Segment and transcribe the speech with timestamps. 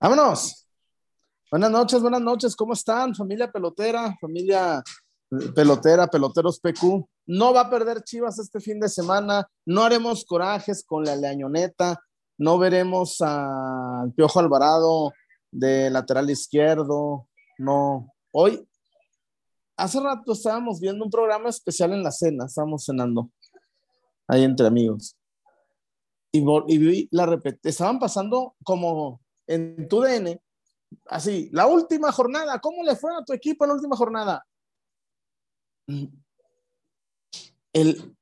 [0.00, 0.66] Vámonos.
[1.50, 2.56] Buenas noches, buenas noches.
[2.56, 3.14] ¿Cómo están?
[3.14, 4.82] Familia pelotera, familia
[5.54, 7.06] pelotera, peloteros PQ.
[7.26, 9.46] No va a perder Chivas este fin de semana.
[9.66, 12.00] No haremos corajes con la leañoneta.
[12.38, 15.12] No veremos al Piojo Alvarado
[15.50, 17.28] de lateral izquierdo.
[17.58, 18.10] No.
[18.32, 18.66] Hoy,
[19.76, 22.46] hace rato estábamos viendo un programa especial en la cena.
[22.46, 23.30] Estábamos cenando
[24.30, 25.16] ahí entre amigos.
[26.32, 27.68] Y, y vi la repetición.
[27.68, 30.40] Estaban pasando como en tu DN,
[31.06, 34.46] así, la última jornada, ¿cómo le fue a tu equipo en la última jornada?
[37.72, 38.16] Él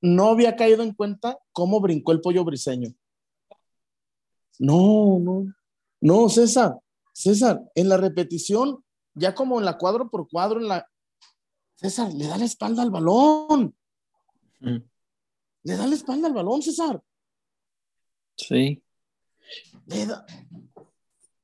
[0.00, 2.92] no había caído en cuenta cómo brincó el pollo briseño.
[4.58, 5.44] No, no,
[6.00, 6.80] no, César,
[7.12, 10.88] César, en la repetición, ya como en la cuadro por cuadro, en la...
[11.76, 13.76] César, le da la espalda al balón.
[14.60, 14.78] Mm.
[15.66, 17.02] Le da la espalda al balón, César.
[18.36, 18.80] Sí.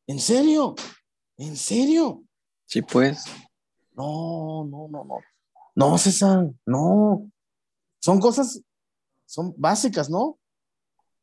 [0.06, 0.76] ¿En serio?
[1.36, 2.22] ¿En serio?
[2.64, 3.24] Sí, pues.
[3.96, 5.18] No, no, no, no.
[5.74, 7.28] No, César, no.
[8.00, 8.62] Son cosas,
[9.26, 10.38] son básicas, ¿no?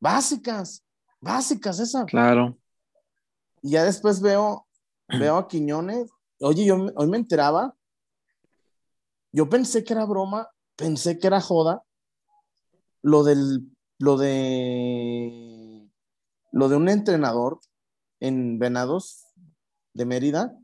[0.02, 0.83] Básicas,
[1.22, 2.05] básicas, César.
[2.05, 2.58] Claro.
[3.61, 4.67] Y ya después veo,
[5.08, 6.09] veo a Quiñones.
[6.42, 7.73] Oye, yo hoy me enteraba.
[9.32, 11.82] Yo pensé que era broma, pensé que era joda.
[13.02, 15.89] Lo del, lo de
[16.52, 17.60] lo de un entrenador
[18.20, 19.26] en Venados
[19.93, 20.55] de Mérida,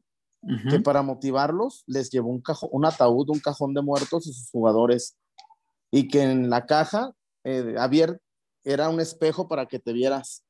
[0.70, 4.52] que para motivarlos les llevó un, cajón, un ataúd, un cajón de muertos y sus
[4.52, 5.18] jugadores,
[5.90, 7.14] y que en la caja
[7.44, 8.22] eh, abierta
[8.64, 10.44] era un espejo para que te vieras.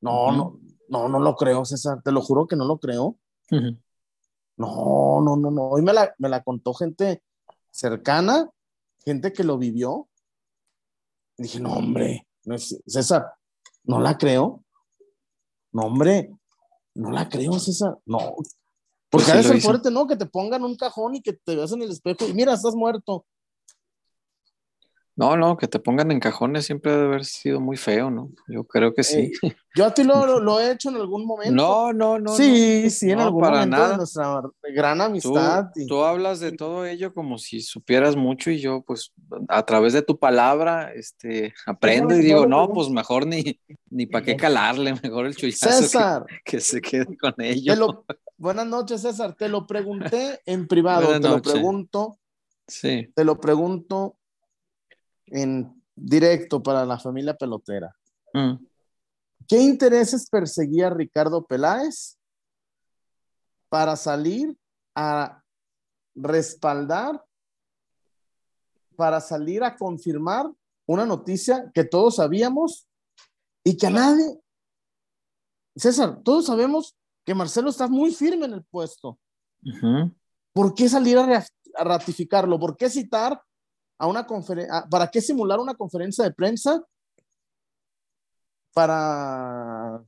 [0.00, 3.18] No, no, no, no lo creo, César, te lo juro que no lo creo.
[3.50, 5.68] No, no, no, no.
[5.68, 7.22] Hoy me la, me la contó gente
[7.70, 8.48] cercana,
[9.04, 10.08] gente que lo vivió.
[11.38, 12.26] Dije, no, hombre,
[12.86, 13.26] César,
[13.84, 14.64] no la creo.
[15.72, 16.30] No, hombre,
[16.94, 17.98] no la creo, César.
[18.06, 18.34] No.
[19.10, 20.06] Porque a veces fuerte, ¿no?
[20.06, 22.74] Que te pongan un cajón y que te veas en el espejo y mira, estás
[22.74, 23.24] muerto.
[25.18, 28.30] No, no, que te pongan en cajones siempre debe haber sido muy feo, ¿no?
[28.48, 29.32] Yo creo que sí.
[29.74, 31.54] yo a ti lo, lo, he hecho en algún momento.
[31.54, 32.36] No, no, no.
[32.36, 33.90] Sí, sí, en algún para momento nada.
[33.92, 34.42] de nuestra
[34.74, 35.70] gran amistad.
[35.88, 39.14] Tú, hablas de todo ello como si supieras mucho y yo, pues,
[39.48, 44.22] a través de tu palabra, este, aprendo y digo, no, pues mejor ni, ni para
[44.22, 48.04] qué calarle, mejor el chullazo César, que, se quede con ello.
[48.36, 49.34] buenas noches, César.
[49.34, 52.18] Te lo pregunté en privado, te lo pregunto.
[52.68, 53.08] Sí.
[53.14, 54.18] Te lo pregunto
[55.26, 57.94] en directo para la familia pelotera.
[58.32, 58.54] Mm.
[59.48, 62.18] ¿Qué intereses perseguía Ricardo Peláez
[63.68, 64.56] para salir
[64.94, 65.42] a
[66.14, 67.22] respaldar,
[68.96, 70.50] para salir a confirmar
[70.86, 72.88] una noticia que todos sabíamos
[73.62, 74.40] y que a nadie,
[75.74, 79.18] César, todos sabemos que Marcelo está muy firme en el puesto.
[80.52, 81.44] ¿Por qué salir a,
[81.74, 82.58] a ratificarlo?
[82.58, 83.42] ¿Por qué citar
[83.98, 86.82] a una conferencia, ¿para qué simular una conferencia de prensa?
[88.72, 90.02] Para,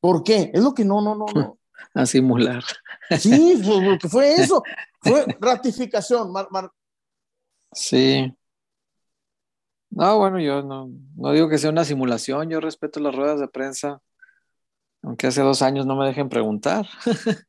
[0.00, 0.50] ¿por qué?
[0.54, 1.58] Es lo que no, no, no, no.
[1.94, 2.64] A simular.
[3.18, 3.60] Sí,
[4.00, 4.62] que fue eso,
[5.00, 6.32] fue ratificación.
[7.72, 8.34] Sí.
[9.90, 13.48] No, bueno, yo no, no digo que sea una simulación, yo respeto las ruedas de
[13.48, 14.02] prensa,
[15.02, 16.86] aunque hace dos años no me dejen preguntar.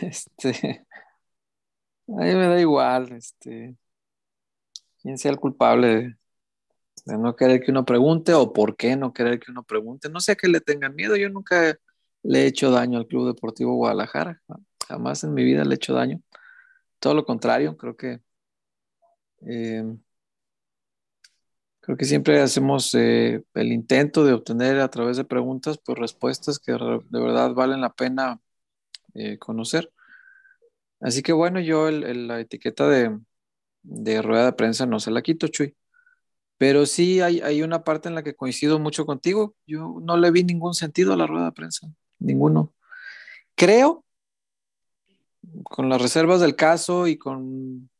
[0.00, 0.86] este,
[2.08, 3.76] a mí me da igual, este,
[5.06, 6.16] quién sea el culpable
[7.04, 10.08] de, no querer que uno pregunte o por qué no querer que uno pregunte.
[10.08, 11.14] No sé a qué le tengan miedo.
[11.16, 11.78] Yo nunca
[12.24, 14.42] le he hecho daño al Club Deportivo Guadalajara.
[14.88, 16.20] Jamás en mi vida le he hecho daño.
[16.98, 18.20] Todo lo contrario, creo que
[19.46, 19.84] eh,
[21.80, 26.58] creo que siempre hacemos eh, el intento de obtener a través de preguntas pues respuestas
[26.58, 28.40] que de verdad valen la pena
[29.14, 29.92] eh, conocer.
[31.00, 33.16] Así que bueno, yo la etiqueta de,
[33.86, 35.76] de rueda de prensa no se la quito, Chuy.
[36.58, 39.54] Pero sí hay, hay, una parte en la que coincido mucho contigo.
[39.66, 41.88] Yo no le vi ningún sentido a la rueda de prensa,
[42.18, 42.74] ninguno.
[43.54, 44.04] Creo,
[45.64, 47.90] con las reservas del caso y con,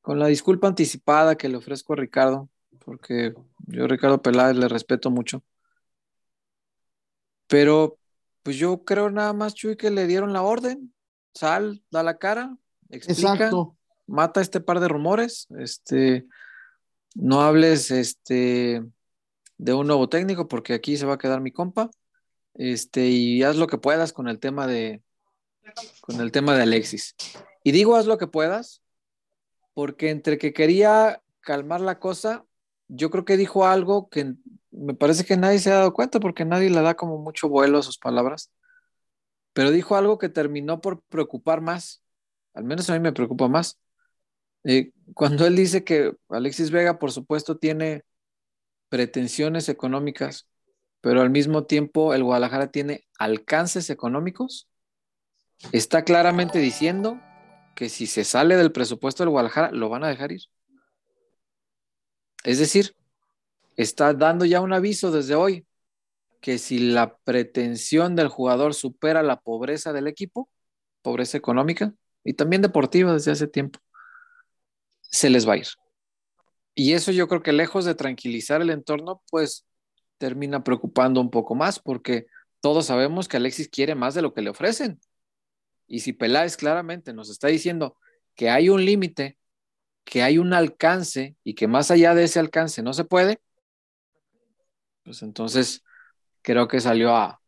[0.00, 2.48] con la disculpa anticipada que le ofrezco a Ricardo,
[2.84, 3.34] porque
[3.66, 5.42] yo a Ricardo Peláez le respeto mucho.
[7.46, 7.98] Pero
[8.42, 10.94] pues yo creo nada más, Chuy, que le dieron la orden.
[11.32, 12.56] Sal, da la cara,
[12.90, 13.32] explica.
[13.32, 13.77] Exacto
[14.08, 16.26] mata este par de rumores, este,
[17.14, 18.82] no hables este,
[19.58, 21.90] de un nuevo técnico porque aquí se va a quedar mi compa,
[22.54, 25.02] este, y haz lo que puedas con el tema de,
[26.00, 27.14] con el tema de Alexis.
[27.62, 28.82] Y digo haz lo que puedas
[29.74, 32.44] porque entre que quería calmar la cosa,
[32.88, 34.34] yo creo que dijo algo que
[34.70, 37.78] me parece que nadie se ha dado cuenta porque nadie le da como mucho vuelo
[37.78, 38.50] a sus palabras,
[39.52, 42.02] pero dijo algo que terminó por preocupar más,
[42.54, 43.78] al menos a mí me preocupa más.
[44.64, 48.04] Eh, cuando él dice que Alexis Vega, por supuesto, tiene
[48.88, 50.48] pretensiones económicas,
[51.00, 54.68] pero al mismo tiempo el Guadalajara tiene alcances económicos,
[55.72, 57.20] está claramente diciendo
[57.74, 60.42] que si se sale del presupuesto del Guadalajara, lo van a dejar ir.
[62.44, 62.96] Es decir,
[63.76, 65.66] está dando ya un aviso desde hoy
[66.40, 70.48] que si la pretensión del jugador supera la pobreza del equipo,
[71.02, 71.94] pobreza económica
[72.24, 73.80] y también deportiva desde hace tiempo,
[75.10, 75.66] se les va a ir.
[76.74, 79.66] Y eso yo creo que lejos de tranquilizar el entorno, pues
[80.18, 82.26] termina preocupando un poco más porque
[82.60, 85.00] todos sabemos que Alexis quiere más de lo que le ofrecen.
[85.86, 87.96] Y si Peláez claramente nos está diciendo
[88.34, 89.38] que hay un límite,
[90.04, 93.40] que hay un alcance y que más allá de ese alcance no se puede,
[95.02, 95.82] pues entonces
[96.42, 97.40] creo que salió a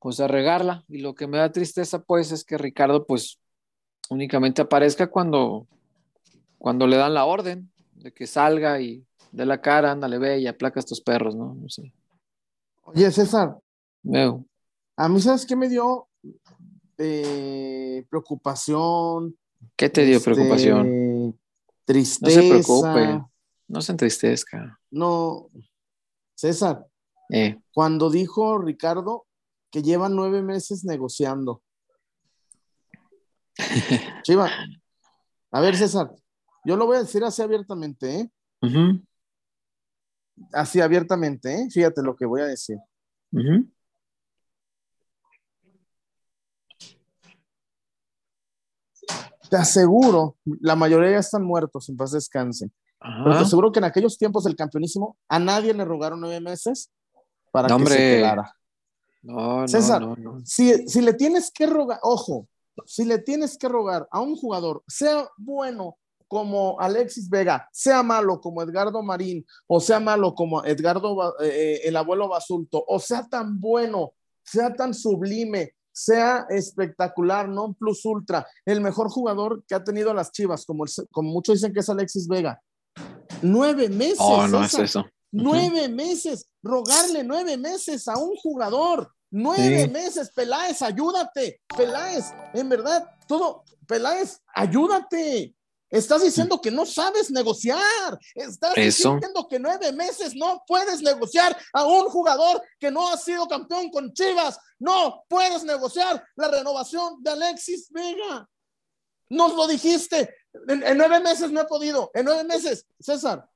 [0.00, 3.40] pues a regarla y lo que me da tristeza pues es que Ricardo pues
[4.10, 5.66] únicamente aparezca cuando
[6.64, 10.46] cuando le dan la orden de que salga y de la cara, ándale, ve y
[10.46, 11.52] aplaca a estos perros, ¿no?
[11.52, 11.92] No sé.
[12.84, 13.58] Oye, César.
[14.02, 14.46] Veo.
[14.96, 16.08] A mí, ¿sabes qué me dio
[16.96, 19.36] eh, preocupación?
[19.76, 21.38] ¿Qué te dio este, preocupación?
[21.84, 22.40] Tristeza.
[22.40, 23.24] No se preocupe,
[23.68, 24.80] no se entristezca.
[24.90, 25.50] No,
[26.34, 26.86] César,
[27.28, 27.58] eh.
[27.74, 29.26] cuando dijo Ricardo
[29.70, 31.60] que lleva nueve meses negociando.
[34.22, 34.50] Chiva,
[35.50, 36.10] a ver, César,
[36.64, 38.30] yo lo voy a decir así abiertamente, ¿eh?
[40.52, 41.68] Así abiertamente, ¿eh?
[41.70, 42.78] Fíjate lo que voy a decir.
[49.50, 52.70] Te aseguro, la mayoría ya están muertos, en paz descanse.
[52.98, 56.90] Pero te aseguro que en aquellos tiempos del campeonísimo a nadie le rogaron nueve meses
[57.52, 58.56] para que se quedara.
[59.22, 62.48] No, César, no, no, Si, si le tienes que rogar, ojo,
[62.84, 65.96] si le tienes que rogar a un jugador, sea bueno
[66.34, 71.80] como Alexis Vega, sea malo como Edgardo Marín, o sea malo como Edgardo, eh, eh,
[71.84, 78.44] el abuelo Basulto, o sea tan bueno, sea tan sublime, sea espectacular, non plus ultra,
[78.66, 80.82] el mejor jugador que ha tenido las Chivas, como,
[81.12, 82.60] como muchos dicen que es Alexis Vega.
[83.40, 84.18] Nueve meses.
[84.18, 85.06] Oh, no es eso.
[85.30, 89.08] Nueve meses, rogarle nueve meses a un jugador.
[89.30, 91.60] Nueve meses, Peláez, ayúdate.
[91.76, 95.54] Peláez, en verdad, todo, Peláez, ayúdate.
[95.94, 98.18] Estás diciendo que no sabes negociar.
[98.34, 103.46] Estás diciendo que nueve meses no puedes negociar a un jugador que no ha sido
[103.46, 104.58] campeón con Chivas.
[104.80, 108.44] No puedes negociar la renovación de Alexis Vega.
[109.28, 110.34] Nos lo dijiste.
[110.66, 112.10] En, nueve meses no he podido.
[112.12, 113.48] En nueve meses, César,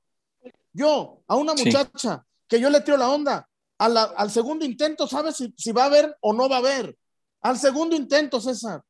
[0.71, 5.53] yo a una muchacha que yo le tiro la onda, al segundo intento, ¿sabes si,
[5.57, 6.97] si va a haber o no va a haber?
[7.41, 8.81] Al segundo intento, César.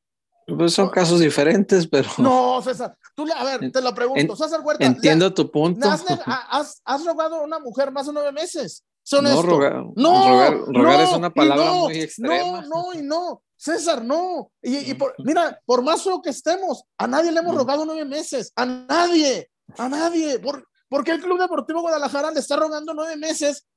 [0.58, 2.10] Pues son casos diferentes, pero.
[2.18, 4.86] No, César, tú le, a ver, te lo pregunto, César Huerta.
[4.86, 5.90] Entiendo tu punto.
[5.90, 8.84] Has, has, rogado a una mujer más de nueve meses.
[9.04, 12.62] Son no, rogar, no, rogar, es una palabra muy extrema.
[12.62, 13.42] No, no, y no.
[13.56, 14.52] César, no.
[14.62, 18.52] Y, por, mira, por más feo que estemos, a nadie le hemos rogado nueve meses.
[18.56, 20.40] A nadie, a nadie.
[20.40, 23.68] ¿Por, ¿Por qué el Club Deportivo Guadalajara le está rogando nueve meses?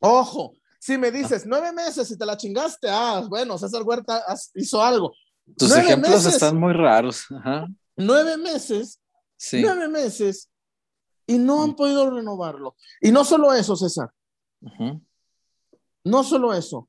[0.00, 4.24] Ojo, si me dices nueve meses y te la chingaste, ah, bueno, César Huerta
[4.54, 5.12] hizo algo.
[5.56, 7.26] Tus ejemplos están muy raros.
[7.96, 9.00] Nueve meses,
[9.52, 10.50] nueve meses,
[11.26, 12.76] y no han podido renovarlo.
[13.00, 14.10] Y no solo eso, César.
[16.04, 16.88] No solo eso.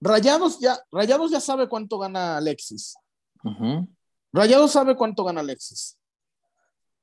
[0.00, 2.96] Rayados ya, Rayados ya sabe cuánto gana Alexis.
[4.32, 5.98] Rayados sabe cuánto gana Alexis.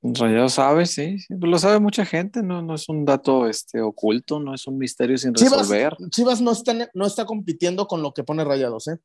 [0.05, 4.53] Rayados sabe, sí, lo sabe mucha gente, no, no es un dato este, oculto, no
[4.53, 5.95] es un misterio sin resolver.
[6.09, 9.00] Chivas no está, no está compitiendo con lo que pone Rayados, ¿eh?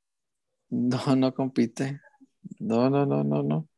[0.70, 2.00] No, no compite.
[2.58, 3.68] No, no, no, no, no.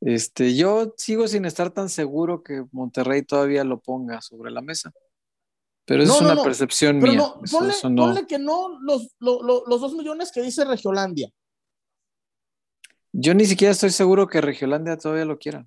[0.00, 4.92] Este, yo sigo sin estar tan seguro que Monterrey todavía lo ponga sobre la mesa.
[5.84, 7.34] Pero es una percepción mía.
[7.50, 11.30] ponle, que no los, dos millones que dice Regiolandia.
[13.12, 15.66] Yo ni siquiera estoy seguro que Regiolandia todavía lo quiera.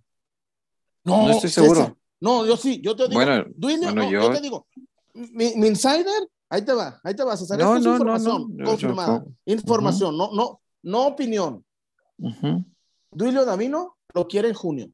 [1.04, 1.98] No, estoy seguro.
[2.22, 3.16] No, yo sí, yo te digo.
[3.16, 4.32] Bueno, yo...
[4.32, 4.68] te digo.
[5.14, 9.26] Mi, insider, ahí te va, ahí te vas a hacer no, no, información confirmada.
[9.46, 11.66] información, no, no, no opinión.
[13.12, 14.92] Duilio Davino lo quiere en junio.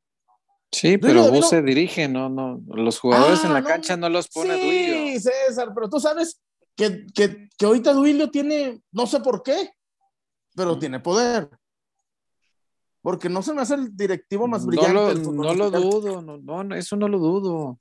[0.72, 4.28] Sí, pero vos se dirige, no, no, los jugadores en la ah, cancha no los
[4.28, 5.20] pone sí, Duilio.
[5.20, 6.40] César, pero tú sabes
[6.76, 9.72] que, que, que, ahorita Duilio tiene, no sé por qué,
[10.56, 11.50] pero tiene poder.
[13.02, 14.94] Porque no se me hace el directivo más brillante.
[14.94, 17.80] No lo, no lo dudo, no, no, eso no lo dudo.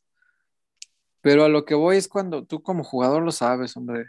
[1.20, 4.06] Pero a lo que voy es cuando tú como jugador lo sabes, hombre.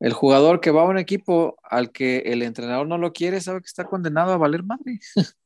[0.00, 3.60] El jugador que va a un equipo al que el entrenador no lo quiere sabe
[3.60, 4.98] que está condenado a valer madre.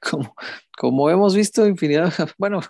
[0.00, 0.36] Como,
[0.76, 2.60] como hemos visto infinidad, bueno,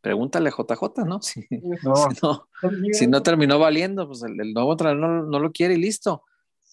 [0.00, 1.20] pregúntale a JJ, ¿no?
[1.22, 1.44] Si,
[1.82, 2.48] No, si no,
[2.92, 6.22] si no terminó valiendo, pues el, el nuevo entrenador no, no lo quiere y listo.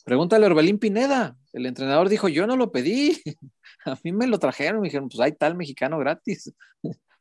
[0.03, 1.35] Pregúntale a Orbelín Pineda.
[1.53, 3.19] El entrenador dijo, yo no lo pedí.
[3.85, 6.53] A mí me lo trajeron, me dijeron, pues hay tal mexicano gratis.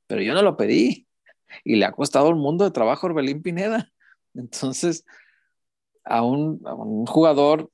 [0.07, 1.07] Pero yo no lo pedí.
[1.65, 3.91] Y le ha costado un mundo de trabajo a Orbelín Pineda.
[4.35, 5.05] Entonces,
[6.05, 7.71] a un, a un jugador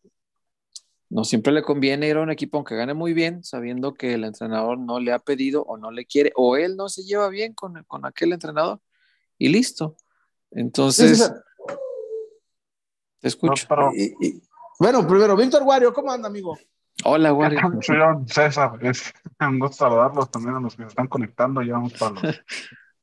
[1.08, 4.22] no siempre le conviene ir a un equipo aunque gane muy bien, sabiendo que el
[4.24, 7.52] entrenador no le ha pedido o no le quiere, o él no se lleva bien
[7.52, 8.80] con, con aquel entrenador.
[9.36, 9.96] Y listo.
[10.52, 11.32] Entonces, Sí, sí,
[13.20, 13.66] te no, escucho.
[13.68, 14.42] pero Y- y-
[14.78, 16.56] bueno, primero, Víctor Wario, ¿cómo anda, amigo?
[17.04, 17.58] Hola, Wario.
[17.82, 17.96] soy
[18.26, 18.78] César.
[18.80, 21.60] Es un gusto saludarlos también a los que se están conectando.
[21.62, 22.22] Ya vamos para los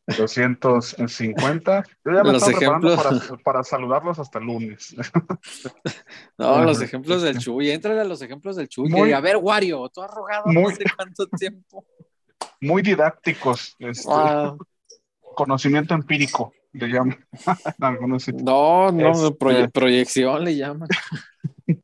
[0.07, 1.83] 250.
[2.05, 3.27] Yo ya me Los estaba preparando ejemplos.
[3.27, 4.95] para, para saludarlos hasta el lunes.
[6.37, 7.71] No, los ejemplos del Chuy.
[7.71, 8.89] Entrale a los ejemplos del Chuy.
[8.89, 11.83] Muy- que, a ver, Wario, tú has rogado Muy- sé cuánto tiempo.
[12.61, 13.75] Muy didácticos.
[13.79, 14.57] este, Wow.
[15.35, 17.17] Conocimiento empírico, le llaman.
[18.43, 20.87] No, no, Este- proye- proyección le llaman.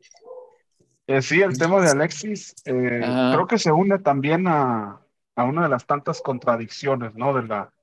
[1.05, 3.01] Eh, sí, el tema de Alexis eh,
[3.33, 5.01] creo que se une también a,
[5.35, 7.33] a una de las tantas contradicciones, ¿no?
[7.33, 7.73] De la,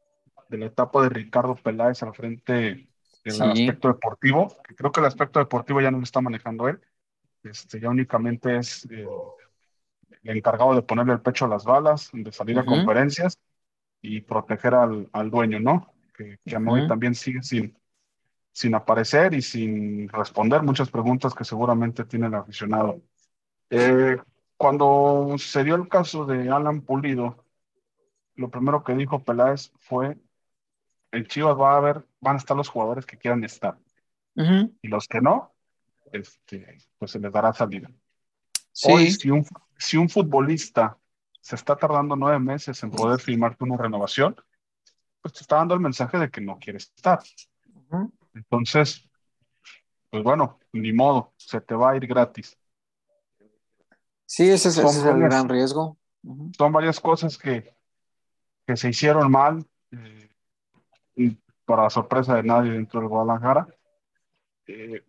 [0.50, 2.88] de la etapa de Ricardo Peláez al frente
[3.24, 3.44] del Sí.
[3.50, 6.80] aspecto deportivo, que creo que el aspecto deportivo ya no lo está manejando él,
[7.44, 9.06] este, ya únicamente es eh,
[10.22, 12.66] el encargado de ponerle el pecho a las balas, de salir a Ujú.
[12.66, 13.38] conferencias
[14.02, 15.92] y proteger al, al dueño, ¿no?
[16.16, 16.86] Que, que hoy Ujú.
[16.86, 17.78] también sigue sin,
[18.52, 23.02] sin aparecer y sin responder muchas preguntas que seguramente tiene el aficionado.
[23.70, 24.18] Eh,
[24.56, 27.44] cuando se dio el caso de Alan Pulido,
[28.36, 30.18] lo primero que dijo Peláez fue,
[31.12, 33.78] en Chivas va a haber, van a estar los jugadores que quieran estar
[34.34, 35.52] y los que no,
[36.12, 37.90] este, pues se les dará salida.
[38.84, 39.44] Hoy, si un,
[39.76, 40.96] si un futbolista
[41.40, 44.36] se está tardando nueve meses en poder firmarte una renovación,
[45.20, 47.20] pues te está dando el mensaje de que no quiere estar.
[48.34, 49.06] Entonces,
[50.08, 52.56] pues bueno, ni modo, se te va a ir gratis.
[54.24, 55.98] sí, ese es, ese es el gran riesgo.
[56.56, 57.74] Son varias cosas que,
[58.66, 60.29] que se hicieron mal, eh,
[61.14, 63.66] y para sorpresa de nadie dentro del Guadalajara,
[64.66, 65.04] eh,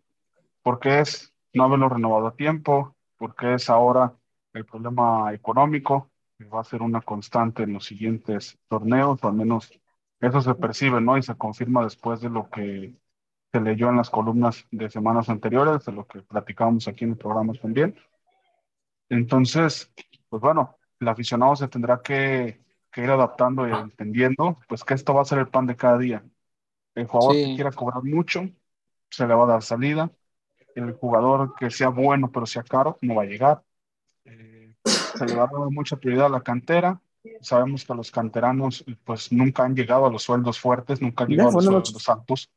[0.61, 4.13] porque es no haberlo renovado a tiempo, porque es ahora
[4.53, 9.33] el problema económico, que va a ser una constante en los siguientes torneos, o al
[9.33, 9.71] menos
[10.19, 11.17] eso se percibe, ¿no?
[11.17, 12.95] Y se confirma después de lo que
[13.51, 17.17] se leyó en las columnas de semanas anteriores, de lo que platicábamos aquí en el
[17.17, 17.95] programa también.
[19.09, 19.91] Entonces,
[20.29, 25.13] pues bueno, el aficionado se tendrá que, que ir adaptando y entendiendo, pues que esto
[25.13, 26.23] va a ser el pan de cada día.
[26.95, 27.45] El jugador Sí.
[27.45, 28.49] que quiera cobrar mucho,
[29.09, 30.11] se le va a dar salida.
[30.75, 33.61] El jugador que sea bueno pero sea caro, no va a llegar.
[34.25, 37.01] Eh, se le va a dar mucha prioridad a la cantera.
[37.41, 41.49] Sabemos que los canteranos pues nunca han llegado a los sueldos fuertes, nunca han llegado
[41.49, 42.49] a los sueldos altos.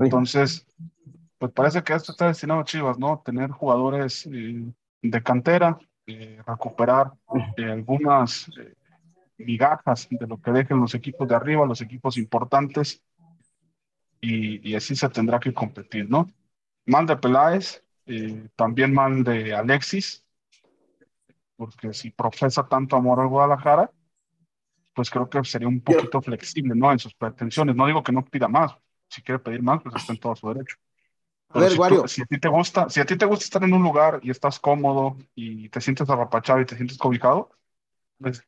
[0.00, 0.66] Entonces,
[1.38, 3.22] pues parece que esto está destinado a Chivas, ¿no?
[3.24, 4.64] Tener jugadores eh,
[5.02, 7.12] de cantera, eh, recuperar
[7.56, 8.74] eh, algunas eh,
[9.38, 13.02] migajas de lo que dejen los equipos de arriba, los equipos importantes,
[14.20, 16.30] y, y así se tendrá que competir, ¿no?
[16.86, 20.24] Mal de Peláez, eh, también mal de Alexis,
[21.56, 23.90] porque si profesa tanto amor al Guadalajara,
[24.94, 26.90] pues creo que sería un poquito flexible, ¿no?
[26.90, 27.76] En sus pretensiones.
[27.76, 28.74] No digo que no pida más,
[29.08, 30.76] si quiere pedir más, pues está en todo su derecho.
[31.50, 32.08] A Pero ver, si, tú- Wario.
[32.08, 34.30] si a ti te gusta, si a ti te gusta estar en un lugar y
[34.30, 37.50] estás cómodo y te sientes arrapachado y te sientes cobijado,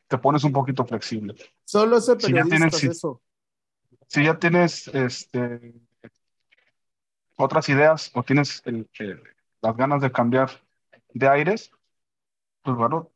[0.07, 1.35] te pones un poquito flexible.
[1.65, 3.23] Solo ese Si ya periodista tienes- si- eso.
[4.07, 5.75] Si ya tienes este,
[7.37, 9.23] otras ideas o tienes el- el-
[9.61, 10.51] las ganas de cambiar
[11.13, 11.71] de aires,
[12.63, 13.11] pues bueno,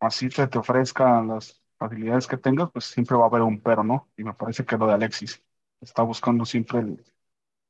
[0.00, 3.82] así te, te ofrezcan las facilidades que tengas, pues siempre va a haber un pero,
[3.84, 4.08] ¿no?
[4.16, 5.42] Y me parece que lo de Alexis
[5.80, 7.04] está buscando siempre el-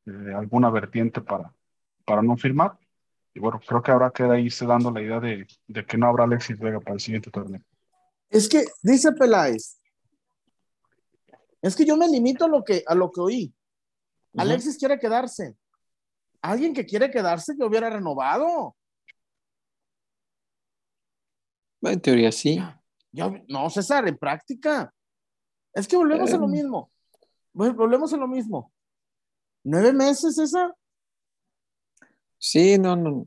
[0.07, 1.53] eh, alguna vertiente para,
[2.05, 2.79] para no firmar.
[3.35, 6.25] Y bueno, creo que habrá que irse dando la idea de, de que no habrá
[6.25, 7.61] Alexis Vega para el siguiente torneo.
[8.31, 9.79] Es que, dice Peláez,
[11.63, 13.55] es que yo me limito a lo que, a lo que oí.
[14.37, 15.57] Alexis quiere quedarse.
[16.43, 18.77] Alguien que quiere quedarse que hubiera renovado.
[21.83, 22.59] En teoría sí.
[23.13, 24.93] Ya, no, César, en práctica.
[25.73, 26.49] Es que volvemos a lo Eh.
[26.49, 26.91] mismo.
[27.55, 28.73] Vol- Volvemos a lo mismo.
[29.65, 30.75] ¿Nueve meses, César?
[32.39, 33.27] Sí, no, no.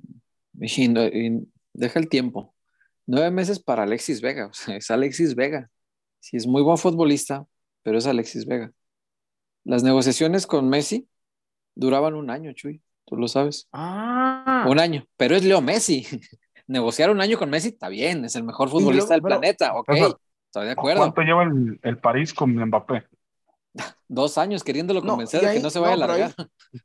[0.62, 2.53] Y no- y deja el tiempo.
[3.12, 5.68] Nueve meses para Alexis Vega, o sea, es Alexis Vega.
[6.20, 7.44] Sí, es muy buen futbolista,
[7.82, 8.72] pero es Alexis Vega.
[9.63, 11.08] Las negociaciones con Messi
[11.74, 13.68] duraban un año, Chuy, tú lo sabes.
[13.74, 14.66] Ah.
[14.70, 16.06] Un año, pero es Leo Messi.
[16.68, 19.88] Negociar un año con Messi está bien, es el mejor futbolista del pero- planeta, ok,
[19.88, 21.00] Pero- estoy de acuerdo.
[21.01, 23.08] ¿Cuánto lleva el, el París con Mbappé?
[24.08, 26.36] Dos años queriéndolo No, convencer de que no se vaya no, a ahí- largar.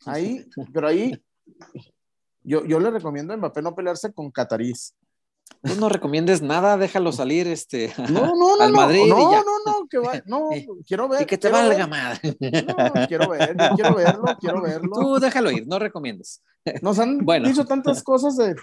[0.07, 1.23] Ahí, pero ahí,
[2.43, 4.95] yo, yo le recomiendo a Mbappé no pelearse con Catarís.
[5.62, 9.32] Tú no recomiendes nada, déjalo salir este, No, no, no, al no, Madrid y no,
[9.32, 9.38] ya.
[9.42, 10.50] no, no, que va, no,
[10.86, 11.22] quiero ver.
[11.22, 11.88] y que te valga ver.
[11.88, 12.36] madre.
[12.66, 14.90] No, quiero ver, quiero verlo, quiero verlo.
[14.94, 16.42] Tú déjalo ir, no recomiendes.
[16.82, 17.48] Nos han Bueno.
[17.48, 18.54] dicho tantas cosas de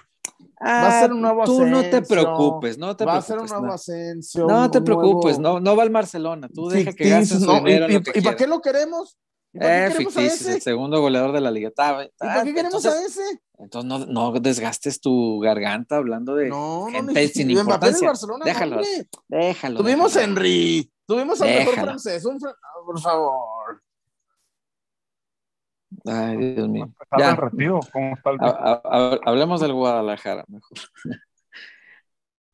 [0.64, 3.28] Va a ser un nuevo Tú no te preocupes, no te va a preocupes.
[3.28, 3.74] ser un nuevo no.
[3.74, 4.46] Asensio.
[4.48, 7.56] No te preocupes, nuevo no, no va al Barcelona, tú deja que gaste su no,
[7.62, 9.18] dinero ¿Y, y para qué lo queremos?
[9.54, 10.54] ¿Y para Eh, qué queremos a ese?
[10.56, 11.70] el segundo goleador de la liga.
[11.70, 13.42] Está- ¿Y para qué queremos entonces, a ese?
[13.62, 18.08] Entonces no, no desgastes tu garganta hablando de No, no, gente ni- sin importancia.
[18.08, 18.82] Barcelona, Déjalo, no,
[19.30, 19.78] déjalo.
[19.80, 20.38] Tuvimos a déjalo.
[20.38, 21.88] Henry, tuvimos al mejor Déjalo.
[21.88, 23.82] francés, un fran- ah, por favor.
[26.06, 26.90] Ay, Dios mío.
[27.02, 27.30] ¿Está Ya.
[27.32, 27.80] el retiro?
[27.92, 30.78] ¿Cómo está el Ha- ha- ha- hablemos del Guadalajara mejor.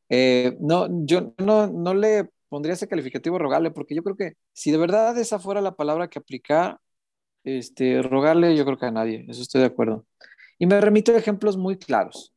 [0.10, 4.72] Eh, no, yo no, no le pondría ese calificativo rogarle, porque yo creo que si
[4.72, 6.80] de verdad esa fuera la palabra que aplicar,
[7.43, 10.06] este, rogarle, yo creo que a nadie, eso estoy de acuerdo.
[10.60, 12.34] Y me remito a ejemplos muy claros.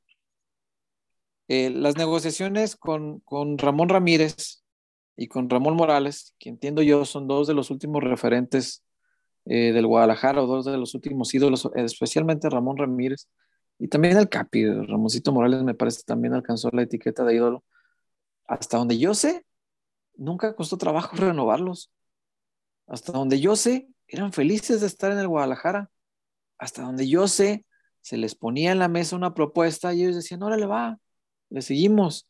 [1.48, 4.62] Eh, las negociaciones con, con Ramón Ramírez
[5.16, 8.84] y con Ramón Morales, que entiendo yo son dos de los últimos referentes
[9.46, 13.26] eh, del Guadalajara o dos de los últimos ídolos, especialmente Ramón Ramírez
[13.80, 17.64] y también el Capi, Ramoncito Morales me parece también alcanzó la etiqueta de ídolo.
[18.46, 19.46] Hasta donde yo sé,
[20.16, 21.90] nunca costó trabajo renovarlos.
[22.86, 25.90] Hasta donde yo sé, eran felices de estar en el Guadalajara.
[26.58, 27.64] Hasta donde yo sé,
[28.00, 30.98] se les ponía en la mesa una propuesta y ellos decían, órale va,
[31.50, 32.28] le seguimos.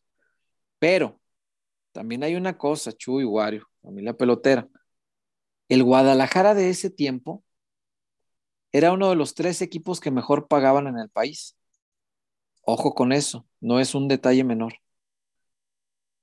[0.79, 1.21] Pero
[1.93, 4.69] también hay una cosa, Chuy Wario, familia pelotera.
[5.69, 7.45] El Guadalajara de ese tiempo
[8.73, 11.57] era uno de los tres equipos que mejor pagaban en el país.
[12.63, 14.75] Ojo con eso, no es un detalle menor.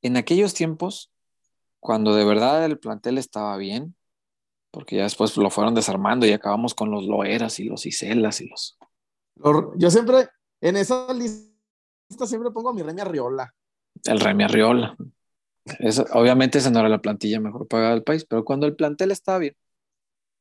[0.02, 1.12] En aquellos tiempos,
[1.80, 3.96] cuando de verdad el plantel estaba bien,
[4.72, 8.48] porque ya después lo fueron desarmando y acabamos con los Loeras y los Iselas y
[8.48, 8.77] los...
[9.78, 10.28] Yo siempre,
[10.62, 13.54] en esa lista, siempre pongo a mi Remy Arriola.
[14.06, 14.96] El Remy Arriola.
[15.80, 19.12] Eso, obviamente esa no era la plantilla mejor pagada del país, pero cuando el plantel
[19.12, 19.56] estaba bien,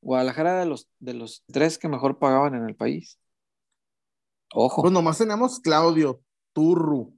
[0.01, 3.19] Guadalajara era de los, de los tres que mejor pagaban en el país.
[4.55, 4.83] Ojo.
[4.83, 6.21] Pues nomás tenemos Claudio,
[6.53, 7.13] Turru.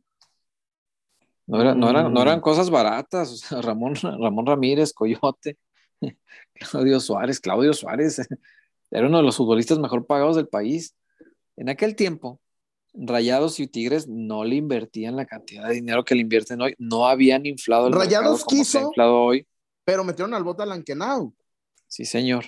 [1.46, 2.42] No, era- no eran, no eran Mm.
[2.42, 3.30] cosas baratas.
[3.32, 5.58] o sea, Ramón, Ramón Ramírez, Coyote,
[6.54, 8.18] Claudio Suárez, Claudio Suárez
[8.90, 10.94] era uno de los futbolistas mejor pagados del país.
[11.58, 12.40] En aquel tiempo,
[12.94, 16.74] Rayados y Tigres no le invertían la cantidad de dinero que le invierten hoy.
[16.78, 19.46] No habían inflado el Rayados mercado como se ha quiso- inflado hoy.
[19.84, 21.34] Pero metieron al bota Lankenau.
[21.86, 22.44] Sí, señor.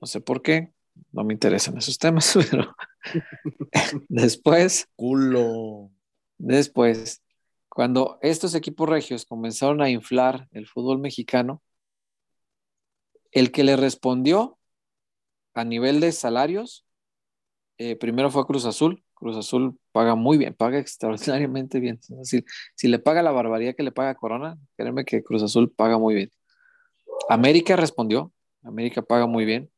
[0.00, 0.72] No sé por qué.
[1.10, 2.74] No me interesan esos temas, pero
[4.08, 5.90] después Culo.
[6.38, 7.22] Después,
[7.68, 11.62] cuando estos equipos regios comenzaron a inflar el fútbol mexicano,
[13.30, 14.58] el que le respondió
[15.54, 16.84] a nivel de salarios,
[17.78, 19.02] eh, primero fue Cruz Azul.
[19.14, 22.00] Cruz Azul paga muy bien, paga extraordinariamente bien.
[22.74, 26.14] Si le paga la barbaridad que le paga Corona, créeme que Cruz Azul paga muy
[26.14, 26.30] bien.
[27.28, 28.32] América respondió,
[28.62, 29.70] América paga muy bien.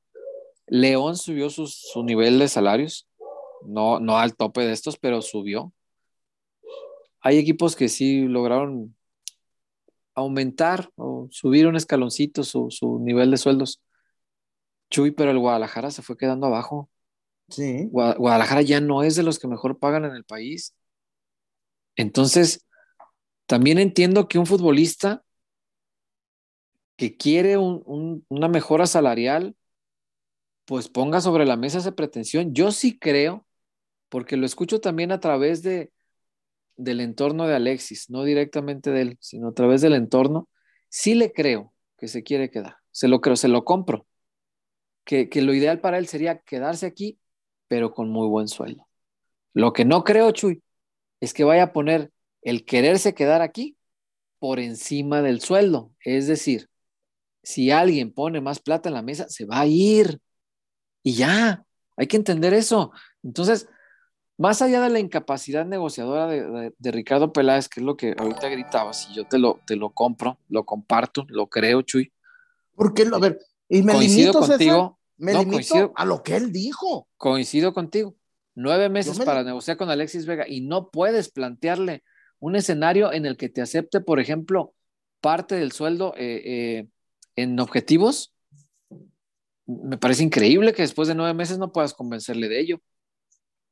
[0.67, 3.07] León subió sus- su nivel de salarios,
[3.67, 5.73] no, no al tope de estos, pero subió
[7.21, 8.95] hay equipos que sí lograron
[10.15, 13.83] aumentar o subir un escaloncito su, su nivel de sueldos.
[14.91, 16.91] Chuy, pero el Guadalajara se fue quedando abajo.
[17.91, 20.75] Guadalajara ya no es de los que mejor pagan en el país.
[21.97, 22.67] Entonces,
[23.47, 25.25] también entiendo que un futbolista
[26.97, 29.57] que quiere un- un- una mejora salarial,
[30.65, 32.55] pues ponga sobre la mesa esa pretensión.
[32.55, 33.47] Yo sí creo,
[34.09, 35.93] porque lo escucho también a través de,
[36.77, 40.49] del entorno de Alexis, no directamente de él, sino a través del entorno,
[40.91, 42.79] sí le creo que se quiere quedar.
[42.93, 44.07] Se lo creo, se lo compro.
[45.05, 47.19] Que, que lo ideal para él sería quedarse aquí,
[47.69, 48.87] pero con muy buen sueldo.
[49.53, 50.63] Lo que no creo, Chuy,
[51.21, 52.11] es que vaya a poner
[52.43, 53.77] el quererse quedar aquí
[54.39, 55.93] por encima del sueldo.
[56.05, 56.69] Es decir,
[57.43, 60.21] si alguien pone más plata en la mesa, se va a ir.
[61.03, 61.65] Y ya,
[61.97, 62.91] hay que entender eso.
[63.23, 63.69] Entonces,
[64.37, 68.15] más allá de la incapacidad negociadora de, de- de Ricardo Peláez, que es lo que
[68.19, 72.13] ahorita gritabas, y yo te lo, te lo compro, lo comparto, lo creo, Chuy.
[72.75, 75.93] Porque, a ver, y me coincido limito, contigo, me no, limito coincido.
[75.97, 77.09] a lo que él dijo.
[77.17, 78.17] coincido contigo.
[78.55, 82.05] Nueve meses me- para negociar con Alexis Vega y no puedes plantearle
[82.39, 84.75] un escenario en el que te acepte, por ejemplo,
[85.21, 86.89] parte del sueldo eh, eh,
[87.37, 88.35] en objetivos,
[89.67, 92.81] me parece increíble que después de nueve meses no puedas convencerle de ello.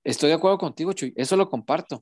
[0.05, 2.01] Estoy de acuerdo contigo, Chuy, eso lo comparto.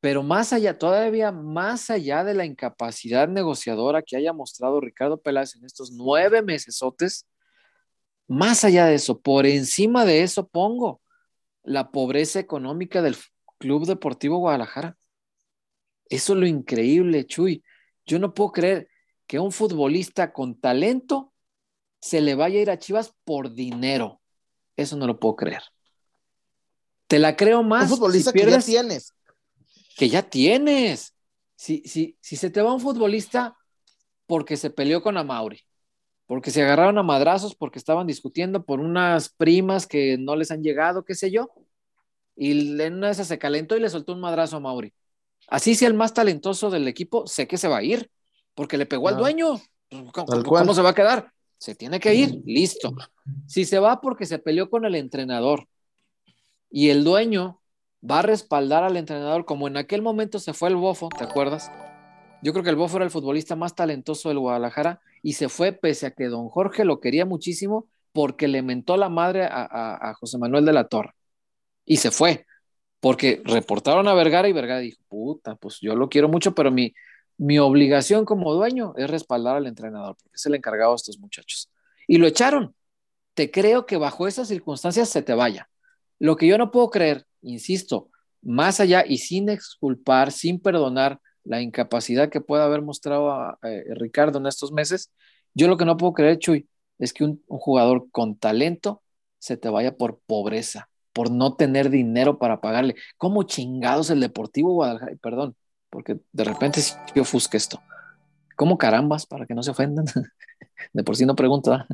[0.00, 5.56] Pero más allá, todavía más allá de la incapacidad negociadora que haya mostrado Ricardo Peláez
[5.56, 7.26] en estos nueve mesesotes,
[8.28, 11.00] más allá de eso, por encima de eso pongo
[11.62, 13.16] la pobreza económica del
[13.58, 14.96] Club Deportivo Guadalajara.
[16.08, 17.62] Eso es lo increíble, Chuy.
[18.04, 18.88] Yo no puedo creer
[19.26, 21.32] que un futbolista con talento
[22.00, 24.20] se le vaya a ir a Chivas por dinero.
[24.76, 25.62] Eso no lo puedo creer.
[27.08, 27.90] Te la creo más.
[27.90, 29.14] Un futbolista que ya tienes.
[29.96, 31.14] Que ya tienes.
[31.56, 33.56] Si, si, si se te va un futbolista
[34.26, 35.65] porque se peleó con Amauri,
[36.26, 40.62] porque se agarraron a madrazos, porque estaban discutiendo por unas primas que no les han
[40.62, 41.50] llegado, qué sé yo,
[42.36, 44.92] y en una de esas se calentó y le soltó un madrazo a Mauri.
[45.48, 48.10] Así sea el más talentoso del equipo, sé que se va a ir,
[48.54, 49.60] porque le pegó al dueño.
[50.12, 51.32] ¿Cómo, se va a quedar?
[51.58, 52.92] Se tiene que ir, listo.
[53.46, 55.68] Si se va porque se peleó con el entrenador
[56.68, 57.60] y el dueño
[58.08, 61.70] va a respaldar al entrenador, como en aquel momento se fue el Bofo, ¿te acuerdas?
[62.42, 65.72] Yo creo que el Bofo era el futbolista más talentoso del Guadalajara y se fue
[65.72, 70.38] pese a que don Jorge lo quería muchísimo porque le mentó la madre a, José
[70.38, 71.14] Manuel de la Torre
[71.84, 72.46] y se fue
[73.00, 76.94] porque reportaron a Vergara y Vergara dijo, puta, pues yo lo quiero mucho, pero mi,
[77.38, 81.72] mi obligación como dueño es respaldar al entrenador porque es el encargado de estos muchachos.
[82.06, 82.76] Y lo echaron.
[83.34, 85.68] Te creo que bajo esas circunstancias se te vaya.
[86.20, 88.10] Lo que yo no puedo creer, insisto,
[88.42, 93.84] más allá y sin exculpar, sin perdonar la incapacidad que pueda haber mostrado a, eh,
[93.94, 95.10] Ricardo en estos meses,
[95.54, 99.02] yo lo que no puedo creer, Chuy, es que un, jugador con talento
[99.38, 102.96] se te vaya por pobreza, por no tener dinero para pagarle.
[103.16, 105.16] ¿Cómo chingados el Deportivo Guadalajara?
[105.22, 105.56] Perdón,
[105.90, 107.80] porque de repente si yo ofusca esto.
[108.56, 110.06] ¿Cómo carambas para que no se ofendan?
[110.92, 111.86] De por sí no pregunta.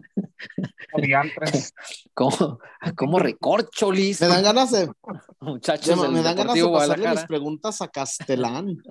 [2.14, 2.58] ¿Cómo,
[2.96, 4.20] cómo recorcholis?
[4.20, 4.90] Me dan ganas de.
[5.40, 8.82] Muchachos, me, dan ganas de pasarle mis preguntas a Castelán.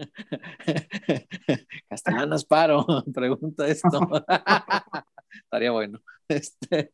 [1.88, 4.00] Castellano Asparo, pregunta esto.
[5.44, 6.00] Estaría bueno.
[6.28, 6.90] Este,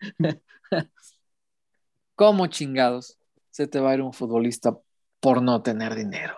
[2.14, 3.18] ¿Cómo chingados
[3.50, 4.78] se te va a ir un futbolista
[5.20, 6.36] por no tener dinero?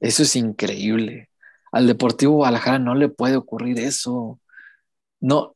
[0.00, 1.30] Eso es increíble.
[1.72, 4.40] Al Deportivo Guadalajara no le puede ocurrir eso.
[5.20, 5.54] No,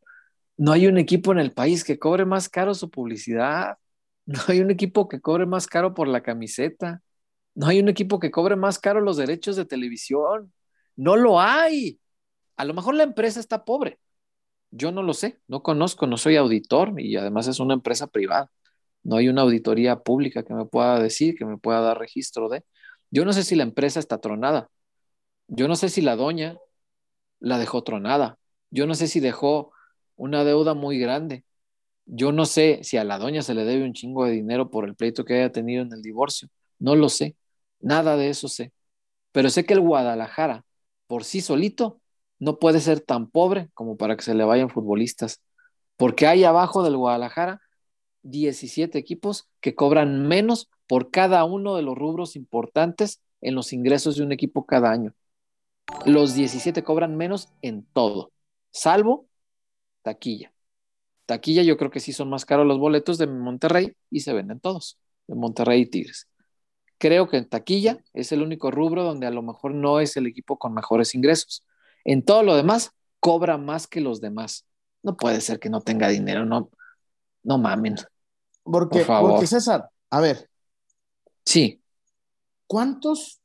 [0.56, 3.78] no hay un equipo en el país que cobre más caro su publicidad.
[4.26, 7.02] No hay un equipo que cobre más caro por la camiseta.
[7.54, 10.52] No hay un equipo que cobre más caro los derechos de televisión.
[10.96, 12.00] No lo hay.
[12.56, 14.00] A lo mejor la empresa está pobre.
[14.70, 18.50] Yo no lo sé, no conozco, no soy auditor y además es una empresa privada.
[19.04, 22.64] No hay una auditoría pública que me pueda decir, que me pueda dar registro de.
[23.10, 24.70] Yo no sé si la empresa está tronada.
[25.48, 26.58] Yo no sé si la doña
[27.40, 28.38] la dejó tronada.
[28.70, 29.72] Yo no sé si dejó
[30.16, 31.44] una deuda muy grande.
[32.06, 34.86] Yo no sé si a la doña se le debe un chingo de dinero por
[34.88, 36.48] el pleito que haya tenido en el divorcio.
[36.78, 37.36] No lo sé.
[37.84, 38.72] Nada de eso sé.
[39.30, 40.64] Pero sé que el Guadalajara,
[41.06, 42.00] por sí solito,
[42.38, 45.42] no puede ser tan pobre como para que se le vayan futbolistas.
[45.96, 47.60] Porque hay abajo del Guadalajara
[48.22, 54.16] 17 equipos que cobran menos por cada uno de los rubros importantes en los ingresos
[54.16, 55.14] de un equipo cada año.
[56.06, 58.32] Los 17 cobran menos en todo,
[58.70, 59.26] salvo
[60.02, 60.54] taquilla.
[61.26, 64.60] Taquilla yo creo que sí son más caros los boletos de Monterrey y se venden
[64.60, 66.28] todos, de Monterrey y Tigres
[67.04, 70.26] creo que en taquilla es el único rubro donde a lo mejor no es el
[70.26, 71.62] equipo con mejores ingresos.
[72.02, 74.66] En todo lo demás, cobra más que los demás.
[75.02, 76.70] No puede ser que no tenga dinero, no,
[77.42, 77.96] no mamen.
[78.62, 79.30] Porque, Por favor.
[79.32, 80.48] porque César, a ver.
[81.44, 81.82] Sí.
[82.66, 83.42] ¿Cuántos?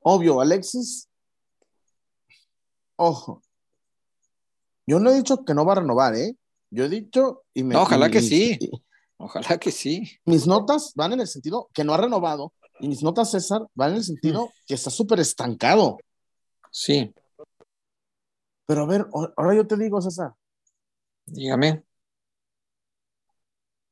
[0.00, 1.08] Obvio, Alexis.
[2.96, 3.42] Ojo.
[4.88, 6.34] Yo no he dicho que no va a renovar, ¿eh?
[6.70, 7.76] Yo he dicho y me.
[7.76, 8.58] ojalá que sí.
[9.18, 10.18] Ojalá que sí.
[10.24, 13.90] Mis notas van en el sentido que no ha renovado y mis notas, César, van
[13.90, 14.50] en el sentido mm.
[14.66, 15.98] que está súper estancado.
[16.70, 17.12] Sí.
[18.66, 20.34] Pero a ver, ahora yo te digo, César.
[21.26, 21.82] Dígame.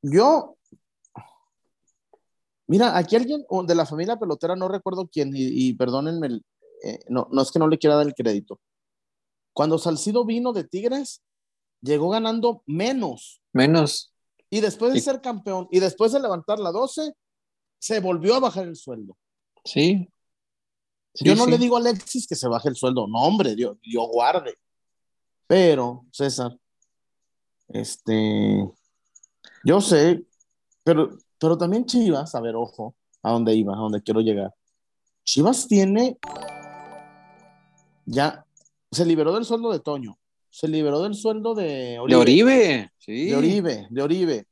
[0.02, 0.56] Yo,
[2.68, 6.42] mira, aquí alguien de la familia pelotera, no recuerdo quién, y, perdónenme,
[6.84, 8.60] eh, no, no es que no le quiera dar el crédito.
[9.52, 11.22] Cuando Salcido vino de Tigres,
[11.80, 13.42] llegó ganando menos.
[13.52, 14.12] Menos.
[14.50, 17.12] Y después de ser campeón y después de levantar la 12,
[17.78, 19.16] se volvió a bajar el sueldo.
[19.64, 20.08] Sí.
[21.14, 24.06] Yo no le digo a Alexis que se baje el sueldo, no, hombre, Dios, Dios
[24.08, 24.54] guarde.
[25.46, 26.58] Pero, César,
[27.68, 28.68] este,
[29.64, 30.24] yo sé,
[30.84, 34.54] pero, pero también Chivas, a ver, ojo, a dónde iba, a dónde quiero llegar.
[35.24, 36.18] Chivas tiene
[38.06, 38.46] ya
[38.90, 40.18] se liberó del sueldo de Toño,
[40.56, 42.08] se liberó del sueldo de Oribe.
[42.08, 43.26] De Oribe, sí.
[43.26, 44.46] De Oribe, de Oribe.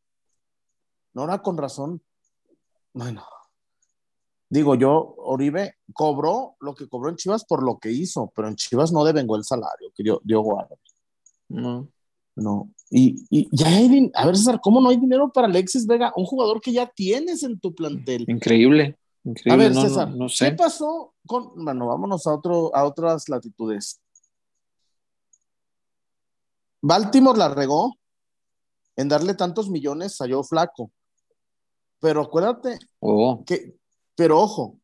[1.14, 2.02] No era con razón.
[2.92, 3.24] Bueno,
[4.50, 8.56] digo yo, Oribe cobró lo que cobró en Chivas por lo que hizo, pero en
[8.56, 10.44] Chivas no devengó el salario que dio, dio
[11.48, 11.88] No.
[12.36, 12.68] No.
[12.90, 16.12] Y, y ya hay, a ver, César, ¿cómo no hay dinero para Alexis Vega?
[16.16, 18.26] Un jugador que ya tienes en tu plantel.
[18.28, 18.98] Increíble.
[19.48, 24.03] A ver, César, ¿qué pasó con, bueno, vámonos a, otro, a otras latitudes.
[26.86, 27.96] Baltimore la regó
[28.96, 30.92] en darle tantos millones a Joe Flaco.
[31.98, 33.42] Pero acuérdate oh.
[33.46, 33.74] que,
[34.14, 34.78] pero ojo,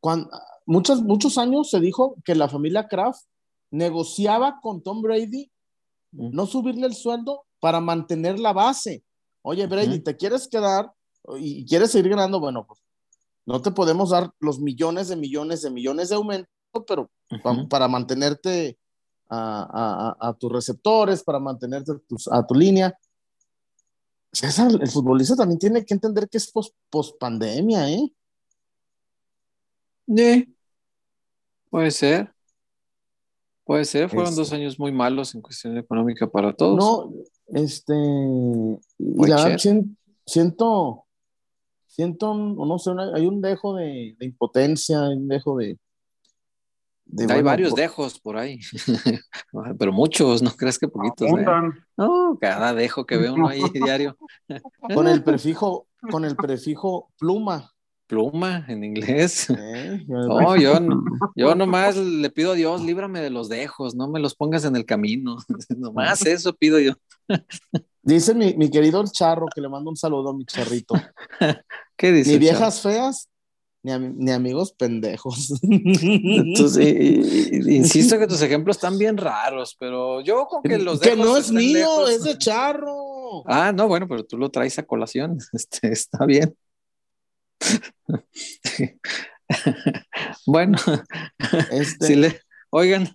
[0.00, 0.28] cuando,
[0.66, 3.26] muchos, muchos años se dijo que la familia Kraft
[3.70, 5.52] negociaba con Tom Brady
[6.10, 9.04] no subirle el sueldo para mantener la base.
[9.42, 10.92] Oye, Brady, ¿te quieres quedar
[11.38, 12.40] y quieres seguir ganando?
[12.40, 12.80] Bueno, pues
[13.46, 16.50] no te podemos dar los millones de millones de millones de aumento,
[16.88, 17.08] pero
[17.70, 18.78] para mantenerte
[19.28, 21.92] a, tus receptores, para mantenerte
[22.30, 22.96] a tu línea.
[24.32, 28.12] César, el futbolista también tiene que entender que es post, pandemia, ¿eh?
[31.70, 32.34] Puede ser.
[33.64, 36.76] Puede ser, fueron dos años muy malos en cuestión económica para todos.
[36.76, 37.12] No,
[37.46, 37.94] este.
[38.98, 39.56] Y la
[40.26, 41.06] siento,
[41.86, 45.78] siento, no sé, hay un dejo de, impotencia, hay un dejo de,
[47.28, 48.60] hay varios dejos por ahí,
[49.78, 51.28] pero muchos, no crees que poquitos.
[51.28, 51.44] ¿eh?
[51.96, 54.16] No, cada dejo que ve uno ahí diario.
[54.94, 57.70] Con el prefijo, con el prefijo pluma.
[58.06, 59.48] Pluma en inglés.
[60.08, 60.78] no, yo,
[61.34, 64.76] yo nomás le pido a Dios, líbrame de los dejos, no me los pongas en
[64.76, 65.38] el camino.
[65.78, 66.92] nomás eso pido yo.
[68.02, 70.94] Dice mi, mi, querido el charro que le mando un saludo a mi charrito.
[71.96, 72.32] ¿Qué dice?
[72.32, 73.30] Ni viejas feas,
[73.84, 75.60] ni, amigos pendejos.
[77.68, 81.52] insisto que tus ejemplos están bien raros, pero yo con que los Que no es
[81.52, 83.42] mío, es de charro.
[83.46, 85.38] Ah, no, bueno, pero tú lo traes a colación.
[85.52, 86.56] Este, está bien.
[90.46, 90.78] bueno,
[91.70, 92.40] este...
[92.70, 93.08] oigan,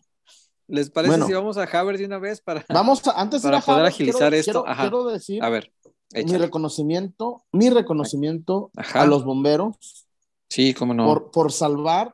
[0.67, 4.33] ¿les parece si vamos a Haber de una vez para, vamos antes para poder agilizar
[4.33, 4.63] esto?
[4.63, 5.71] Quiero, decir a ver,
[6.13, 10.08] mi reconocimiento, mi reconocimiento a los bomberos
[10.49, 11.05] Sí, cómo no.
[11.05, 12.13] Por, por salvar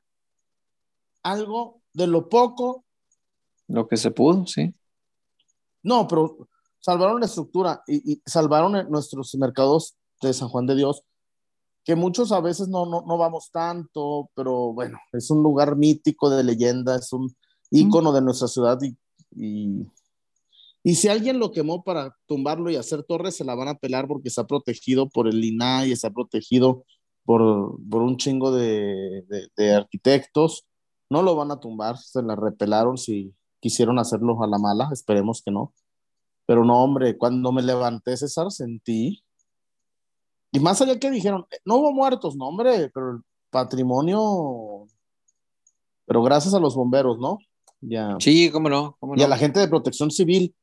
[1.23, 2.85] algo de lo poco.
[3.67, 4.73] Lo que se pudo, sí.
[5.81, 6.47] No, pero
[6.79, 11.03] salvaron la estructura y, salvaron nuestros mercados de San Juan de Dios,
[11.83, 16.43] que muchos a veces no, no, vamos tanto, pero bueno, es un lugar mítico de
[16.43, 17.35] leyenda, es un
[17.71, 18.95] ícono de nuestra ciudad y,
[19.35, 19.85] y,
[20.83, 24.07] y, si alguien lo quemó para tumbarlo y hacer torres, se la van a pelar
[24.07, 26.85] porque está protegido por el INAI, está protegido
[27.25, 29.25] por, un chingo de,
[29.75, 30.65] arquitectos.
[31.09, 35.41] No lo van a tumbar, se la repelaron si quisieron hacerlo a la mala, esperemos
[35.43, 35.73] que no.
[36.45, 39.23] Pero no, hombre, cuando me levanté, César, sentí.
[40.51, 44.87] Y más allá que dijeron, no hubo muertos, no, hombre, pero el patrimonio.
[46.05, 47.39] Pero gracias a los bomberos, ¿no?
[47.81, 48.15] Ya.
[48.19, 48.97] Sí, cómo no.
[49.15, 50.55] Y a la gente de protección civil.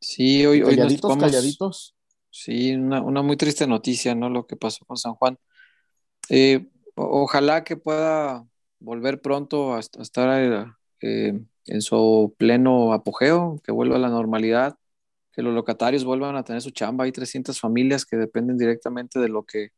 [0.00, 1.94] Sí, hoy, hoy calladitos, calladitos.
[2.30, 4.30] Sí, una, una, muy triste noticia, ¿no?
[4.30, 5.38] Lo que pasó con San Juan.
[6.28, 8.46] Eh, ojalá que pueda
[8.80, 14.76] volver pronto a, estar eh, en su pleno apogeo, que vuelva a la normalidad,
[15.32, 17.04] que los locatarios vuelvan a tener su chamba.
[17.04, 19.70] Hay 300 familias que dependen directamente de lo que,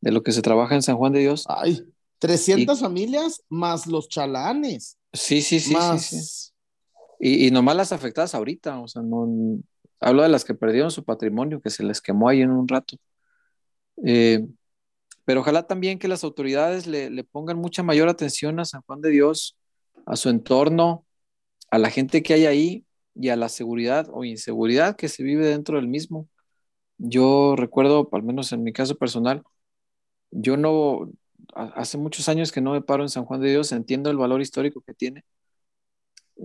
[0.00, 1.44] de lo que se trabaja en San Juan de Dios.
[1.48, 1.84] Ay,
[2.18, 4.98] 300 familias más los chalanes.
[5.12, 5.74] Sí, sí, sí.
[5.98, 6.52] sí,
[7.20, 9.26] Y, y, nomás las afectadas ahorita, o sea, no,
[10.02, 12.96] hablo de las que perdieron su patrimonio, que se les quemó ahí en un rato.
[14.04, 14.46] Eh,
[15.24, 19.10] pero ojalá también que las autoridades le, pongan mucha mayor atención a San Juan de
[19.10, 19.56] Dios,
[20.06, 21.06] a su entorno,
[21.70, 25.46] a la gente que hay ahí y a la seguridad o inseguridad que se vive
[25.46, 26.28] dentro del mismo.
[26.98, 29.42] Yo recuerdo, al menos en mi caso personal,
[30.30, 31.10] yo no,
[31.54, 34.40] hace muchos años que no me paro en San Juan de Dios, entiendo el valor
[34.42, 35.24] histórico que tiene,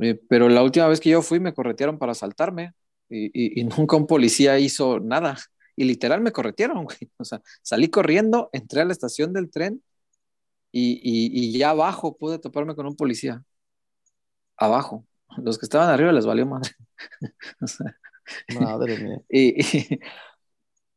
[0.02, 2.74] eh, pero la última vez que yo fui me corretearon para asaltarme
[3.10, 5.38] y nunca un policía hizo nada
[5.78, 6.98] y literal me corretieron, güey.
[7.18, 9.82] O sea, salí corriendo, entré a la estación del tren
[10.72, 13.44] y, y, ya abajo pude toparme con un policía.
[14.58, 15.06] Abajo.
[15.38, 16.72] Los que estaban arriba les valió madre.
[18.60, 19.22] madre mía.
[19.30, 19.56] Y,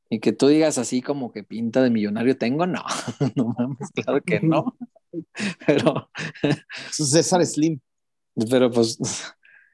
[0.09, 2.83] y, que tú digas así como que pinta de millonario tengo, no,
[3.37, 4.77] no mames, claro que no.
[5.65, 6.11] Pero.
[6.91, 7.81] César Slim.
[8.51, 8.99] Pero pues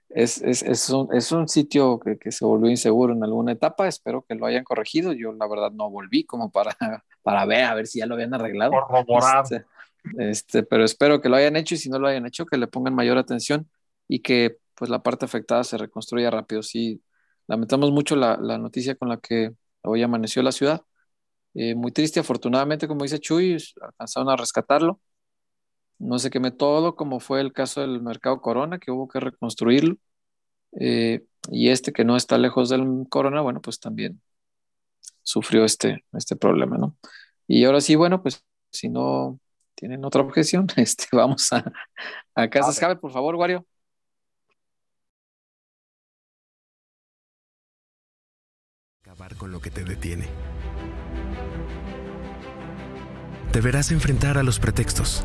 [0.09, 3.89] es, es, es, un, es un, sitio que, que, se volvió inseguro en alguna etapa.
[3.89, 5.13] Espero que lo hayan corregido.
[5.13, 6.77] Yo, la verdad, no volví como para,
[7.23, 8.73] para ver, a ver si ya lo habían arreglado.
[8.73, 9.45] Corroborar.
[9.45, 9.65] Este,
[10.19, 12.67] Este, pero espero que lo hayan hecho y si no lo hayan hecho, que le
[12.69, 13.69] pongan mayor atención
[14.09, 16.63] y que pues la parte afectada se reconstruya rápido.
[16.63, 17.03] Sí,
[17.47, 20.83] lamentamos mucho la, noticia con la que hoy amaneció la ciudad.
[21.55, 25.01] Eh, muy triste, afortunadamente, como dice Chuy, alcanzaron a rescatarlo.
[25.99, 29.97] No se quemé todo, como fue el caso del mercado Corona, que hubo que reconstruirlo.
[30.81, 34.21] Eh, y este que no está lejos del Corona, bueno, pues también
[35.23, 36.97] sufrió este, este problema, ¿no?
[37.47, 39.41] Y ahora sí, bueno, pues si no
[39.75, 41.73] tienen otra objeción, este, vamos a,
[42.35, 43.67] a Casas Javier, por favor, Wario.
[49.03, 50.27] Acabar con lo que te detiene.
[53.53, 55.25] Deberás enfrentar a los pretextos.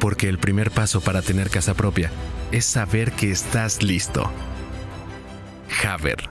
[0.00, 2.10] Porque el primer paso para tener casa propia
[2.52, 4.30] es saber que estás listo.
[5.86, 6.30] Haber.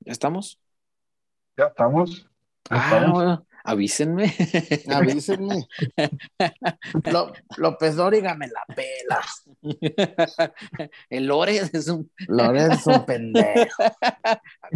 [0.00, 0.58] ¿Ya estamos?
[1.56, 2.28] Ya estamos.
[2.68, 4.32] Ah, avísenme.
[4.88, 5.66] Avísenme.
[7.56, 9.20] López Dóriga me la pela.
[11.10, 12.10] El Lore es un.
[12.28, 13.82] Lore es un pendejo.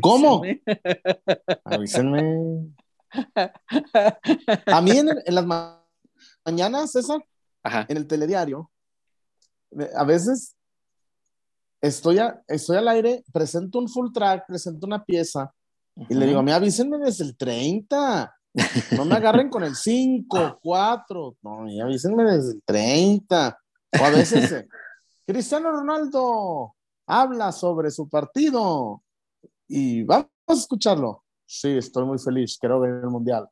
[0.00, 0.42] ¿Cómo?
[1.64, 2.72] Avísenme.
[4.66, 5.78] A mí en, las
[6.44, 7.24] mañanas, César,
[7.88, 8.70] en el telediario,
[9.94, 10.56] a veces
[11.80, 15.52] estoy, estoy al aire, presento un full track, presento una pieza
[16.08, 18.37] y le digo, me avísenme desde el 30.
[18.96, 21.36] No me agarren con el 5, 4.
[21.42, 23.58] No, avísenme desde el 30.
[24.00, 24.68] O a veces, eh,
[25.26, 26.74] Cristiano Ronaldo
[27.06, 29.02] habla sobre su partido
[29.66, 31.24] y vamos a escucharlo.
[31.46, 33.48] Sí, estoy muy feliz, quiero ver el mundial.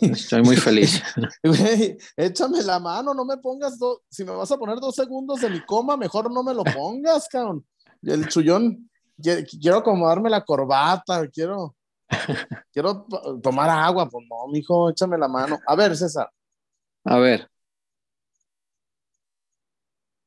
[0.00, 1.02] Estoy muy feliz.
[2.16, 5.60] échame la mano, no me pongas, si me vas a poner dos segundos de mi
[5.64, 7.66] coma, mejor no me lo pongas, cabrón.
[8.02, 11.75] El chullón, quiero acomodarme la corbata, quiero,
[12.72, 13.06] quiero
[13.42, 15.58] tomar agua, pues no, mijo, échame la mano.
[15.66, 16.30] A ver, César.
[17.04, 17.50] A ver.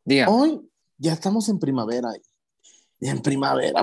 [0.03, 0.29] Diga.
[0.29, 0.61] Hoy
[0.97, 2.09] ya estamos en primavera.
[2.99, 3.81] Y en primavera,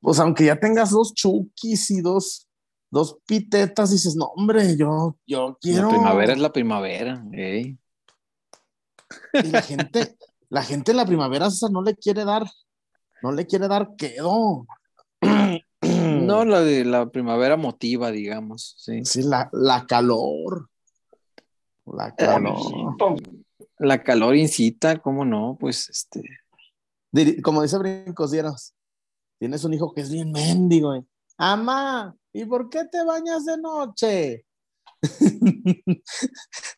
[0.00, 2.50] pues aunque ya tengas dos chukis y dos
[2.90, 5.88] dos pitetas, dices, no, hombre, yo, yo quiero.
[5.88, 7.78] La primavera es la primavera, Y
[9.32, 10.16] la gente,
[10.48, 12.44] la gente en la primavera, no le quiere dar,
[13.22, 14.66] no le quiere dar quedo.
[16.30, 19.04] No, la de la primavera motiva, digamos, sí.
[19.04, 20.68] Sí, la, la calor.
[21.86, 22.56] La calor.
[23.78, 25.56] La calor incita, ¿cómo no?
[25.58, 26.22] Pues este.
[27.42, 28.74] Como dice Brincos Dieros,
[29.38, 31.04] tienes un hijo que es bien mendigo, eh.
[31.36, 34.44] Amá, ¿y por qué te bañas de noche?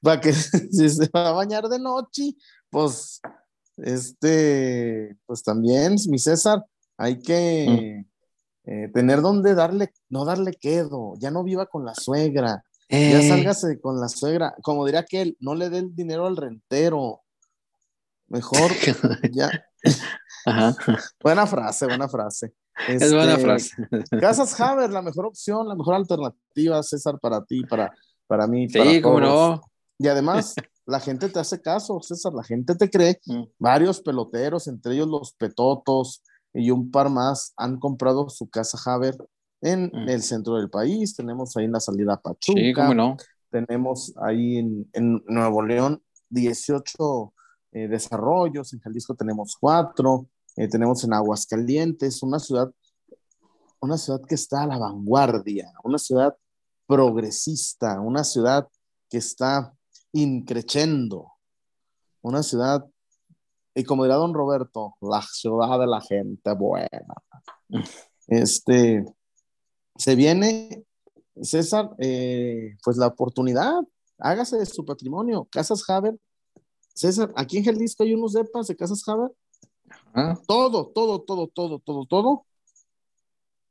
[0.00, 0.32] Para que
[0.72, 2.34] si se va a bañar de noche,
[2.70, 3.20] pues,
[3.76, 6.64] este, pues también, mi César,
[6.96, 8.11] hay que mm.
[8.64, 13.28] Eh, tener donde darle, no darle quedo, ya no viva con la suegra, ya eh.
[13.28, 17.22] sálgase con la suegra, como diría aquel, no le dé el dinero al rentero,
[18.28, 18.70] mejor
[19.32, 19.50] ya.
[21.22, 22.54] buena frase, buena frase
[22.88, 23.76] es buena este, frase.
[24.20, 27.92] Casas Haber, la mejor opción, la mejor alternativa, César, para ti, para,
[28.26, 28.68] para mí.
[28.68, 29.60] Sí, cómo no.
[29.98, 30.54] Y además,
[30.86, 33.20] la gente te hace caso, César, la gente te cree.
[33.26, 33.44] Mm.
[33.58, 36.22] Varios peloteros, entre ellos los Petotos
[36.55, 39.16] y un par más, han comprado su casa Haber
[39.61, 40.09] en mm.
[40.09, 41.14] el centro del país.
[41.14, 42.61] Tenemos ahí en la salida Pachuca.
[42.61, 43.16] Sí, cómo no.
[43.50, 47.32] Tenemos ahí en, en Nuevo León 18
[47.74, 52.70] eh, desarrollos, en Jalisco tenemos cuatro, eh, tenemos en Aguascalientes, una ciudad,
[53.80, 56.36] una ciudad que está a la vanguardia, una ciudad
[56.86, 58.68] progresista, una ciudad
[59.09, 59.74] que está
[60.12, 61.32] increchendo,
[62.20, 62.86] una ciudad,
[63.74, 67.14] y como dirá don Roberto, la ciudad de la gente buena.
[68.28, 69.04] Este,
[69.96, 70.84] se viene,
[71.40, 73.80] César, eh, pues la oportunidad,
[74.18, 76.18] hágase de su patrimonio, Casas Haber.
[76.94, 79.30] César, aquí en Jalisco hay unos depas de Casas Haber
[80.46, 82.46] todo, todo, todo, todo, todo, todo.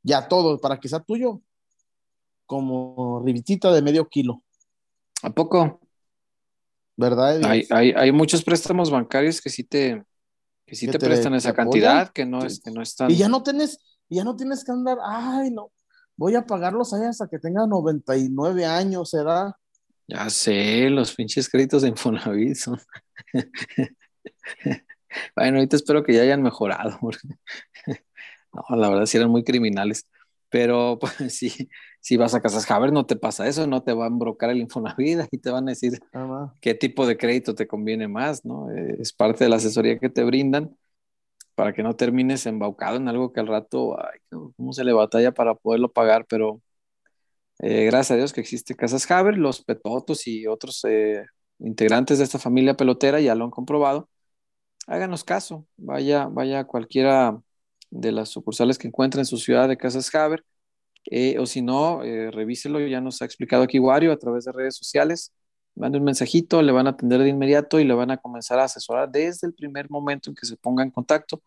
[0.03, 1.41] Ya todo, para que sea tuyo.
[2.45, 4.41] Como ribitita de medio kilo.
[5.23, 5.80] ¿A poco?
[6.97, 7.43] ¿Verdad?
[7.43, 10.03] Hay, hay, hay muchos préstamos bancarios que sí te,
[10.65, 11.65] que sí Que te, te- prestan te esa apoyan.
[11.65, 13.11] cantidad, que no es, que no es tan.
[13.11, 13.79] Y ya no tienes,
[14.09, 15.71] ya no tienes que andar, ay, no,
[16.17, 19.53] voy a pagarlos ahí hasta que tenga 99 años, ¿edad?
[20.07, 22.79] Ya sé, los pinches créditos de Infonavit son.
[25.35, 26.97] Bueno, ahorita espero que ya hayan mejorado,
[28.53, 30.07] no, la verdad sí eran muy criminales.
[30.51, 31.69] Pero pues sí,
[32.01, 34.59] si vas a Casas Haber no te pasa eso, no te va a embrocar el
[34.59, 36.51] Infonavit y te van a decir más.
[36.61, 38.71] qué tipo de crédito te conviene más, ¿no?
[38.71, 40.77] Eh, Es parte de la asesoría que te brindan
[41.55, 44.19] para que no termines embaucado en algo que al rato, ay,
[44.57, 46.61] cómo se le batalla para poderlo pagar, pero
[47.59, 51.25] eh, gracias a Dios que existe Casas Haber, los Petotos y otros eh,
[51.59, 54.09] integrantes de esta familia pelotera ya lo han comprobado.
[54.87, 57.41] Háganos caso, vaya, vaya a cualquiera
[57.91, 60.43] de las sucursales que encuentre en su ciudad de Casas Haber,
[61.05, 64.51] eh, o si no, eh, revíselo, ya nos ha explicado aquí Wario a través de
[64.51, 65.33] redes sociales,
[65.75, 68.65] mande un mensajito, le van a atender de inmediato y le van a comenzar a
[68.65, 71.41] asesorar desde el primer momento en que se ponga en contacto.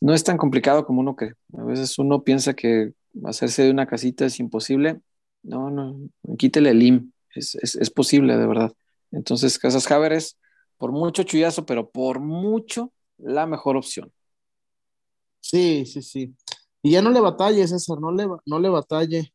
[0.00, 1.34] No es tan complicado como uno cree.
[1.56, 2.92] A veces uno piensa que
[3.24, 5.00] hacerse de una casita es imposible.
[5.42, 5.98] No, no,
[6.38, 7.12] quítele el IM.
[7.34, 8.72] Es, es, es posible, de verdad.
[9.12, 10.38] Entonces, Casas Haber es
[10.78, 14.12] por mucho chullazo, pero por mucho la mejor opción.
[15.50, 16.34] Sí, sí, sí.
[16.82, 19.32] Y ya no le batalle, César, no le, no le batalle.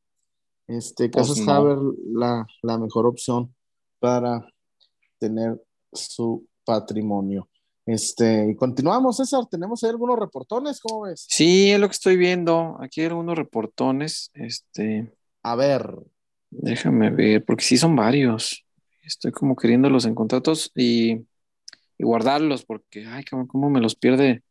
[0.68, 1.54] Este, Pues Casas no.
[1.54, 1.78] Haber,
[2.14, 3.54] la, la mejor opción
[4.00, 4.46] para
[5.20, 5.62] tener
[5.94, 7.48] su patrimonio.
[7.86, 11.26] Este, y continuamos, César, tenemos ahí algunos reportones, ¿cómo ves?
[11.30, 12.78] Sí, es lo que estoy viendo.
[12.80, 14.32] Aquí hay algunos reportones.
[14.34, 15.12] Este,
[15.44, 15.96] A ver,
[16.50, 18.66] déjame ver, porque sí son varios.
[19.04, 21.14] Estoy como queriéndolos encontrar todos y,
[21.98, 24.44] y guardarlos, porque, ay, cabrón, cómo me los pierde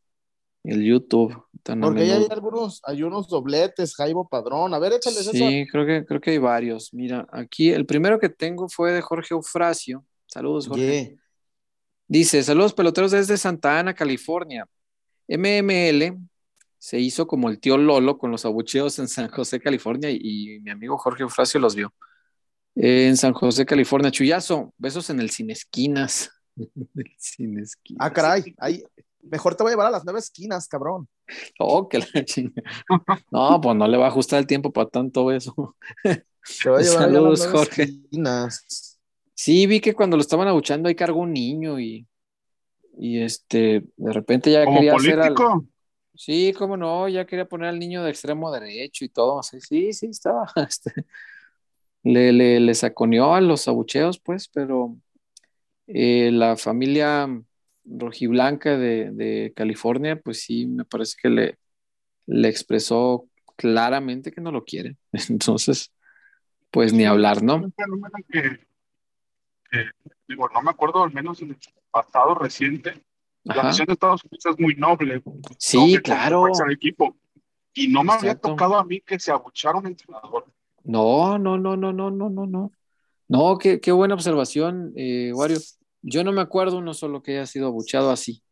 [0.64, 4.74] el YouTube tan porque ahí hay algunos, hay unos dobletes, Jaibo Padrón.
[4.74, 5.34] A ver, échale, César.
[5.34, 6.92] Sí, creo que, creo que hay varios.
[6.94, 10.04] Mira, aquí el primero que tengo fue de Jorge Eufrasio.
[10.26, 11.04] Saludos, Jorge.
[11.04, 11.16] Yeah.
[12.08, 14.66] Dice, saludos peloteros desde Santa Ana, California.
[15.28, 16.18] MML
[16.78, 20.18] se hizo como el tío Lolo con los abucheos en San José, California, y,
[20.56, 21.92] y mi amigo Jorge Eufrasio los vio.
[22.74, 24.10] Eh, en San José, California.
[24.10, 26.30] Chuyazo, besos en el Sin Esquinas.
[26.56, 27.98] el Sin Esquinas.
[28.00, 28.82] Ah, caray, ahí,
[29.22, 31.08] mejor te voy a llevar a las nueve esquinas, cabrón.
[31.58, 32.62] Oh, que la chinga.
[33.30, 35.76] No, pues no le va a ajustar el tiempo para tanto eso.
[36.02, 37.82] Te voy a llevar allá a las Saludos, nueve Jorge.
[37.82, 38.98] esquinas.
[39.34, 42.06] Sí, vi que cuando lo estaban abuchando ahí cargó un niño y,
[42.98, 45.34] y este, de repente ya Como quería hacer al...
[45.34, 45.66] político,
[46.14, 49.42] Sí, cómo no, ya quería poner al niño de extremo derecho y todo.
[49.42, 50.46] Sí, sí, sí, estaba.
[50.68, 50.92] este,
[52.02, 54.96] le, le, le saconeó a los abucheos, pues, pero
[55.86, 57.26] eh, la familia
[57.84, 61.58] rojiblanca de, de California, pues sí, me parece que le,
[62.26, 64.96] le expresó claramente que no lo quiere.
[65.28, 65.92] Entonces,
[66.70, 67.72] pues ni hablar, ¿no?
[68.28, 68.60] que,
[69.70, 69.84] que,
[70.28, 71.58] digo, no me acuerdo, al menos en el
[71.90, 73.02] pasado reciente,
[73.42, 75.22] la afición de Estados Unidos es muy noble.
[75.58, 76.44] Sí, noble claro.
[76.44, 77.16] del equipo.
[77.72, 78.50] Y no me había Exacto.
[78.50, 80.46] tocado a mí que se abuchara un entrenador.
[80.84, 82.72] No, no, no, no, no, no, no, no.
[83.28, 85.58] No, qué, qué buena observación, eh, Wario.
[86.02, 88.42] Yo no me acuerdo uno solo que haya sido abuchado así.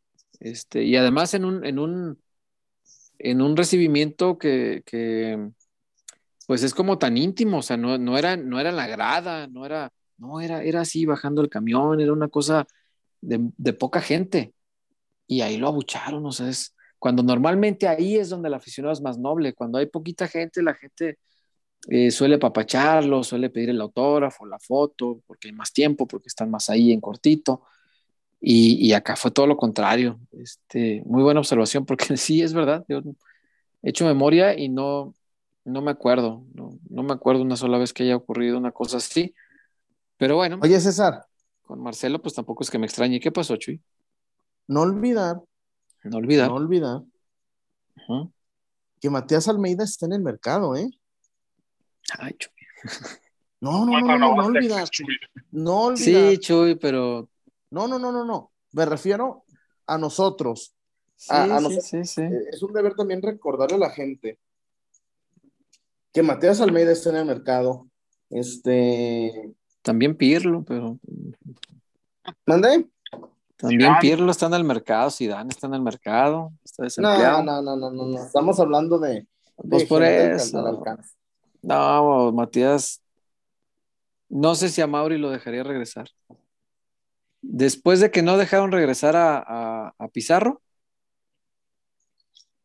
[0.41, 2.23] Este, y además en un, en un,
[3.19, 5.51] en un recibimiento que, que,
[6.47, 9.67] pues es como tan íntimo, o sea, no, no era, no era la grada, no
[9.67, 12.67] era, no, era, era así bajando el camión, era una cosa
[13.21, 14.55] de, de poca gente.
[15.27, 19.01] Y ahí lo abucharon, o sea, es cuando normalmente ahí es donde el aficionado es
[19.03, 21.19] más noble, cuando hay poquita gente, la gente
[21.87, 26.51] eh, suele papacharlo, suele pedir el autógrafo, la foto, porque hay más tiempo, porque están
[26.51, 27.63] más ahí en cortito.
[28.41, 30.19] Y, y acá fue todo lo contrario.
[30.33, 32.85] Este, muy buena observación, porque sí, es verdad.
[32.89, 32.99] Yo
[33.83, 35.15] he hecho memoria y no,
[35.65, 36.45] no me acuerdo.
[36.55, 39.35] No, no me acuerdo una sola vez que haya ocurrido una cosa así.
[40.17, 41.25] Pero bueno, Oye, César,
[41.63, 43.21] con Marcelo, pues tampoco es que me extrañe.
[43.21, 43.81] ¿Qué pasó, Chuy?
[44.67, 45.41] no olvidar,
[46.05, 46.49] No olvidar.
[46.49, 47.03] no olvidar
[49.01, 50.91] que Matías Almeida está en el mercado, ¿eh?
[52.19, 52.53] Ay, Chuy.
[53.61, 54.89] No, no, no, no, no, no olvidar.
[55.51, 56.31] No olvidar.
[56.33, 57.29] Sí, Chuy, pero.
[57.71, 58.53] No, no, no, no, no.
[58.73, 59.45] Me refiero
[59.87, 60.75] a nosotros.
[61.17, 62.23] Sí, A- a sí, nosotros- sí, sí.
[62.23, 64.39] Eh, Es un deber también recordarle a la gente
[66.13, 67.89] que Matías Almeida está en el mercado.
[68.31, 69.53] Este.
[69.83, 70.99] También Pirlo, pero.
[72.47, 72.87] ¿Mandé?
[73.57, 74.01] También Zidane.
[74.01, 77.43] Pirlo está en el mercado, Zidane está en el mercado, está No, desempleado.
[77.43, 78.23] no, no, no, no, no.
[78.25, 79.15] Estamos hablando de.
[79.15, 79.27] de
[79.69, 80.63] Pues por eso.
[81.63, 83.03] No, Matías,
[84.29, 86.09] no sé si a Mauri lo dejaría regresar.
[87.41, 90.63] Después de que no dejaron regresar a, Pizarro,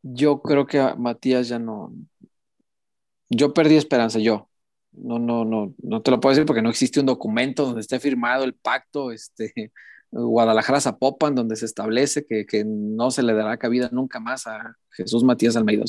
[0.02, 1.94] yo creo que a Matías ya no.
[3.30, 4.50] Yo perdí esperanza, yo.
[4.92, 8.00] No, no, no, no te lo puedo decir porque no existe un documento donde esté
[8.00, 9.72] firmado el pacto, este,
[10.12, 14.78] Guadalajara Zapopan, donde se establece que, que no se le dará cabida nunca más a
[14.92, 15.84] Jesús Matías Almeida.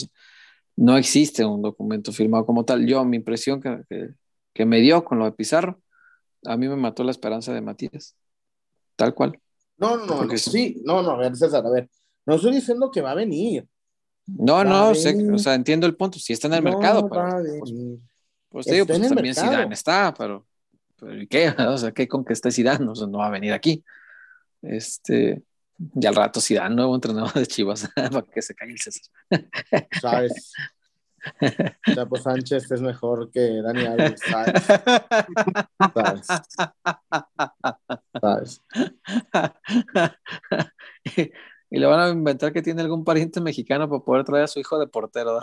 [0.77, 2.87] No existe un documento firmado como tal.
[2.87, 4.09] Yo, mi impresión que, que,
[4.53, 5.81] que me dio con lo de Pizarro,
[6.45, 8.17] a mí me mató la esperanza de Matías.
[8.97, 9.39] Tal cual.
[9.77, 11.89] No, no, Porque sí, no, no, a ver, César, a ver,
[12.27, 13.67] no estoy diciendo que va a venir.
[14.27, 16.19] No, Va no, sé, o sea, entiendo el punto.
[16.19, 17.73] Si está en el No mercado, va a pero pues,
[18.49, 19.35] pues digo, pues también.
[19.35, 20.47] Zidane está, pero,
[20.97, 21.49] pero ¿y qué?
[21.69, 22.89] O sea, ¿qué con que esté Zidane?
[22.89, 23.85] O sea, no va a venir aquí.
[24.63, 25.43] Este,
[25.79, 29.03] y al rato Zidane, nuevo entrenador de Chivas, para que se caiga el César.
[30.01, 30.53] ¿Sabes?
[31.95, 34.63] Chapo Sánchez es mejor que Dani Alves, ¿sabes?
[35.95, 36.27] ¿Sabes?
[38.21, 38.63] ¿Sabes?
[41.17, 41.23] y,
[41.71, 44.61] y le van a inventar que tiene algún pariente mexicano para poder traer a su
[44.61, 45.41] hijo de portero.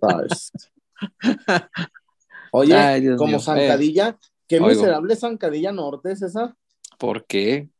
[0.00, 0.52] ¿Sabes?
[2.52, 3.40] Oye, Ay, como mío.
[3.40, 4.68] Zancadilla, qué Oigo.
[4.68, 6.54] miserable Zancadilla Norte es esa.
[6.98, 7.70] ¿Por qué?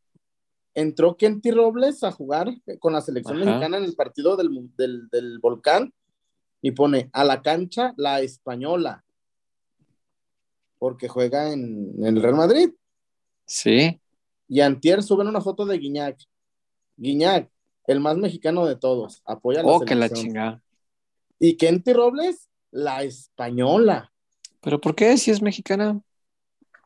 [0.75, 2.49] Entró Kenty Robles a jugar
[2.79, 3.45] con la selección Ajá.
[3.47, 5.93] mexicana en el partido del, del, del Volcán
[6.63, 9.05] y pone a la cancha la española
[10.79, 12.71] porque juega en, en el Real Madrid.
[13.47, 14.01] Sí.
[14.49, 16.19] Y Antier suben una foto de Guiñac.
[16.97, 17.51] Guiñac,
[17.87, 20.27] el más mexicano de todos, apoya a la Oh, que la selección.
[20.27, 20.63] chingada.
[21.39, 24.13] Y Kenty Robles, la española.
[24.61, 25.17] ¿Pero por qué?
[25.19, 26.01] Si es mexicana,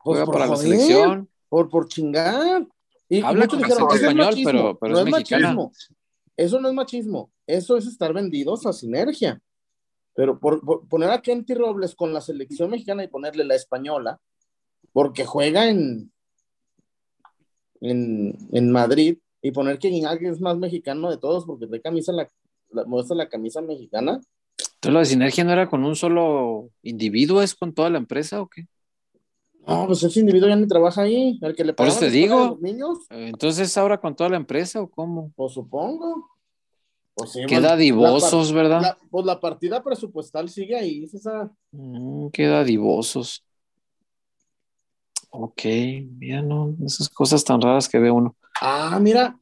[0.05, 1.28] Pues juega para la selección.
[1.49, 2.66] Por, por chingar.
[3.09, 4.51] Y, y Habla muchos dijeron, acento "Eso es español, machismo".
[4.51, 5.73] pero- pero no es machismo.
[6.37, 7.33] Eso no es machismo.
[7.47, 9.41] Eso es estar vendidos a sinergia.
[10.15, 14.19] Pero por, por poner a Kenty Robles con la selección mexicana y ponerle la española,
[14.93, 16.11] porque juega en,
[17.81, 22.13] en, en Madrid, y poner que Guiñac es más mexicano de todos porque trae camisa
[22.13, 22.29] la,
[22.71, 24.21] la- muestra la camisa mexicana.
[24.59, 27.43] Entonces, ¿lo de sinergia no era con un solo individuo?
[27.43, 28.67] ¿Es con toda la empresa o qué?
[29.67, 31.39] No, pues ese individuo ya ni trabaja ahí.
[31.43, 32.41] El que le Por eso te digo.
[32.41, 35.33] de los niños, Entonces, ¿es ahora con toda la empresa o cómo?
[35.35, 36.31] pues supongo.
[37.14, 38.81] Pues sí, Qué dadivosos, par- ¿verdad?
[38.83, 41.51] la- pues la partida presupuestal sigue ahí, César.
[41.73, 43.43] Mm, qué dadivosos.
[45.31, 45.62] Ok,
[46.19, 48.37] mira, no, esas cosas tan raras que ve uno.
[48.61, 49.39] Ah, mira,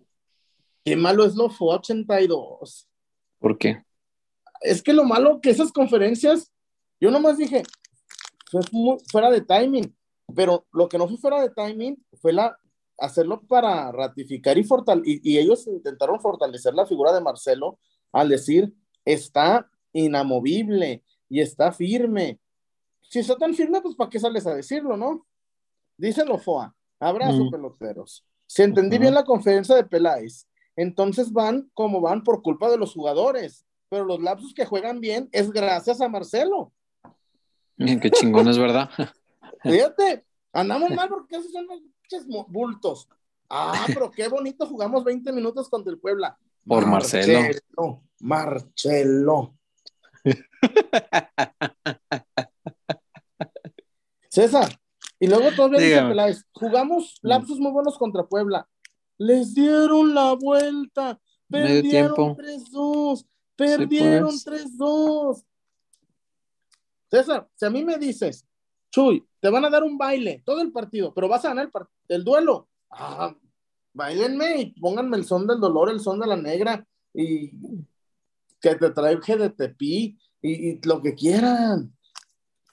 [0.84, 2.88] qué malo es lo FO 82.
[3.38, 3.84] ¿Por qué?
[4.62, 6.50] Es que lo malo que esas conferencias,
[7.00, 7.62] yo nomás dije,
[8.50, 8.62] fue
[9.10, 9.94] fuera de timing,
[10.34, 12.56] pero lo que no fue fuera de timing fue la
[12.98, 17.78] hacerlo para ratificar y fortalecer, y, y ellos intentaron fortalecer la figura de Marcelo
[18.12, 18.72] al decir,
[19.04, 22.38] está inamovible y está firme.
[23.02, 25.26] Si está tan firme, pues ¿para qué sales a decirlo, no?
[25.96, 26.74] Díselo, FOA.
[27.00, 27.50] Abrazo, Mm.
[27.50, 28.24] peloteros.
[28.46, 30.46] Si entendí bien la conferencia de Peláez,
[30.76, 35.28] entonces van como van por culpa de los jugadores, pero los lapsos que juegan bien
[35.32, 36.72] es gracias a Marcelo.
[37.76, 38.88] Bien, Qué chingón es verdad.
[39.64, 43.08] Fíjate, andamos mal porque esos son los pinches bultos.
[43.48, 46.38] Ah, pero qué bonito jugamos 20 minutos contra el Puebla.
[46.66, 48.02] Por Marcelo.
[48.20, 49.54] Marcelo.
[54.28, 54.80] César,
[55.20, 56.02] y luego todavía dice.
[56.08, 57.28] Peláez, jugamos Mm.
[57.28, 58.68] lapsos muy buenos contra Puebla.
[59.18, 61.20] Les dieron la vuelta.
[61.48, 63.26] Perdieron 3-2.
[63.54, 64.44] Perdieron pues.
[64.44, 65.44] 3-2.
[67.10, 68.44] César, si a mí me dices,
[68.94, 72.16] Chuy, te van a dar un baile todo el partido, pero vas a ganar el,
[72.16, 72.68] el duelo.
[72.92, 73.34] Ah,
[73.92, 77.50] bailenme y pónganme el son del dolor, el son de la negra y
[78.60, 81.92] que te traje de tepí y, y lo que quieran.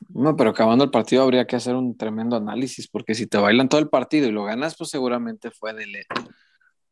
[0.10, 3.68] No, pero acabando el partido habría que hacer un tremendo análisis, porque si te bailan
[3.68, 6.06] todo el partido y lo ganas, pues seguramente fue de,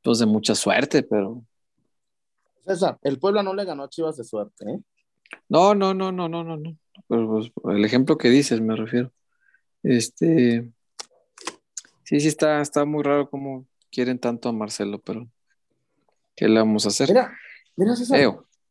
[0.02, 1.44] pues de mucha suerte, pero
[2.66, 4.80] César, el Puebla no le ganó a Chivas de suerte, ¿eh?
[5.50, 6.76] no, no, no, no, no, no, no.
[7.08, 9.12] Pero pues, el ejemplo que dices, me refiero.
[9.84, 10.70] Este,
[12.04, 15.28] sí, sí está, está muy raro cómo quieren tanto a Marcelo, pero
[16.36, 17.10] ¿qué le vamos a hacer?
[17.10, 17.32] Mira,
[17.76, 18.20] mira, César.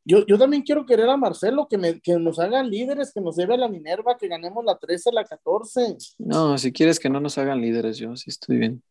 [0.05, 3.37] Yo, yo también quiero querer a Marcelo, que, me, que nos hagan líderes, que nos
[3.37, 5.99] lleve a la Minerva, que ganemos la 13, la 14.
[6.17, 8.83] No, si quieres que no nos hagan líderes, yo sí estoy bien.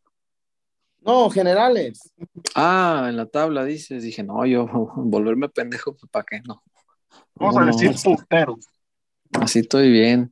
[1.02, 2.14] No, generales.
[2.54, 6.42] Ah, en la tabla dices, dije, no, yo volverme pendejo, pues, ¿para qué?
[6.42, 6.62] No.
[7.36, 8.58] Vamos No, a no, decir puntero.
[9.32, 10.32] Así estoy bien.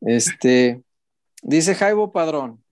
[0.00, 0.82] Este,
[1.42, 2.62] dice Jaibo Padrón.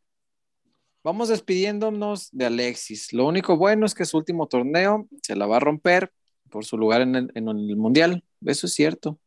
[1.02, 3.12] Vamos despidiéndonos de Alexis.
[3.12, 6.12] Lo único bueno es que su último torneo se la va a romper
[6.50, 8.22] por su lugar en el, en el Mundial.
[8.44, 9.18] Eso es cierto.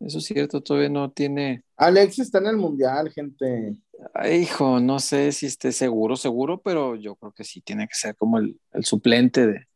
[0.00, 0.62] Eso es cierto.
[0.62, 1.62] Todavía no tiene.
[1.76, 3.76] Alexis está en el Mundial, gente.
[4.14, 7.94] Ay, hijo, no sé si esté seguro, seguro, pero yo creo que sí tiene que
[7.94, 9.66] ser como el, el suplente de,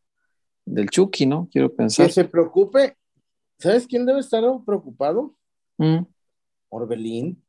[0.67, 1.49] del Chucky, ¿no?
[1.51, 2.11] Quiero Que pensar.
[2.11, 2.97] se preocupe.
[3.59, 5.35] ¿Sabes quién debe estar preocupado?
[5.79, 6.01] Mm.
[6.71, 7.43] Orbelín.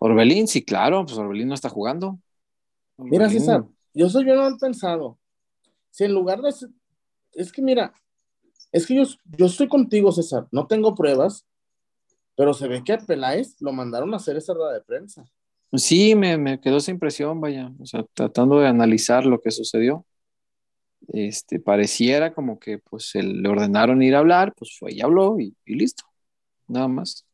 [0.00, 2.18] Orbelín, sí, claro, pues Orbelín no está jugando.
[2.98, 5.18] Mira, César, yo soy bien mal pensado.
[5.90, 6.50] Si en lugar de.
[7.32, 7.92] Es que mira,
[8.72, 9.02] es que yo,
[9.38, 10.48] yo estoy contigo, César.
[10.52, 11.46] No tengo pruebas,
[12.36, 15.24] pero se ve que a Peláez lo mandaron a hacer esa rueda de prensa.
[15.74, 20.04] Sí, me, me quedó esa impresión, vaya, o sea, tratando de analizar lo que sucedió.
[21.08, 25.40] Este, pareciera como que pues se le ordenaron ir a hablar, pues fue y habló
[25.40, 26.04] y, y listo,
[26.68, 27.26] nada más.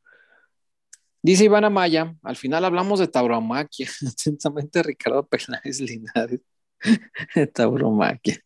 [1.26, 6.40] Dice Iván Amaya, al final hablamos de tauromaquia, atentamente Ricardo Peláez Linares,
[7.52, 8.38] tauromaquia.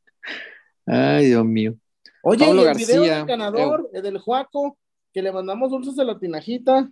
[0.86, 1.74] Ay, Dios mío.
[2.22, 4.78] Oye, Pablo y el video del ganador, el del Juaco,
[5.12, 6.90] que le mandamos dulces de la tinajita.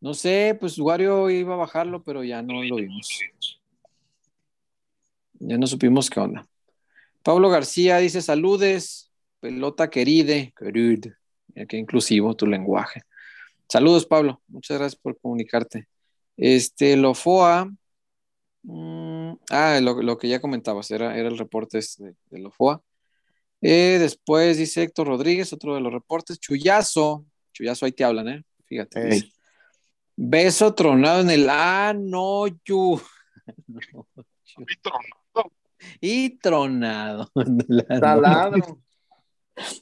[0.00, 3.06] No sé, pues Wario iba a bajarlo, pero ya no lo vimos.
[5.34, 6.46] Ya no supimos qué onda.
[7.22, 9.90] Pablo García dice: Saludes, pelota.
[9.90, 10.54] Queride.
[10.62, 13.02] Mira qué inclusivo tu lenguaje.
[13.68, 14.40] Saludos, Pablo.
[14.48, 15.88] Muchas gracias por comunicarte.
[16.36, 17.70] Este, Lofoa.
[18.62, 22.82] mm, ah, lo, lo que ya comentabas, era, era el reporte este de, de Lofoa.
[23.60, 26.38] Eh, después dice Héctor Rodríguez, otro de los reportes.
[26.38, 27.24] Chuyazo.
[27.52, 28.44] Chuyazo, ahí te hablan, ¿eh?
[28.66, 29.30] Fíjate.
[30.16, 31.46] Beso tronado en el
[32.64, 33.00] yu.
[34.56, 35.52] Y tronado.
[36.00, 37.30] Y tronado.
[38.00, 38.80] Taladro.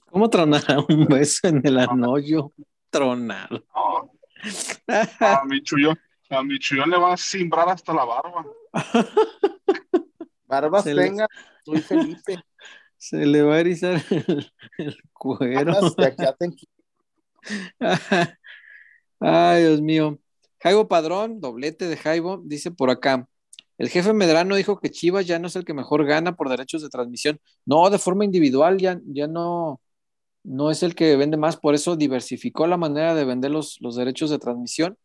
[0.07, 2.53] ¿Cómo tronar un beso en el anoyo?
[2.99, 3.64] Tronado.
[3.74, 4.11] No,
[5.20, 5.95] a mi chuyo,
[6.30, 8.47] a mi chuyo le va a simbrar hasta la barba.
[10.47, 11.26] Barbas Se le- tenga,
[11.64, 12.38] soy Felipe.
[12.97, 15.72] Se le va a erizar el, el cuero.
[19.20, 20.18] Ay, Dios mío.
[20.61, 23.28] Jaibo Padrón, doblete de Jaibo, dice por acá.
[23.76, 26.82] El jefe Medrano dijo que Chivas ya no es el que mejor gana por derechos
[26.82, 27.40] de transmisión.
[27.66, 29.80] No, de forma individual ya, ya no,
[30.45, 33.97] no es el que vende más, por eso diversificó la manera de vender los, los
[33.97, 34.99] derechos de transmisión.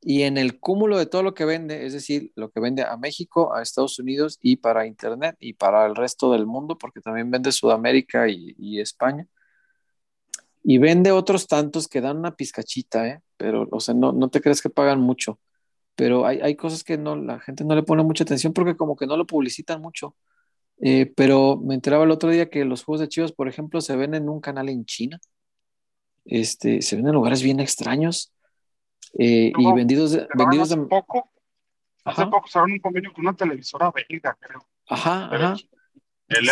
[0.00, 2.96] Y en el cúmulo de todo lo que vende, es decir, lo que vende a
[2.96, 7.30] México, a Estados Unidos y para Internet y para el resto del mundo, porque también
[7.30, 9.26] vende Sudamérica y, España.
[10.62, 13.22] Y vende otros tantos que dan una pizcachita, ¿eh?
[13.36, 15.40] Pero, o sea, no, no te crees que pagan mucho.
[15.96, 18.96] Pero hay, hay cosas que no, la gente no le pone mucha atención porque como
[18.96, 20.14] que no lo publicitan mucho.
[20.80, 23.96] Eh, pero me enteraba el otro día que los juegos de Chivas, por ejemplo, se
[23.96, 25.20] ven en un canal en China.
[26.24, 28.32] Este, se ven en lugares bien extraños.
[29.18, 31.30] eh, y vendidos de, vendidos hace de, poco,
[32.04, 32.30] hace Ajá.
[32.30, 34.66] poco cerraron un convenio con una televisora belga, creo.
[34.86, 35.56] ajá, ajá.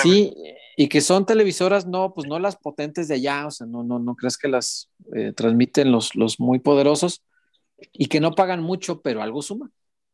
[0.02, 0.32] Sí,
[0.76, 3.98] y que son televisoras, no, pues no las potentes de allá, o sea, no, no,
[3.98, 7.22] no creas que las eh, transmiten los, los muy poderosos
[7.92, 9.70] y que no pagan mucho, pero algo suma.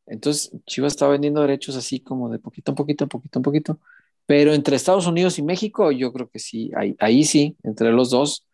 [0.07, 3.79] Entonces, Chivas está vendiendo derechos así como de poquito en poquito, poquito en poquito.
[4.27, 8.11] Pero entre Estados Unidos y México, yo creo que sí, ahí, ahí sí, entre los
[8.11, 8.47] dos,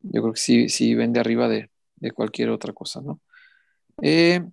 [0.00, 1.70] yo creo que sí, sí vende arriba de,
[2.14, 3.20] cualquier otra cosa, ¿no?
[4.00, 4.44] Eh,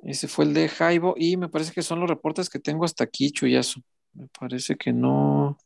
[0.00, 3.04] ese fue el de Jaibo y me parece que son los reportes que tengo hasta
[3.04, 3.80] aquí, Chuyazo.
[4.14, 5.58] Me parece que no.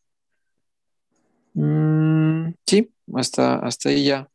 [1.54, 4.30] Mm, sí, hasta, hasta ahí ya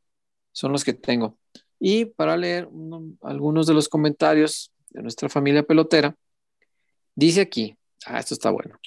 [0.51, 1.37] son los que tengo.
[1.79, 6.15] Y para leer uno- algunos de los comentarios de nuestra familia pelotera,
[7.15, 7.75] dice aquí,
[8.05, 8.79] ah, esto está bueno.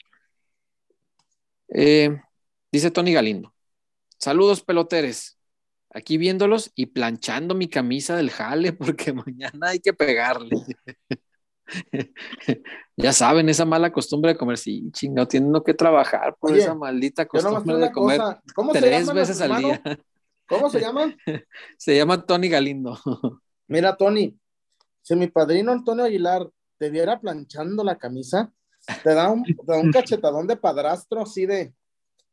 [1.69, 2.21] Eh,
[2.73, 3.55] dice Tony Galindo,
[4.19, 5.39] saludos peloteres,
[5.91, 10.57] aquí viéndolos y planchando mi camisa del jale porque mañana hay que pegarle.
[12.97, 16.75] ya saben, esa mala costumbre de comer, sí, chingado, tienen que trabajar por Oye, esa
[16.75, 18.43] maldita costumbre de comer cosa.
[18.55, 19.83] ¿Cómo se tres llama veces al día.
[20.49, 21.14] ¿Cómo se llama?
[21.77, 22.99] Se llama Tony Galindo.
[23.66, 24.35] Mira, Tony,
[25.03, 26.49] si mi padrino Antonio Aguilar
[26.79, 28.51] te viera planchando la camisa,
[29.03, 31.72] te da un, te da un cachetadón de padrastro así de,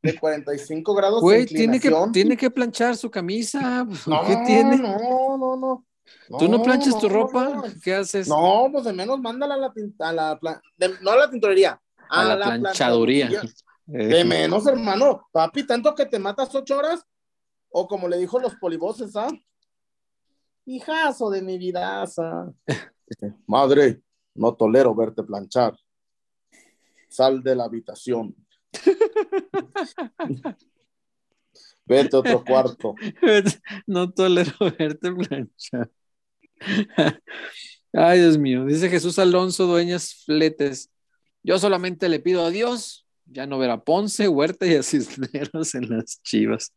[0.02, 3.86] de 45 grados de Güey, tiene que, tiene que planchar su camisa.
[4.08, 4.78] No, ¿Qué tiene?
[4.78, 5.86] no, no, no.
[6.38, 7.50] ¿Tú no planchas tu no, ropa?
[7.50, 7.64] no.
[7.84, 8.28] ¿Qué haces?
[8.28, 10.40] No, pues de menos mándala a la, a la
[10.78, 13.30] de- no a la tintorería, a la, planchaduría.
[13.88, 15.28] De Eh, menos, hermano.
[15.32, 17.04] Papi, tanto que te matas ocho horas.
[17.70, 19.28] O como le dijo los polivoces, ¿ah?
[20.66, 22.52] Hijazo de mi vidaza.
[23.48, 24.02] Madre,
[24.34, 25.78] no tolero verte planchar.
[27.10, 28.36] Sal de la habitación.
[31.86, 32.96] Vete a otro cuarto.
[33.88, 35.92] no tolero verte planchar.
[37.94, 38.66] Ay, Dios mío.
[38.66, 40.90] Dice Jesús Alonso Dueñas Fletes.
[41.44, 45.76] Yo solamente le pido a Dios ya no ver a Ponce, Huerta y a Cisneros
[45.76, 46.74] en las chivas.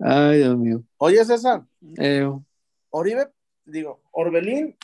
[0.00, 0.82] Ay, Dios mío.
[0.98, 1.64] Oye, César,
[1.98, 2.28] Eh,
[2.90, 3.28] Oribe,
[3.64, 4.76] digo, Orbelín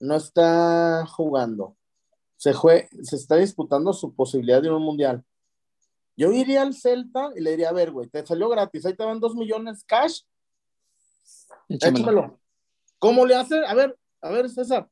[0.00, 1.76] no está jugando.
[2.36, 5.24] Se, jue- se está disputando su posibilidad de un mundial.
[6.16, 9.04] Yo iría al Celta y le diría, a ver, güey, te salió gratis, ahí te
[9.04, 10.20] van dos millones cash,
[11.68, 11.98] échamelo.
[12.10, 12.40] échamelo.
[12.98, 13.64] ¿Cómo le hace?
[13.66, 14.88] A ver, a ver, César.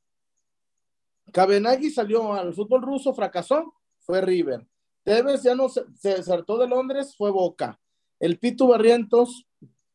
[1.33, 4.67] Cabenagui salió al fútbol ruso, fracasó, fue River.
[5.05, 7.81] Tevez ya no se, se saltó de Londres, fue Boca.
[8.21, 9.47] El Pitu Barrientos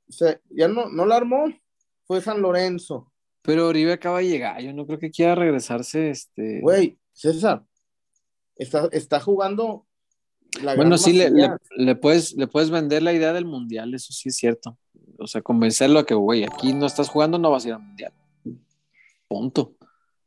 [0.09, 1.45] se, ya no, no la armó,
[2.05, 3.11] fue San Lorenzo.
[3.47, 6.09] Pero Oribe acaba de llegar, yo no creo que quiera regresarse.
[6.09, 6.59] Este...
[6.59, 7.63] Güey, César,
[8.57, 9.87] está, está jugando.
[10.61, 14.11] La bueno, sí, le, le, le, puedes, le puedes vender la idea del mundial, eso
[14.11, 14.77] sí es cierto.
[15.17, 17.83] O sea, convencerlo a que, güey, aquí no estás jugando, no vas a ir al
[17.83, 18.11] mundial.
[19.29, 19.77] Punto.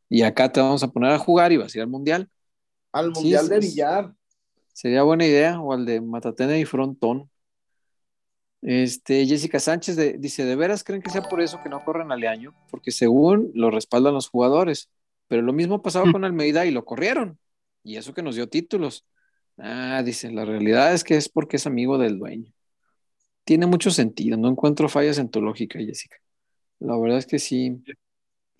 [0.09, 2.27] Y acá te vamos a poner a jugar y vas a ir al mundial.
[2.91, 4.15] Al mundial sí, de billar.
[4.73, 7.29] Sería buena idea, o al de Matatena y Frontón.
[8.63, 12.13] Este, Jessica Sánchez de, dice, ¿de veras creen que sea por eso que no corren
[12.13, 12.55] al año?
[12.71, 14.91] Porque según lo respaldan los jugadores,
[15.29, 16.13] pero lo mismo pasaba mm.
[16.13, 17.39] con Almeida y lo corrieron,
[17.83, 19.07] y eso que nos dio títulos.
[19.57, 22.53] Ah, dice, la realidad es que es porque es amigo del dueño.
[23.45, 26.17] Tiene mucho sentido, no encuentro fallas en tu lógica, Jessica.
[26.79, 27.83] La verdad es que sí.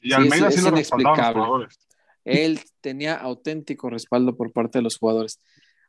[0.01, 1.67] Y Almeida sí, es, sí es inexplicable.
[2.25, 5.41] Él tenía auténtico respaldo por parte de los jugadores.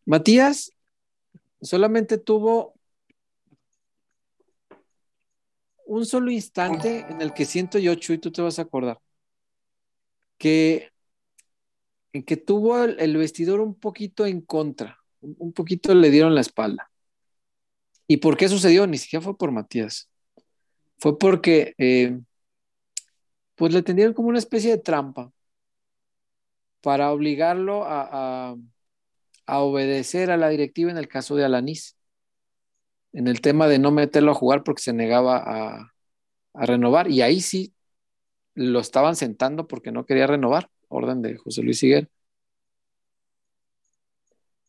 [0.06, 0.72] Matías
[1.62, 2.74] solamente tuvo
[5.92, 9.00] un solo instante en el que siento yo, Chuy, tú te vas a acordar,
[10.38, 10.90] que,
[12.14, 16.42] en que tuvo el, el, vestidor un poquito en contra, un poquito le dieron la
[16.42, 16.90] espalda.
[18.08, 18.88] ¿Y por qué sucedió?
[18.88, 20.10] Ni siquiera fue por Matías.
[20.98, 22.18] Fue porque, eh,
[23.56, 25.32] pues le tendieron como una especie de trampa
[26.82, 28.56] para obligarlo a, a,
[29.46, 31.98] a obedecer a la directiva en el caso de Alanis
[33.14, 35.94] en el tema de no meterlo a jugar porque se negaba a,
[36.54, 37.10] a, renovar.
[37.10, 37.74] Y ahí sí
[38.56, 42.10] lo estaban sentando porque no quería renovar, orden de José Luis Higuer.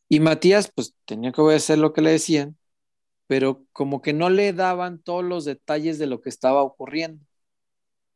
[0.08, 2.58] Y Matías, pues tenía que obedecer lo que le decían,
[3.26, 7.24] pero como que no le daban todos los detalles de lo que estaba ocurriendo.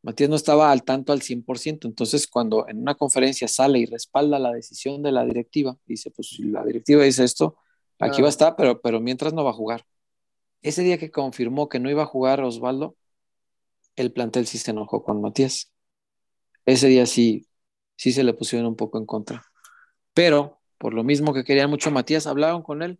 [0.02, 4.38] Matías no estaba al tanto al 100%, entonces cuando en una conferencia sale y respalda
[4.38, 7.56] la decisión de la directiva, dice, pues si la directiva dice esto,
[7.98, 9.84] aquí va a estar, pero, pero mientras no va a jugar.
[10.62, 12.96] Ese día que confirmó que no iba a jugar Osvaldo,
[13.94, 15.72] el plantel sí se enojó con Matías.
[16.66, 17.46] Ese día sí,
[17.96, 19.44] sí se le pusieron un poco en contra.
[20.14, 22.98] Pero, por lo mismo que querían mucho Matías, hablaron con él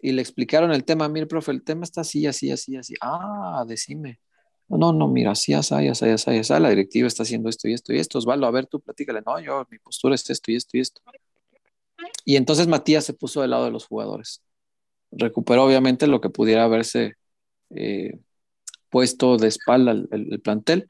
[0.00, 1.08] y le explicaron el tema.
[1.08, 2.94] Mire, profe, el tema está así, así, así, así.
[3.00, 4.20] Ah, decime.
[4.68, 7.92] No, no, mira, así, así, así, así, así, la directiva está haciendo esto y esto
[7.92, 8.18] y esto.
[8.18, 9.22] Osvaldo, a ver, tú platícale.
[9.24, 11.00] No, yo, mi postura es esto y esto y esto.
[12.24, 14.42] Y entonces Matías se puso del lado de los jugadores
[15.16, 17.14] recuperó obviamente lo que pudiera haberse
[17.70, 18.18] eh,
[18.90, 20.86] puesto de espalda el, el, el, plantel,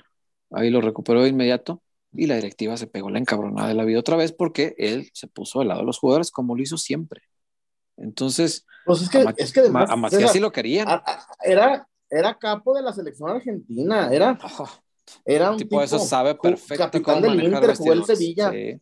[0.51, 4.01] ahí lo recuperó de inmediato y la directiva se pegó la encabronada de la vida
[4.01, 7.23] otra vez porque él se puso del lado de los jugadores como lo hizo siempre.
[7.97, 10.89] Entonces, pues es que, a, es que además, a sí lo querían.
[11.43, 14.69] Era, era capo de la selección argentina, era, oh,
[15.25, 18.51] era un tipo, tipo eso sabe perfecto capitán del Inter, jugó el Sevilla.
[18.51, 18.81] Sí.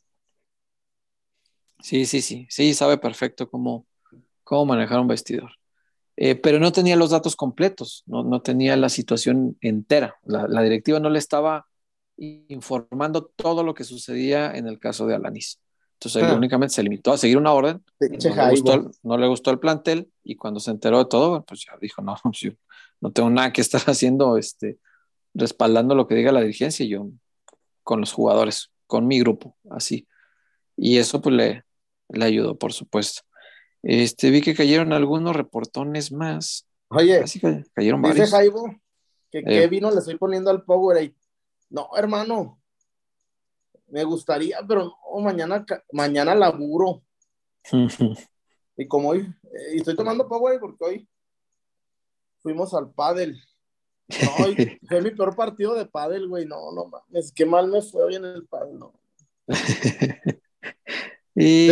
[1.80, 3.86] sí, sí, sí, sí, sabe perfecto cómo,
[4.52, 5.52] cómo manejar un vestidor.
[6.14, 10.16] Eh, pero no tenía los datos completos, no, no tenía la situación entera.
[10.24, 11.66] La, la, directiva no le estaba
[12.18, 15.58] informando todo lo que sucedía en el caso de Alanis.
[15.94, 16.34] Entonces, ah.
[16.34, 17.82] únicamente se limitó a seguir una orden.
[17.98, 21.42] No le, gustó el, no le, gustó el, plantel y cuando se enteró de todo,
[21.44, 22.50] pues ya dijo: No, yo
[23.00, 24.78] no tengo nada que estar haciendo, este,
[25.32, 26.84] respaldando lo que diga la dirigencia.
[26.84, 27.08] Yo
[27.84, 30.06] con los jugadores, con mi grupo, así.
[30.76, 31.64] Y eso, pues le,
[32.10, 33.22] le ayudó, por supuesto.
[33.82, 36.66] Este, vi que cayeron algunos reportones más.
[36.88, 38.30] Oye, Así que cayeron dice varios.
[38.30, 38.82] Jaibo
[39.30, 39.44] que eh.
[39.44, 41.16] qué vino le estoy poniendo al Powerade.
[41.70, 42.60] No, hermano,
[43.88, 47.02] me gustaría, pero no, mañana, mañana laburo.
[48.76, 51.08] y como hoy, eh, y estoy tomando Powerade porque hoy
[52.40, 53.42] fuimos al pádel.
[54.08, 56.44] No, hoy fue mi peor partido de pádel, güey.
[56.44, 58.92] No, no mames, qué mal me fue hoy en el pádel, no.
[61.34, 61.68] y...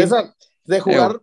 [0.64, 1.22] de jugar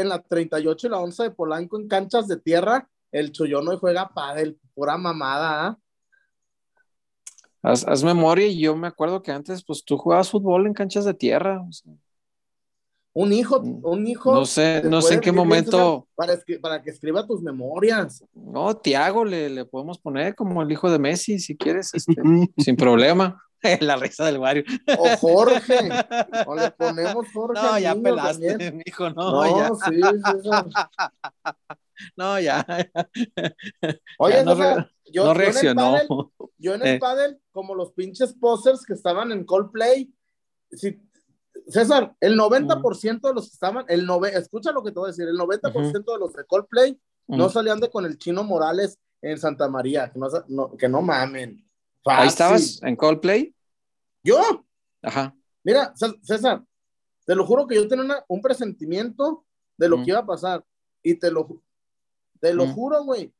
[0.00, 3.78] en la 38 y la 11 de Polanco en canchas de tierra, el Chullón hoy
[3.78, 5.82] juega pádel, pura mamada, ¿eh?
[7.62, 11.04] Haz, haz, memoria y yo me acuerdo que antes, pues tú jugabas fútbol en canchas
[11.04, 11.60] de tierra.
[11.60, 11.92] O sea.
[13.12, 14.34] Un hijo, un hijo.
[14.34, 16.06] No sé, no sé en qué momento.
[16.14, 18.22] Para, para, que escriba tus memorias.
[18.34, 22.14] No, Tiago le, le, podemos poner como el hijo de Messi, si quieres, este,
[22.58, 23.42] sin problema.
[23.80, 24.64] La risa del barrio.
[24.98, 25.88] O Jorge.
[26.46, 27.62] O le ponemos Jorge.
[27.62, 29.30] No, ya pelaste, mijo, no.
[29.30, 29.70] No, ya.
[29.84, 30.00] sí,
[30.42, 30.50] sí,
[32.16, 32.66] No, ya.
[34.18, 36.32] Oye, ya no, César, yo, no reaccionó.
[36.58, 36.98] Yo en el eh.
[36.98, 40.12] pádel, como los pinches posers que estaban en Coldplay,
[40.72, 41.00] si,
[41.68, 45.12] César, el 90% de los que estaban, el nove, escucha lo que te voy a
[45.12, 46.12] decir, el 90% uh -huh.
[46.12, 47.38] de los de Coldplay uh -huh.
[47.38, 51.02] no salían de con el chino Morales en Santa María, que no, no, que no
[51.02, 51.66] mamen.
[52.04, 53.55] Ahí estabas en Coldplay.
[54.26, 54.66] Yo,
[55.02, 55.32] Ajá.
[55.62, 56.64] mira, Cé- César,
[57.24, 59.46] te lo juro que yo tenía una- un presentimiento
[59.76, 60.04] de lo Mm.
[60.04, 60.64] que iba a pasar.
[61.00, 61.62] Y te lo,
[62.40, 62.72] te lo Mm.
[62.74, 63.32] juro, güey,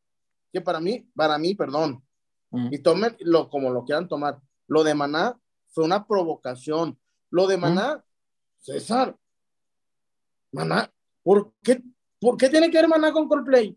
[0.53, 2.05] que para mí, para mí, perdón,
[2.51, 2.69] Mm.
[2.73, 4.41] y tomen lo como lo quieran tomar.
[4.69, 5.37] Lo de Maná
[5.73, 6.97] fue una provocación.
[7.31, 8.05] Lo de Maná,
[8.59, 9.17] César,
[10.53, 10.89] Maná,
[11.25, 11.83] ¿por qué,
[12.21, 13.77] ¿por qué tiene que ver Maná con Coldplay?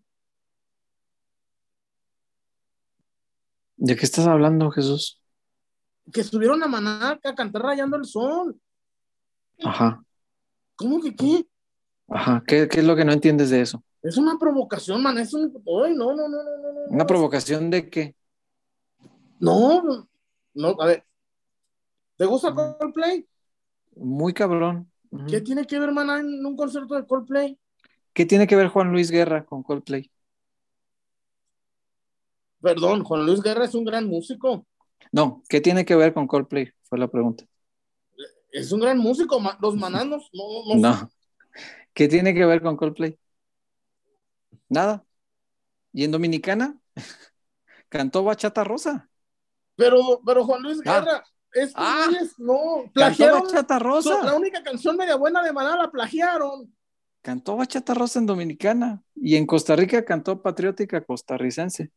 [3.78, 5.19] ¿De qué estás hablando, Jesús?
[6.12, 8.60] Que estuvieron a Maná a cantar Rayando el Sol.
[9.64, 10.04] Ajá.
[10.76, 11.46] ¿Cómo que qué?
[12.08, 12.44] Ajá.
[12.48, 13.84] ¿Qué, qué es lo que no entiendes de eso?
[14.02, 15.22] Es una provocación, Maná.
[15.22, 15.52] Es un...
[15.84, 16.80] Ay, no, no, no, no, no, no.
[16.90, 18.16] ¿Una provocación de qué?
[19.40, 20.08] No,
[20.54, 21.06] no, a ver.
[22.18, 22.56] ¿Te gusta Mm.
[22.56, 23.28] Coldplay?
[23.96, 24.92] Muy cabrón.
[25.28, 27.58] ¿Qué tiene que ver Maná en un concierto de Coldplay?
[28.14, 30.12] ¿Qué tiene que ver Juan Luis Guerra con Coldplay?
[32.62, 34.66] Perdón, Juan Luis Guerra es un gran músico.
[35.12, 36.72] No, ¿qué tiene que ver con Coldplay?
[36.84, 37.46] Fue la pregunta.
[38.52, 39.42] Es un gran músico.
[39.62, 41.10] Los mananos, no, no, No.
[41.94, 43.18] ¿Qué tiene que ver con Coldplay?
[44.70, 45.04] Nada.
[45.92, 46.78] ¿Y en Dominicana?
[47.90, 49.10] Cantó Bachata Rosa.
[49.76, 51.00] Pero, pero Juan Luis Ah.
[51.00, 51.24] Guerra,
[51.76, 52.06] Ah.
[52.10, 53.42] güeyes no, Cantó plagiaron.
[53.44, 54.24] Bachata Rosa.
[54.24, 56.74] La única canción media buena de Maná la plagiaron.
[57.22, 59.02] Cantó Bachata Rosa en Dominicana.
[59.16, 61.92] Y en Costa Rica cantó Patriótica Costarricense.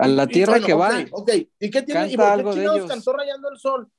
[0.00, 1.04] A la Y- tierra bueno, que ok, va.
[1.12, 1.30] Ok,
[1.60, 2.12] ¿y qué tiene?
[2.12, 2.90] ¿Y por algo qué de chingados ellos.
[2.90, 3.90] cantó Rayando el Sol?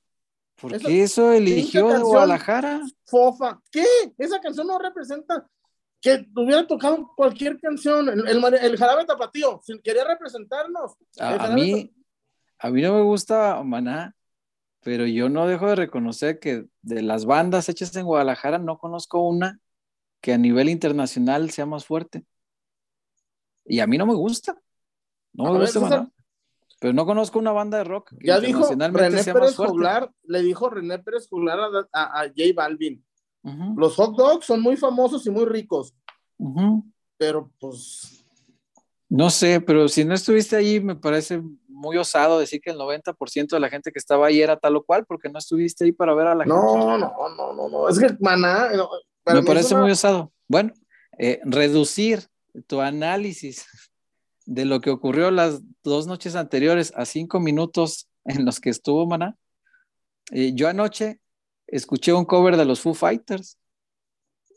[0.60, 2.82] ¿Por esa qué eso eligió de Guadalajara?
[3.06, 3.62] Fofa.
[3.72, 3.86] ¿Qué?
[4.18, 5.48] Esa canción no representa
[6.02, 8.10] que hubiera tocado cualquier canción.
[8.10, 10.94] El, el, el jarabe tapatío, si quería representarnos.
[11.20, 11.94] A, mí,
[12.60, 14.16] a mí no me gusta Maná,
[14.82, 19.26] pero yo no dejo de reconocer que de las bandas hechas en Guadalajara no conozco
[19.28, 19.60] una
[20.22, 22.26] que a nivel internacional sea más fuerte.
[23.66, 24.58] Y a mí no me gusta.
[25.34, 26.12] No.
[26.82, 28.92] Pero no conozco una banda de rock que Ya dijo René
[29.24, 29.56] Pérez.
[29.56, 33.04] Joglar, le dijo René Pérez Joglar a, a, a J Balvin.
[33.44, 35.94] Ujú, Los hot dogs son muy famosos y muy ricos,
[36.38, 36.84] ujú.
[37.18, 38.26] pero pues
[39.08, 43.48] No sé, pero si no estuviste ahí, me parece muy osado decir que el 90%
[43.56, 46.14] de la gente que estaba ahí era tal o cual, porque no estuviste ahí para
[46.14, 46.58] ver a la gente.
[46.60, 47.88] no, no, no, no, no.
[47.90, 48.72] Es que Maná.
[48.74, 48.90] no,
[49.24, 50.34] para Me parece una- muy osado.
[50.48, 50.74] Bueno,
[51.18, 52.28] eh, reducir
[52.68, 53.66] tu análisis
[54.52, 59.06] de lo que ocurrió las dos noches anteriores a cinco minutos en los que estuvo
[59.06, 59.36] Maná.
[60.32, 61.20] Eh, yo anoche
[61.68, 63.60] escuché un cover de los Foo Fighters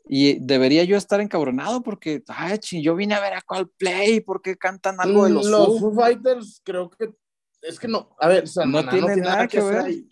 [0.06, 4.56] y debería yo estar encabronado porque, ay, ching, yo vine a ver a Coldplay porque
[4.56, 5.78] cantan algo de los, los Foo.
[5.78, 7.10] Foo Fighters, creo que
[7.60, 8.16] es que no.
[8.18, 9.84] A ver, o sea, No Maná tiene nada que hacer ver.
[9.84, 10.08] ahí.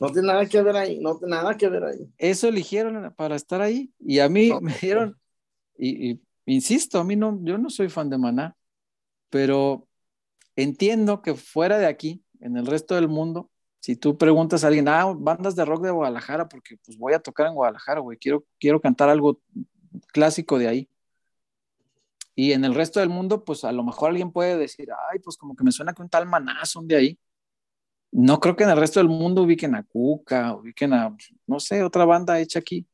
[0.00, 1.00] No tiene nada que ver ahí.
[1.00, 2.08] No tiene nada que ver ahí.
[2.18, 5.18] Eso eligieron para estar ahí y a mí No, me dieron,
[5.76, 8.56] y, y insisto, a mí no, yo no soy fan de Maná,
[9.30, 9.88] pero
[10.56, 13.50] entiendo que fuera de aquí, en el resto del mundo,
[13.80, 17.20] si tú preguntas a alguien, ah, bandas de rock de Guadalajara, porque pues voy a
[17.20, 19.40] tocar en Guadalajara, güey, quiero, quiero cantar algo
[20.12, 20.90] clásico de ahí.
[22.34, 25.36] Y en el resto del mundo, pues a lo mejor alguien puede decir, ay, pues
[25.36, 27.18] como que me suena que un tal Maná son de ahí.
[28.12, 31.16] No creo que en el resto del mundo ubiquen a Cuca, ubiquen a,
[31.46, 32.86] no sé, otra banda hecha aquí.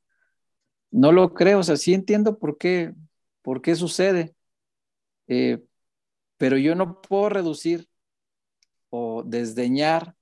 [0.91, 2.95] No lo creo, o sea, sí entiendo por qué,
[3.43, 4.35] por qué sucede,
[5.29, 5.63] eh,
[6.45, 7.89] pero yo no puedo reducir
[8.91, 10.15] o desdeñar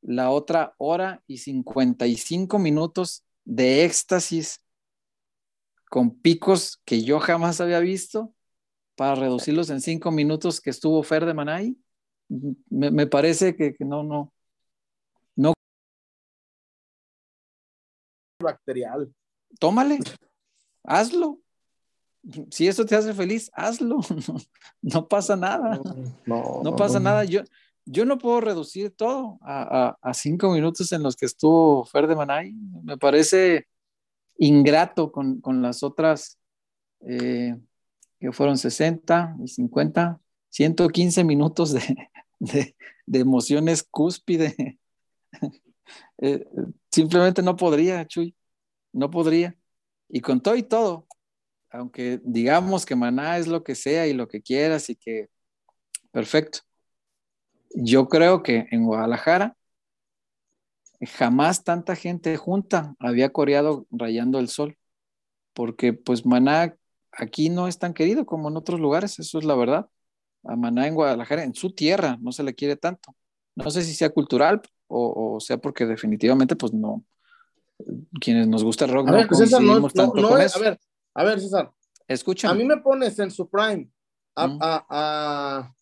[0.00, 4.64] la otra hora y 55 minutos de éxtasis
[5.90, 8.32] con picos que yo jamás había visto
[8.94, 11.76] para reducirlos en cinco minutos que estuvo Fer de Manay.
[12.28, 14.32] Me, me parece que, que no, no,
[18.38, 19.12] Bacterial.
[19.58, 19.98] tómale,
[20.84, 21.40] hazlo.
[22.50, 23.98] Si eso te hace feliz, hazlo.
[24.82, 25.80] No, no pasa nada.
[26.26, 27.24] No, No pasa nada.
[27.24, 27.42] Yo,
[27.84, 32.06] yo no puedo reducir todo a, a- a cinco minutos en los que estuvo Fer
[32.06, 32.52] de Manay.
[32.82, 33.66] Me parece
[34.38, 36.38] ingrato con, con las otras
[37.00, 37.56] eh,
[38.20, 40.20] que fueron 60 y 50,
[40.50, 42.08] 115 minutos de,
[42.38, 44.78] de, de emociones cúspide.
[46.18, 46.46] Eh,
[46.90, 48.34] simplemente no podría, Chuy.
[48.92, 49.56] No podría.
[50.08, 51.06] Y con todo y todo,
[51.72, 55.28] aunque digamos que Maná es lo que sea y lo que quieras y que
[56.10, 56.60] perfecto.
[57.74, 59.56] Yo creo que en Guadalajara
[61.00, 64.76] jamás tanta gente junta había coreado Rayando el Sol,
[65.54, 66.76] porque pues Maná
[67.10, 69.88] aquí no es tan querido como en otros lugares, eso es la verdad.
[70.44, 73.14] A Maná en Guadalajara, en su tierra, no se le quiere tanto.
[73.54, 77.04] No sé si sea cultural o, o sea porque definitivamente pues no,
[78.20, 80.46] quienes nos gusta el rock A no ver, César, no, no, tanto no con es,
[80.46, 80.58] eso.
[80.58, 80.80] a ver,
[81.14, 81.70] a ver, César,
[82.08, 82.52] Escúchame.
[82.54, 83.88] a mí me pones en su prime
[84.36, 84.58] a, Mm.
[84.62, 85.74] a, a,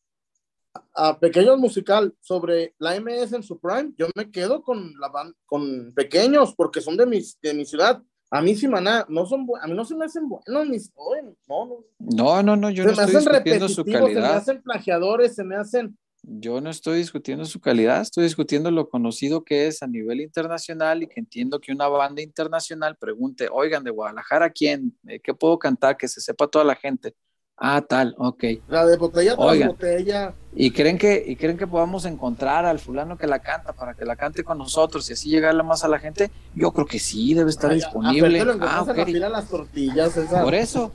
[0.94, 5.10] a pequeños musical sobre la MS en su prime, yo me quedo con la
[5.46, 8.02] con pequeños porque son de mi, de mi ciudad.
[8.32, 11.22] A mí sí, maná, no son a mí no se me hacen buenos mis, oye,
[11.48, 11.84] no, no.
[11.98, 14.36] No, no, no, yo se no me estoy hacen discutiendo su repetitivos, se me calidad.
[14.36, 19.42] hacen plagiadores, se me hacen Yo no estoy discutiendo su calidad, estoy discutiendo lo conocido
[19.42, 23.90] que es a nivel internacional y que entiendo que una banda internacional pregunte, oigan, de
[23.90, 24.96] Guadalajara, ¿quién?
[25.08, 25.96] Eh, ¿Qué puedo cantar?
[25.96, 27.14] Que se sepa toda la gente.
[27.62, 28.44] Ah, tal, ok.
[28.68, 29.68] la de botella Oigan.
[29.68, 30.34] botella.
[30.54, 34.06] ¿Y creen, que, ¿Y creen que podamos encontrar al fulano que la canta para que
[34.06, 36.30] la cante con nosotros y así llegarle más a la gente?
[36.54, 38.40] Yo creo que sí, debe estar Ay, disponible.
[38.40, 40.12] a Ah, de las tortillas.
[40.42, 40.90] Por eso,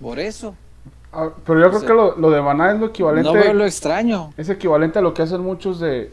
[0.00, 0.54] por eso.
[1.16, 3.28] Ah, Pero yo creo sea, que lo, lo de Maná es lo equivalente.
[3.28, 4.32] No veo lo extraño.
[4.36, 6.12] Es equivalente a lo que hacen muchos de.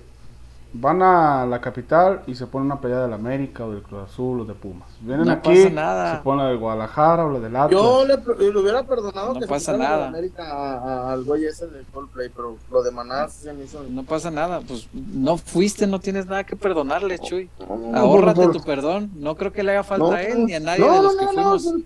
[0.76, 4.40] Van a la capital y se ponen una pelea del América o del Cruz Azul
[4.42, 4.88] o de Pumas.
[5.02, 6.16] Vienen No aquí, pasa nada.
[6.18, 7.72] se ponen la de Guadalajara o la del Atlas.
[7.80, 8.16] Yo le,
[8.52, 10.08] le hubiera perdonado No que se pasa de nada.
[10.08, 13.84] América a- a- al güey ese de Coldplay, pero lo de Maná se me hizo.
[13.88, 14.62] No pasa nada.
[14.68, 17.52] Pues no fuiste, no tienes nada que perdonarle, Chuy.
[17.70, 19.12] No, Ahórrate por- tu perdón.
[19.14, 21.16] No creo que le haga falta no, a él ni a nadie no, de los
[21.16, 21.84] no, que no, fuimos.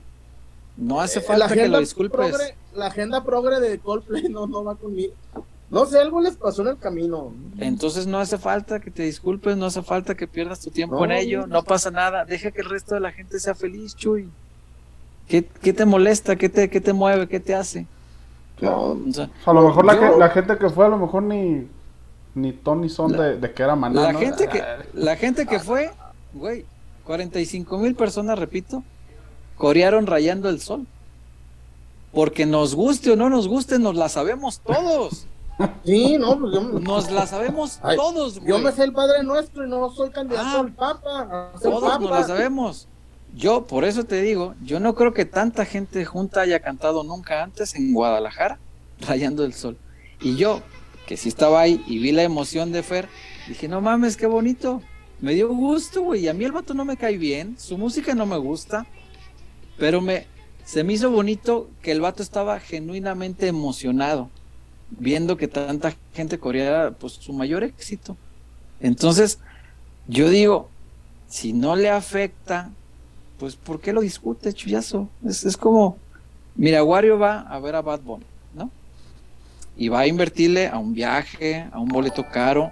[0.77, 2.19] No, No hace Eh, falta que lo disculpes.
[2.35, 5.13] progre- la agenda progre de Coldplay no, no va conmigo.
[5.69, 7.33] No sé, algo les pasó en el camino.
[7.59, 11.03] Entonces no hace falta que te disculpes, no hace falta que pierdas tu tiempo No,
[11.05, 11.47] en ello, no.
[11.47, 12.23] no pasa nada.
[12.23, 14.29] Deja que el resto de la gente sea feliz, Chuy.
[15.27, 16.37] ¿Qué, qué te molesta?
[16.37, 17.27] ¿Qué te, ¿Qué te mueve?
[17.27, 17.85] ¿Qué te hace?
[18.61, 21.23] No, O sea, a lo mejor la, que- la gente que fue, a lo mejor
[21.23, 21.67] ni,
[22.33, 24.03] ni ton ni son La- de, de que era Maná.
[24.03, 24.19] la, ¿no?
[24.19, 24.63] gente que,
[24.93, 25.91] la gente que fue,
[26.33, 26.65] güey,
[27.03, 28.83] 45 mil personas, repito,
[29.57, 30.85] corearon rayando el sol.
[32.13, 35.27] Porque nos guste o no nos guste, nos la sabemos todos.
[35.85, 38.49] sí, no, pues yo, Nos la sabemos Ay, todos, güey.
[38.49, 40.59] yo me sé el Padre Nuestro y no soy candidato Ah.
[40.59, 41.51] al Papa.
[41.61, 42.87] Todos nos la sabemos.
[43.35, 47.43] Yo, por eso te digo, yo no creo que tanta gente junta haya cantado nunca
[47.43, 48.57] antes en Guadalajara,
[49.01, 49.77] rayando el sol.
[50.21, 50.61] Y yo,
[51.05, 53.07] que sí estaba ahí y vi la emoción de Fer,
[53.47, 54.81] dije, no mames, qué bonito.
[55.19, 56.21] Me dio gusto, güey.
[56.25, 58.87] Y a mí el vato no me cae bien, su música no me gusta,
[59.77, 60.25] pero me,
[60.65, 64.29] se me hizo bonito que el vato estaba genuinamente emocionado,
[64.89, 68.17] viendo que tanta gente coreara pues, su mayor éxito.
[68.79, 69.39] Entonces,
[70.07, 70.69] yo digo,
[71.27, 72.71] si no le afecta,
[73.39, 75.09] pues ¿por qué lo discute, chullazo?
[75.25, 75.97] Es, es como,
[76.55, 78.71] mira, Wario va a ver a Bad Bunny, ¿no?
[79.75, 82.71] Y va a invertirle a un viaje, a un boleto caro,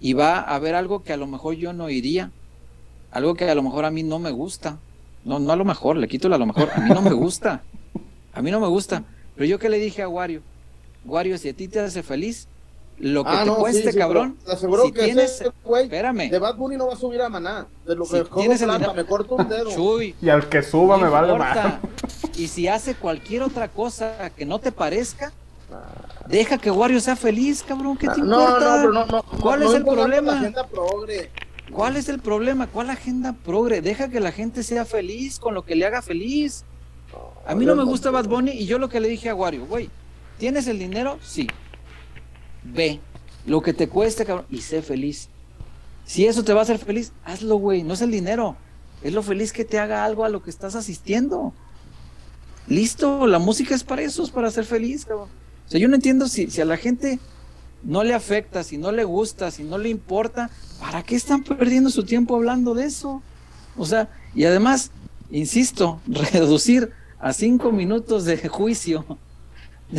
[0.00, 2.30] y va a ver algo que a lo mejor yo no iría,
[3.10, 4.78] algo que a lo mejor a mí no me gusta.
[5.28, 7.12] No, no a lo mejor, le quito el a lo mejor, a mí no me
[7.12, 7.62] gusta.
[8.32, 9.04] A mí no me gusta.
[9.34, 10.40] Pero yo que le dije a Wario,
[11.04, 12.48] Wario, si a ti te hace feliz,
[12.98, 15.84] lo que Ah, te no, cueste, sí, cabrón, Te aseguro si que tienes- ese güey
[15.84, 17.66] espérame, de Bad Bunny no va a subir a Maná.
[17.86, 19.70] De lo Si que cojo tienes el me corto un dedo.
[19.70, 21.78] Chuy, Y al que suba me vale más.
[22.36, 25.32] Y si hace cualquier otra cosa que no te parezca,
[26.26, 27.96] deja que Wario sea feliz, cabrón.
[27.98, 28.64] ¿Qué te Ah, no, importa?
[28.64, 29.22] no, pero no, no.
[29.42, 30.32] ¿Cuál no es el problema?
[30.32, 31.30] La agenda progre.
[31.72, 32.66] ¿Cuál es el problema?
[32.66, 33.80] ¿Cuál agenda progre?
[33.80, 36.64] Deja que la gente sea feliz con lo que le haga feliz.
[37.46, 39.66] A mí no me gusta Bad Bunny y yo lo que le dije a Wario,
[39.66, 39.90] güey,
[40.38, 41.18] ¿tienes el dinero?
[41.22, 41.46] Sí.
[42.62, 43.00] Ve,
[43.46, 45.28] lo que te cueste, cabrón, y sé feliz.
[46.04, 47.82] Si eso te va a hacer feliz, hazlo, güey.
[47.82, 48.56] No es el dinero.
[49.02, 51.52] Es lo feliz que te haga algo a lo que estás asistiendo.
[52.66, 55.28] Listo, la música es para eso, es para ser feliz, cabrón.
[55.66, 57.18] O sea, yo no entiendo si, si a la gente
[57.82, 60.50] no le afecta, si no le gusta, si no le importa,
[60.80, 63.22] ¿para qué están perdiendo su tiempo hablando de eso?
[63.76, 64.90] O sea, y además,
[65.30, 69.04] insisto, reducir a cinco minutos de juicio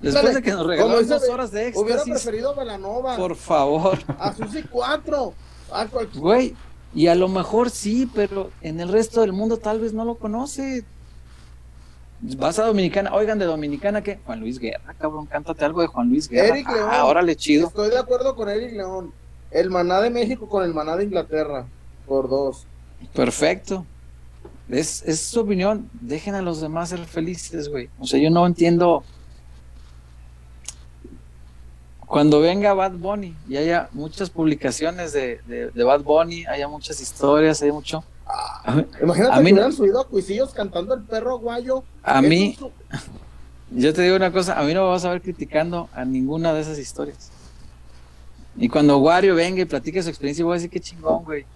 [0.00, 0.68] después Dale, de que nos
[1.00, 2.22] dice, dos horas de Hubiera éxtasis.
[2.22, 3.16] preferido Velanova.
[3.16, 5.34] Por favor, A Susi 4.
[5.72, 6.54] A cual- güey.
[6.94, 10.16] Y a lo mejor sí, pero en el resto del mundo tal vez no lo
[10.16, 10.84] conoce.
[12.24, 14.20] Vas a Dominicana, oigan, de Dominicana, ¿qué?
[14.24, 16.54] Juan Luis Guerra, cabrón, cántate algo de Juan Luis Guerra.
[16.54, 16.88] Eric León.
[16.92, 17.66] Ah, órale, chido.
[17.66, 19.12] Estoy de acuerdo con Eric León.
[19.50, 21.66] El maná de México con el maná de Inglaterra.
[22.06, 22.66] Por dos.
[23.12, 23.84] Perfecto.
[24.68, 25.90] Es, es su opinión.
[26.00, 27.90] Dejen a los demás ser felices, güey.
[27.98, 29.02] O sea, yo no entiendo.
[32.06, 37.00] Cuando venga Bad Bunny y haya muchas publicaciones de, de, de Bad Bunny, haya muchas
[37.00, 38.04] historias, hay mucho.
[39.02, 41.82] Imagínate A mí que no- hubieran subido a Cuisillos cantando el perro guayo.
[42.02, 42.70] a mí su-
[43.70, 46.52] yo te digo una cosa, a mí no me vas a ver criticando a ninguna
[46.52, 47.30] de esas historias.
[48.56, 51.46] Y cuando Wario venga y platique su experiencia, voy a decir qué chingón, güey.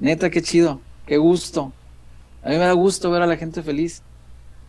[0.00, 1.72] Neta, qué chido, qué gusto.
[2.42, 4.02] A mí me da gusto ver a la gente feliz.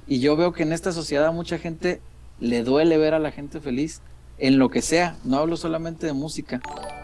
[0.08, 2.00] Y yo veo que en esta sociedad a mucha gente
[2.40, 4.02] le duele ver a la gente feliz
[4.38, 5.18] en lo que sea.
[5.24, 6.62] No hablo solamente de música.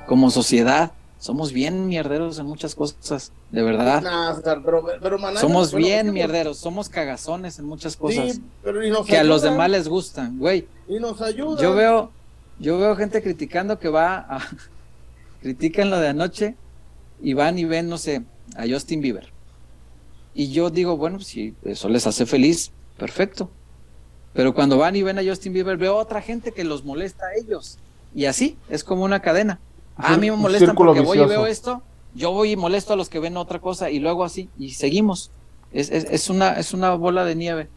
[0.07, 0.91] Como sociedad,
[1.22, 4.01] somos bien mierderos en muchas cosas, de verdad.
[4.01, 5.39] Nah, César, pero, pero maná.
[5.39, 9.24] Somos bueno, bien mierderos, somos cagazones en muchas cosas Sí, pero y nos que a
[9.24, 10.67] los demás les gustan, güey.
[10.88, 11.61] Y nos ayuda.
[11.61, 12.11] Yo veo,
[12.57, 14.39] Yo veo gente criticando que va a.
[15.43, 16.55] critican lo de anoche
[17.22, 18.24] y van y ven, no sé,
[18.55, 19.32] a Justin Bieber.
[20.34, 23.51] Y yo digo, bueno, si eso les hace feliz, perfecto.
[24.34, 27.36] Pero cuando van y ven a Justin Bieber, veo otra gente que los molesta a
[27.36, 27.78] ellos.
[28.15, 29.59] Y así, es como una cadena.
[30.02, 31.82] A mí me molestan porque voy y veo esto,
[32.14, 35.32] yo voy y molesto a los que ven otra cosa y luego así, y seguimos.
[35.72, 37.70] Es, es, es, una, es una bola de nieve.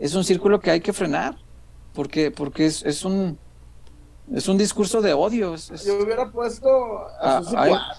[0.00, 1.36] Es un círculo que hay que frenar,
[1.92, 3.38] porque, porque es, es un
[4.34, 5.54] es un discurso de odio.
[5.56, 6.68] Yo hubiera puesto
[7.20, 7.94] a, ah,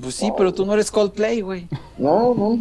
[0.00, 1.68] Pues sí, pero tú no eres Coldplay, güey.
[1.96, 2.58] No, no.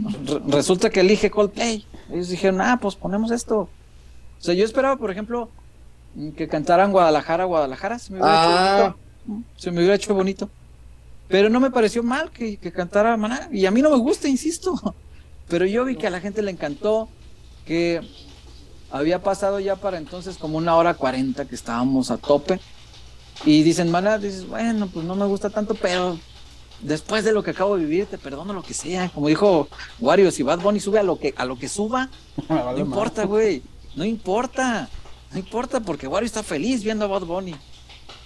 [0.47, 1.85] resulta que elige Coldplay.
[2.11, 3.59] Ellos dijeron, ah, pues ponemos esto.
[3.59, 5.49] O sea, yo esperaba, por ejemplo,
[6.35, 7.99] que cantaran Guadalajara, Guadalajara.
[7.99, 8.95] Se me hubiera, hecho, ah.
[9.57, 10.49] Se me hubiera hecho bonito.
[11.27, 13.49] Pero no me pareció mal que, que cantara Maná.
[13.51, 14.95] Y a mí no me gusta, insisto.
[15.49, 17.09] Pero yo vi que a la gente le encantó,
[17.65, 18.01] que
[18.91, 22.59] había pasado ya para entonces como una hora cuarenta que estábamos a tope.
[23.45, 26.17] Y dicen, Maná, dices, bueno, pues no me gusta tanto, pero
[26.81, 29.09] después de lo que acabo de vivir, te perdono lo que sea.
[29.09, 29.67] Como dijo
[29.99, 32.09] Wario, si Bad Bunny sube a lo que, a lo que suba,
[32.49, 33.61] no importa, güey.
[33.95, 34.89] No importa.
[35.31, 37.55] No importa, porque Wario está feliz viendo a Bad Bunny.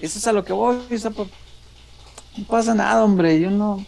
[0.02, 0.78] Eso es a lo que voy.
[2.38, 3.40] No pasa nada, hombre.
[3.40, 3.86] Yo no.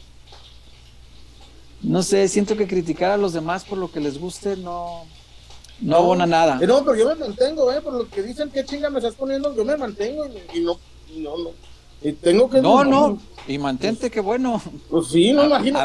[1.82, 5.06] No sé, siento que criticar a los demás por lo que les guste no.
[5.82, 6.60] No, abona nada.
[6.62, 7.82] Eh, no, pero yo me mantengo, ¿eh?
[7.82, 9.54] Por lo que dicen, ¿qué chinga me estás poniendo?
[9.54, 10.80] Yo me mantengo y, no,
[11.18, 11.50] no, no.
[12.02, 12.62] Y tengo que.
[12.62, 13.18] No, no.
[13.48, 14.62] Y mantente, qué bueno.
[14.90, 15.80] Pues sí, no imagino.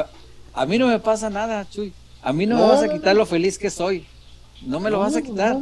[0.52, 1.92] A, mí no me pasa nada, Chuy.
[2.22, 4.06] A mí no, me vas a quitar lo feliz que soy.
[4.62, 5.56] No me lo vas a quitar.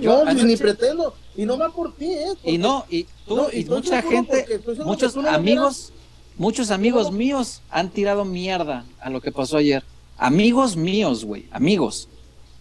[0.00, 1.14] Yo ni pretendo.
[1.36, 2.32] Y no va por ti, ¿eh?
[2.44, 5.92] y no, y tú y mucha gente, muchos amigos,
[6.36, 9.82] muchos amigos míos han tirado mierda a lo que pasó ayer.
[10.16, 12.08] Amigos míos, güey, amigos.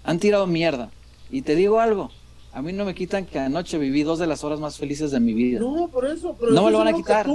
[0.03, 0.89] Han tirado mierda.
[1.29, 2.09] Y te digo algo,
[2.51, 5.19] a mí no me quitan que anoche viví dos de las horas más felices de
[5.19, 5.59] mi vida.
[5.59, 6.35] No, por eso.
[6.39, 7.27] Pero no me lo van a quitar.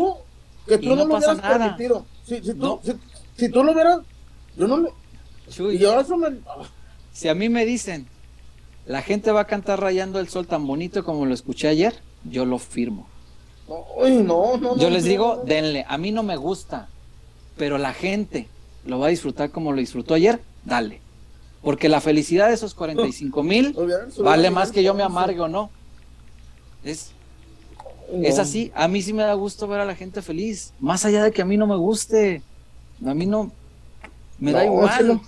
[0.67, 1.77] Que tú, no, pasa nada.
[2.25, 2.81] Si, tú,
[3.37, 4.01] si, tú lo vieras,
[4.57, 4.91] yo no me...
[5.73, 6.29] y ahora eso me...
[7.13, 8.07] Si a mí me dicen,
[8.89, 12.47] la gente va a cantar rayando el sol tan bonito como lo escuché ayer, yo
[12.47, 13.07] lo firmo.
[13.69, 16.89] no, no, yo les digo, denle, a mí no me gusta,
[17.59, 18.49] pero la gente
[18.87, 21.03] lo va a disfrutar como lo disfrutó ayer, dale.
[21.63, 23.77] Porque la felicidad de esos 45 mil
[24.21, 25.71] vale más que yo me amargue o no.
[26.83, 27.11] Es,
[28.23, 28.73] es así.
[28.75, 30.73] A mí sí me da gusto ver a la gente feliz.
[30.81, 32.43] Más allá de que a mí no me guste.
[33.05, 33.53] A mí no.
[34.39, 35.21] Me da igual.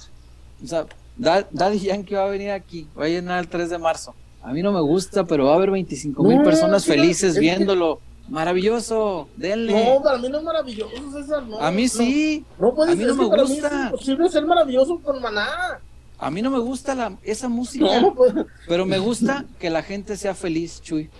[0.63, 0.87] O sea,
[1.21, 2.89] Daddy Yankee va a venir aquí.
[2.99, 4.15] Va a llenar el 3 de marzo.
[4.43, 8.01] A mí no me gusta, pero va a haber 25 mil personas felices viéndolo.
[8.29, 9.73] Maravilloso, denle.
[9.73, 11.43] No, para mí no es maravilloso, César.
[11.61, 12.45] a mí sí.
[12.61, 13.67] No, puede a mí no me gusta.
[13.67, 15.81] es imposible ser maravilloso con maná.
[16.17, 18.33] A mí no me gusta la, esa música, pues.
[18.69, 21.11] pero me gusta que la gente sea feliz, Chuy.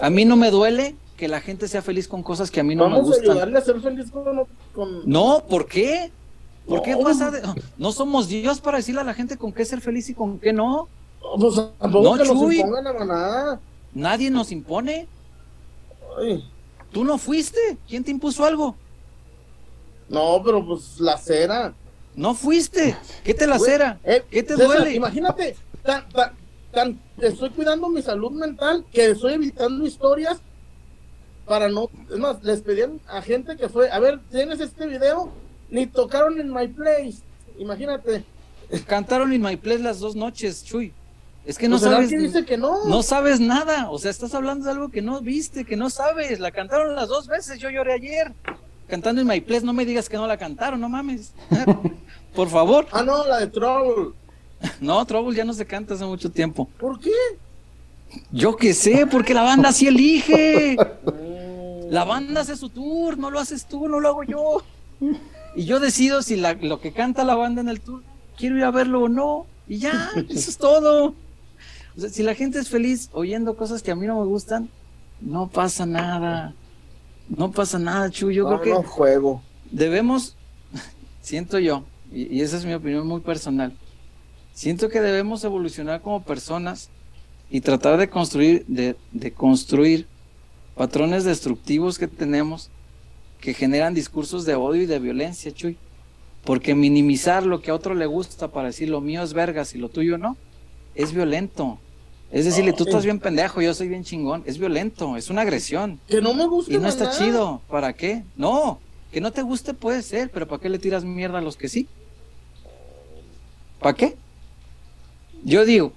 [0.00, 2.74] A mí no me duele que la gente sea feliz con cosas que a mí
[2.74, 3.10] no me gustan.
[3.10, 6.10] Vamos a ayudarle a ser feliz con, No, ¿por qué?
[6.70, 7.32] ¿Por qué pasa
[7.76, 10.52] No somos Dios para decirle a la gente con qué ser feliz y con qué
[10.52, 10.88] no.
[11.20, 12.62] No, pues, Chuy.
[13.92, 15.08] Nadie nos impone.
[16.92, 17.76] Tú no fuiste.
[17.88, 18.76] ¿Quién te impuso algo?
[20.08, 21.74] No, pero pues la cera.
[22.14, 22.96] No fuiste.
[23.24, 23.98] ¿Qué te lacera?
[24.04, 24.94] Eh, ¿Qué te duele?
[24.94, 25.56] Imagínate,
[26.72, 30.40] tan, estoy cuidando mi salud mental que estoy evitando historias
[31.46, 31.90] para no.
[32.10, 35.30] Es más, les pedían a gente que fue, a ver, ¿tienes este video?
[35.70, 37.18] Ni tocaron en My Place.
[37.58, 38.24] Imagínate.
[38.86, 40.92] Cantaron en My Place las dos noches, Chuy.
[41.46, 42.10] Es que no pues sabes.
[42.10, 42.84] Dice que no.
[42.86, 43.90] no sabes nada.
[43.90, 46.38] O sea, estás hablando de algo que no viste, que no sabes.
[46.38, 47.58] La cantaron las dos veces.
[47.58, 48.34] Yo lloré ayer
[48.90, 51.32] cantando en My Place, no me digas que no la cantaron, no mames.
[52.34, 52.86] Por favor.
[52.92, 54.12] Ah, no, la de Trouble.
[54.80, 56.68] No, Trouble ya no se canta hace mucho tiempo.
[56.78, 57.10] ¿Por qué?
[58.30, 60.76] Yo qué sé, porque la banda sí elige.
[61.90, 64.62] La banda hace su tour, no lo haces tú, no lo hago yo.
[65.54, 68.02] Y yo decido si lo que canta la banda en el tour,
[68.36, 69.46] quiero ir a verlo o no.
[69.68, 71.14] Y ya, eso es todo.
[71.96, 74.68] O sea, si la gente es feliz oyendo cosas que a mí no me gustan,
[75.20, 76.54] no pasa nada.
[77.28, 78.30] No pasa nada, Chu.
[78.30, 79.42] Yo creo que juego.
[79.70, 80.36] debemos,
[81.22, 83.72] siento yo, y, esa es mi opinión muy personal,
[84.52, 86.90] siento que debemos evolucionar como personas
[87.50, 90.06] y tratar de construir, de, de construir
[90.76, 92.70] patrones destructivos que tenemos
[93.40, 95.76] que generan discursos de odio y de violencia, Chuy.
[96.44, 99.78] Porque minimizar lo que a otro le gusta para decir lo mío es vergas y
[99.78, 100.36] lo tuyo no,
[100.94, 101.78] es violento.
[102.30, 104.44] Es decirle, tú estás bien pendejo, yo soy bien chingón.
[104.46, 106.00] Es violento, es una agresión.
[106.08, 106.72] Que no me gusta.
[106.72, 107.60] Y no está chido.
[107.68, 108.22] ¿Para qué?
[108.36, 108.78] No,
[109.10, 111.68] que no te guste puede ser, pero ¿para qué le tiras mierda a los que
[111.68, 111.88] sí?
[113.80, 114.16] ¿Para qué?
[115.42, 115.92] Yo digo,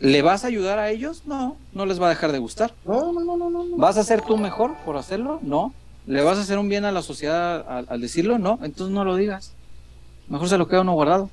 [0.00, 1.24] ¿Le vas a ayudar a ellos?
[1.26, 2.74] No, no les va a dejar de gustar.
[2.86, 3.76] No, no, no, no, no.
[3.76, 5.40] ¿Vas a ser tú mejor por hacerlo?
[5.42, 5.74] No.
[6.10, 8.38] ¿Le vas a hacer un bien a la sociedad al, al decirlo?
[8.38, 8.58] No.
[8.62, 9.52] Entonces no lo digas.
[10.28, 11.30] Mejor se lo queda uno guardado.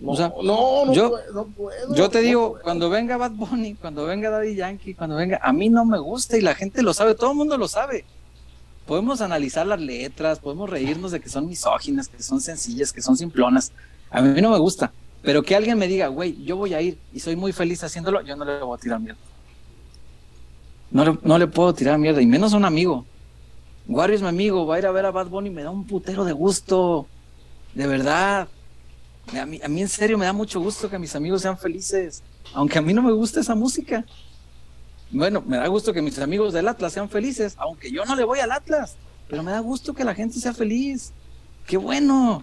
[0.00, 2.62] No, o sea, no, no, yo- puedo, no puedo, Yo te digo, puedo.
[2.62, 6.36] cuando venga Bad Bunny, cuando venga Daddy Yankee, cuando venga, a mí no me gusta
[6.36, 8.04] y la gente lo sabe, todo el mundo lo sabe.
[8.86, 13.16] Podemos analizar las letras, podemos reírnos de que son misóginas, que son sencillas, que son
[13.16, 13.72] simplonas.
[14.10, 14.92] A mí no me gusta.
[15.22, 18.20] Pero que alguien me diga, güey, yo voy a ir y soy muy feliz haciéndolo,
[18.22, 19.20] yo no le voy a tirar mierda.
[20.90, 23.04] No le, no le puedo tirar mierda, y menos a un amigo.
[23.88, 25.84] Wario es mi amigo, va a ir a ver a Bad Bunny, me da un
[25.86, 27.06] putero de gusto.
[27.74, 28.48] De verdad.
[29.38, 32.22] A mí, a mí en serio me da mucho gusto que mis amigos sean felices,
[32.54, 34.04] aunque a mí no me gusta esa música.
[35.10, 38.24] Bueno, me da gusto que mis amigos del Atlas sean felices, aunque yo no le
[38.24, 38.96] voy al Atlas,
[39.28, 41.12] pero me da gusto que la gente sea feliz.
[41.66, 42.42] Qué bueno,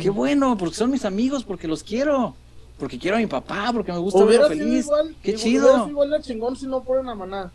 [0.00, 2.34] qué bueno, porque son mis amigos, porque los quiero,
[2.78, 4.84] porque quiero a mi papá, porque me gusta verlo feliz.
[4.84, 5.72] igual, Qué chido.
[5.72, 7.52] sido igual de chingón si no fueran a Maná.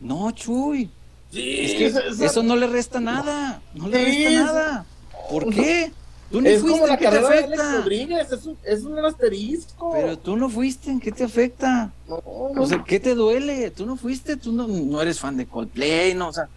[0.00, 0.88] No, Chuy,
[1.30, 4.40] Sí, es que esa- esa- eso no le resta nada, no le Sí, resta es-
[4.46, 4.86] nada.
[5.30, 5.92] ¿Por qué?
[6.30, 7.72] Tú ni es fuiste, como la ¿en qué te de Alex?
[7.78, 9.90] Rodríguez, es un, es un asterisco.
[9.92, 11.90] Pero tú no fuiste, ¿en qué te afecta?
[12.08, 12.22] no,
[12.54, 13.70] no, O sea, ¿qué te duele?
[13.70, 16.48] Tú no fuiste, tú no, no eres fan de Coldplay, no, o sea,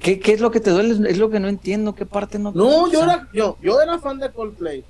[0.00, 1.08] ¿qué, qué es lo que te duele?
[1.08, 2.50] Es lo que no entiendo, ¿qué parte no?
[2.52, 4.84] No, o yo era, yo, yo era fan de Coldplay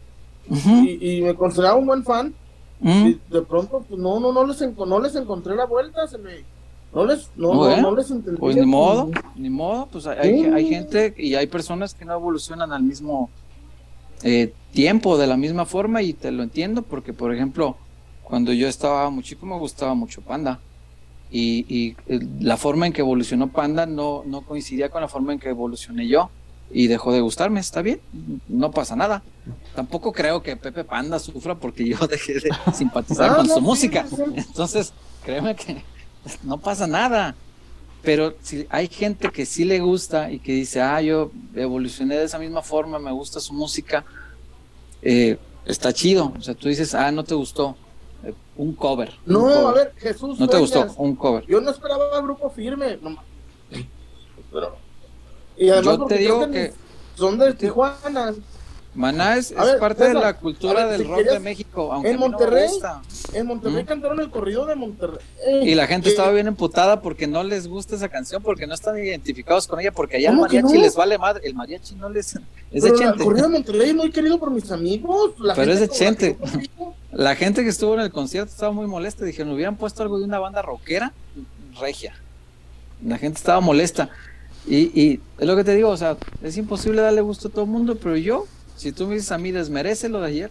[0.50, 2.34] y, y me consideraba un buen fan.
[2.82, 6.42] Y de pronto, pues no, no, no les, no les encontré la vuelta, se me,
[6.94, 8.38] no les, no, no, Bueno, no les entendí.
[8.38, 10.50] Pues ni modo, ni modo, pues hay, hay- Sí.
[10.52, 13.30] hay gente y hay personas que no evolucionan al mismo
[14.22, 17.76] eh, tiempo, de la misma forma, y te lo entiendo, porque por ejemplo,
[18.22, 20.60] cuando yo estaba muy chico me gustaba mucho Panda.
[21.32, 25.32] Y, y, eh, la forma en que evolucionó Panda no, no coincidía con la forma
[25.32, 26.28] en que evolucioné yo.
[26.72, 28.00] Y dejó de gustarme, está bien,
[28.48, 29.22] no pasa nada.
[29.74, 33.58] Tampoco creo que Pepe Panda sufra porque yo dejé de simpatizar Ah, con no, su
[33.60, 34.06] sí, música.
[34.08, 34.16] sí.
[34.36, 34.92] Entonces,
[35.24, 35.82] créeme que
[36.42, 37.34] no pasa nada.
[38.02, 42.24] Pero si hay gente que sí le gusta y que dice, ah, yo evolucioné de
[42.24, 44.04] esa misma forma, me gusta su música,
[45.02, 45.36] eh,
[45.66, 46.32] está chido.
[46.38, 47.76] O sea, tú dices, ah, no te gustó.
[48.24, 49.10] eh, un cover.
[49.26, 49.64] un No, cover.
[49.66, 50.38] a ver, Jesús.
[50.40, 51.44] No te gustó, un cover.
[51.46, 52.98] Yo no esperaba grupo firme.
[53.02, 53.16] No,
[54.50, 54.76] pero,
[55.58, 56.72] y además Yo te digo creo que
[57.16, 58.34] son de Tijuana.
[58.94, 62.10] Maná es, es ver, parte de la cultura ver, del si rock de México, aunque
[62.10, 62.68] en no Monterrey.
[63.34, 63.86] En Monterrey Mm.
[63.86, 65.20] cantaron el corrido de Monterrey.
[65.62, 68.74] Y la gente Que- estaba bien emputada porque no les gusta esa canción, porque no
[68.74, 70.84] están identificados con ella, porque allá el ¿Cómo que mariachi no?
[70.84, 71.46] les vale madre.
[71.46, 72.34] El mariachi no les.
[72.72, 75.32] Es de el corrido de Monterrey es muy querido por mis amigos.
[75.38, 76.36] la Pero es de la Chente.
[76.36, 76.94] convivo.
[77.12, 79.24] La gente que estuvo en el concierto estaba muy molesta.
[79.24, 81.12] Dijeron, hubieran puesto algo de una banda rockera
[81.80, 82.14] regia.
[83.04, 84.10] La gente estaba molesta.
[84.66, 87.64] Y, y es lo que te digo, o sea, es imposible darle gusto a todo
[87.64, 88.46] el mundo, pero yo,
[88.80, 90.50] si tú me dices a mí, desmerece lo de ayer.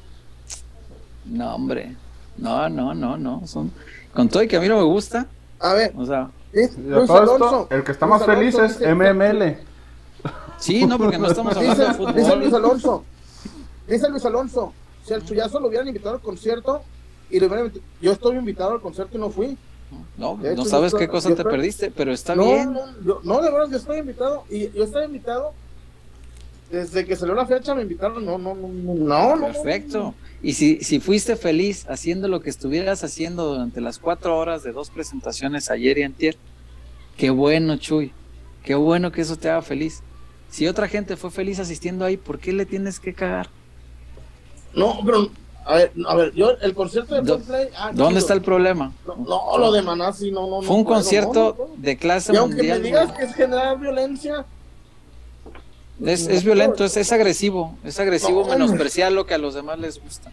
[1.25, 1.95] No, hombre.
[2.37, 3.47] No, no, no, no.
[3.47, 3.71] Son...
[4.13, 5.27] Con todo y que a mí no me gusta,
[5.59, 8.95] A ver, o sea, Luis esto, el que está Luis más feliz Alonso es dice-
[8.95, 9.57] MML.
[10.57, 12.53] sí, no, porque no estamos hablando de Dice, dice Luis.
[12.53, 13.03] Alonso.
[13.87, 14.73] Dice Luis Alonso.
[15.05, 16.81] Si al Chuyazo lo hubieran invitado al concierto
[17.29, 19.57] y le hubieran invitado- yo estoy invitado al concierto y no fui.
[20.17, 22.73] No, no sabes yo qué cosa te creo- perdiste, pero está no, bien.
[22.73, 25.53] No, yo- no, de verdad, yo estoy invitado y yo estaba invitado.
[26.71, 28.23] Desde que salió la fecha me invitaron.
[28.25, 29.35] No, no, no, no, no.
[29.35, 30.13] no, Perfecto.
[30.41, 34.71] Y si, si fuiste feliz haciendo lo que estuvieras haciendo durante las cuatro horas de
[34.71, 36.37] dos presentaciones ayer y antier,
[37.17, 38.13] qué bueno, Chuy.
[38.63, 40.01] Qué bueno que eso te haga feliz.
[40.49, 43.49] Si otra gente fue feliz asistiendo ahí, ¿por qué le tienes que cagar?
[44.75, 45.29] No, pero,
[45.65, 47.69] a ver, a ver, yo, el concierto de Coldplay.
[47.75, 48.19] ah, ¿Dónde chido.
[48.19, 48.91] está el problema?
[49.07, 50.61] No, no, lo de Maná sí, no, no.
[50.61, 52.79] Fue no un puedo, concierto no, no de clase Y aunque mundial.
[52.79, 54.45] me digas que es generar violencia,
[56.05, 57.75] Es, es violento, es, es agresivo.
[57.83, 60.31] Es agresivo No, menospreciar lo que a los demás les gusta.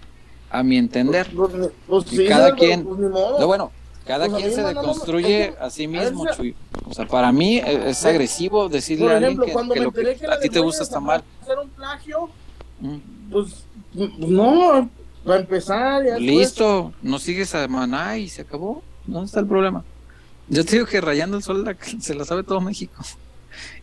[0.51, 1.29] A mi entender.
[1.35, 1.51] pues,
[1.87, 2.99] pues, Y sí, cada quien- pues.
[3.01, 3.73] No, bueno,
[4.07, 6.55] cada Pues quien se deconstruye a sí mismo, Chuy.
[6.89, 10.61] O sea, para mí eh, es agresivo decirle a alguien que, lo a ti te
[10.61, 11.25] gusta está mal.
[11.49, 12.31] Era un plagio,
[12.79, 12.97] Mm.
[13.33, 13.65] pues,
[13.95, 14.89] pues, no,
[15.25, 16.05] para empezar.
[16.05, 18.83] ya Listo, no sigues a Maná y se acabó.
[19.07, 19.83] ¿Dónde está el problema?
[20.49, 23.03] Yo te digo que Rayando el Sol la- se la sabe todo México.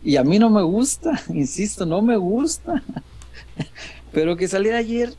[0.02, 2.82] Y a mí no me gusta, insisto, no me gusta.
[4.12, 5.14] Pero que saliera ayer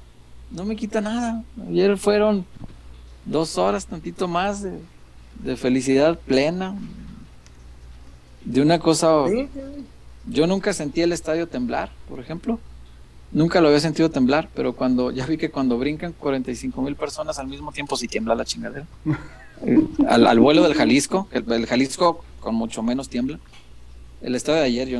[0.51, 1.43] no me quita nada.
[1.67, 2.45] Ayer fueron
[3.25, 4.79] dos horas, tantito más de,
[5.43, 6.75] de felicidad plena.
[8.43, 9.85] De una cosa Sí, sí.
[10.27, 12.59] Yo nunca sentí el estadio temblar, por ejemplo.
[13.31, 17.37] Nunca lo había sentido temblar, pero cuando ya vi que cuando brincan 45 mil personas
[17.37, 18.85] al mismo tiempo sí tiembla la chingadera.
[19.65, 23.39] Eh, al, al vuelo del Jalisco, el, el Jalisco con mucho menos tiembla.
[24.21, 24.99] El estadio de ayer yo,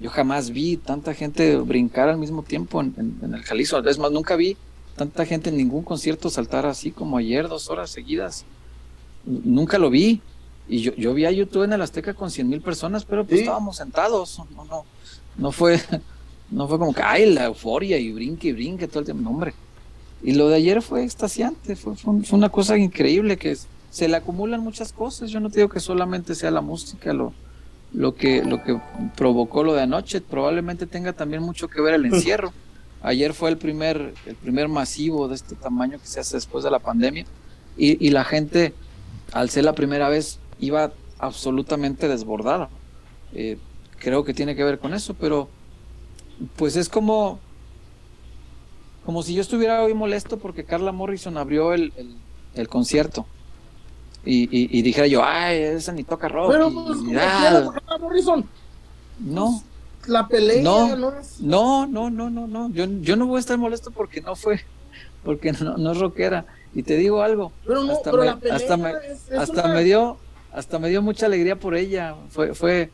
[0.00, 3.78] yo jamás vi tanta gente brincar al mismo tiempo en, en- en el Jalisco.
[3.78, 4.56] Es más, nunca vi
[4.96, 8.44] tanta gente en ningún concierto saltar así como ayer, dos horas seguidas.
[9.24, 10.20] nunca lo vi.
[10.68, 13.36] Y yo, yo vi a YouTube en el Azteca con 100 mil personas, pero pues
[13.38, 13.42] Sí.
[13.44, 14.40] estábamos sentados.
[14.54, 14.84] No, no,
[15.36, 15.80] no fue,
[16.50, 19.22] no fue como que, ay, la euforia y brinque y brinque todo el tiempo.
[19.22, 19.54] No, hombre.
[20.22, 23.66] Y lo de ayer fue extasiante, fue, fue, un- fue una cosa increíble que es-
[23.90, 25.30] se le acumulan muchas cosas.
[25.30, 27.32] Yo no te digo que solamente sea la música lo,
[27.96, 28.80] lo, que, lo que
[29.16, 32.52] provocó lo de anoche, probablemente tenga también mucho que ver el encierro.
[33.00, 36.70] Ayer fue el primer, el primer masivo de este tamaño que se hace después de
[36.70, 37.28] la pandemia
[37.76, 38.74] y, y la gente,
[39.32, 42.72] al ser la primera vez, iba absolutamente desbordada.
[43.32, 43.58] Eh,
[43.98, 45.56] creo que tiene que ver con eso, pero
[46.56, 47.46] pues es como,
[49.00, 53.35] como si yo estuviera hoy molesto porque Carla Morrison abrió el, el- el concierto.
[54.26, 56.50] Y, y- y dijera yo, ay, esa ni toca rock.
[56.50, 57.70] Pero pues, y nada".
[57.72, 58.44] Carla Morrison,
[59.20, 59.62] no,
[60.06, 60.96] la pelea No.
[60.96, 61.40] no, es.
[61.40, 62.70] no, no, no, no, no.
[62.70, 64.60] Yo, yo no voy a estar molesto porque no fue,
[65.24, 66.44] porque no, no es rockera.
[66.74, 69.38] Y te digo algo, Pero no, hasta pero me- la pelea hasta me- es, es
[69.38, 70.18] hasta una- me dio
[70.52, 72.90] hasta me dio mucha alegría por ella fue fue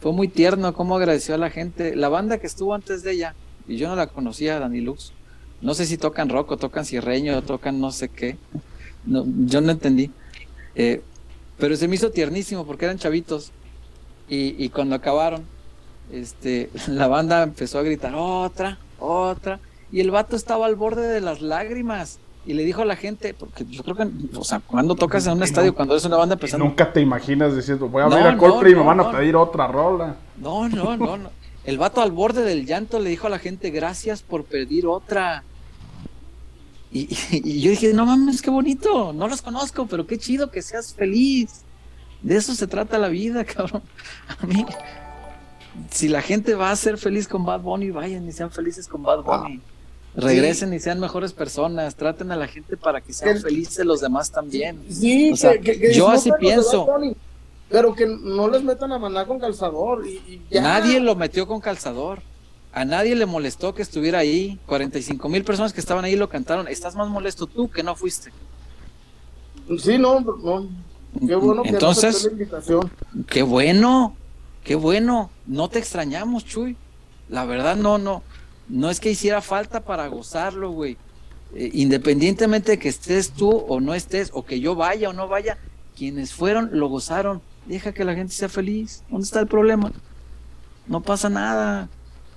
[0.00, 3.34] fue muy tierno cómo agradeció a la gente la banda que estuvo antes de ella
[3.68, 5.12] y yo no la conocía Dani Lux
[5.60, 8.38] no sé si tocan rock o tocan cierreño o tocan no sé qué
[9.04, 10.10] no, yo no entendí
[10.74, 11.02] Eh,
[11.58, 13.52] pero se me hizo tiernísimo porque eran chavitos
[14.28, 15.44] y, y cuando acabaron
[16.12, 21.20] este la banda empezó a gritar otra otra y el vato estaba al borde de
[21.20, 24.96] las lágrimas y le dijo a la gente, porque yo creo que, o sea, cuando
[24.96, 28.06] tocas en un estadio, cuando eres una banda empezando, nunca te imaginas diciendo, voy a
[28.08, 30.16] No, ver a no, Coldplay y me van a pedir otra rola.
[30.40, 31.30] no, no, no, no.
[31.64, 35.44] El vato al borde del llanto le dijo a la gente, gracias por pedir otra.
[37.32, 40.94] Y, yo dije, no mames, qué bonito, no los conozco, pero qué chido que seas
[40.94, 41.62] feliz.
[42.22, 43.82] De eso se trata la vida, cabrón.
[44.38, 44.64] A mí,
[45.90, 49.02] si la gente va a ser feliz con Bad Bunny, vayan y sean felices con
[49.02, 49.60] Bad Bunny.
[50.14, 54.30] Regresen y sean mejores personas, traten a la gente para que sean felices los demás
[54.30, 54.78] también.
[54.90, 56.84] Sí, O sea, que, que- que yo así pienso.
[56.84, 57.16] Bunny,
[57.70, 60.06] pero que no les metan a maná con calzador.
[60.06, 60.60] Y, y ya.
[60.60, 62.20] Nadie lo metió con calzador.
[62.72, 64.58] A nadie le molestó que estuviera ahí.
[64.66, 66.68] 45 mil personas que estaban ahí lo cantaron.
[66.68, 68.32] Estás más molesto tú que no fuiste.
[69.78, 70.68] Sí, no, no.
[71.26, 72.90] Qué bueno que no Entonces, la invitación.
[73.28, 74.16] qué bueno,
[74.64, 75.30] qué bueno.
[75.46, 76.76] No te extrañamos, Chuy.
[77.28, 78.22] La verdad, no, no.
[78.68, 80.96] No es que hiciera falta para gozarlo, güey.
[81.54, 85.28] Eh, independientemente de que estés tú o no estés, o que yo vaya o no
[85.28, 85.58] vaya,
[85.94, 87.42] quienes fueron lo gozaron.
[87.66, 89.02] Deja que la gente sea feliz.
[89.10, 89.92] ¿Dónde está el problema?
[90.86, 91.88] No pasa nada.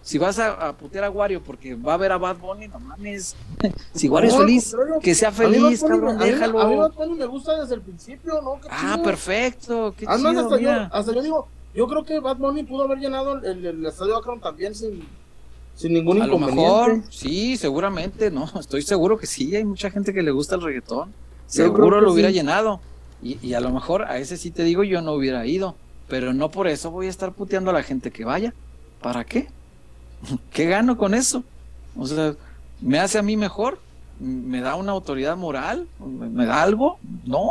[0.06, 2.80] Si vas a, a putear a Wario porque va a ver a Bad Bunny, no
[2.80, 3.36] mames.
[3.96, 6.62] Si Wario No, es feliz, que sea A feliz, Bunny cabrón, me- a déjalo.
[6.62, 8.62] A mí Bad Bunny me gusta desde el principio, ¿no?
[8.62, 12.38] Qué Ah, perfecto, qué Además, chido, hasta, yo, hasta yo digo, yo creo que Bad
[12.38, 15.04] Bunny pudo haber llenado el, el estadio Akron también sin,
[15.74, 20.14] sin ningún A lo mejor, sí, seguramente, no, estoy seguro que sí, hay mucha gente
[20.14, 21.14] que le gusta el reggaetón.
[21.48, 22.36] Seguro lo hubiera sí.
[22.36, 22.80] llenado.
[23.24, 25.76] Y, y a lo mejor a ese sí te digo, yo no hubiera ido.
[26.08, 28.54] Pero no por eso voy a estar puteando a la gente que vaya.
[29.02, 29.48] ¿Para qué?
[30.52, 31.44] ¿Qué gano con eso?
[31.98, 32.36] O sea,
[32.82, 33.80] ¿me hace a mí mejor?
[34.20, 35.88] ¿Me da una autoridad moral?
[36.00, 36.98] ¿Me, da algo?
[37.26, 37.50] No.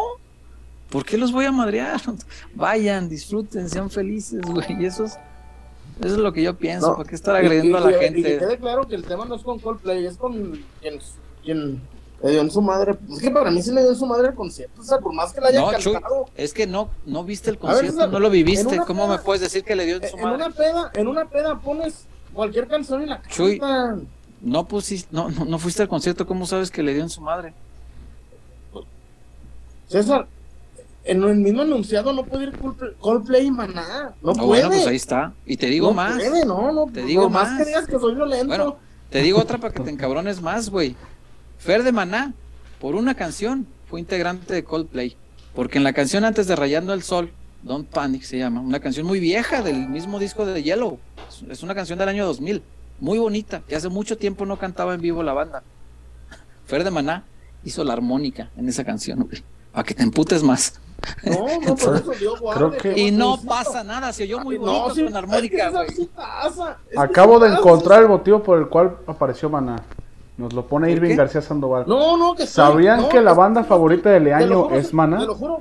[0.90, 2.00] ¿Por qué los voy a madrear?
[2.54, 4.84] Vayan, disfruten, sean felices, güey.
[4.84, 5.12] Eso es,
[6.00, 6.88] eso es lo que yo pienso.
[6.90, 8.38] No, ¿Para qué estar agrediendo y- a la y- Y que gente?
[8.38, 10.32] quede claro que el tema no es con Coldplay, es con
[10.80, 10.98] quien,
[11.44, 11.82] quien
[12.22, 12.94] le dio en su madre.
[13.12, 14.80] Es que para mí sí le dio en su madre el concierto.
[14.80, 15.96] O sea, por más que le haya No, Chuy,
[16.36, 18.78] es que no, no viste el ver, concierto, no lo viviste.
[18.86, 20.36] ¿Cómo peda- me puedes decir que le dio en su En madre?
[20.36, 23.59] una peda, en una peda pones cualquier canción y la Chuy.
[23.59, 24.06] cantan.
[24.43, 27.20] No pusiste, no, no, no fuiste al concierto, ¿cómo sabes que le dio en su
[27.23, 27.55] madre?
[29.89, 30.27] César,
[31.05, 32.52] en el mismo enunciado no puede ir
[33.01, 34.15] Coldplay- y Maná.
[34.23, 34.47] No Ah, puede.
[34.47, 35.32] bueno, pues ahí está.
[35.47, 37.51] Y te digo no más, Puede, no, no, Te digo más.
[37.51, 37.59] más.
[37.59, 38.47] que digas que soy violento.
[38.47, 38.77] Bueno,
[39.11, 40.97] te digo otra para que te encabrones más, güey.
[41.59, 42.32] Fer de Maná,
[42.81, 45.16] por una canción, fue integrante de Coldplay.
[45.55, 47.31] Porque en la canción antes de Rayando el Sol,
[47.64, 50.98] Don't Panic se llama, una canción muy vieja del mismo disco de Yellow.
[51.48, 52.62] Es- una canción del año 2000,
[53.00, 55.62] muy bonita, que hace mucho tiempo no cantaba en vivo la banda.
[56.66, 57.24] Fer de Maná
[57.64, 59.42] hizo la armónica en esa canción, güey.
[59.72, 60.78] Para que te emputes más.
[61.24, 62.78] no, no, por eso Dios guarde.
[62.78, 65.70] Creo que- Y no pasa nada, se oyó muy bonito sí, con armónica, es que
[65.76, 65.88] güey.
[65.90, 67.58] sí pasa, es que Acabo de pasa.
[67.60, 69.82] encontrar el motivo por el cual apareció Maná.
[70.36, 71.16] Nos lo pone ¿Por Irving qué?
[71.16, 71.85] García Sandoval.
[71.86, 75.20] No, no, que ¿Sabían no, que la banda favorita de Leaño juro, es Maná?
[75.20, 75.59] Te lo juro,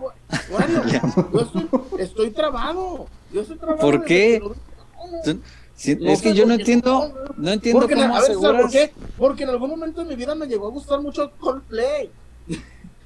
[0.51, 0.81] Wario,
[1.33, 1.69] yo estoy,
[1.99, 3.05] estoy trabado.
[3.31, 3.79] Yo estoy trabado.
[3.81, 4.39] ¿Por qué?
[4.41, 5.39] que lo-
[5.75, 8.61] Sí, No es que yo no entiendo, no, entiendo Porque, cómo a ver, ¿sabes aseguras.
[8.61, 8.93] por qué?
[9.17, 12.09] Porque en algún momento de mi vida me llegó a gustar mucho Coldplay.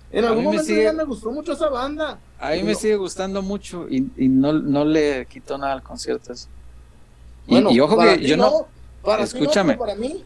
[0.09, 2.17] En algún momento sigue- ya me gustó mucho esa banda.
[2.39, 2.79] A mí me No.
[2.79, 6.31] sigue gustando mucho y, y no, no le quitó nada al concierto.
[7.45, 8.67] Y, Bueno, y ojo que yo no.
[9.01, 9.75] para ti no, Escúchame.
[9.75, 10.23] para mí,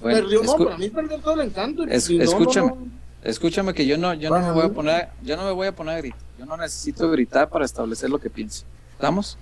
[0.00, 1.84] bueno, perdió, no, para mí perdió todo el encanto.
[1.84, 2.68] Es- no, escúchame.
[2.68, 2.78] no.
[3.22, 5.74] escúchame que yo no, yo no me voy a poner, yo no me voy a
[5.74, 6.20] poner a gritar.
[6.38, 8.64] Yo no necesito gritar para establecer lo que pienso.
[8.92, 9.36] ¿Estamos?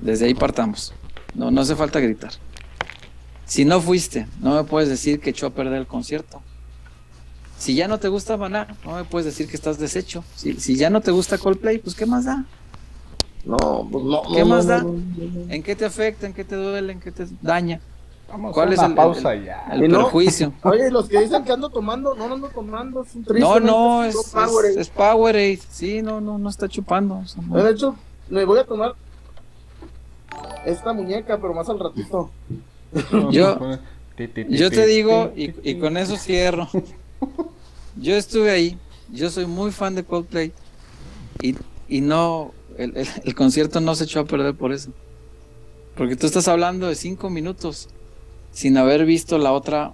[0.00, 0.92] Desde ahí partamos.
[1.34, 2.32] No, no hace falta gritar.
[3.44, 6.42] Si no fuiste, no me puedes decir que echó a perder el concierto.
[7.58, 10.24] Si ya no te gusta Maná, no me puedes decir que estás deshecho.
[10.34, 12.44] Si, si ya no te gusta Coldplay, pues ¿qué más da?
[13.44, 14.22] No, pues no.
[14.34, 14.84] ¿Qué no, más da?
[15.48, 16.26] ¿En qué te afecta?
[16.26, 16.92] ¿En qué te duele?
[16.92, 17.80] ¿En qué te daña?
[18.30, 19.66] Vamos ¿Cuál a es una el- pausa el- ya.
[19.72, 20.52] El no- perjuicio.
[20.62, 23.40] Oye, los que dicen que ando tomando, no no ando tomando, es un triste.
[23.40, 24.80] No, no, es, es Powerade.
[24.80, 25.60] es, Powerade.
[25.70, 27.16] Sí, no, no, no está chupando.
[27.18, 27.62] o sea, no.
[27.62, 27.96] De hecho,
[28.28, 28.94] me voy a tomar
[30.64, 32.30] esta muñeca, pero más al ratito.
[33.30, 33.58] Yo-
[34.48, 36.68] Yo te digo, y, y con eso cierro.
[37.96, 38.78] Yo estuve ahí,
[39.10, 40.52] yo soy muy fan de Coldplay
[41.42, 41.56] y,
[41.88, 44.90] y no, el, el- el concierto no se echó a perder por eso.
[45.96, 47.88] Porque tú estás hablando de cinco minutos
[48.52, 49.92] sin haber visto la otra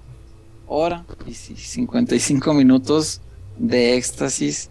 [0.67, 3.21] hora y sí, 55 minutos
[3.59, 4.71] de éxtasis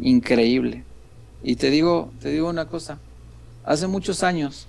[0.00, 0.84] increíble.
[1.42, 2.98] Y te digo, te digo una cosa,
[3.64, 4.66] hace muchos años,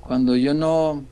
[0.00, 1.02] cuando yo no,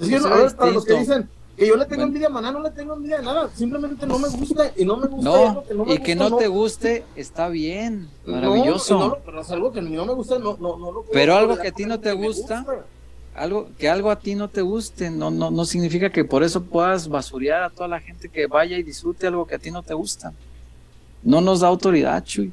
[0.00, 2.06] Es que, No a ver, para los que dicen que yo le tengo Bueno.
[2.08, 3.48] envidia a Maná, no le tengo envidia de nada.
[3.54, 5.20] Simplemente no me gusta y no me gusta.
[5.20, 8.32] y no, algo que no me y que gusta, no te guste, está bien, No,
[8.34, 8.98] maravilloso.
[8.98, 11.36] no, pero es algo que a no me gusta, no, no, no lo puedo Pero
[11.36, 12.64] algo que a ti no te me gusta,
[13.34, 16.62] algo que algo a ti no te guste, no, no, no significa que por eso
[16.62, 19.82] puedas basurear a toda la gente que vaya y disfrute algo que a ti no
[19.82, 20.32] te gusta.
[21.22, 22.52] No nos da autoridad, Chuy.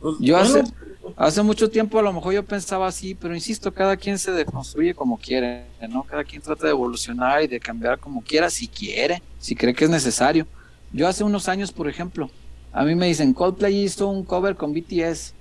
[0.00, 0.72] Pues, Yo bueno, hace,
[1.16, 4.94] hace mucho tiempo a lo mejor yo pensaba así, pero insisto, cada quien se deconstruye
[4.94, 6.02] como quiere, ¿no?
[6.02, 9.84] Cada quien trata de evolucionar y de cambiar como quiera, si quiere, si cree que
[9.84, 10.46] es necesario.
[10.92, 12.30] Yo hace unos años, por ejemplo,
[12.72, 15.34] a mí me dicen, Coldplay hizo un cover con BTS.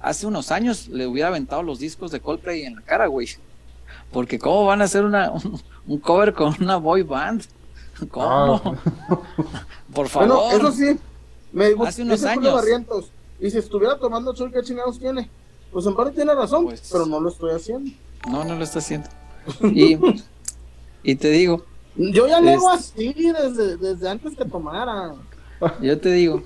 [0.00, 3.28] Hace unos años le hubiera aventado los discos de Coldplay en la cara, güey.
[4.12, 7.44] Porque ¿cómo van a hacer una, un, un cover con una boy band?
[8.10, 8.60] ¿Cómo?
[9.94, 10.28] Por favor.
[10.28, 10.98] Bueno, eso sí,
[11.52, 11.88] me gusta.
[11.90, 12.54] Hace unos años.
[12.54, 15.30] Barrientos, y si estuviera tomando Chuy, ¿qué chingados tiene?
[15.72, 17.90] Pues en parte tiene razón, Pues- pero no lo estoy haciendo.
[18.28, 19.08] No, no lo está haciendo.
[19.62, 19.98] Y,
[21.02, 21.64] y te digo,
[21.96, 25.14] Yo ya le hago Este- así desde, desde antes que tomara.
[25.82, 26.42] Yo te digo,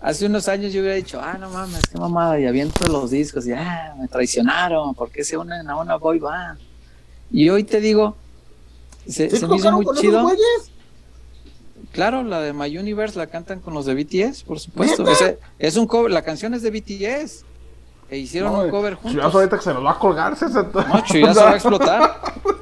[0.00, 3.46] hace unos años yo hubiera dicho, ah, no mames, qué mamada, y aviento los discos
[3.46, 6.58] y ah, me traicionaron, ¿por qué se unen a una boy band?
[7.30, 8.16] Y hoy te digo,
[9.08, 10.28] se, ¿Sí se me hizo muy con chido.
[11.92, 15.04] Claro, la de My Universe la cantan con los de BTS, por supuesto.
[15.58, 17.44] Es un cover, la canción es de BTS.
[18.08, 19.12] E hicieron un cover juntos.
[19.12, 20.70] Chuyazo ahorita que se nos va a colgar, César.
[20.72, 22.20] No, Chuyazo va a explotar.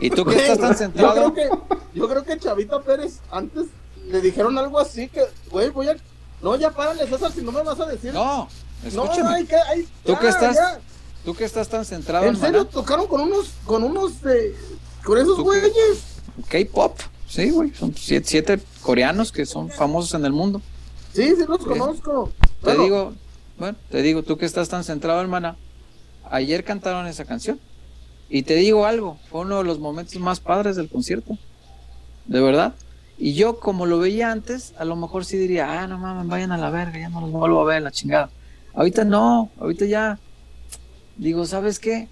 [0.00, 1.32] Y tú que estás tan Yo centrado.
[1.32, 3.66] creo que, yo creo que Chavita Pérez antes
[4.06, 5.96] le dijeron algo así que, güey, voy a.
[6.42, 8.14] No, ya párale, César, si no me vas a decir.
[8.14, 8.48] No,
[8.94, 9.34] no, escúchame.
[9.36, 9.56] hay que.
[9.56, 10.80] Hay, Tú ya, que estás ya.
[11.28, 12.70] Tú que estás tan centrado En en serio, Maná.
[12.70, 13.50] tocaron con unos.
[13.66, 14.12] Con unos.
[14.24, 14.54] eh,
[15.04, 16.02] con esos güeyes.
[16.48, 16.98] K-pop,
[17.28, 17.70] sí, güey.
[17.74, 20.62] Son siete, siete coreanos que son famosos en el mundo.
[21.12, 21.66] Sí, sí, los Sí.
[21.66, 22.32] conozco.
[22.40, 23.12] Te Bueno, digo,
[23.58, 25.58] bueno, te digo, tú que estás tan centrado, hermana,
[26.30, 27.60] ayer cantaron esa canción.
[28.30, 31.36] Y te digo algo, fue uno de los momentos más padres del concierto.
[32.24, 32.72] De verdad.
[33.18, 36.52] Y yo, como lo veía antes, a lo mejor sí diría, ah, no mames, vayan
[36.52, 38.30] a la verga, ya no los vuelvo a ver, la chingada.
[38.72, 40.18] Ahorita no, ahorita ya.
[41.18, 42.08] Digo, ¿sabes qué?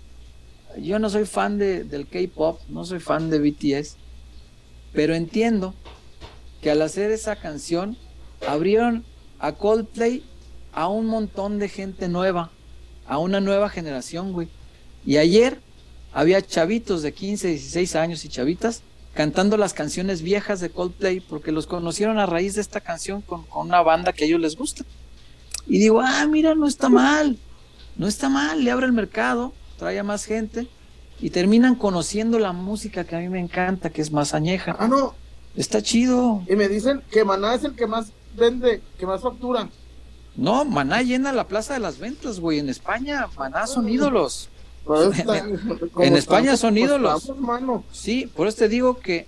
[0.79, 3.97] Yo no soy fan de, del K-pop, no soy fan de BTS,
[4.93, 5.75] pero entiendo
[6.61, 7.97] que al hacer esa canción
[8.47, 9.05] abrieron
[9.39, 10.25] a Coldplay
[10.73, 12.51] a un montón de gente nueva,
[13.07, 14.49] a una nueva generación, güey.
[15.07, 15.61] Y ayer
[16.13, 18.83] había chavitos de 15, 16 años y chavitas
[19.15, 23.45] cantando las canciones viejas de Coldplay porque los conocieron a raíz de esta canción con,
[23.45, 24.85] con una banda que a ellos les gusta.
[25.67, 27.39] Y digo, ah, mira, no está mal,
[27.99, 30.69] no está mal, le abre el mercado, trae a más gente
[31.21, 34.77] y terminan conociendo la música que a mí me encanta, que es más añeja.
[34.79, 35.15] Ah, no.
[35.57, 36.43] Está chido.
[36.49, 39.71] Y me dicen que Maná es el que más vende, que más factura.
[40.37, 42.59] No, Maná llena la plaza de las ventas, güey.
[42.59, 44.51] En España, Maná son ídolos.
[44.85, 47.23] Pues, está- En España son pues, ídolos.
[47.23, 47.85] estamos, mano.
[47.91, 49.27] Sí, por eso te digo que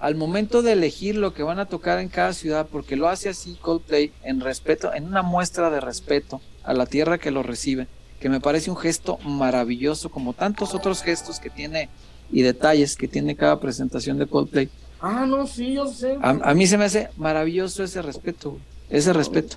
[0.00, 3.28] al momento de elegir lo que van a tocar en cada ciudad, porque lo hace
[3.28, 7.86] así Coldplay, en respeto, en una muestra de respeto a la tierra que lo recibe,
[8.20, 11.88] que me parece un gesto maravilloso, como tantos otros gestos que tiene
[12.30, 14.68] y detalles que tiene cada presentación de Coldplay.
[15.00, 16.16] Ah, no, sí, yo sé.
[16.22, 18.58] A, a mí se me hace maravilloso ese respeto,
[18.88, 19.56] ese respeto.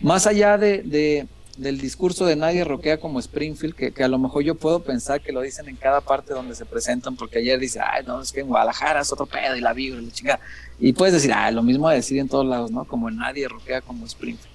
[0.00, 1.26] Más allá de, de-
[1.58, 5.20] del discurso de nadie roquea como Springfield, que, que a lo mejor yo puedo pensar
[5.20, 8.32] que lo dicen en cada parte donde se presentan, porque ayer dice, ay, no, es
[8.32, 10.40] que en Guadalajara es otro pedo y la vibra y la chingada.
[10.80, 12.84] Y puedes decir, ah, lo mismo a decir en todos lados, ¿no?
[12.84, 14.54] Como nadie roquea como Springfield.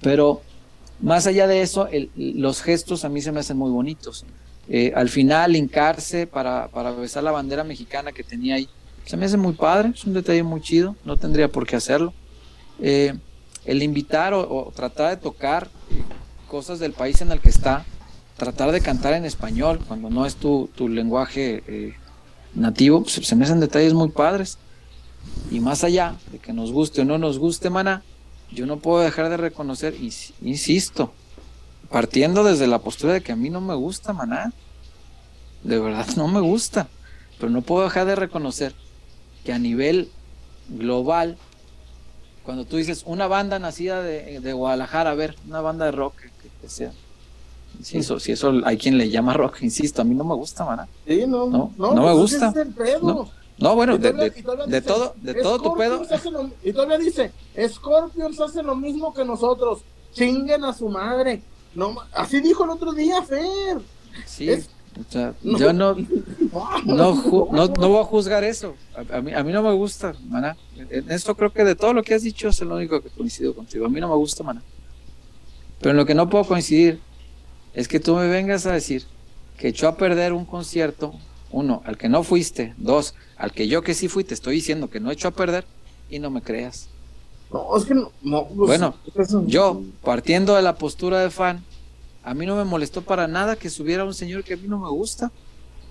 [0.00, 0.42] Pero
[1.02, 4.24] más allá de eso, los gestos a mí se me hacen muy bonitos.
[4.68, 8.68] Eh, al final, hincarse para, para besar la bandera mexicana que tenía ahí,
[9.04, 12.14] se me hace muy padre, es un detalle muy chido, no tendría por qué hacerlo.
[12.80, 13.14] Eh,
[13.64, 16.02] el invitar o, tratar de tocar eh,
[16.48, 17.84] cosas del país en el que está,
[18.36, 21.94] tratar de cantar en español cuando no es tu, tu lenguaje
[22.54, 24.58] nativo, pues, se me hacen detalles muy padres.
[25.50, 28.02] Y más allá de que nos guste o no nos guste, mana,
[28.54, 30.12] yo no puedo dejar de reconocer, y
[30.42, 31.12] insisto,
[31.90, 34.52] partiendo desde la postura de que a mí no me gusta, maná,
[35.62, 36.88] de verdad no me gusta,
[37.38, 38.74] pero no puedo dejar de reconocer
[39.44, 40.10] que a nivel
[40.68, 41.36] global,
[42.44, 46.16] cuando tú dices una banda nacida de, de Guadalajara, a ver, una banda de rock
[46.16, 46.92] que, que sea,
[47.82, 50.64] si eso, si eso hay quien le llama rock, insisto, a mí no me gusta,
[50.64, 50.88] maná.
[51.06, 52.48] Sí, no, No, no, no me pues gusta.
[52.50, 53.00] es el pedo.
[53.00, 53.30] No,
[53.62, 54.42] no, bueno, de, dice,
[54.82, 56.02] todo, de todo tu pedo.
[56.30, 57.32] Lo- y todavía dice,
[57.68, 59.80] Scorpions hace lo mismo que nosotros,
[60.12, 61.42] chinguen a su madre.
[61.74, 63.78] No, así dijo el otro día, Fer.
[64.26, 64.68] Sí, es-
[65.00, 65.58] o sea, no.
[65.58, 65.94] yo no,
[66.84, 68.74] no, ju- no, no voy a juzgar eso.
[68.94, 70.54] A, a mí, a mí no me gusta, maná.
[70.90, 73.54] En esto creo que de todo lo que has dicho es lo único que coincido
[73.54, 73.86] contigo.
[73.86, 74.62] A mí no me gusta, maná.
[75.80, 77.00] Pero en lo que no puedo coincidir
[77.72, 79.04] es que tú me vengas a decir
[79.56, 81.14] que echó a perder un concierto,
[81.52, 84.90] uno, al que no fuiste, dos, al que yo que sí fui, te estoy diciendo
[84.90, 85.64] que no echó a perder
[86.10, 86.88] y no me creas.
[87.52, 88.10] No, es que no.
[88.22, 88.94] no, pues, Bueno,
[89.46, 91.62] Yo, partiendo de la postura de fan,
[92.24, 94.78] a mí no me molestó para nada que subiera un señor que a mí no
[94.78, 95.30] me gusta,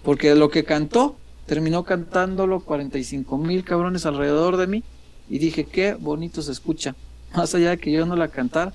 [0.04, 1.16] porque lo que cantó,
[1.46, 4.84] terminó cantándolo 45 mil cabrones alrededor de mí,
[5.30, 6.96] y dije, qué bonito se escucha,
[7.36, 8.74] más allá de que yo no la cantara,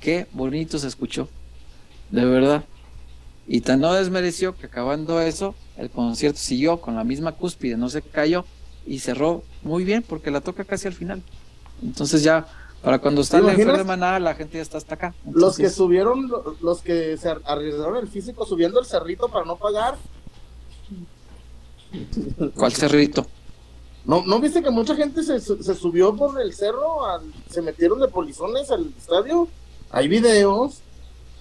[0.00, 1.28] qué bonito se escuchó,
[2.10, 2.64] de verdad.
[3.48, 7.88] Y tan no desmereció que acabando eso, el concierto siguió con la misma cúspide, no
[7.88, 8.44] se cayó
[8.86, 11.22] y cerró muy bien porque la toca casi al final.
[11.82, 12.46] Entonces ya,
[12.82, 15.14] para cuando está ¿Te el de Manada, la gente ya está hasta acá.
[15.32, 19.56] Los que subieron, lo- los que se arriesgaron el físico subiendo el cerrito para no
[19.56, 19.96] pagar.
[22.54, 23.26] ¿Cuál cerrito?
[24.04, 27.06] ¿No, ¿No viste que mucha gente se, se subió por el cerro?
[27.06, 29.48] al- se metieron de polizones al estadio?
[29.90, 30.78] Hay videos.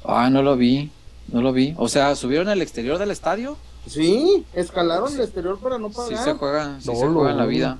[0.03, 0.89] Ah, no lo vi,
[1.31, 1.73] no lo vi.
[1.77, 3.55] O sea, ¿subieron al exterior del estadio?
[3.87, 6.23] Sí, escalaron el exterior para no Sí pagar.
[6.23, 7.77] se juega, sí No, se juega en la vida.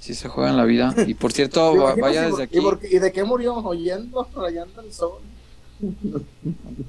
[0.00, 0.94] Sí se juega en la vida.
[1.06, 2.60] Y por cierto, ¿Te va- imaginas vaya desde ¿Y, aquí.
[2.60, 3.54] por y de qué murió?
[3.56, 5.18] Oyendo, rayando el sol.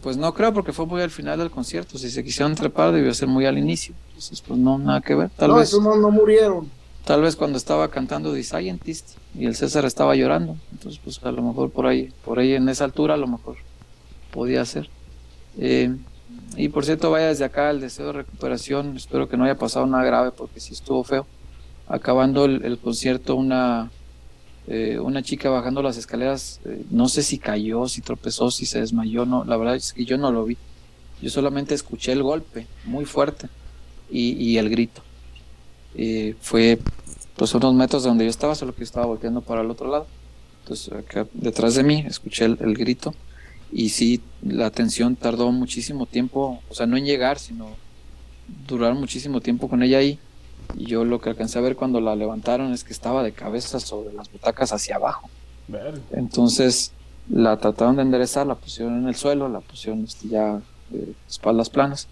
[0.02, 1.98] Pues no creo porque fue muy al final del concierto.
[1.98, 3.94] Si se quisieron trepar debió ser muy al inicio.
[4.10, 5.30] Entonces, pues no, nada que ver.
[5.36, 6.70] Tal no, vez, esos no, no murieron.
[7.06, 10.57] tal vez cuando estaba cantando The Scientist y el César estaba llorando.
[10.72, 13.56] Entonces, pues a lo mejor por ahí, por ahí en esa altura a lo mejor
[14.32, 14.90] podía ser.
[15.57, 15.95] Eh,
[16.55, 18.95] y por cierto, vaya desde acá el deseo de recuperación.
[18.95, 21.25] Espero que no haya pasado nada grave porque sí estuvo feo.
[21.88, 23.91] Acabando el, concierto, una,
[24.67, 28.80] eh, una chica bajando las escaleras, eh, no sé si cayó, si tropezó, si se
[28.80, 29.25] desmayó.
[29.25, 30.57] No, la verdad es que yo no lo vi.
[31.21, 33.47] Yo solamente escuché el golpe muy fuerte
[34.09, 35.01] y, el grito.
[35.95, 36.80] Eh, fue
[37.35, 40.07] pues unos metros de donde yo estaba, solo que estaba volteando para el otro lado.
[40.61, 43.13] Entonces, acá detrás de mí escuché el grito
[43.74, 47.70] y sí, la atención tardó muchísimo tiempo, o sea, no en llegar, sino
[48.68, 50.20] durar muchísimo tiempo con ella ahí.
[50.78, 53.80] Y yo lo que alcancé a ver cuando la levantaron es que estaba de cabeza
[53.80, 55.28] sobre las butacas hacia abajo.
[56.12, 56.91] Entonces
[57.28, 61.70] la trataron de enderezar, la pusieron en el suelo, la pusieron este, ya de espaldas
[61.72, 62.08] planas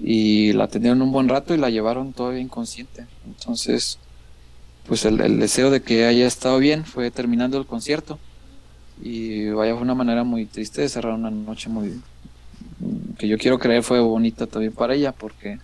[0.00, 3.06] y la atendieron un buen rato y la llevaron todavía inconsciente.
[3.26, 3.98] Entonces,
[4.86, 8.20] pues el, el deseo de que haya estado bien fue terminando el concierto
[9.02, 12.00] y vaya fue una manera muy triste de cerrar una noche muy
[13.18, 15.58] que yo quiero creer fue bonita también para ella porque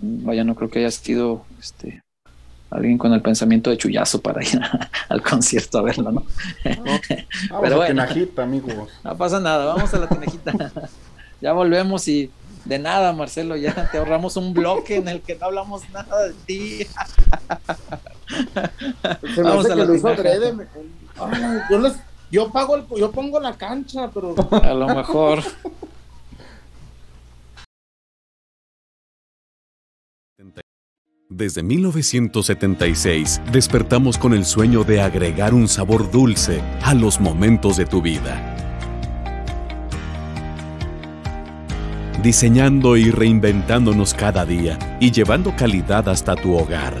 [0.00, 2.02] vaya no creo que haya sido este
[2.70, 4.58] alguien con el pensamiento de chullazo para ir
[5.10, 6.24] al concierto a verlo, ¿no?
[6.64, 7.00] Vamos
[7.60, 7.86] Pero a bueno.
[7.86, 8.88] Tinajita, amigos.
[9.04, 10.72] No pasa nada, vamos a la tinejita.
[11.42, 12.30] ya volvemos y
[12.64, 16.32] de nada, Marcelo, ya te ahorramos un bloque en el que no hablamos nada de
[16.46, 16.86] ti.
[19.34, 20.14] Se me Vamos hace a que la lo hizo tinaja.
[20.14, 20.54] adrede.
[21.70, 21.94] Yo, les,
[22.30, 25.42] yo pago el, yo pongo la cancha, pero A lo mejor.
[31.34, 37.86] Desde 1976 despertamos con el sueño de agregar un sabor dulce a los momentos de
[37.86, 38.54] tu vida.
[42.22, 47.00] Diseñando y reinventándonos cada día y llevando calidad hasta tu hogar.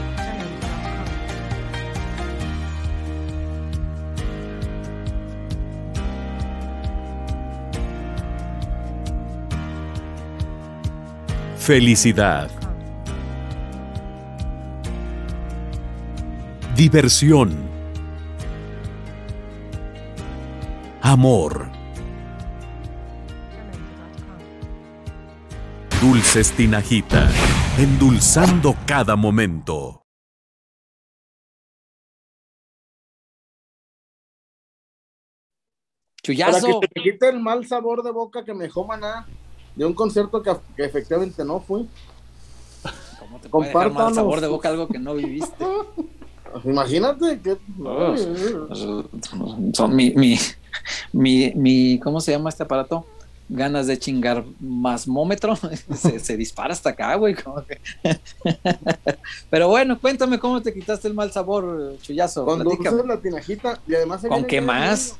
[11.61, 12.49] Felicidad.
[16.75, 17.55] Diversión.
[21.03, 21.69] Amor.
[26.01, 27.29] Dulces Tinajita,
[27.77, 30.01] endulzando cada momento.
[36.23, 36.79] Para Chuyazo.
[36.79, 39.27] que te quite el mal sabor de boca que me dejó maná
[39.75, 41.87] de un concierto que, que efectivamente no fui.
[43.19, 44.15] ¿Cómo te puede dejar mal compártanos.
[44.15, 45.65] sabor de boca algo que no viviste?
[46.65, 47.57] Imagínate que.
[47.83, 48.15] Oh,
[49.73, 50.37] Son mi, mi,
[51.13, 53.05] mi, mi, ¿cómo se llama este aparato?
[53.47, 55.55] Ganas de chingar masmómetro.
[55.95, 57.35] se, se dispara hasta acá, güey.
[57.35, 57.79] como que-
[59.49, 62.45] Pero bueno, cuéntame cómo te quitaste el mal sabor, chullazo.
[62.45, 64.21] Con dulces la tinajita y además.
[64.27, 65.17] ¿Con qué más?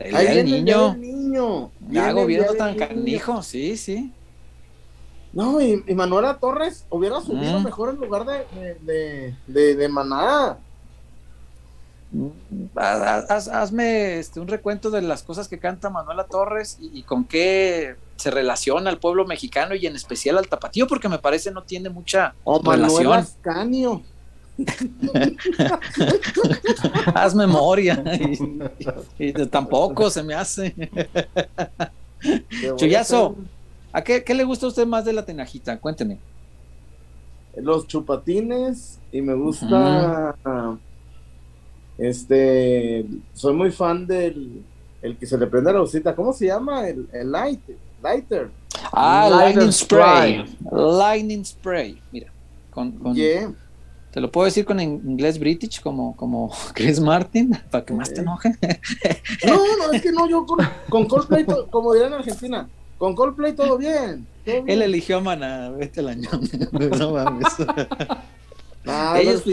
[0.00, 0.94] El Ahí día del viene el niño.
[0.96, 1.70] niño.
[1.90, 2.88] Ya gobierno tan niño.
[2.88, 4.12] canijo, sí, sí.
[5.32, 7.64] No, y, y Manuela Torres hubiera subido Mm.
[7.64, 10.58] mejor en lugar de, de, de, de- Maná.
[12.74, 17.02] Haz- haz- hazme este, un recuento de las cosas que canta Manuela Torres y, y
[17.04, 21.52] con qué se relaciona al pueblo mexicano y en especial al tapatío, porque me parece
[21.52, 23.12] no tiene mucha O relación.
[23.12, 24.02] Ascanio.
[27.14, 28.02] Haz memoria.
[29.18, 30.74] Y, y tampoco se me hace.
[32.76, 33.36] Chuyazo.
[33.92, 35.78] ¿A qué, qué le gusta a usted más de la tenajita?
[35.78, 36.18] Cuénteme.
[37.56, 40.36] Los chupatines y me gusta.
[41.98, 43.04] Este.
[43.34, 44.62] Soy muy fan del.
[45.02, 46.14] El que se le prende la lucita.
[46.14, 46.86] ¿Cómo se llama?
[46.86, 47.60] El, el light,
[48.02, 48.50] lighter.
[48.92, 50.46] Ah, Lighter Lightning Spray.
[50.46, 50.98] Spray.
[50.98, 52.02] Lightning Spray.
[52.12, 52.30] Mira,
[52.70, 53.52] con, con- Yeah.
[54.12, 58.12] Te lo puedo decir con in- inglés british como, como Chris Martin, para que más
[58.12, 58.52] te enoje.
[59.46, 60.58] No, no, es que no, yo con,
[60.88, 62.68] con Coldplay, como dirán en Argentina,
[62.98, 64.26] con Coldplay todo bien.
[64.44, 64.68] todo bien.
[64.68, 66.28] Él eligió a Maná, vete año.
[66.98, 67.46] No mames.
[68.86, 69.44] Ah, ellos,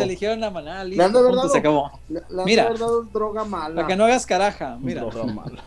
[0.00, 1.90] eligieron a Maná, Le listo, punto, dado- se acabó.
[2.08, 2.72] Le- le Mira.
[3.12, 3.74] droga mala.
[3.76, 5.02] Para que no hagas caraja, mira.
[5.02, 5.62] Droga mala.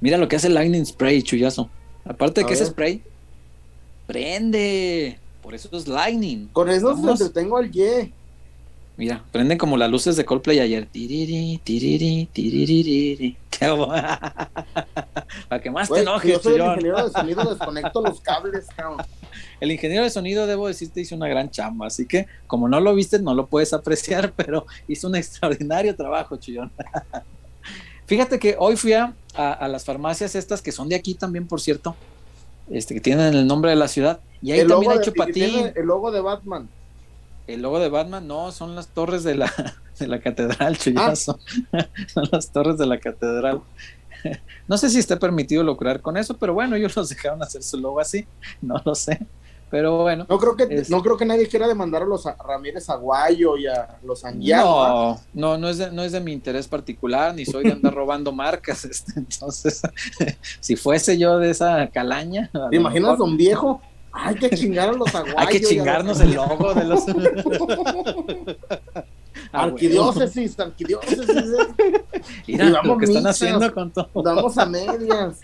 [0.00, 1.70] Mira lo que hace el Lightning Spray, chullazo.
[2.04, 2.72] Aparte de A que ese ver.
[2.72, 3.02] spray,
[4.06, 5.18] prende.
[5.52, 6.48] Por eso es Lightning.
[6.48, 8.10] Con eso se entretengo al ye.
[8.96, 10.86] Mira, prenden como las luces de Coldplay ayer.
[10.86, 13.36] Tiriri, tiriri, guay.
[15.50, 18.20] Para que más Güey, te si enojes, yo soy el ingeniero de sonido, desconecto los
[18.22, 19.04] cables, cabrón.
[19.60, 21.86] El ingeniero de sonido, debo decirte, hizo una gran chamba.
[21.88, 26.36] Así que, como no lo viste, no lo puedes apreciar, pero hizo un extraordinario trabajo,
[26.38, 26.72] chullón.
[28.06, 31.46] Fíjate que hoy fui a, a- a las farmacias estas, que son de aquí también,
[31.46, 31.94] por cierto,
[32.72, 34.20] este, que tienen el nombre de la ciudad.
[34.40, 35.72] Y ahí El también hay de, chupatín.
[35.74, 36.68] el logo de Batman.
[37.46, 39.52] El logo de Batman, no, son las torres de la,
[39.98, 41.38] de la catedral, chullazo.
[42.12, 43.60] son las torres de la catedral.
[44.68, 47.76] No sé si está permitido lucrar con eso, pero bueno, ellos los dejaron hacer su
[47.76, 48.24] logo así,
[48.60, 49.18] no lo sé.
[49.72, 52.36] Pero bueno, No creo que, Es- no creo que nadie quiera demandar a los a-
[52.46, 54.64] Ramírez Aguayo y a los Anguiano.
[54.64, 57.94] no, no, no es, de, no es de mi interés particular, ni soy de andar
[57.94, 58.84] robando marcas.
[58.92, 59.80] Este, entonces,
[60.60, 63.80] si fuese yo de esa calaña, ¿Te lo imaginas, mejor don viejo?
[64.12, 65.34] Hay que chingar a los Aguayo.
[65.38, 67.00] hay que los chingarnos el logo de los.
[69.54, 69.74] Ah, bueno.
[69.74, 71.28] Arquidiócesis, arquidiócesis.
[71.30, 72.04] eh.
[72.46, 74.08] Mira Y lo damos que están haciendo con todo.
[74.22, 75.40] Damos a medias.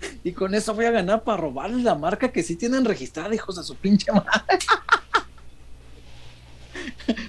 [0.24, 3.56] Y con eso voy a ganar para robarles la marca que sí tienen registrada, hijos
[3.56, 4.28] de su pinche madre.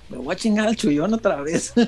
[0.10, 1.74] Me voy a chingar al chullón otra vez.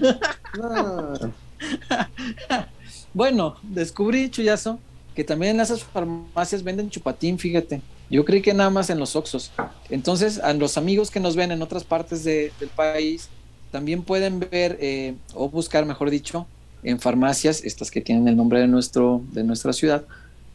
[3.13, 4.79] Bueno, descubrí, chullazo,
[5.15, 7.81] que también en esas farmacias venden chupatín, fíjate.
[8.09, 9.51] Yo creí que nada más en los Oxos.
[9.89, 13.29] Entonces, a los amigos que nos ven en otras partes de- del país,
[13.71, 16.47] también pueden ver eh, o buscar, mejor dicho,
[16.83, 20.03] en farmacias, estas que tienen el nombre de, nuestro, de nuestra ciudad,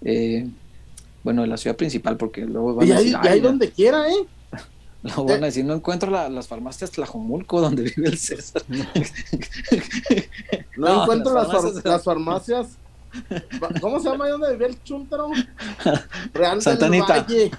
[0.04, 0.46] eh,
[1.24, 3.40] bueno, de la ciudad principal, porque luego van y a ahí, decir, y ahí "Ay,
[3.40, 4.26] donde quiera, ¿eh?
[5.16, 8.62] van a decir, no encuentro la- las farmacias Tlajomulco donde vive el César.
[10.76, 12.66] No, No, encuentro las las, far- farmacias- las farmacias.
[13.80, 15.30] ¿Cómo se llama ahí donde vivía el chúntaro?
[16.34, 17.00] Real del.
[17.00, 17.50] Valle.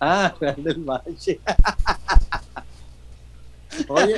[0.00, 1.40] ah, Real del Valle.
[3.88, 4.16] Oye,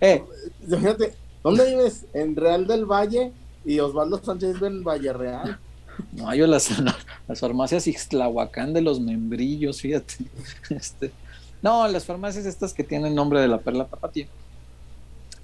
[0.00, 0.22] Eh,
[0.68, 2.06] fíjate, ¿dónde vives?
[2.14, 3.32] En Real del Valle,
[3.64, 5.58] y Osvaldo Sánchez en Vallarreal.
[6.12, 6.70] No, yo las,
[7.28, 10.14] las farmacias Ixtlahuacán de los membrillos, fíjate.
[10.70, 11.12] Este,
[11.62, 14.26] no, las farmacias estas que tienen nombre de la perla tapatía.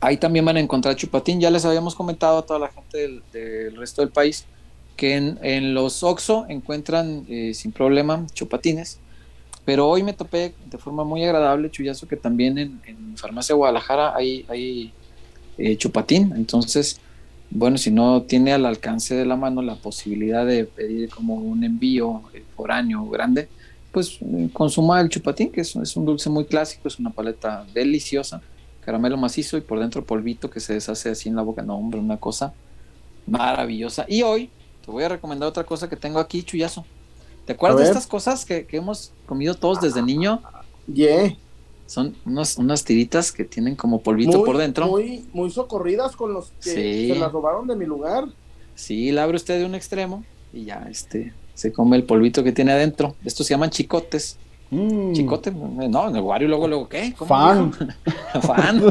[0.00, 1.40] Ahí también van a encontrar chupatín.
[1.40, 4.44] Ya les habíamos comentado a toda la gente del, resto del país
[4.96, 8.98] que en, los Oxxo encuentran eh, sin problema chupatines.
[9.64, 14.16] Pero hoy me topé de forma muy agradable, Chuyazo, que también en, en Farmacia Guadalajara
[14.16, 14.92] hay, hay
[15.58, 16.32] eh, chupatín.
[16.36, 17.00] Entonces,
[17.50, 21.64] bueno, si no tiene al alcance de la mano la posibilidad de pedir como un
[21.64, 23.48] envío eh, foráneo grande,
[23.90, 27.66] pues eh, consuma el chupatín, que es, es un dulce muy clásico, es una paleta
[27.72, 28.42] deliciosa,
[28.80, 31.62] caramelo macizo y por dentro polvito que se deshace así en la boca.
[31.62, 32.52] No, hombre, una cosa
[33.26, 34.04] maravillosa.
[34.08, 34.50] Y hoy
[34.84, 36.84] te voy a recomendar otra cosa que tengo aquí, Chuyazo.
[37.46, 40.42] ¿Te acuerdas de estas cosas que, que hemos comido todos desde niño?
[40.92, 41.34] Yeah.
[41.88, 44.86] Son unas, unas tiritas que tienen como polvito Muy, por dentro.
[44.88, 47.08] Muy, muy socorridas con los que Sí.
[47.08, 48.26] se las robaron de mi lugar.
[48.74, 52.52] Sí, la abre usted de un extremo y ya este se come el polvito que
[52.52, 53.16] tiene adentro.
[53.24, 54.36] Estos se llaman chicotes.
[54.70, 57.14] Mm, Chicote, no, en el Wario luego, luego, ¿qué?
[57.16, 57.72] ¿Cómo Fan.
[58.42, 58.82] Fan.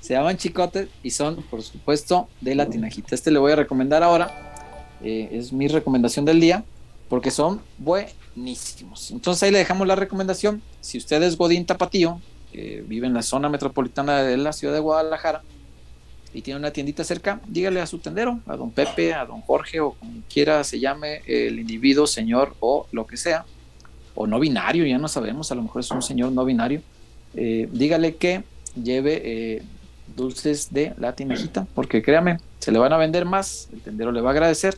[0.00, 3.14] Se llaman chicotes y son, por supuesto, de la tinajita.
[3.14, 4.52] Este le voy a recomendar ahora.
[5.02, 6.64] eh, es mi recomendación del día
[7.10, 9.10] porque son buenísimos.
[9.10, 10.62] Entonces ahí le dejamos la recomendación.
[10.84, 12.20] Si usted es Godín Tapatío,
[12.52, 15.40] que vive en la zona metropolitana de la ciudad de Guadalajara
[16.34, 19.80] y tiene una tiendita cerca, dígale a su tendero, a don Pepe, a don Jorge
[19.80, 23.46] o como quiera se llame el individuo, señor o lo que sea,
[24.14, 26.82] o no binario, ya no sabemos, a lo mejor es un señor no binario,
[27.34, 28.44] eh, dígale que
[28.76, 29.62] lleve eh,
[30.14, 34.20] dulces de la tinajita, porque créame, se le van a vender más, el tendero le
[34.20, 34.76] va a agradecer,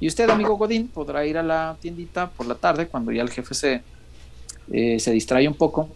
[0.00, 3.30] y usted, amigo Godín, podrá ir a la tiendita por la tarde, cuando ya el
[3.30, 3.82] jefe se,
[4.72, 5.88] eh, se distrae un poco,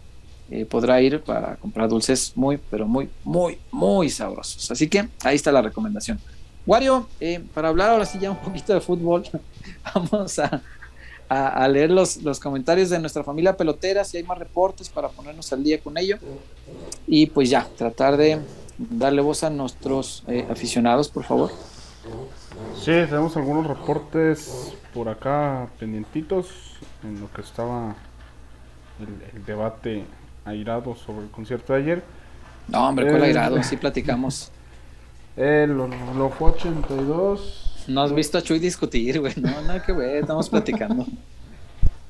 [0.51, 4.69] eh, podrá ir para comprar dulces muy, pero muy, muy, muy sabrosos.
[4.71, 6.19] Así que ahí está la recomendación.
[6.65, 9.23] Wario, eh, para hablar ahora sí ya un poquito de fútbol,
[9.95, 10.61] vamos a,
[11.29, 15.51] a, leer los, los comentarios de nuestra familia pelotera, si hay más reportes para ponernos
[15.53, 16.17] al día con ello.
[17.07, 18.39] Y pues ya, tratar de
[18.77, 21.51] darle voz a nuestros eh, aficionados, por favor.
[22.75, 26.47] Sí, tenemos algunos reportes por acá pendientitos
[27.03, 27.95] en lo que estaba
[28.99, 30.05] el, el debate
[30.45, 32.03] airado sobre el concierto de ayer.
[32.67, 33.25] No, hombre, con Eh.
[33.25, 34.51] airado, sí platicamos.
[35.35, 37.85] El lo fue 82.
[37.87, 39.33] No has visto a Chuy discutir, güey.
[39.37, 41.05] No, nada que ver, estamos platicando.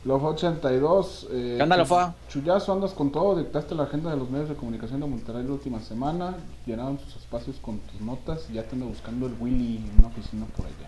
[0.05, 1.27] Lo fue 82.
[1.29, 2.15] Eh, ¿Qué onda, Lofa?
[2.29, 3.37] Chuyazo, andas con todo.
[3.37, 6.35] Dictaste la agenda de los medios de comunicación de Monterrey la última semana.
[6.65, 8.45] Llenaron sus espacios con tus notas.
[8.49, 10.87] Y ya te anda buscando el Willy en una oficina por allá.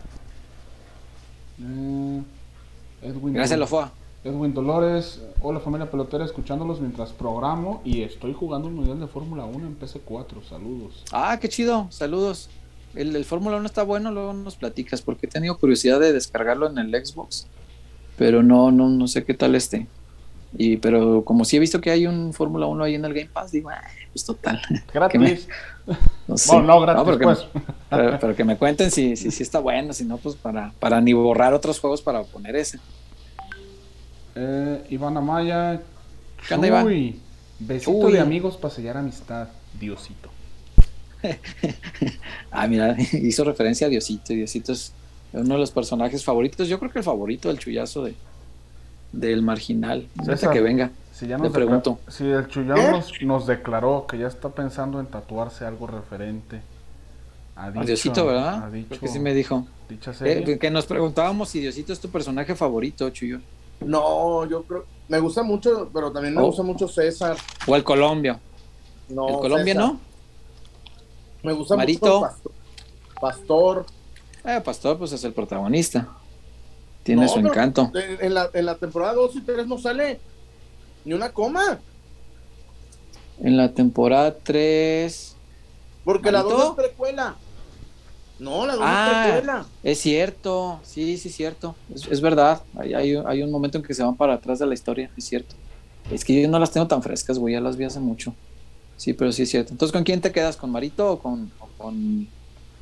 [1.60, 2.22] Eh,
[3.02, 3.92] Edwin, Gracias, Lofoa.
[4.24, 5.22] Edwin Dolores.
[5.42, 6.24] Hola, familia pelotera.
[6.26, 7.82] Escuchándolos mientras programo.
[7.84, 10.44] Y estoy jugando un mundial de Fórmula 1 en PC4.
[10.48, 11.04] Saludos.
[11.12, 12.50] Ah, qué chido, saludos.
[12.94, 16.70] El, el Fórmula 1 está bueno, luego nos platicas, porque he tenido curiosidad de descargarlo
[16.70, 17.48] en el Xbox,
[18.18, 19.88] pero no, no, no sé qué tal esté.
[20.58, 23.30] Y, pero como sí he visto que hay un Fórmula 1 ahí en el Game
[23.32, 23.82] Pass, digo, "Ah,
[24.12, 24.62] pues total.
[24.94, 25.48] Gratis.
[26.28, 26.54] No, sé.
[26.54, 27.46] Bueno, no, gratis, pero, que, pues.
[27.90, 31.02] pero, pero que me cuenten si, si, si está bueno, si no, pues para, para
[31.02, 32.80] ni borrar otros juegos para poner ese.
[34.36, 35.82] Eh, Iván Amaya.
[36.48, 36.86] ¿Qué onda, Iván?
[36.86, 37.20] Chuy,
[37.60, 39.48] Besito de amigos para sellar amistad.
[39.80, 40.30] Diosito.
[42.52, 44.34] Ah, mira, hizo referencia a Diosito.
[44.34, 44.94] Diosito es
[45.34, 46.68] uno de los personajes favoritos.
[46.68, 48.16] Yo creo que el favorito del chullazo de,
[49.14, 50.08] del marginal.
[50.52, 50.92] Que venga.
[51.14, 52.00] Si ya nos pregunto.
[52.08, 52.92] Si el Chuyao ¿Eh?
[52.92, 56.62] nos, nos declaró que ya está pensando en tatuarse algo referente
[57.56, 58.64] a, A dicho- Diosito, ¿verdad?
[58.66, 59.68] a dicho- Creo que sí me dijo.
[59.88, 63.40] dicha Eh, que nos preguntábamos si Diosito es tu personaje favorito, Chuyo.
[63.82, 64.86] No, yo creo.
[65.08, 66.46] Me gusta mucho, pero también me Oh.
[66.48, 67.36] gusta mucho César.
[67.68, 68.40] O el Colombia.
[69.10, 69.90] No, el Colombia César.
[69.92, 70.00] no.
[71.44, 72.06] Me gusta Marito.
[72.06, 72.52] mucho Pastor.
[73.20, 73.86] Pastor.
[74.46, 76.08] Eh, Pastor, pues es el protagonista.
[77.04, 77.92] Tiene No, su encanto.
[77.96, 80.20] En, la, en la temporada 2 y 3 no sale
[81.04, 81.80] ni una coma.
[83.40, 85.36] En la temporada 3.
[86.06, 86.58] Porque la ¿Marito?
[86.58, 87.36] 2 es precuela.
[88.42, 89.24] No, la 2 Ah.
[89.32, 89.66] precuela.
[89.84, 91.76] Es cierto, sí, sí, es cierto.
[91.94, 92.64] Es, es verdad.
[92.78, 95.26] Hay, hay, hay un momento en que se van para atrás de la historia, es
[95.26, 95.56] cierto.
[96.10, 98.34] Es que yo no las tengo tan frescas, güey, ya las vi hace mucho.
[98.98, 99.72] Sí, pero sí es cierto.
[99.74, 100.58] Entonces, ¿con quién te quedas?
[100.58, 102.28] ¿Con Marito o con, o con,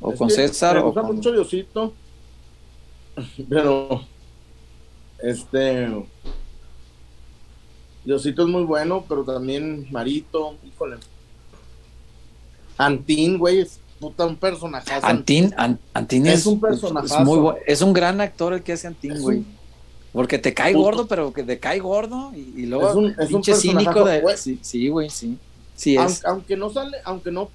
[0.00, 0.76] o César?
[0.76, 1.92] Me o gusta con- mucho Diosito.
[3.48, 4.02] Pero.
[5.22, 5.88] Este.
[8.04, 10.96] Diosito es muy bueno, pero también Marito, híjole.
[12.78, 14.90] Antín, güey, es puta un personaje.
[15.02, 17.24] Antín, An- Antín Es es, un es personajazo.
[17.24, 19.38] muy es un gran actor el que hace Antín, Es güey.
[19.38, 19.60] un-
[20.12, 20.84] Porque te cae Puto.
[20.84, 24.02] gordo, pero que te cae gordo y, y luego Es un- es un pinche cínico
[24.04, 24.20] de...
[24.20, 24.36] güey.
[24.36, 25.38] Sí, sí, güey, sí.
[25.76, 26.24] Sí Aunque, es.
[26.24, 27.48] aunque no sale, aunque no.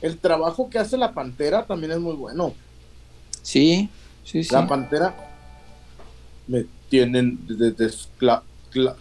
[0.00, 2.52] El trabajo que hace la pantera también es muy bueno.
[3.42, 3.88] Sí,
[4.22, 4.52] sí, sí.
[4.52, 5.16] La pantera
[6.46, 7.90] me tienen desde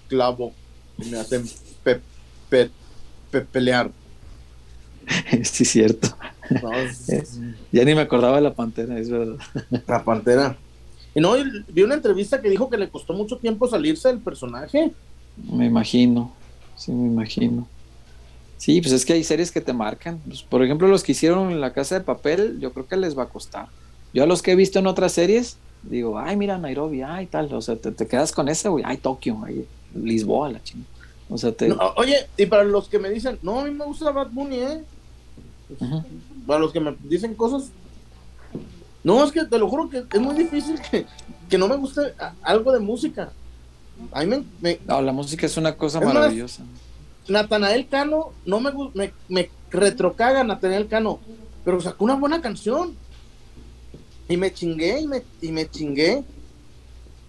[0.08, 0.54] clavo
[0.98, 1.44] y me hacen
[1.84, 2.00] pe-
[2.50, 2.72] pe-
[3.32, 3.92] pe- pelear.
[5.44, 6.16] sí, cierto.
[6.50, 7.40] No, es-
[7.72, 9.38] Ya ni me acordaba de la pantera, es verdad.
[9.88, 10.58] la pantera.
[11.16, 11.34] Y no,
[11.70, 14.94] vi una entrevista que dijo que le costó mucho tiempo salirse del personaje.
[15.38, 16.34] Me imagino,
[16.76, 17.68] sí, me imagino.
[18.58, 20.20] Sí, pues es que hay series que te marcan.
[20.26, 23.18] Pues, por ejemplo, los que hicieron en La Casa de Papel, yo creo que les
[23.18, 23.68] va a costar.
[24.14, 27.54] Yo a los que he visto en otras series, digo, ay, mira Nairobi, ay, tal.
[27.54, 28.84] O sea, te, te quedas con ese, güey.
[28.88, 30.90] Ay, Tokio, ay, Lisboa, la chingada.
[31.30, 31.68] O sea, te...
[31.68, 34.58] No, oye, y para los que me dicen, no, a mí me gusta Bad Bunny,
[34.60, 34.84] ¿eh?
[36.46, 37.72] Para los que me dicen cosas.
[39.04, 41.06] No, es que te lo juro que es muy difícil que,
[41.50, 42.02] que no me guste
[42.42, 43.32] algo de música.
[44.12, 46.64] A mí me, me- No, la música es una cosa Es maravillosa.
[47.28, 51.20] Natanael Cano, no me, me, me retrocaga Natanael Cano,
[51.64, 52.96] pero sacó una buena canción.
[54.30, 56.24] Y me chingué, y me, y me chingué.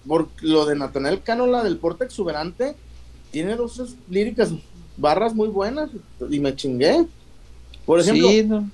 [0.07, 2.77] Por lo de Natanael Cano, la del porte exuberante,
[3.31, 4.53] tiene dos líricas,
[4.97, 5.91] barras muy buenas,
[6.31, 7.07] y me chingué.
[7.87, 8.69] Por ejemplo, sí, no.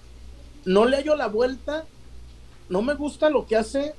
[0.65, 1.85] No le hallo la vuelta.
[2.69, 3.95] No me gusta lo que hace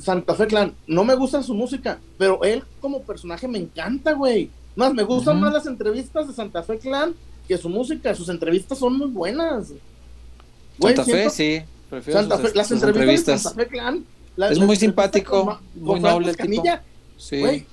[0.00, 0.74] Santa Fe Clan.
[0.86, 4.50] No me gusta su música, pero él como personaje me encanta, güey.
[4.76, 7.14] Más, me gustan más las entrevistas de Santa Fe Clan
[7.48, 8.14] que su música.
[8.14, 9.72] Sus entrevistas son muy buenas.
[10.78, 11.62] Güey, Santa Fe, sí.
[11.90, 14.04] Prefiero Santa sus- Fe- las sus entrevistas, de Santa Fe Clan.
[14.36, 16.62] la- Es muy simpático, con muy con noble el tipo.
[17.18, 17.40] Sí.
[17.40, 17.66] güey,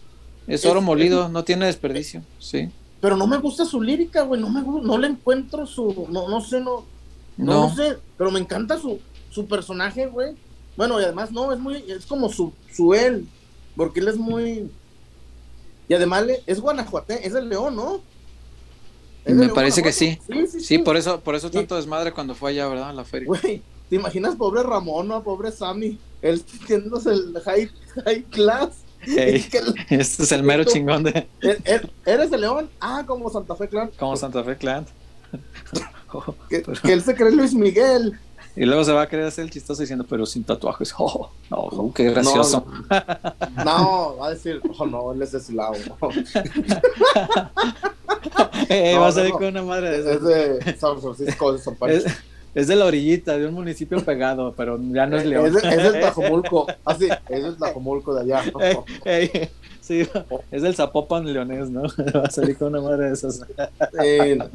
[0.47, 2.23] es oro es- molido, no tiene desperdicio.
[2.39, 2.69] Sí.
[2.99, 4.41] pero no me gusta su lírica, güey.
[4.41, 6.07] No me no le encuentro su.
[6.09, 6.83] No, no sé, no.
[7.38, 7.69] No, No.
[7.69, 8.99] no sé, pero me encanta su,
[9.30, 10.35] su personaje, güey.
[10.76, 13.27] Bueno, y además no, es muy, es como su, su él,
[13.76, 14.69] porque él es muy...
[15.89, 18.01] Y además le- es guanajuate, es del León, ¿no?
[19.26, 20.19] Es Me León, parece que sí.
[20.27, 22.89] Sí, sí, Sí, por eso, por eso tanto desmadre cuando fue allá, ¿verdad?
[22.89, 23.27] A la feria.
[23.27, 25.97] Güey, ¿te imaginas pobre Ramón o pobre Sammy?
[26.22, 27.69] Él sintiéndose el high,
[28.05, 28.69] high class.
[29.05, 32.69] Que el- este es el mero chingón de él- él- ¿Eres de León?
[32.81, 33.89] Ah, como Santa Fe Clan.
[33.97, 34.85] como Santa Fe Clan.
[36.49, 38.17] Que, que él se cree Luis Miguel.
[38.55, 40.93] Y luego se va a querer hacer el chistoso diciendo, pero sin tatuajes.
[40.97, 42.65] Oh, no, oh, qué gracioso.
[43.63, 45.73] No, va a decir, oh no, él es de Silao.
[48.69, 51.77] Eh, No, va a salir con una madre de Es de San Francisco, de San.
[51.88, 52.05] Es,
[52.55, 55.45] es de la orillita, de un municipio pegado, pero ya no es León.
[55.45, 56.67] Es, es del Tlajomulco.
[56.84, 58.51] Así, es del Tlajomulco de allá.
[59.05, 59.49] Ey, ey,
[59.88, 60.07] sí,
[60.51, 61.84] es del Zapopan leonés, ¿no?
[62.15, 63.41] Va a salir con una madre de esas.
[64.03, 64.49] Eh, no,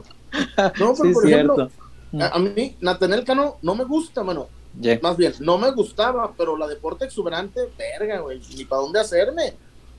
[0.74, 1.70] pero Sí, por ejemplo,
[2.10, 2.24] cierto.
[2.24, 4.48] a, a mí, Natanel Cano no me gusta, mano.
[4.80, 4.98] Yeah.
[5.02, 8.40] Más bien, no me gustaba, pero la deporte exuberante, verga, güey.
[8.56, 9.54] Ni para dónde hacerme.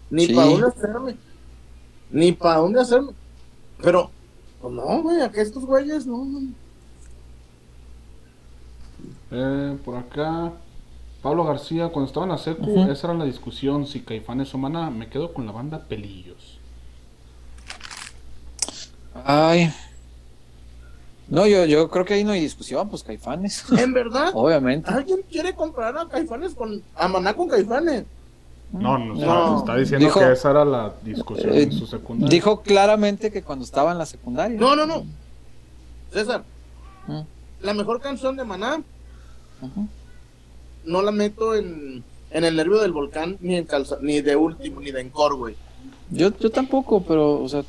[0.09, 0.33] Ni Sí.
[0.33, 1.17] para dónde hacerme.
[2.11, 3.11] Ni para dónde hacerme.
[3.81, 4.09] Pero,
[4.61, 6.25] pues no, güey, acá estos güeyes, no.
[6.25, 6.39] no.
[9.31, 10.53] Eh, por acá,
[11.23, 14.89] Pablo García, cuando estaba en la secu, esa era la discusión, si Caifanes o Maná,
[14.89, 16.59] me quedo con la banda Pelillos.
[19.25, 19.71] Ay.
[21.29, 23.63] No, yo, yo creo que ahí no hay discusión, pues caifanes.
[23.77, 24.91] En verdad, Obviamente.
[24.91, 26.81] ¿alguien quiere comprar a Caifanes con.
[26.95, 28.03] a Maná con Caifanes?
[28.73, 29.59] No, no, No.
[29.59, 32.29] está diciendo Dijo- que esa era la discusión Eh, en su secundaria.
[32.29, 34.59] Dijo claramente que cuando estaba en la secundaria.
[34.59, 35.05] No, no, no.
[36.11, 36.43] César,
[37.07, 37.19] Mm,
[37.61, 38.81] la mejor canción de Maná
[39.61, 39.87] ujú.
[40.85, 44.81] No la meto en, en el nervio del volcán, ni en calza, ni de último,
[44.81, 45.55] ni de encore, güey.
[46.09, 47.63] Yo, yo tampoco, pero, o sea,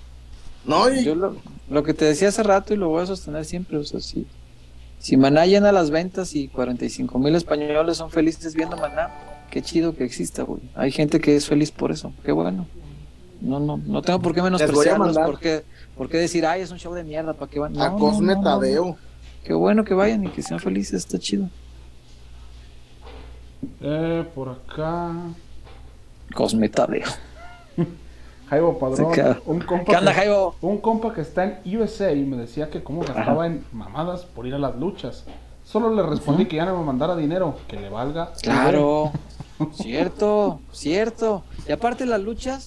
[0.64, 1.36] No, y- yo lo,
[1.70, 4.26] lo que te decía hace rato y lo voy a sostener siempre, o sea, sí.
[4.98, 9.10] Si Maná llena las ventas y 45 mil españoles son felices viendo Maná,
[9.50, 10.62] qué chido que exista, güey.
[10.74, 12.66] Hay gente que es feliz por eso, qué bueno.
[13.40, 15.62] No, no, no tengo por qué menospreciarlos, por qué,
[15.96, 17.78] por qué decir, ay, es un show de mierda, ¿para qué van?
[17.78, 18.96] a No, Cosme no, no, Tadeo.
[19.44, 21.50] Qué bueno que vayan y que sean felices, está chido.
[23.80, 25.12] Eh, por acá,
[26.34, 27.06] Cosme Tadeo.
[28.48, 30.54] Jaibo Padrón, un compa, ¿Qué onda, que, Jaibo?
[30.60, 34.46] un compa que está en USA y me decía que cómo gastaba en mamadas por
[34.46, 35.24] ir a las luchas.
[35.64, 38.32] Solo le respondí que ya no me mandara dinero, que le valga.
[38.42, 39.12] Claro,
[39.72, 41.42] cierto, cierto.
[41.66, 42.66] Y aparte las luchas,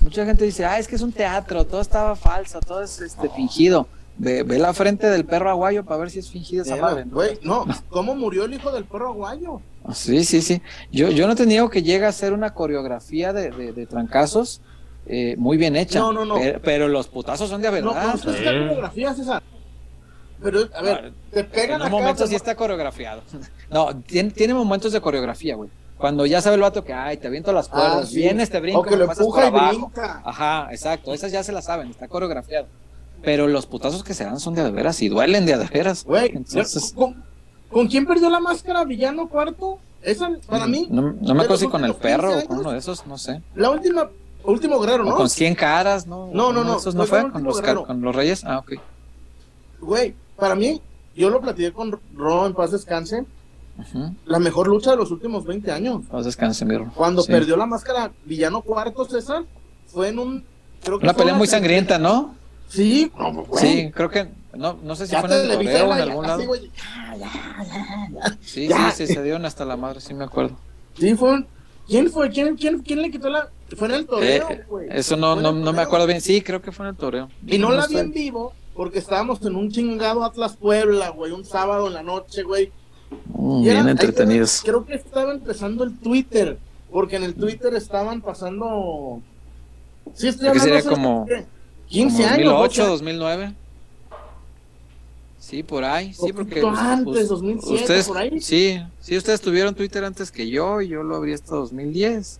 [0.00, 3.28] mucha gente dice, ah, es que es un teatro, todo estaba falso, todo es este,
[3.30, 3.88] fingido.
[4.16, 7.04] Ve, ve la frente del perro aguayo para ver si es fingida esa madre.
[7.06, 9.60] Güey, no, ¿cómo murió el hijo del perro aguayo?
[9.94, 10.62] Sí, sí, sí.
[10.92, 14.60] Yo, yo no te niego que llega a ser una coreografía de, de, de trancazos
[15.06, 15.98] eh, muy bien hecha.
[16.00, 16.34] No, no, no.
[16.36, 18.14] Pero, pero los putazos son de a No, verdad.
[18.14, 19.42] no si está coreografía, César.
[20.42, 23.22] Pero, a ver, te pegan en un acá, momento te- sí está coreografiado.
[23.70, 25.70] No, tiene, tiene momentos de coreografía, güey.
[25.96, 28.16] Cuando ya sabe el vato que, ay, te aviento las cuerdas, Ah, sí.
[28.16, 29.78] viene este brinco, O que lo pasas empuja por y abajo.
[29.90, 30.22] brinca.
[30.24, 31.12] Ajá, exacto.
[31.14, 32.66] Esas ya se las saben, está coreografiado.
[33.22, 36.04] Pero los putazos que se dan son de veras y duelen de veras.
[36.04, 37.22] Güey, Entonces, ¿con,
[37.70, 38.84] con quién perdió la máscara?
[38.84, 39.78] ¿Villano cuarto?
[40.02, 42.72] Esa, para mí, No, no me acuerdo si con el perro 15 o con uno
[42.72, 43.42] de esos, no sé.
[43.54, 44.08] la última,
[44.44, 45.14] último guerrero, O ¿no?
[45.16, 46.30] con 100 caras, ¿no?
[46.32, 47.30] No, no, ¿Uno de no, ¿Esos no fue fue?
[47.32, 48.42] ¿Con los, con los reyes?
[48.44, 48.72] Ah, ok.
[49.80, 50.80] Güey, para mí,
[51.14, 53.24] yo lo platiqué con Ro en paz descanse,
[54.26, 56.02] la mejor lucha de los últimos 20 años.
[56.10, 56.90] Paz descanse, mi Ro.
[56.94, 57.30] Cuando Sí.
[57.32, 59.44] perdió la máscara Villano Cuarto, César,
[59.86, 60.44] fue en un...
[60.82, 62.34] Creo que Una pelea muy sangrienta, ¿no?
[62.68, 63.60] Sí, no, güey.
[63.62, 64.28] Sí, creo que.
[64.54, 66.42] No, no sé si Ya fue en el toreo o en algún lado.
[66.42, 66.70] así,
[67.18, 68.36] ya.
[68.42, 70.56] Sí, sí, sí, se dieron hasta la madre, sí me acuerdo.
[70.98, 71.46] Sí, fue un...
[71.86, 72.30] ¿Quién fue?
[72.30, 73.48] ¿Quién, quién, quién le quitó la...?
[73.76, 76.20] Fue en el toreo, Eh, eso no, no, no me acuerdo bien.
[76.20, 77.28] Sí, creo que fue en el toreo.
[77.46, 81.44] Y no la vi en vivo porque estábamos en un chingado Atlas Puebla, güey, un
[81.44, 82.72] sábado en la noche, güey.
[83.34, 84.62] Mm, era- bien entretenidos.
[84.64, 86.58] creo que estaba empezando el Twitter,
[86.92, 89.20] porque en el Twitter estaban pasando...
[90.14, 91.44] Sí, estoy hablando sería como- ¿qué?
[91.88, 92.44] 15 Como años.
[92.46, 93.54] 2008, 12 2009.
[95.50, 96.14] Sí, por ahí.
[96.14, 96.64] Sí, porque.
[96.64, 98.40] Us- antes, us- 2007, ustedes, por ahí.
[98.40, 102.38] Sí, sí, ustedes tuvieron Twitter antes que yo y yo lo abrí hasta 2010.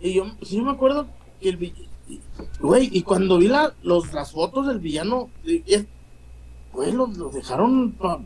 [0.00, 1.06] Y yo, sí, yo me acuerdo
[1.40, 1.88] que el villano...
[2.60, 5.28] Güey, y cuando vi la, los, las fotos del villano,
[6.72, 7.92] güey, lo, lo dejaron...
[7.92, 8.20] pa-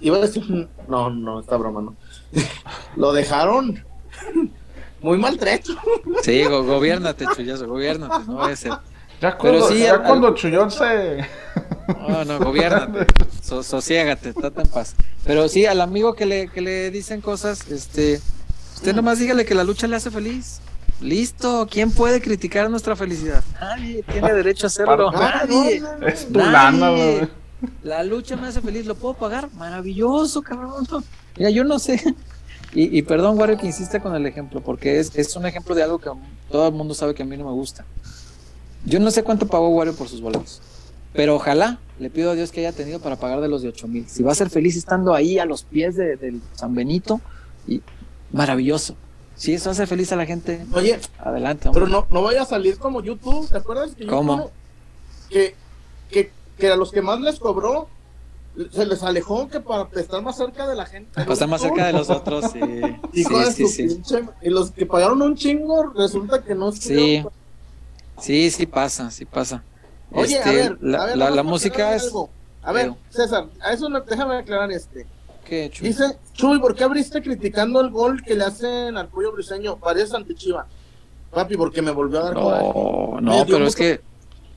[0.00, 0.68] Iba a decir...
[0.88, 1.94] No, no, esta broma, no.
[2.96, 3.84] lo dejaron
[5.02, 5.74] muy maltrecho.
[6.22, 8.72] Sí, go gobiernate, chullazo, gobiernate, no vaya a ser.
[9.20, 11.18] Ya Pero cuando, sí, ya al- cuando Chullón se...
[12.08, 13.06] No, no, gobiernate,
[13.42, 14.94] so, sosiégate, trata en paz.
[15.24, 18.20] Pero sí, al amigo que le, que le dicen cosas, este,
[18.74, 20.60] usted nomás dígale que la lucha le hace feliz.
[21.00, 23.42] Listo, ¿quién puede criticar nuestra felicidad?
[23.58, 25.10] Nadie tiene derecho a hacerlo.
[25.10, 25.82] Nadie.
[26.06, 27.28] Es tu lana.
[27.82, 29.50] La lucha me hace feliz, ¿lo puedo pagar?
[29.54, 30.86] Maravilloso, cabrón.
[31.36, 32.02] Mira, yo no sé.
[32.72, 35.82] Y, y perdón, Wario, que insiste con el ejemplo, porque es, es un ejemplo de
[35.82, 36.10] algo que
[36.50, 37.84] todo el mundo sabe que a mí no me gusta.
[38.84, 40.62] Yo no sé cuánto pagó Wario por sus boletos,
[41.12, 43.86] pero ojalá le pido a Dios que haya tenido para pagar de los de 8
[43.88, 44.08] mil.
[44.08, 47.20] Si va a ser feliz estando ahí a los pies de- del San Benito,
[47.66, 47.82] y
[48.32, 48.94] maravilloso.
[49.36, 51.68] Si eso hace feliz a la gente, Oye, adelante.
[51.68, 51.82] hombre.
[51.84, 53.94] pero no, no vaya a salir como YouTube, ¿te acuerdas?
[53.94, 54.50] Que ¿Cómo?
[55.28, 55.54] Que,
[56.10, 57.88] que, que a los que más les cobró,
[58.72, 61.10] se les alejó que para estar más cerca de la gente.
[61.14, 62.60] Para estar más cerca de los otros, sí.
[63.14, 63.24] Sí,
[63.54, 63.82] sí, sí.
[63.88, 66.78] pinche- Y los que pagaron un chingo, resulta que no Sí,
[67.24, 67.32] estuvieron-
[68.20, 69.62] sí, sí pasa, sí pasa.
[70.12, 72.04] Oye, Este, a ver, la, a ver, la- música es...
[72.04, 72.30] algo.
[72.62, 72.98] A ver, Digo.
[73.08, 75.06] César, a eso no- déjame aclarar este.
[75.44, 75.88] ¿Qué, Chuy?
[75.88, 79.76] Dice, Chuy, ¿por qué abriste criticando el gol que le hacen al pollo briseño?
[79.78, 80.66] Parece antichiva.
[81.30, 82.34] Papi, porque me volvió a dar.
[82.34, 84.00] No, no, dio pero es que...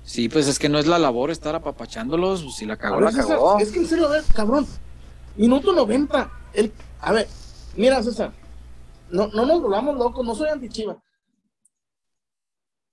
[0.04, 3.06] Sí, pues es que no es la labor estar apapachándolos, pues, si la cagó, ver,
[3.06, 3.58] la César, cagó.
[3.60, 4.68] es que en serio, a ver, cabrón.
[5.38, 6.30] Minuto 90.
[6.54, 7.28] El, a ver,
[7.78, 8.34] mira, César.
[9.10, 10.98] No, no nos volvamos locos, no soy antichiva.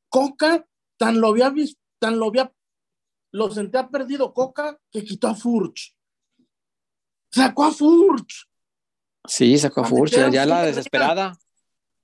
[0.08, 0.64] Coca
[0.98, 2.52] tan lo había visto, tan lo había,
[3.32, 5.96] lo sentía perdido Coca que quitó a Furch.
[7.30, 8.48] Sacó a Furch.
[9.26, 11.38] Sí, sacó a a Furch, ya un la desesperada.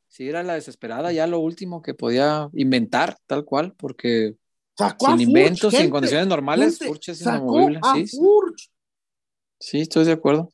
[0.07, 4.37] Sí, era la desesperada, ya lo último que podía inventar, tal cual, porque
[4.79, 7.81] Sacó a sin inventos, sin condiciones normales, gente, Furch es sacó inamovible.
[7.83, 8.71] a Sí, Furch.
[9.59, 10.53] sí, estoy de acuerdo.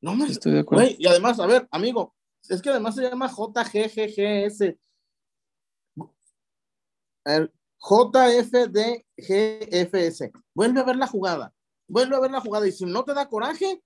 [0.00, 0.84] No me sí, estoy de acuerdo.
[0.84, 2.14] Güey, y además, a ver, amigo,
[2.48, 4.74] es que además se llama JGGGS.
[9.18, 10.30] JFDGFS.
[10.54, 11.52] Vuelve a ver la jugada.
[11.88, 12.66] Vuelve a ver la jugada.
[12.66, 13.82] Y si no te da coraje,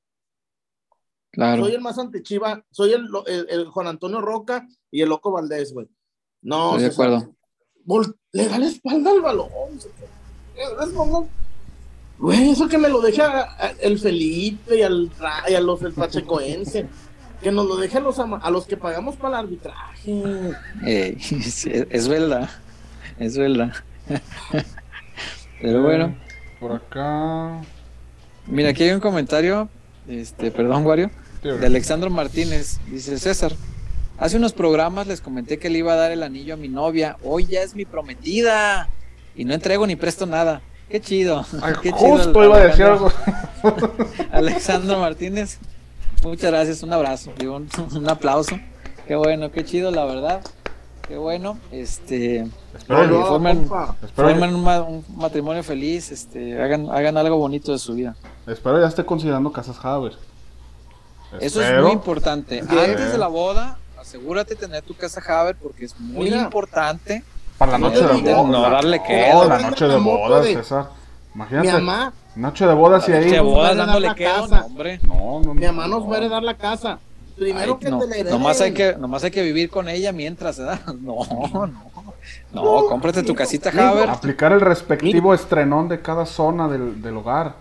[1.33, 1.65] Claro.
[1.65, 2.65] soy el más antichiva.
[2.71, 5.89] Soy el, el, el Juan Antonio Roca y el Loco Valdés, güey.
[6.43, 7.35] No, Estoy de acuerdo.
[7.87, 9.49] vol- le da la espalda al balón.
[9.77, 11.29] Es como-
[12.19, 15.11] Güey, eso que me lo deja el Felipe y al
[15.49, 16.87] y a los del Pachecoense.
[17.43, 20.53] Que nos lo deje a los, ama- a los que pagamos para el arbitraje.
[21.91, 22.49] Es verdad,
[23.19, 23.73] es verdad.
[25.61, 26.15] Pero bueno,
[26.61, 27.61] Por acá.
[28.47, 29.69] mira, aquí hay un comentario,
[30.09, 31.11] este, perdón, Wario,
[31.43, 32.79] de Alexandro Martínez.
[32.91, 33.53] Dice César,
[34.19, 37.17] hace unos programas les comenté que le iba a dar el anillo a mi novia.
[37.23, 38.89] Hoy ya es mi prometida.
[39.37, 40.63] Y no entrego ni presto nada.
[40.89, 41.45] Qué chido.
[41.63, 43.11] Ay, Qué chido, justo iba a decir algo.
[44.33, 45.59] Alexandro Martínez.
[46.23, 48.59] Muchas gracias, un abrazo, un, un aplauso.
[49.07, 50.41] Qué bueno, qué chido, la verdad.
[51.07, 51.59] Qué bueno.
[51.71, 53.25] Este, Espero, espero-
[54.15, 58.17] formen un, ma- un matrimonio feliz, este, hagan, hagan algo bonito de su vida.
[58.47, 60.15] espero ya esté considerando casas Haber.
[61.41, 62.61] Eso es muy importante.
[62.61, 66.39] Antes de la boda, asegúrate de tener tu casa Haber porque es muy Mira.
[66.43, 67.23] importante.
[67.59, 68.47] Para la No noche de digo- bodas.
[68.51, 69.49] no darle Oh, quedo.
[69.49, 70.89] la noche de bodas, de- César.
[71.35, 71.73] Mi Imagínate.
[71.73, 73.31] mamá, Noche de bodas y ahí.
[73.31, 74.59] Che, nos va a bodas dándole la quedo, casa.
[74.61, 75.01] no, hombre.
[75.05, 76.09] No, no, mi mamá nos no.
[76.09, 76.99] va a heredar la casa.
[77.37, 78.33] Primero Ay, que no, te la hereden.
[78.33, 80.81] nomás hay que, nomás hay que vivir con ella mientras, ¿verdad?
[81.01, 81.73] No, no.
[82.53, 84.09] No, cómprate tu casita Haber.
[84.09, 87.55] Aplicar el respectivo estrenón de cada zona del, del hogar.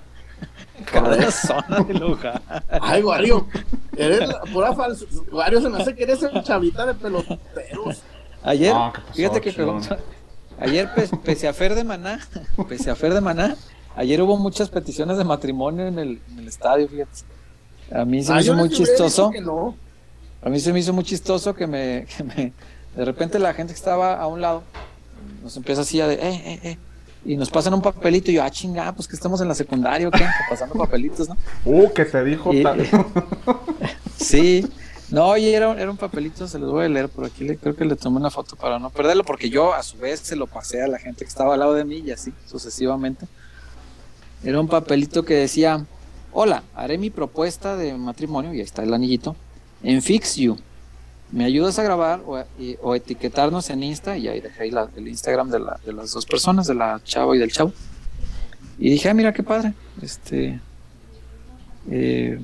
[0.91, 2.41] Corazón de lugar.
[2.81, 3.47] Ay, Wario,
[3.97, 5.05] eres pura falso.
[5.31, 8.03] Wario se me hace que eres el chavita de peloteros.
[8.43, 9.81] Ayer, No, ¿qué pasó, fíjate que Chivón?
[9.81, 10.03] preguntó-
[10.59, 12.19] ayer pe- pese a Fer de Maná,
[12.69, 13.55] pese a Fer de Maná,
[13.95, 17.11] ayer hubo muchas peticiones de matrimonio en el, en el estadio, fíjate.
[17.93, 19.31] A mí se me Ah, hizo muy chistoso.
[19.41, 19.75] no.
[20.41, 22.53] A mí se me hizo muy chistoso que me, que me-
[22.95, 24.63] de repente la gente que estaba a un lado
[25.43, 26.77] nos empieza así a de, eh, eh, eh,
[27.25, 30.07] y nos pasan un papelito y yo, ah, chinga, pues que estamos en la secundaria
[30.07, 31.37] o qué, pasando papelitos, ¿no?
[31.65, 32.85] Uh, que te dijo Y- tal.
[34.17, 34.65] Sí,
[35.09, 37.75] no, oye, era, era un papelito, se los voy a leer por aquí, le, creo
[37.75, 40.47] que le tomé una foto para no perderlo, porque yo a su vez se lo
[40.47, 43.25] pasé a la gente que estaba al lado de mí y así sucesivamente.
[44.43, 45.85] Era un papelito que decía,
[46.33, 49.35] hola, haré mi propuesta de matrimonio, y ahí está el anillito,
[49.83, 50.57] en Fix You.
[51.31, 54.15] ¿Me ayudas a grabar o, y- o etiquetarnos en Insta?
[54.17, 57.01] Y ahí dejé ahí la- el Instagram de, la- de las dos personas, de la
[57.03, 57.71] chava y del chavo.
[58.77, 59.73] Y dije, ah, mira qué padre.
[60.01, 60.59] Este,
[61.89, 62.39] eh,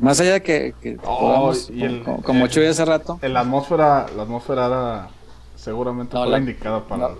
[0.00, 3.40] más allá de que, que Oh, podamos, y el- como, como Chuy hace rato, La
[3.40, 5.08] atmósfera, la atmósfera era
[5.56, 7.08] seguramente No, fue la- la indicada para.
[7.08, 7.14] no.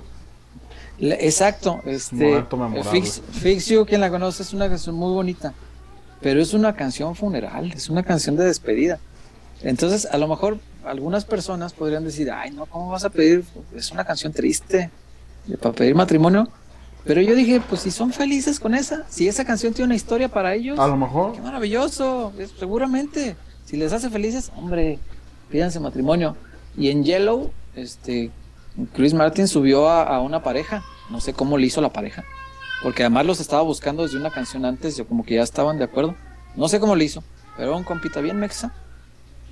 [0.99, 2.45] Le- Exacto, este.
[2.90, 5.53] Fix, Fix You, quien la conoce, es una canción muy bonita,
[6.20, 8.99] pero es una canción funeral, es una canción de despedida.
[9.62, 13.45] Entonces, a lo mejor algunas personas podrían decir, ay, no, ¿cómo vas a pedir?
[13.74, 14.90] Es una canción triste
[15.47, 16.49] de- para pedir matrimonio.
[17.05, 20.28] Pero yo dije, pues si son felices con esa, si esa canción tiene una historia
[20.28, 21.32] para ellos, A lo mejor.
[21.35, 23.36] qué maravilloso, es- seguramente.
[23.65, 24.99] Si les hace felices, hombre,
[25.51, 26.36] pídanse matrimonio.
[26.77, 28.31] Y en Yellow, este,
[28.95, 30.82] Chris Martin subió a, a una pareja.
[31.11, 32.24] No sé cómo le hizo la pareja.
[32.83, 35.85] Porque además los estaba buscando desde una canción antes, yo como que ya estaban de
[35.85, 36.15] acuerdo.
[36.57, 37.23] No sé cómo le hizo,
[37.57, 38.73] pero era un compita bien mexa.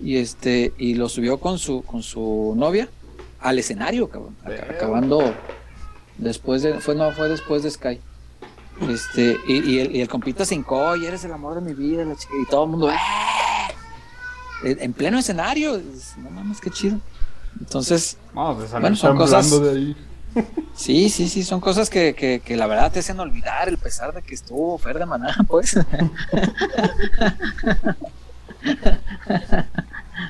[0.01, 2.89] Y este, y lo subió con su, con su novia
[3.41, 4.37] al escenario, cabrón.
[4.45, 4.71] ac-.
[4.77, 5.35] Acabando
[6.19, 8.01] después de, fue, no, fue después de Sky.
[8.91, 11.73] Este, y, y el, y el compita se hincó, y eres el amor de mi
[11.73, 12.97] vida, la chica- y todo el mundo, ¡eh!
[14.65, 15.81] En en pleno escenario,
[16.19, 16.99] no mames, qué chido.
[17.59, 19.97] Entonces, No, salir Bueno, son cosas- de ahí.
[20.75, 24.13] Sí, sí, sí, son cosas que, que, que la verdad te hacen olvidar el pesar
[24.15, 25.77] de que estuvo Fer de Maná, pues.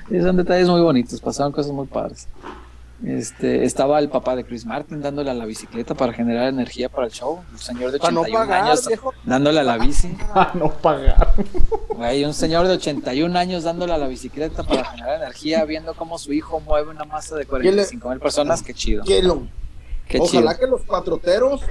[0.08, 2.28] Sí, son detalles muy bonitos, pasaron cosas muy padres.
[3.04, 7.06] Este, estaba el papá de Chris Martin dándole a la bicicleta para generar energía para
[7.06, 7.40] el show.
[7.52, 9.12] Un señor de Para no 81 pagar, años viejo.
[9.24, 10.16] dándole a la bici.
[10.34, 11.34] Ah, no pagar.
[11.90, 16.18] Güey, un señor de 81 años dándole a la bicicleta para generar energía, viendo cómo
[16.18, 18.62] su hijo mueve una masa de 45 mil personas.
[18.62, 19.04] Qué chido.
[19.04, 19.42] Que lo-
[20.08, 20.60] Qué Ojalá chido.
[20.60, 21.62] que los patroteros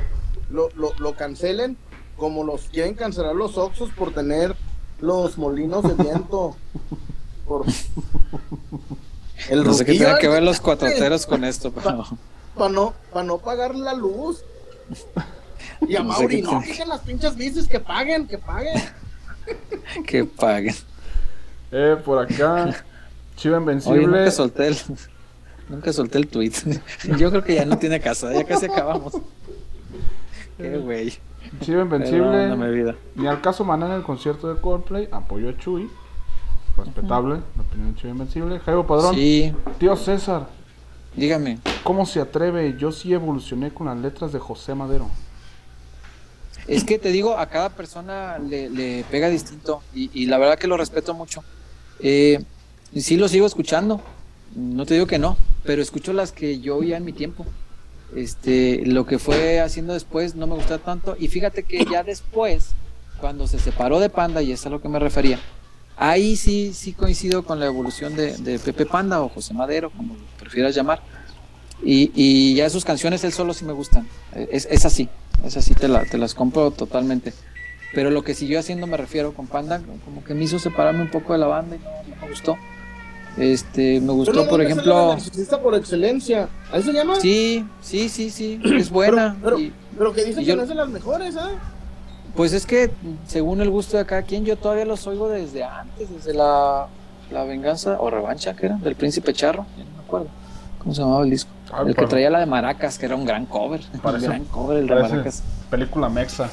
[0.49, 1.77] lo, lo, lo cancelen
[2.17, 4.55] como los quieren cancelar los Oxos por tener
[5.01, 6.55] los molinos de viento.
[7.47, 7.63] Por...
[9.49, 12.05] El No sé qué tenga que ver los cuatroteros con esto, pero
[12.55, 14.43] Para no, pa no pagar la luz.
[15.87, 18.81] Y a No sé Mauri, no, tiene- dejen las pinches bicis que paguen, que paguen.
[20.07, 20.75] que paguen.
[21.71, 22.83] Eh, por acá.
[23.35, 24.07] Chiva Oye, Invencible.
[24.07, 24.77] nunca solté el,
[25.69, 26.53] nunca solté el tweet.
[27.17, 29.13] Yo creo que ya no tiene casa, ya casi acabamos.
[30.57, 31.13] Qué güey.
[31.61, 32.55] Chiva Invencible.
[32.71, 32.95] Vida.
[33.15, 35.07] Ni al caso Maná en el concierto de Coldplay.
[35.11, 35.89] Apoyo a Chuy.
[36.77, 37.41] Respetable.
[37.55, 38.59] La opinión de Chiva Invencible.
[38.59, 39.13] Jaibo Padrón.
[39.15, 40.47] Sí, Tío César.
[41.15, 41.59] dígame.
[41.83, 42.75] ¿Cómo se atreve?
[42.79, 45.09] Yo sí evolucioné con las letras de José Madero.
[46.67, 50.57] Es que te digo, a cada persona le, le pega distinto y, y la verdad
[50.57, 51.43] que lo respeto mucho.
[51.99, 52.43] Eh,
[52.95, 54.01] sí lo sigo escuchando,
[54.55, 57.45] no te digo que no, pero escucho las que yo oía en mi tiempo.
[58.15, 62.69] Este, lo que fue haciendo después no me gusta tanto y fíjate que ya después,
[63.19, 65.39] cuando se separó de Panda, y es a lo que me refería,
[65.97, 70.15] ahí sí, sí coincido con la evolución de, de Pepe Panda o José Madero, como
[70.39, 71.01] prefieras llamar.
[71.83, 74.07] Y, y ya sus canciones él solo sí me gustan.
[74.51, 75.09] Es, es así,
[75.43, 77.33] es así, te, la- te las compro totalmente.
[77.93, 81.11] Pero lo que siguió haciendo me refiero con Panda, como que me hizo separarme un
[81.11, 81.79] poco de la banda y
[82.09, 82.57] no me gustó.
[83.37, 86.47] Este, me gustó, no por ejemplo, la narcisista por excelencia.
[86.71, 87.15] ¿Ahí se llama?
[87.19, 89.35] sí, sí, sí, sí, es buena.
[89.43, 91.51] Pero, y- pero que dicen yo- que no es de las mejores, ¿ah?
[92.35, 92.91] Pues es que
[93.27, 96.87] según el gusto de cada quien, yo todavía los oigo desde antes, desde la,
[97.31, 100.27] la venganza o revancha que era, del príncipe charro, ya no me acuerdo
[100.79, 101.49] cómo se llamaba el disco.
[101.73, 104.45] Ay, el que traía la de Maracas, que era un gran cover, Parece- un gran
[104.45, 105.43] cover el de Maracas.
[105.69, 106.49] Película mexa.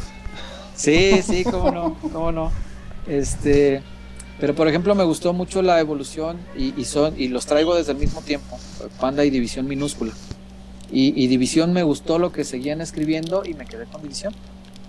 [0.75, 2.51] Sí, sí, cómo no, cómo no.
[3.07, 3.83] Este,
[4.41, 7.99] pero por ejemplo me gustó mucho la evolución y, son y los traigo desde el
[7.99, 8.59] mismo tiempo,
[9.01, 10.13] Panda y División minúscula.
[10.95, 14.35] Y, División me gustó lo que seguían escribiendo y me quedé con División.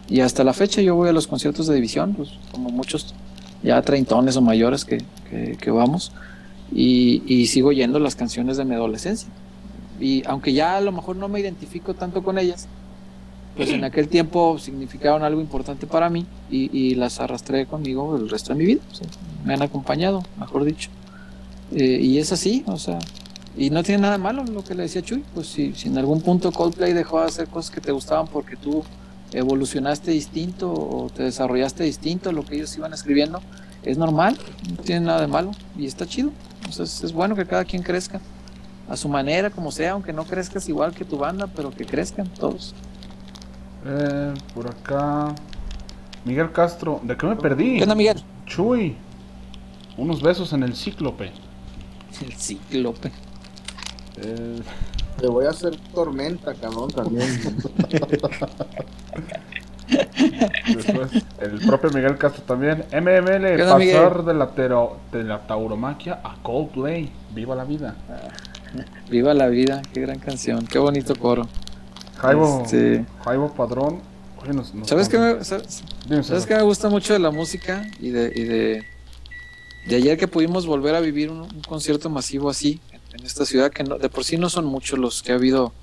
[0.09, 3.15] Y hasta la fecha yo voy a los conciertos de División, pues como muchos
[3.63, 4.97] ya treintones o mayores que,
[5.29, 6.11] que, vamos,
[6.73, 9.29] y, sigo yendo las canciones de mi adolescencia.
[9.99, 12.67] Y aunque ya a lo mejor no me identifico tanto con ellas,
[13.55, 18.53] pues en aquel tiempo significaron algo importante para mí y, las arrastré conmigo el resto
[18.53, 18.81] de mi vida.
[19.43, 20.89] Me han acompañado, mejor dicho.
[21.71, 22.99] Eh, y es así, o sea,
[23.55, 26.21] y no tiene nada malo lo que le decía Chuy, pues si, si en algún
[26.21, 28.83] punto Coldplay dejó de hacer cosas que te gustaban porque tú
[29.31, 33.41] evolucionaste distinto o te desarrollaste distinto a lo que ellos iban escribiendo,
[33.83, 34.37] es normal,
[34.69, 36.31] no tiene nada de malo y está chido.
[36.65, 38.21] Entonces es bueno que cada quien crezca
[38.89, 42.27] a su manera, como sea, aunque no crezcas igual que tu banda, pero que crezcan
[42.27, 42.73] todos.
[43.85, 45.35] Eh, por acá.
[46.25, 47.77] Miguel Castro, ¿de qué me perdí?
[47.77, 48.23] ¿Qué onda, Miguel?
[48.45, 48.95] Chuy.
[49.97, 51.31] Unos besos en el cíclope.
[52.25, 53.11] El cíclope.
[54.17, 54.59] Eh,
[55.19, 57.27] Te voy a hacer tormenta, cabrón, también.
[60.75, 61.11] después,
[61.41, 62.85] el propio Miguel Castro también.
[62.91, 63.95] MML, ¿Qué onda, Miguel?
[64.03, 67.11] pasar de la, tero- de la tauromaquia a Coldplay.
[67.33, 67.95] Viva la vida.
[69.09, 71.47] Viva la vida, qué gran canción, qué bonito coro.
[72.17, 73.99] Jaibo, Este- Jaibo Padrón.
[74.41, 76.47] Oye, nos- nos- ¿Sabes qué me, sabes, Dime, sabes César.
[76.47, 78.83] qué me gusta mucho de la música y de, y de,
[79.87, 83.45] de ayer que pudimos volver a vivir un, un concierto masivo así en, en esta
[83.45, 85.73] ciudad que no- de por sí no son muchos los que ha habido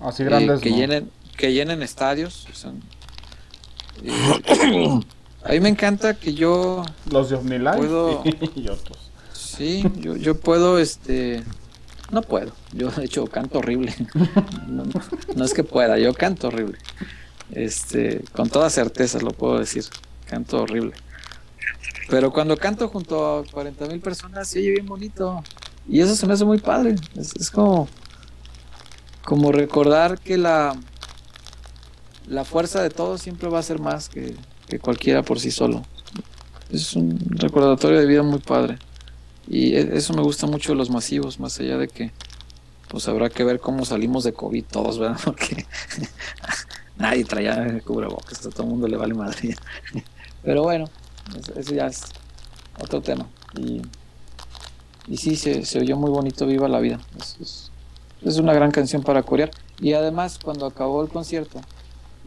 [0.00, 0.60] Así eh, grandes.
[0.60, 0.76] que ¿no?
[0.76, 2.46] llenen que llenen estadios.
[2.50, 2.72] o sea,
[4.02, 5.00] eh,
[5.44, 8.22] a mí me encanta que yo Los de OmniLife Puedo-
[8.56, 9.10] y otros.
[9.32, 11.42] Sí, yo, yo puedo, este,
[12.10, 13.94] no puedo, yo de hecho canto horrible,
[14.66, 14.84] no,
[15.34, 16.76] no es que pueda, yo canto horrible,
[17.52, 19.84] este, con toda certeza lo puedo decir,
[20.26, 20.92] canto horrible,
[22.08, 25.42] pero cuando canto junto a 40 mil personas se oye bien bonito
[25.88, 27.88] y eso se me hace muy padre, es, como,
[29.24, 30.76] como recordar que la,
[32.26, 34.34] la fuerza de todos siempre va a ser más que,
[34.68, 35.82] que cualquiera por sí solo,
[36.70, 38.78] es un recordatorio de vida muy padre.
[39.48, 42.12] Y e- eso me gusta mucho de los masivos, más allá de que
[42.88, 45.20] pues habrá que ver cómo salimos de COVID todos, ¿verdad?
[45.24, 45.66] Porque
[46.96, 49.56] nadie traía cubrebocas, a todo el mundo le vale madre.
[50.42, 50.86] Pero bueno,
[51.56, 52.02] eso, ya es
[52.80, 53.26] otro tema.
[53.58, 53.82] Y,
[55.08, 57.00] y sí, se, se oyó muy bonito Viva la Vida.
[57.18, 57.70] Es, es-
[58.38, 59.50] una gran canción para corear.
[59.80, 61.60] Y además, cuando acabó el concierto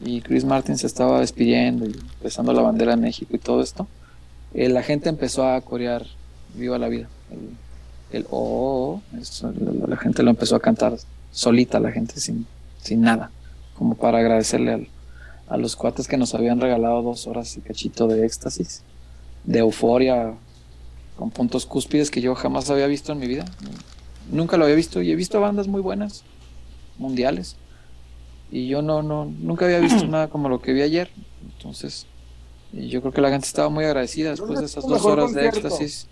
[0.04, 3.88] y Chris Martin se estaba despidiendo y empezando la bandera de México y todo esto,
[4.54, 6.06] eh, la gente empezó a corear
[6.54, 7.10] Viva la vida.
[7.30, 10.98] El, el oh, la, la gente lo empezó a cantar
[11.32, 12.48] solita, la gente sin,
[12.82, 13.32] sin nada,
[13.78, 14.88] como para agradecerle al-
[15.50, 18.84] a los cuates que nos habían regalado dos horas y cachito de éxtasis,
[19.44, 20.36] de euforia,
[21.18, 23.46] con puntos cúspides que yo jamás había visto en mi vida.
[24.32, 26.24] Nunca lo había visto y he visto bandas muy buenas,
[26.98, 27.58] mundiales,
[28.52, 31.10] y yo no, no, nunca había visto nada como lo que vi ayer.
[31.56, 32.06] Entonces,
[32.72, 36.08] yo creo que la gente estaba muy agradecida después de esas dos horas de éxtasis.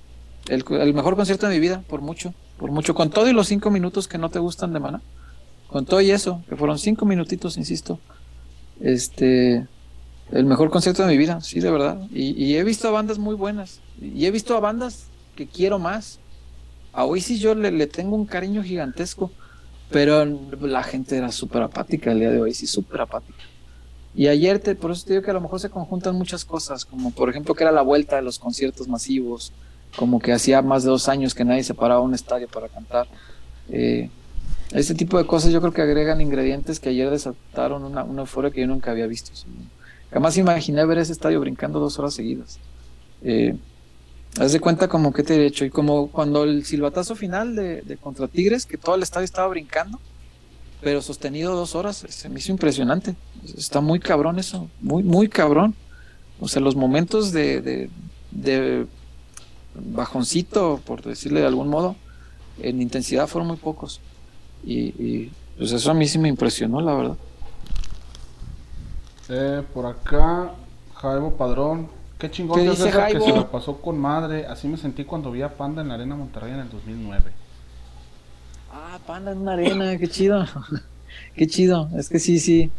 [0.48, 3.48] El, el mejor concierto de mi vida, por mucho, por mucho, con todo y los
[3.48, 5.02] cinco minutos que no te gustan de mana,
[5.68, 8.00] con todo y eso, que fueron cinco minutitos, insisto,
[8.82, 9.68] este,
[10.32, 12.02] el mejor concierto de mi vida, sí, de verdad.
[12.12, 16.20] Y, he visto a bandas muy buenas, y he visto a bandas que quiero más.
[16.94, 19.32] A Oasis yo le, tengo un cariño gigantesco,
[19.92, 23.44] pero la gente era súper apática el día de sí, súper apática.
[24.16, 26.86] Y ayer, te, por eso te digo que a lo mejor se conjuntan muchas cosas,
[26.86, 29.54] como por ejemplo que era la vuelta de los conciertos masivos,
[29.96, 32.68] como que hacía más de dos años que nadie se paraba a un estadio para
[32.68, 33.08] cantar.
[33.70, 34.10] Eh,
[34.72, 38.52] este tipo de cosas yo creo que agregan ingredientes que ayer desataron una, una euforia
[38.52, 39.32] que yo nunca había visto.
[40.12, 42.60] Jamás imaginé ver ese estadio brincando dos horas seguidas.
[43.22, 43.56] Eh,
[44.40, 47.82] haz de cuenta como que te he hecho, y como cuando el silbatazo final de,
[47.82, 50.00] de contra Tigres, que todo el estadio estaba brincando,
[50.82, 53.16] pero sostenido dos horas, se me hizo impresionante.
[53.58, 55.76] Está muy cabrón eso, muy, muy cabrón.
[56.40, 57.90] O sea, los momentos de, de,
[58.32, 58.86] de
[59.74, 61.96] bajoncito, por decirle de algún modo,
[62.62, 64.02] en intensidad fueron muy pocos.
[64.64, 67.18] Y, y, pues eso a mí sí me impresionó, la verdad.
[69.30, 70.52] Eh, por acá,
[70.96, 71.90] Jaibo Padrón.
[72.18, 74.48] Qué chingón ¿Qué dice que se la pasó con madre.
[74.48, 77.32] Así me sentí cuando vi a Panda en la Arena Monterrey en el 2009.
[78.72, 80.46] Ah, panda en una arena, qué chido.
[81.36, 81.90] qué chido.
[81.96, 82.72] Es que sí, sí.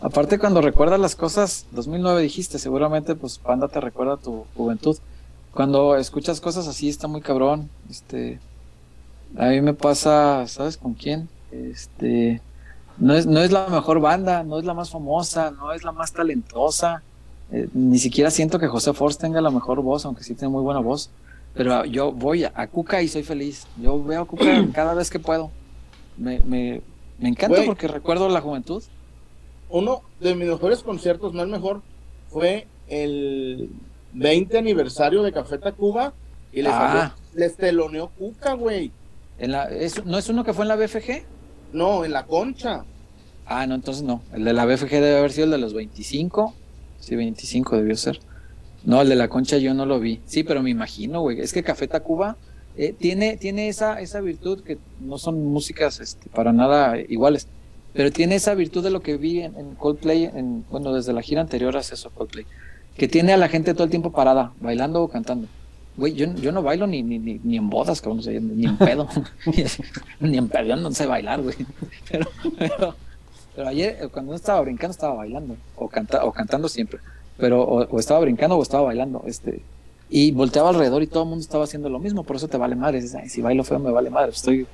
[0.00, 4.98] Aparte cuando recuerdas las cosas, 2009 dijiste, seguramente pues Panda te recuerda tu juventud.
[5.52, 7.70] Cuando escuchas cosas así está muy cabrón.
[7.88, 8.40] Este,
[9.36, 11.28] a mí me pasa, ¿sabes con quién?
[11.52, 12.40] Este,
[12.98, 15.92] no es, no es la mejor banda, no es la más famosa, no es la
[15.92, 17.02] más talentosa.
[17.52, 20.62] Eh, ni siquiera siento que José Force tenga la mejor voz, aunque sí tiene muy
[20.62, 21.10] buena voz.
[21.54, 23.66] Pero yo voy a, a Cuca y soy feliz.
[23.80, 25.50] Yo veo a Cuca cada vez que puedo.
[26.16, 26.80] Me, me,
[27.18, 28.82] me encanta porque recuerdo la juventud.
[29.70, 31.82] Uno de mis mejores conciertos, no el mejor,
[32.28, 33.70] fue el
[34.12, 36.12] 20 aniversario de Café Tacuba
[36.52, 37.12] y les, Ah.
[37.32, 38.90] salió- les teloneó Cuca, güey.
[39.38, 41.24] En la, es, ¿No es uno que fue en la BFG?
[41.72, 42.84] No, en la concha.
[43.46, 44.22] Ah, no, entonces no.
[44.32, 46.54] El de la BFG debe haber sido el de los 25.
[47.00, 48.20] Sí, 25 debió ser.
[48.84, 50.20] No, el de la concha yo no lo vi.
[50.26, 51.40] Sí, pero me imagino, güey.
[51.40, 52.36] Es que Café Tacuba
[52.76, 57.48] eh, tiene, tiene esa, esa virtud que no son músicas este, para nada iguales.
[57.92, 61.22] Pero tiene esa virtud de lo que vi en, en Coldplay, en, bueno, desde la
[61.22, 62.46] gira anterior hace eso Coldplay.
[62.96, 65.48] Que tiene a la gente todo el tiempo parada, bailando o cantando.
[65.96, 68.66] Güey, yo, yo no bailo ni, ni, ni, ni en bodas, cabrón, o sea, ni
[68.66, 69.08] en pedo.
[70.20, 71.54] ni en pedo, no sé bailar, güey.
[72.10, 72.26] Pero,
[72.58, 72.96] pero,
[73.54, 75.56] pero ayer, eh, cuando no estaba brincando, estaba bailando.
[75.76, 76.98] O, canta, o cantando siempre.
[77.36, 79.22] Pero o, o, estaba brincando o estaba bailando.
[79.26, 79.62] Este,
[80.10, 82.24] y volteaba alrededor y todo el mundo estaba haciendo lo mismo.
[82.24, 83.00] Por eso te vale madre.
[83.00, 84.32] Dices, Ay, si bailo feo, me vale madre.
[84.32, 84.66] Estoy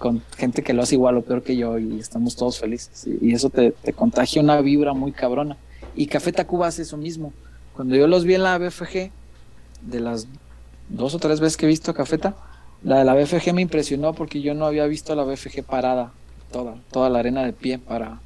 [0.00, 3.06] con gente que lo hace igual o peor que yo y estamos todos felices.
[3.06, 5.56] Y, y eso te, te, contagia una vibra muy cabrona.
[5.94, 7.32] Y Café Tacuba hace eso mismo.
[7.74, 9.10] Cuando yo los vi en la BFG,
[9.82, 10.26] de las
[10.88, 12.36] dos o tres veces que he visto a Cafeta,
[12.82, 16.12] la de la BFG me impresionó porque yo no había visto a la BFG parada,
[16.52, 18.20] toda, toda la arena de pie para,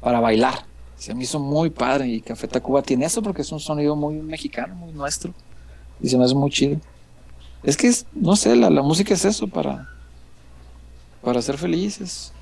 [0.00, 0.64] para bailar.
[0.96, 4.14] Se me hizo muy padre y Café Tacuba tiene eso porque es un sonido muy
[4.14, 5.32] mexicano, muy nuestro.
[6.00, 6.80] Y se me hace muy chido.
[7.62, 9.88] Es que, es, no sé, la, la música es eso, para,
[11.22, 12.32] para ser felices.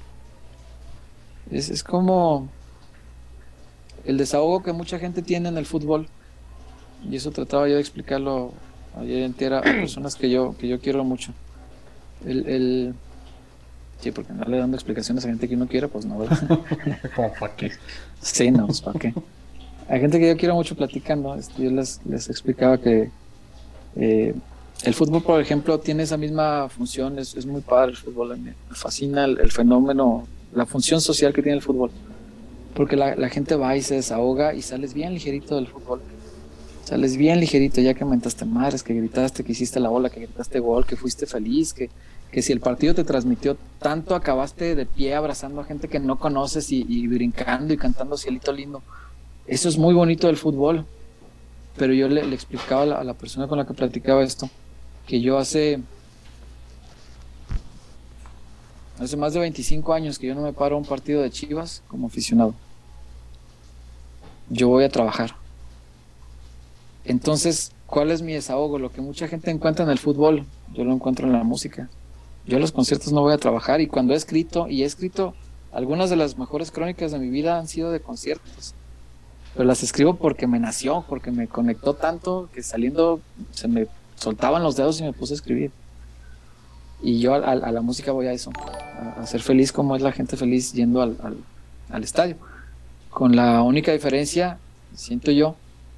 [1.51, 2.49] Es, es como
[4.05, 6.09] el desahogo que mucha gente tiene en el fútbol.
[7.11, 8.53] Y eso trataba yo de explicarlo
[8.97, 11.33] ayer entera a personas que yo, que yo quiero mucho.
[12.25, 12.95] El, el,
[14.01, 16.61] sí, porque no le dando explicaciones a gente que no quiere, pues no, ¿verdad?
[17.17, 17.73] ¿Cómo para qué?
[18.21, 19.15] Sí, no, pues para qué.
[19.89, 21.35] Hay gente que yo quiero mucho platicando.
[21.35, 23.11] Este, yo les, les explicaba que
[23.97, 24.35] eh,
[24.83, 27.19] el fútbol, por ejemplo, tiene esa misma función.
[27.19, 28.37] Es, es muy padre el fútbol.
[28.39, 31.91] Me fascina el, el, fenómeno, la función social que tiene el fútbol.
[32.75, 36.01] Porque la, la gente va y se desahoga y sales bien ligerito del fútbol
[36.87, 40.61] sales bien ligerito, ya que mentaste madres, que gritaste, que hiciste la bola, que gritaste
[40.61, 41.91] gol, que fuiste feliz, que,
[42.31, 46.17] que si el partido te transmitió tanto, acabaste de pie abrazando a gente que no
[46.17, 48.83] conoces y, brincando y cantando cielito lindo.
[49.49, 50.87] Eso es muy bonito del fútbol.
[51.77, 54.49] Pero yo le, le explicaba a la, a la, persona con la que platicaba esto,
[55.07, 55.81] que yo hace,
[58.99, 61.83] hace más de 25 años que yo no me paro a un partido de Chivas
[61.89, 62.55] como aficionado.
[64.49, 65.35] Yo voy a trabajar
[67.07, 68.79] entonces, ¿cuál es mi desahogo?
[68.79, 71.89] Lo que mucha gente encuentra en el fútbol, yo lo encuentro en la música.
[72.45, 75.35] Yo los conciertos no voy a trabajar y cuando he escrito, y he escrito
[75.73, 78.75] algunas de las mejores crónicas de mi vida han sido de conciertos.
[79.55, 83.21] Pero las escribo porque me nació, porque me conectó tanto que saliendo
[83.53, 85.71] se me soltaban los dedos y me puse a escribir.
[87.03, 88.51] Y yo a, la música voy a eso,
[89.17, 91.17] a, ser feliz como es la gente feliz yendo al,
[91.89, 92.37] al estadio.
[93.11, 94.59] Con la única diferencia,
[94.95, 95.57] siento yo,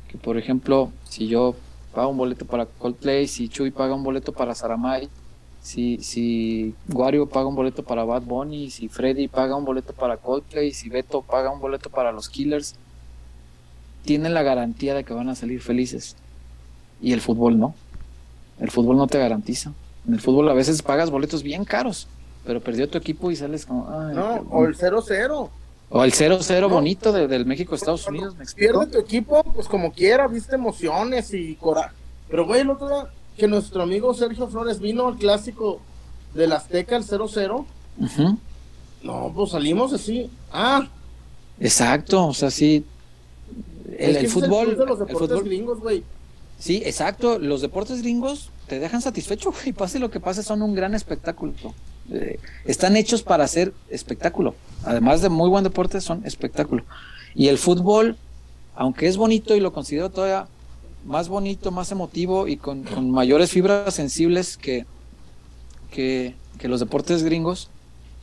[0.08, 1.54] que por ejemplo, si yo
[1.94, 5.08] pago un boleto para Coldplay, si Chuy paga un boleto para Saramay,
[5.62, 10.16] si, si Wario paga un boleto para Bad Bunny, si Freddy paga un boleto para
[10.16, 12.76] Coldplay, si Beto paga un boleto para los Killers,
[14.04, 16.16] tienen la garantía de que van a salir felices.
[17.02, 17.74] Y el fútbol no.
[18.58, 19.72] El fútbol no te garantiza.
[20.06, 22.08] En el fútbol a veces pagas boletos bien caros,
[22.46, 23.88] pero perdió tu equipo y sales como...
[23.90, 25.50] Ay, no, o el 0-0.
[25.90, 26.68] O el 0-0 no.
[26.68, 28.34] bonito de, del México-Estados Unidos.
[28.54, 31.94] Pierde tu equipo, pues como quiera, viste emociones y coraje.
[32.28, 35.80] Pero, güey, el otro día que nuestro amigo Sergio Flores vino al clásico
[36.34, 37.64] del Azteca, el 0-0.
[37.98, 38.38] Uh -huh.
[39.02, 40.30] No, pues salimos así.
[40.52, 40.86] Ah.
[41.60, 42.84] Exacto, o sea, sí.
[43.96, 44.66] El, el fútbol.
[44.66, 46.04] Es el de los deportes el fútbol, gringos, güey.
[46.58, 47.38] Sí, exacto.
[47.38, 49.72] Los deportes gringos te dejan satisfecho, güey.
[49.72, 51.54] Pase lo que pase, son un gran espectáculo.
[52.10, 54.54] Eh, están hechos para hacer espectáculo.
[54.84, 56.84] Además de muy buen deporte, son espectáculo.
[57.34, 58.16] Y el fútbol,
[58.74, 60.46] aunque es bonito y lo considero todavía
[61.04, 64.84] más bonito, más emotivo y con, mayores fibras sensibles que,
[65.90, 67.70] que, los deportes gringos,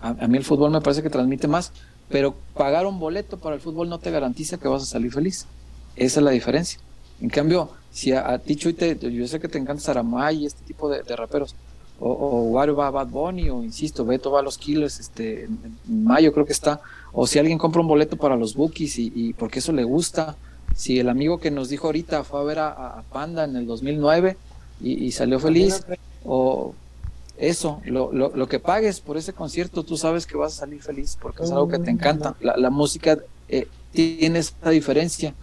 [0.02, 1.72] a, mí el fútbol me parece que transmite más,
[2.10, 5.48] pero pagar un boleto para el fútbol no te garantiza que vas a salir feliz.
[5.96, 6.80] Esa es la diferencia.
[7.22, 10.46] En cambio, si a, a ti, Chuy, te, yo sé que te encanta Saramay y
[10.46, 11.56] este tipo de, de raperos,
[12.00, 15.46] o, o Wario va a Bad Bunny, o insisto, Beto va a los Killers, este,
[15.46, 16.82] en, mayo creo que está,
[17.14, 20.36] o si alguien compra un boleto para los Bookies y, y, porque eso le gusta,
[20.76, 23.66] si el amigo que nos dijo ahorita fue a ver a, a Panda en el
[23.66, 24.36] 2009
[24.82, 25.86] y, y salió feliz,
[26.26, 26.74] o
[27.38, 30.82] eso, lo, lo, lo, que pagues por ese concierto, tú sabes que vas a salir
[30.82, 32.36] feliz porque es algo que te encanta.
[32.40, 33.20] La, la música
[33.50, 35.34] eh, tiene esa diferencia,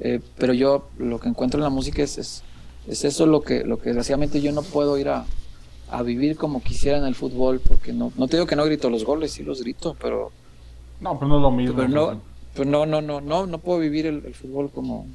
[0.00, 2.42] eh, pero yo lo que encuentro en la música es, es,
[2.86, 5.26] es eso lo que, lo que desgraciadamente yo no puedo ir a,
[5.92, 8.88] a vivir como quisiera en el fútbol, porque no, no te digo que no grito
[8.88, 10.32] los goles, sí los grito, pero...
[11.00, 11.76] No, pero no es lo mismo.
[11.76, 12.20] Pero no,
[12.54, 15.06] pero no, no, no, no, no puedo vivir el, el, fútbol como,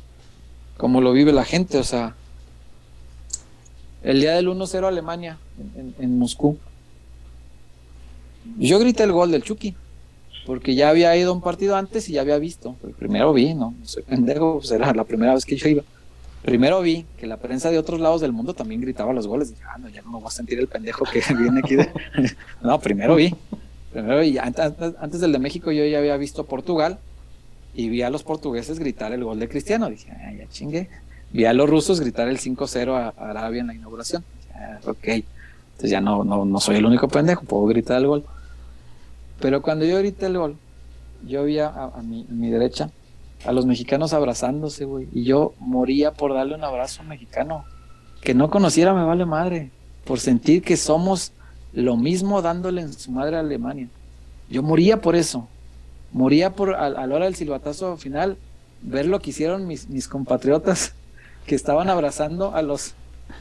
[0.78, 2.16] como lo vive la gente, o sea,
[4.04, 6.58] el día del 1-0 Alemania en, en, en, Moscú,
[8.60, 9.76] yo grité el gol del Chucky.
[10.45, 12.76] porque ya había ido a un partido antes y ya había visto.
[12.84, 13.74] El primero vi, ¿no?
[13.80, 15.84] No soy pendejo, pues era la primera vez que yo iba.
[16.44, 19.50] Primero vi que la prensa de otros lados del mundo también gritaba los goles.
[19.50, 21.76] Dije, ah, no, ya no me voy a sentir el pendejo que viene aquí.
[21.76, 21.90] De...
[22.62, 23.36] no, primero vi.
[23.92, 24.38] Primero vi.
[24.38, 27.00] Antes, antes del de México yo ya había visto Portugal
[27.74, 29.90] y vi a los portugueses gritar el gol de Cristiano.
[29.90, 30.90] Dije, ah, ya chingue.
[31.32, 34.24] Vi a los rusos gritar el 5-0 a Arabia en la inauguración.
[34.40, 35.08] Dije, ah, ok.
[35.08, 38.26] Entonces ya no, no, no soy el único pendejo, puedo gritar el gol.
[39.40, 40.56] Pero cuando yo grité el gol,
[41.28, 42.90] yo vi a, mi, a mi derecha
[43.46, 45.08] a los mexicanos abrazándose, güey.
[45.14, 47.66] Y yo moría por darle un abrazo a un mexicano.
[48.22, 49.72] Que no conociera me vale madre.
[50.06, 51.32] Por sentir que somos
[51.74, 53.88] lo mismo dándole en su madre a Alemania.
[54.50, 55.48] Yo moría por eso.
[56.12, 58.38] Moría por a, la hora del silbatazo final
[58.82, 60.94] ver lo que hicieron mis, mis compatriotas
[61.46, 62.94] que estaban abrazando a los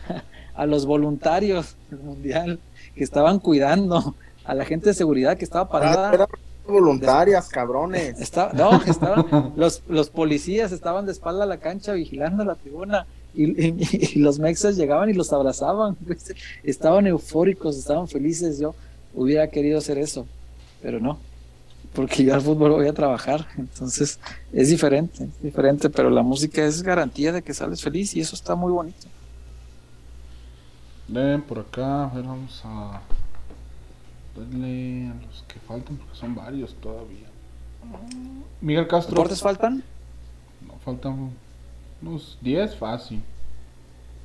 [0.56, 2.58] a los voluntarios del mundial
[2.94, 4.14] que estaban cuidando
[4.44, 6.26] a la gente de seguridad que estaba parada.
[6.66, 8.20] Voluntarias, cabrones.
[8.20, 13.06] Estaba, no, estaban, los, los policías estaban de espalda a la cancha vigilando la tribuna
[13.34, 13.76] y, y,
[14.14, 15.96] y, los mexas llegaban y los abrazaban.
[16.62, 18.58] Estaban eufóricos, estaban felices.
[18.58, 18.74] Yo
[19.14, 20.26] hubiera querido hacer eso,
[20.82, 21.18] pero no,
[21.94, 23.46] porque yo al fútbol voy a trabajar.
[23.56, 24.20] Entonces
[24.52, 28.34] es diferente, es diferente, pero la música es garantía de que sales feliz y eso
[28.36, 29.06] está muy bonito.
[31.08, 33.00] Ven por acá, a ver, vamos a
[34.36, 37.26] darle a los que faltan, porque son varios todavía.
[38.60, 39.14] Miguel Castro.
[39.14, 39.82] ¿Deportes faltan?
[40.66, 41.30] No, faltan
[42.02, 43.22] unos 10 fácil.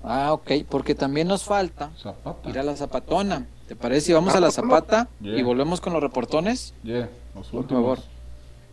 [0.04, 2.50] Ah, ok, porque también nos falta Zapata.
[2.50, 3.46] ir a la zapatona.
[3.68, 5.38] ¿Te parece si vamos a la zapata Yeah.
[5.40, 6.74] y volvemos con los reportones?
[6.84, 7.84] Yeah, los Por últimos.
[7.84, 8.00] favor.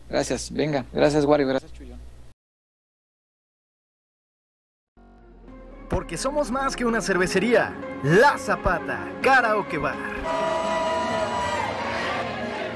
[0.08, 0.86] Gracias, venga.
[0.92, 1.46] Gracias, Wario.
[1.46, 1.98] Gracias, Chuyón.
[5.90, 7.74] Porque somos más que una cervecería.
[8.02, 9.96] La Zapata, Karaoke Bar.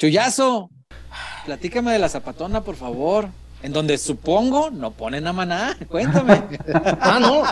[0.00, 0.70] Chuyazo,
[1.44, 3.28] platícame de la zapatona, por favor.
[3.62, 5.76] En donde supongo no ponen a maná.
[5.88, 6.42] Cuéntame.
[7.02, 7.42] Ah, no.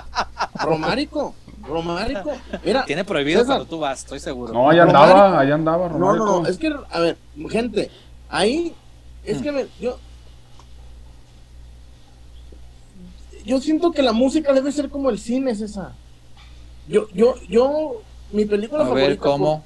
[0.64, 1.34] Romárico.
[1.62, 2.32] Romárico.
[2.64, 2.86] Mira.
[2.86, 3.56] Tiene prohibido César.
[3.56, 4.54] cuando tú vas, estoy seguro.
[4.54, 6.24] No, allá andaba, allá andaba, No, Romárico.
[6.24, 6.46] no, no.
[6.48, 7.18] Es que, a ver,
[7.50, 7.90] gente,
[8.30, 8.74] ahí.
[9.22, 9.98] Es que, a ver, yo.
[13.44, 15.92] Yo siento que la música debe ser como el cine, César.
[16.88, 18.00] Yo, yo, yo.
[18.32, 19.08] Mi película A favorita.
[19.08, 19.62] ver cómo.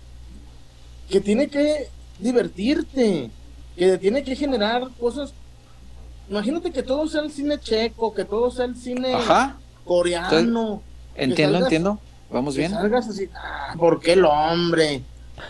[1.08, 1.88] que tiene que
[2.22, 3.30] divertirte,
[3.76, 5.32] que tiene que generar cosas.
[6.28, 9.56] Imagínate que todo sea el cine checo, que todo sea el cine Ajá.
[9.84, 10.82] coreano.
[11.14, 11.98] Entiendo, salgas- entiendo.
[12.30, 12.70] Vamos que bien.
[12.72, 15.02] salgas así, ah, ¿por qué el hombre?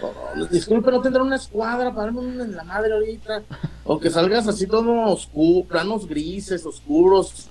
[0.02, 3.42] O- disculpe, no tendrá una escuadra para darme en la madre ahorita.
[3.84, 7.48] O que salgas así todo oscuro, planos grises, oscuros.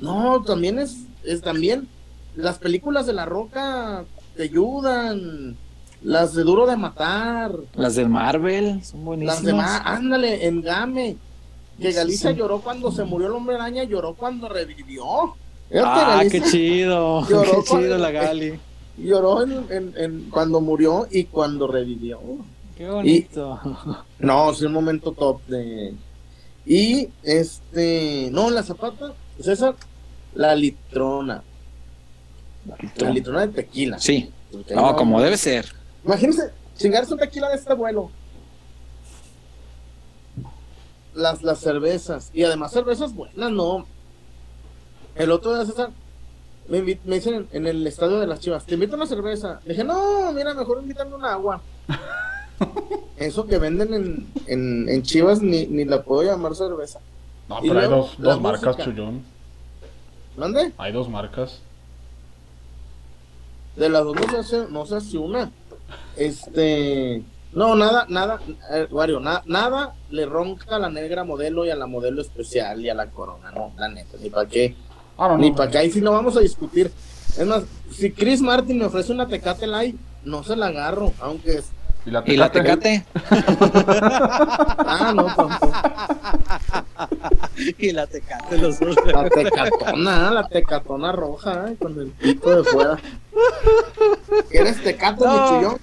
[0.00, 1.88] No, también es, es también.
[2.34, 4.04] Las películas de La Roca
[4.36, 5.56] te ayudan.
[6.02, 7.52] Las de Duro de Matar.
[7.74, 9.42] Las de Marvel son Las buenísimas.
[9.42, 11.16] demás, ándale, en Game.
[11.80, 12.36] Que Galicia sí.
[12.36, 15.34] lloró cuando se murió el hombre araña, lloró cuando revivió.
[15.74, 17.26] Ah, Galicia qué chido.
[17.28, 18.58] Lloró Qué chido la Gali.
[18.98, 22.18] Lloró en, en- en- cuando murió y cuando revivió.
[22.76, 23.58] Qué bonito.
[24.18, 25.92] No, es un momento top de.
[26.64, 28.30] Y este.
[28.32, 29.74] No, la zapata, César,
[30.34, 31.42] la litrona.
[32.96, 33.98] La litrona de tequila.
[33.98, 34.30] Sí.
[34.74, 35.66] No, como debe ser.
[36.06, 38.10] Imagínense, chingarse un tequila de este vuelo.
[41.14, 42.30] Las, las cervezas.
[42.32, 43.86] Y además cervezas buenas, no.
[45.14, 45.90] El otro día, César,
[46.68, 49.60] me, me dicen en, en el estadio de las chivas, te invito a una cerveza.
[49.64, 51.60] Le dije, no, mira, mejor invítame un agua.
[53.16, 57.00] Eso que venden en, en, en chivas ni, ni la puedo llamar cerveza.
[57.48, 58.76] No, Y pero hay luego, dos, dos marcas.
[58.76, 59.24] Chuyón.
[60.36, 60.72] ¿Dónde?
[60.76, 61.60] Hay dos marcas.
[63.76, 65.50] De las dos no se hace, no se hace una.
[66.16, 67.22] Este.
[67.52, 68.38] No, nada, nada,
[68.70, 72.80] eh, Wario, na- nada le ronca a la negra modelo y a la modelo especial
[72.84, 74.76] y a la corona, no, la neta, ni para qué,
[75.16, 75.56] Ah, no, ni no.
[75.56, 76.90] para qué, ahí sí no vamos a discutir.
[77.38, 81.52] Es más, si Chris Martin me ofrece una Tecate Light, no se la agarro, aunque
[81.58, 81.70] es,
[82.04, 83.02] Y la ¿Y la tecate.
[83.06, 83.06] tecate?
[84.86, 85.72] ah, no, tampoco.
[87.78, 88.96] y la tecate los dos.
[89.06, 92.98] La tecatona, la tecatona roja, eh, con el pito de fuera.
[94.50, 95.78] ¿Eres tecate, No.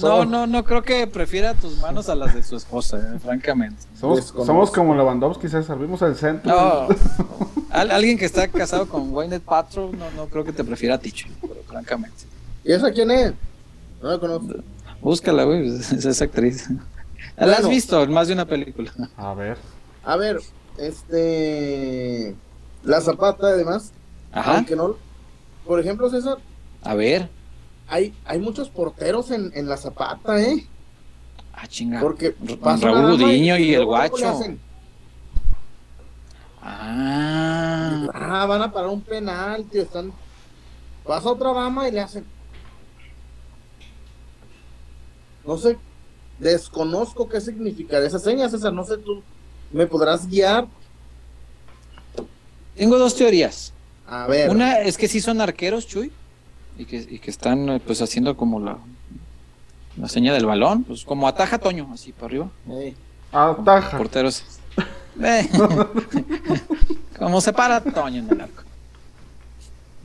[0.00, 3.82] No, no, no creo que prefiera tus manos a las de su esposa, eh, francamente.
[3.98, 5.78] Somos, somos como Lewandowski, César.
[5.78, 6.54] Vimos el centro.
[6.54, 6.88] No,
[7.70, 10.98] al- alguien que está casado con Gwyneth Paltrow, no, no creo que te prefiera a
[10.98, 12.16] ti, Chuy, pero francamente.
[12.64, 13.32] ¿Y esa quién es?
[14.02, 14.54] No la conozco.
[15.00, 16.68] Búscala, güey, es esa actriz.
[17.36, 18.92] La has visto en más de una película.
[19.16, 19.56] A ver.
[20.04, 20.38] A ver,
[20.78, 22.34] este.
[22.84, 23.92] La zapata, además.
[24.32, 24.96] Ajá, Aunque no.
[25.66, 26.38] Por ejemplo, César,
[26.82, 27.28] a ver.
[27.88, 30.66] hay, hay muchos porteros en, en la zapata, ¿eh?
[31.52, 32.00] Ah, chinga.
[32.00, 32.34] Porque
[32.80, 34.28] Raúl Gudiño y el guacho.
[34.28, 34.60] hacen,
[36.62, 39.82] Ah, Ah, van a parar un penal, tío.
[39.82, 40.12] Están.
[41.04, 42.24] Pasa otra dama y le hacen.
[45.46, 45.76] No sé.
[46.38, 48.72] Desconozco qué significará esa seña, César.
[48.72, 49.22] No sé, tú
[49.72, 50.66] me podrás guiar.
[52.76, 53.72] tengo dos teorías.
[54.06, 54.50] A ver.
[54.50, 56.10] Una es que sí son arqueros, Chuy,
[56.78, 58.78] y que, y que están eh, pues haciendo como la,
[59.96, 62.50] la seña del balón, pues como ataja Toño, así para arriba.
[62.70, 62.94] Ey,
[63.32, 63.96] Ataja.
[63.98, 64.44] Porteros.
[65.20, 65.48] Eh,
[67.18, 68.62] como se para Toño en el arco.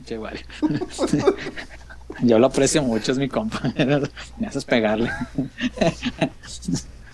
[0.04, 0.44] Che, vale.
[2.22, 3.60] Yo lo aprecio mucho, es mi compa.
[4.38, 5.12] Me haces pegarle.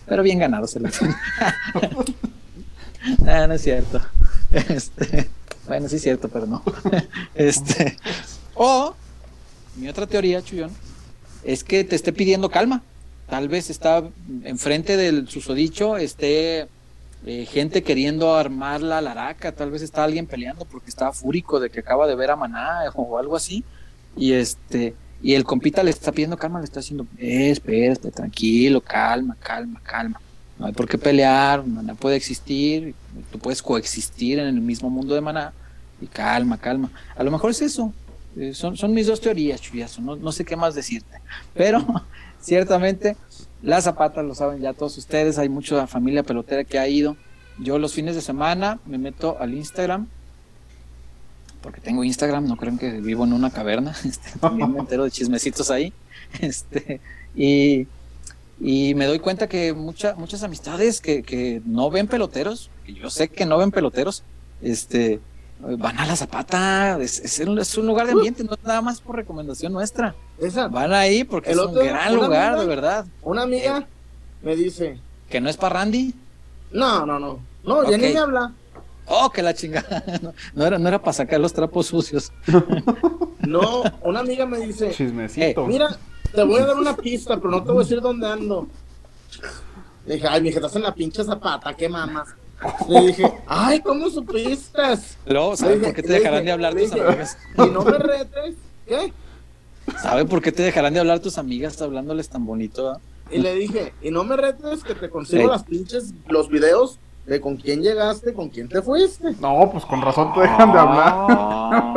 [0.06, 0.88] Pero bien ganado se lo
[3.26, 4.00] Ah, no es cierto.
[4.50, 5.30] Este,
[5.68, 6.62] bueno, sí es cierto, pero no.
[7.34, 7.96] Este,
[8.54, 8.94] o
[9.76, 10.70] mi otra teoría, Chuyón,
[11.44, 12.82] es que te esté pidiendo calma.
[13.28, 14.02] Tal vez está
[14.42, 16.66] enfrente del susodicho, esté
[17.26, 21.70] eh, gente queriendo armar la laraca, tal vez está alguien peleando porque está fúrico de
[21.70, 23.62] que acaba de ver a Maná o algo así.
[24.16, 28.80] Y este, y el compita le está pidiendo calma, le está diciendo, eh, espérate, tranquilo,
[28.80, 30.20] calma, calma, calma.
[30.60, 32.94] No hay por qué pelear, Maná puede existir,
[33.32, 35.54] tú puedes coexistir en el mismo mundo de Maná.
[36.02, 36.90] Y calma, calma.
[37.16, 37.94] A lo mejor es eso.
[38.36, 40.02] Eh, son, son mis dos teorías, Chuyazo.
[40.02, 41.18] No, no sé qué más decirte.
[41.54, 41.82] Pero
[42.40, 43.16] ciertamente
[43.62, 45.38] las zapatas lo saben ya todos ustedes.
[45.38, 47.16] Hay mucha familia pelotera que ha ido.
[47.58, 50.08] Yo los fines de semana me meto al Instagram.
[51.62, 53.94] Porque tengo Instagram, no creen que vivo en una caverna.
[54.04, 55.92] Este, también me entero de chismecitos ahí.
[56.40, 57.00] Este,
[57.34, 57.86] y,
[58.60, 63.08] y me doy cuenta que mucha, muchas amistades que, que no ven peloteros, que yo
[63.10, 64.22] sé que no ven peloteros,
[64.62, 65.18] este,
[65.60, 66.98] van a la zapata.
[67.00, 70.14] Es, es un- es un lugar de ambiente, no es nada más por recomendación nuestra.
[70.38, 73.06] Esa, Van ahí porque El es un otro- gran lugar, amiga- de verdad.
[73.22, 73.86] una amiga
[74.42, 74.98] me dice,
[75.30, 76.14] Que no es para Randy.
[76.72, 78.52] no, no, no, no, ya ni me habla.
[79.06, 80.04] Oh, que la chingada.
[80.22, 82.30] No, no era, no era para sacar los trapos sucios.
[83.40, 85.66] No, una amiga me dice, Chismecito.
[85.66, 85.98] mira,
[86.34, 88.66] te voy a dar una pista, pero no te voy a decir dónde ando.
[90.06, 92.28] Le dije, ay, mi estás en la pinche zapata, qué mamas.
[92.88, 94.82] Le dije, ay, ¿cómo supiste?
[95.26, 97.38] Luego, ¿sabe Le por qué te dejarán dije- de hablar tus amigas?
[97.56, 98.54] Y no me retes,
[98.86, 99.12] ¿qué?
[100.02, 102.90] ¿Sabe por qué te dejarán de hablar tus amigas hablándoles tan bonito?
[102.90, 103.00] ah?
[103.30, 107.40] Y le dije, y no me retes que te consigo las pinches, los videos de
[107.40, 109.34] con quién llegaste, con quién te fuiste.
[109.40, 111.14] No, pues con razón te dejan de hablar.
[111.14, 111.94] Ah,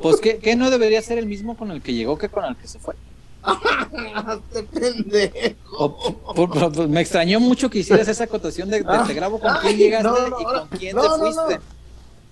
[0.00, 2.56] Pues que, que no debería ser el mismo con el que llegó que con el
[2.56, 2.94] que se fue.
[4.54, 5.76] Este pendejo.
[5.78, 9.38] O- por- por- por- me extrañó mucho que hicieras esa acotación de, de te grabo
[9.40, 11.22] con quién llegaste no, no, y con quién no, te no, no.
[11.24, 11.60] fuiste.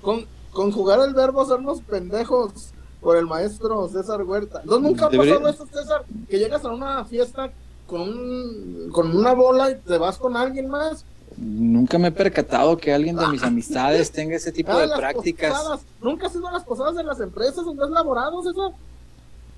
[0.02, 2.52] Con, conjugar el verbo hacernos pendejos
[3.01, 4.62] por el maestro César Huerta.
[4.64, 6.05] ¿No nunca ha pasado eso, César?
[6.28, 7.51] Que llegas a una fiesta
[7.86, 11.05] con, un- con una bola y te vas con alguien más.
[11.36, 15.52] Nunca me he percatado que alguien de mis amistades tenga ese tipo Ah, de prácticas.
[15.56, 15.80] posadas.
[16.02, 18.72] Nunca has ido a las posadas de las empresas donde has laborado, César.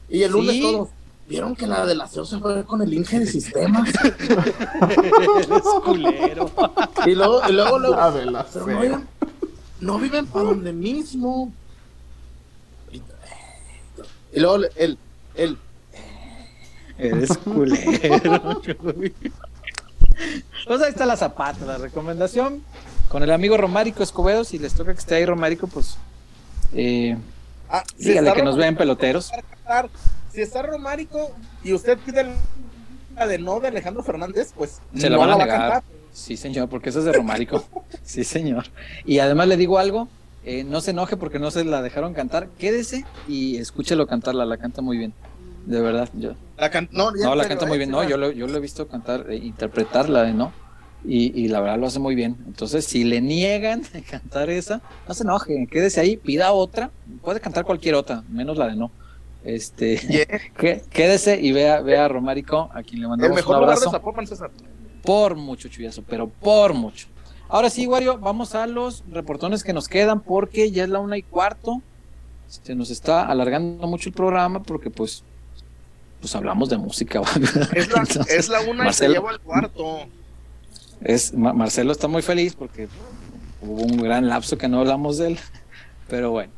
[0.08, 0.62] Y el lunes Sí.
[0.62, 0.88] todos.
[1.30, 3.88] ¿Vieron que la de la CEO se fue con el Inge de sistemas?
[4.02, 6.50] Eres culero.
[7.06, 9.02] y luego, y luego, luego La de la pero CEO.
[9.80, 11.52] no viven, para donde mismo.
[12.90, 12.96] Y,
[14.32, 14.98] y luego el,
[15.36, 15.56] el,
[16.98, 18.60] Eres culero.
[20.66, 22.64] Pues ahí está la zapata, la recomendación.
[23.08, 25.96] Con el amigo Romárico Escobedo, si les toca que esté ahí Romárico, pues
[26.72, 27.16] eh,
[27.68, 29.30] ah, dígale que nos vean peloteros.
[30.32, 31.30] Si está Romárico
[31.64, 32.26] y usted pide
[33.16, 35.60] la de no de Alejandro Fernández, pues Se la no van a va negar.
[35.60, 35.82] cantar.
[36.12, 37.64] Sí, señor, porque eso es de Romárico.
[38.02, 38.64] sí, señor.
[39.04, 40.08] Y además le digo algo,
[40.44, 42.48] eh, no se enoje porque no se la dejaron cantar.
[42.58, 45.12] Quédese y escúchelo cantarla, la canta muy bien.
[45.66, 46.08] de verdad.
[46.14, 47.78] Yo, La can- no, la canta muy ¿eh?
[47.78, 47.90] bien.
[47.90, 50.52] No, la- yo lo, yo lo he visto cantar, eh, interpretarla, ¿no?
[51.04, 52.36] Y, y la verdad lo hace muy bien.
[52.46, 56.90] Entonces, si le niegan cantar esa, no se enoje, quédese ahí, pida otra.
[57.22, 58.90] Puede cantar cualquier otra, menos la de no.
[59.44, 60.80] Este, Yeah.
[60.90, 63.90] quédese y vea, vea a Romarico, a quien le El mandamos mejor un abrazo.
[63.90, 64.50] Zapopan, César.
[65.02, 67.06] Por mucho, chullazo, pero por mucho.
[67.48, 71.16] Ahora sí, Wario, vamos a los reportones que nos quedan porque ya es la una
[71.16, 71.80] y cuarto.
[72.48, 75.24] Se nos está alargando mucho el programa porque pues,
[76.20, 77.20] pues hablamos de música.
[77.20, 77.68] Es la,
[78.02, 79.12] Entonces, es la una Marcelo.
[79.12, 79.98] y se lleva al cuarto.
[81.00, 82.88] es, Ma- Marcelo está muy feliz porque
[83.62, 85.38] hubo un gran lapso que no hablamos de él.
[86.08, 86.52] Pero bueno,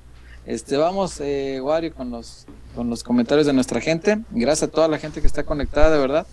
[0.46, 4.20] este, vamos, eh, Wario, con los, con los comentarios de nuestra gente.
[4.30, 6.26] Gracias a toda la gente que está conectada, de verdad.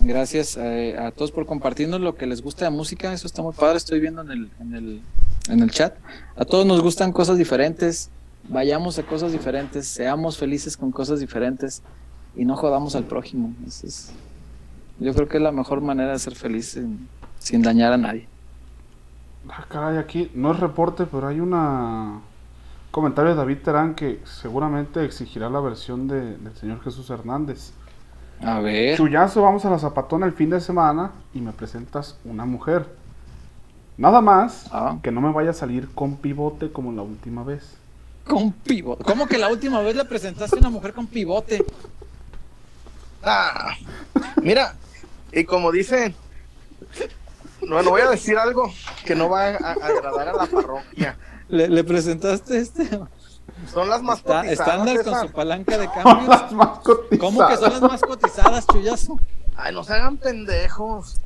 [0.00, 3.12] Gracias eh, a todos por compartirnos lo que les gusta de música.
[3.12, 3.76] Eso está muy padre.
[3.76, 5.02] Estoy viendo en el, en el,
[5.48, 5.94] en el chat.
[6.36, 8.10] A todos nos gustan cosas diferentes.
[8.48, 9.86] Vayamos a cosas diferentes.
[9.86, 11.82] Seamos felices con cosas diferentes.
[12.34, 13.54] Y no jodamos al prójimo.
[13.66, 14.10] Eso es,
[14.98, 17.08] yo creo que es la mejor manera de ser feliz sin,
[17.38, 18.28] sin dañar a nadie.
[19.48, 22.20] Ah, caray, aquí no es reporte, pero hay una
[22.92, 27.72] comentario de David Terán que seguramente exigirá la versión de- del señor Jesús Hernández.
[28.40, 28.96] A ver.
[28.96, 32.86] Chuyazo, vamos a la zapatona el fin de semana y me presentas una mujer.
[33.96, 34.98] Nada más Ah.
[35.02, 37.76] que no me vaya a salir con pivote como la última vez.
[38.26, 39.02] Con pivote.
[39.04, 41.64] ¿Cómo que la última vez le presentaste a una mujer con pivote?
[43.22, 43.74] Ah,
[44.42, 44.74] mira,
[45.32, 46.14] y como dicen,
[47.68, 48.72] bueno, voy a decir algo
[49.04, 51.16] que no va a, a agradar a la parroquia.
[51.52, 52.88] Le, le presentaste este
[53.72, 56.28] Son las más está- cotizadas, estándar con su palanca de Son cambios.
[56.28, 57.18] las más cotizadas.
[57.20, 59.20] ¿Cómo que son las más cotizadas, chullazo?
[59.54, 61.16] Ay, no se hagan pendejos.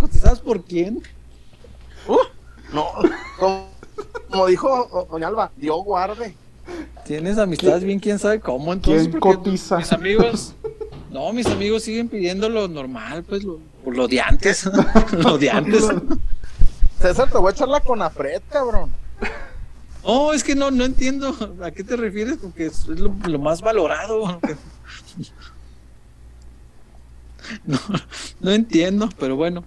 [0.00, 1.02] ¿Cotizadas por quién?
[2.72, 2.86] No,
[3.38, 3.68] como,
[4.30, 6.34] como dijo doña Alba, Dios guarde.
[7.04, 8.72] Tienes amistades bien, quién sabe cómo.
[8.72, 9.76] Entonces, ¿Quién cotiza?
[9.76, 10.54] Mis amigos.
[11.10, 14.64] No, mis amigos siguen pidiendo lo normal, pues lo, lo de antes.
[15.12, 15.84] lo de antes.
[17.02, 18.92] César, te voy a echar la conafred, cabrón.
[20.04, 21.34] No, es que no, no entiendo.
[21.62, 22.38] ¿A qué te refieres?
[22.38, 24.40] con que es lo, lo más valorado.
[27.66, 27.78] No,
[28.40, 29.64] no entiendo, pero bueno.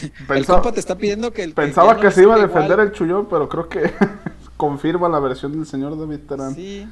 [0.00, 2.72] El Pensaba, compa te está pidiendo que el pensaba no que se iba a defender
[2.72, 2.86] igual.
[2.86, 3.92] el chullón, pero creo que
[4.56, 6.54] confirma la versión del señor David Terán.
[6.54, 6.88] Sí.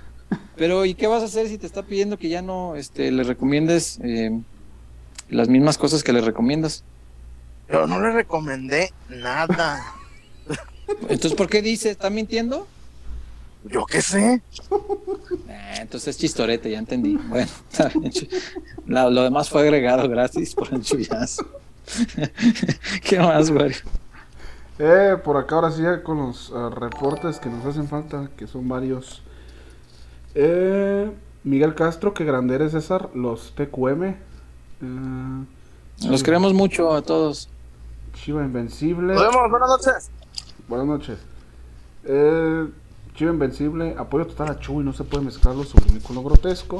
[0.56, 3.22] Pero ¿y qué vas a hacer si te está pidiendo que ya no este, le
[3.22, 4.38] recomiendes eh,
[5.28, 6.82] las mismas cosas que le recomiendas?
[7.70, 9.82] Yo no le recomendé nada.
[11.08, 11.90] Entonces, ¿por qué dice?
[11.90, 12.66] ¿Está mintiendo?
[13.64, 14.42] Yo qué sé.
[15.48, 17.16] Eh, entonces es chistorete, ya entendí.
[17.16, 18.28] Bueno, está bien, chu-
[18.86, 21.46] la- lo demás fue agregado, gracias por el chullazo.
[23.02, 23.72] ¿Qué más, güey?
[24.78, 28.46] Eh, por acá ahora sí ya con los eh, reportes que nos hacen falta, que
[28.46, 29.22] son varios.
[30.34, 31.10] Eh,
[31.44, 34.02] Miguel Castro, que grande eres César, los TQM.
[34.04, 34.16] Eh,
[36.08, 37.48] Los queremos mucho a todos.
[38.14, 39.14] Chiva Invencible.
[39.14, 40.10] Nos vemos, buenas noches.
[40.68, 41.18] Buenas noches.
[42.04, 42.66] Eh,
[43.14, 46.78] Chiva Invencible, apoyo total a Chuy, no se puede mezclarlo sobre un ícono grotesco.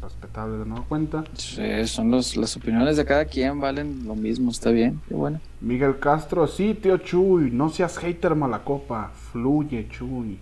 [0.00, 1.24] Respetable de nueva cuenta.
[1.34, 5.40] Sí, son los, las opiniones de cada quien, valen lo mismo, está bien, qué bueno.
[5.60, 9.10] Miguel Castro, sí, tío Chuy, no seas hater malacopa.
[9.32, 10.38] Fluye, Chuy.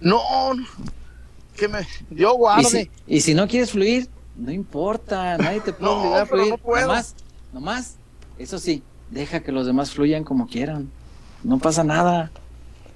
[0.00, 0.64] No, no.
[1.56, 1.86] que me.
[2.10, 2.64] Dios Y guarde.
[2.64, 6.50] si, y si no quieres fluir, no importa, nadie te puede No, obligar a fluir.
[6.50, 6.86] no puedo.
[6.88, 7.14] Nomás,
[7.52, 7.96] nomás,
[8.38, 8.82] eso sí,
[9.12, 10.88] deja que los demás fluyan como quieran.
[11.44, 12.30] No pasa nada.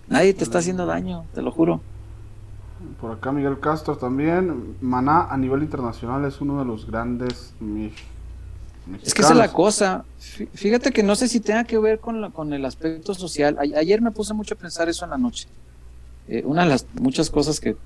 [0.08, 1.80] Nadie te está haciendo daño, te lo juro.
[3.00, 4.76] Por acá Miguel Castro también.
[4.80, 7.92] Maná a nivel internacional es uno de los grandes mi-
[9.02, 9.50] Es que esa es la mexicanos.
[9.54, 10.04] cosa.
[10.20, 13.56] Fí- Fíjate que no sé si tenga que ver con, la- con el aspecto social.
[13.58, 15.48] A- ayer me puse mucho a pensar eso en la noche.
[16.28, 17.76] Eh, una de las muchas cosas que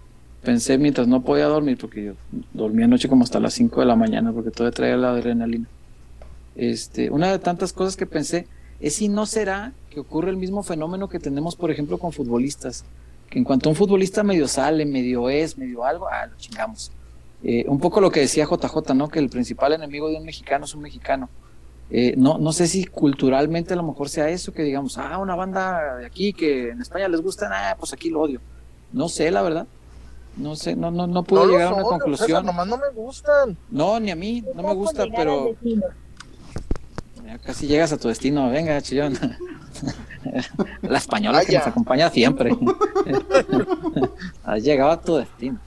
[0.42, 2.12] pensé mientras no podía dormir, porque yo
[2.52, 5.66] dormí anoche como hasta las 5 de la mañana, porque todavía traía la adrenalina.
[6.56, 8.46] Este, una de tantas cosas que pensé
[8.80, 12.84] es si no será que ocurre el mismo fenómeno que tenemos, por ejemplo, con futbolistas.
[13.28, 16.90] Que en cuanto un futbolista medio sale, medio es, medio algo, ah, lo chingamos.
[17.42, 19.08] Eh, un poco lo que decía JJ, ¿no?
[19.08, 21.28] Que el principal enemigo de un mexicano es un mexicano.
[21.90, 25.34] Eh, no, no sé si culturalmente a lo mejor sea eso, que digamos, ah, una
[25.34, 28.40] banda de aquí que en España les gusta, ah, pues aquí lo odio.
[28.92, 29.66] No sé, la verdad.
[30.36, 32.28] No sé, no, no, no pude no llegar a una odio, conclusión.
[32.28, 33.56] César, nomás no me gustan.
[33.70, 35.56] No, ni a mí, no me gusta, pero
[37.30, 38.50] ya casi llegas a tu destino.
[38.50, 39.16] Venga, chillón.
[40.82, 42.50] La española que nos acompaña siempre.
[44.44, 45.58] Has llegado a tu destino.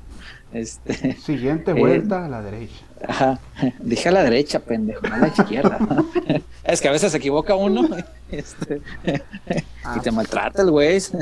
[0.51, 2.75] Este, Siguiente Eh, vuelta a la derecha.
[3.07, 3.39] ajá.
[3.79, 5.79] Dije a la derecha, pendejo, no a la izquierda.
[6.63, 7.89] Es que a veces se equivoca uno
[8.31, 10.95] este, y te maltrata el güey.
[10.95, 11.19] Este,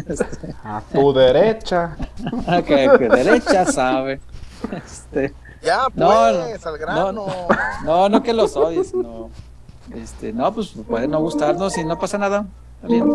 [0.63, 1.95] A tu derecha.
[2.67, 4.19] que, que derecha sabe.
[4.85, 7.25] Este, Ya, No, pues, no, al grano.
[7.83, 9.29] No, no que los odies, no.
[9.93, 12.45] Este, no, pues puede no gustarnos y no pasa nada.
[12.75, 13.05] Está bien.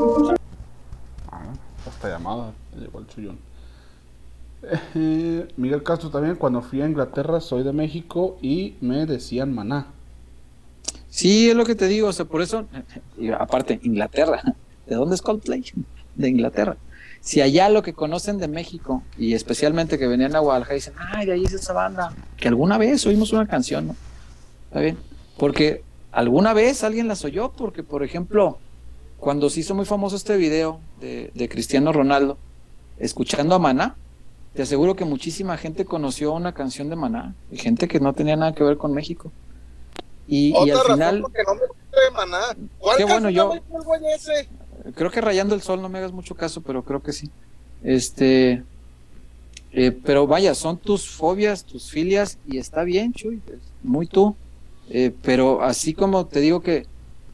[1.30, 3.38] Ah, llamada, llegó el chullón.
[4.94, 9.86] Eh, Miguel Castro también, cuando fui a Inglaterra, soy de México y me decían maná.
[11.08, 12.66] Sí, es lo que te digo, o sea, por eso,
[13.16, 14.42] y aparte, Inglaterra,
[14.86, 15.64] ¿de dónde es Coldplay?
[16.14, 16.76] De Inglaterra.
[17.20, 21.26] Si allá lo que conocen de México, y especialmente que venían a Guadalajara, dicen, ay,
[21.26, 23.96] de ahí es esa banda, que alguna vez oímos una canción, ¿no?
[24.68, 24.98] Está bien,
[25.38, 25.82] porque
[26.16, 28.58] alguna vez alguien las oyó, porque, por ejemplo,
[29.18, 32.38] cuando se hizo muy famoso este video de, de Cristiano Ronaldo,
[32.98, 33.96] escuchando a Maná,
[34.54, 38.34] te aseguro que muchísima gente conoció una canción de Maná, y gente que no tenía
[38.34, 39.30] nada que ver con México.
[40.26, 42.68] Y, al razón final, porque no me gusta de maná.
[42.78, 43.52] ¿Cuál Qué bueno, yo-
[44.14, 44.48] ese?
[44.94, 47.30] creo que Rayando el Sol, no me hagas mucho caso, pero creo que sí.
[47.84, 48.64] Este,
[49.70, 54.34] eh, pero vaya, son tus fobias, tus filias, y está bien, Chuy, es muy tú.
[54.88, 56.88] Eh, pero así como te digo que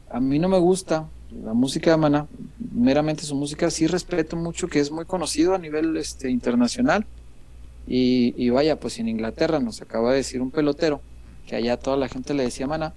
[0.07, 4.67] a mí no me gusta la música de Maná, meramente su música, sí respeto mucho
[4.69, 7.07] que es muy conocido a nivel este, internacional.
[7.85, 11.05] Y, y vaya, pues en Inglaterra nos acaba de decir un pelotero
[11.45, 12.95] que allá toda la gente le decía Maná.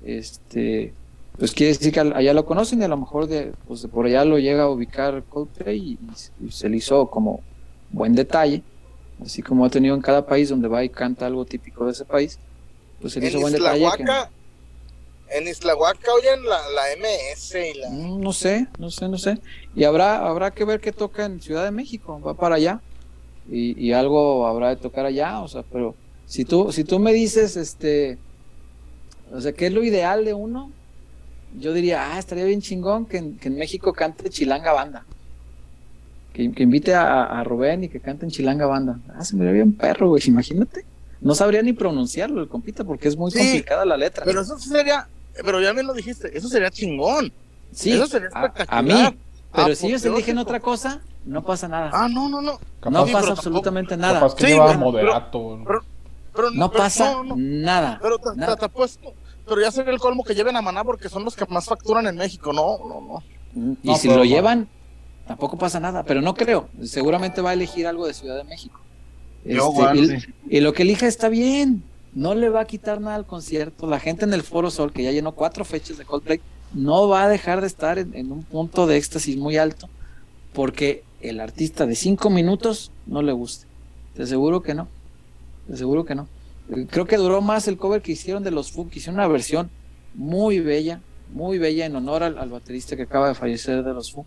[0.00, 0.96] Este,
[1.36, 3.88] pues quiere decir que al- allá lo conocen y a lo mejor de, pues de
[3.88, 7.46] por allá lo llega a ubicar Coldplay y, y se le hizo como
[7.88, 8.66] buen detalle,
[9.18, 12.04] así como ha tenido en cada país donde va y canta algo típico de ese
[12.06, 12.40] país,
[13.02, 13.80] pues se En hizo buen detalle.
[13.96, 14.30] que- Islahuaca,
[15.30, 17.90] en Islahuaca oyen la, la MS y la...
[17.90, 19.38] Mm, no sé, no sé, no sé.
[19.74, 22.80] Y habrá, habrá que ver qué toca en Ciudad de México, va para allá.
[23.50, 25.94] Y, y algo habrá de tocar allá, o sea, pero
[26.26, 28.16] si tú, si tú me dices, este,
[29.32, 30.70] o sea, ¿qué es lo ideal de uno?
[31.58, 35.04] Yo diría, ah, estaría bien chingón que en, que en México cante Chilanga Banda.
[36.32, 38.98] Que, que invite a, a Rubén y que cante en Chilanga Banda.
[39.14, 40.84] Ah, se me vería bien perro, güey, imagínate.
[41.22, 44.24] No sabría ni pronunciarlo el compita porque es muy Sí, complicada la letra.
[44.24, 45.08] Pero eso sería...
[45.44, 47.32] Pero ya me lo dijiste, eso sería chingón.
[47.70, 48.78] sí, eso sería a- espectacular.
[48.78, 49.16] a mí,
[49.52, 50.14] pero si ellos Apoteósico.
[50.16, 51.90] eligen otra cosa, no pasa nada.
[51.92, 52.58] Ah, no, no, no.
[52.80, 54.14] Capaz, no sí, pasa absolutamente nada.
[54.20, 55.60] capaz que Sí, lleva bueno, moderato.
[55.66, 55.84] pero-
[56.34, 57.34] Pero, No pero pasa no, no.
[57.36, 57.98] nada.
[58.02, 58.54] Pero te, nada.
[58.54, 59.12] te- te apuesto.
[59.46, 62.06] Pero ya sería el colmo que lleven a Maná porque son los que más facturan
[62.06, 62.52] en México.
[62.52, 63.76] No, no, no.
[63.82, 64.30] Y No, si pero lo no.
[64.30, 64.68] llevan,
[65.26, 66.02] tampoco pasa nada.
[66.04, 66.68] Pero no creo.
[66.84, 68.80] Seguramente va a elegir algo de Ciudad de México.
[69.44, 70.34] Este, y, sí.
[70.48, 71.82] y lo que elija está bien.
[72.14, 73.86] No le va a quitar nada al concierto.
[73.86, 76.40] La gente en el Foro Sol, que ya llenó cuatro fechas de Coldplay,
[76.74, 79.88] no va a dejar de estar en, en un punto de éxtasis muy alto
[80.52, 83.66] porque el artista de cinco minutos no le guste.
[84.14, 84.88] Te aseguro que no.
[85.66, 86.28] Te aseguro que no.
[86.68, 89.70] Eh, Creo que duró más el cover que hicieron de los que hicieron una versión
[90.14, 91.00] muy bella,
[91.32, 94.26] muy bella en honor al, al baterista que acaba de fallecer de los Foo.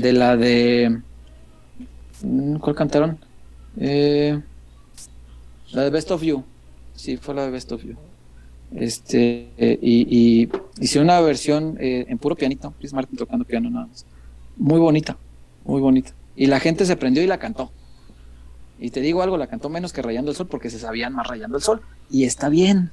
[0.00, 1.00] De la de.
[2.22, 3.18] mm, ¿Cuál cantaron?
[3.78, 4.40] Eh,
[5.72, 6.44] la de Best of You.
[6.94, 7.96] Sí, fue la de Best of You.
[8.74, 9.48] Este,
[9.80, 14.04] y, y hicieron una versión eh, en puro pianito, Chris Martin tocando piano nada más.
[14.56, 15.16] Muy bonita,
[15.64, 16.12] muy bonita.
[16.34, 17.70] Y la gente se prendió y la cantó.
[18.78, 21.26] Y te digo algo, la cantó menos que Rayando el Sol porque se sabían más
[21.26, 21.80] Rayando el Sol.
[22.10, 22.90] Y está bien.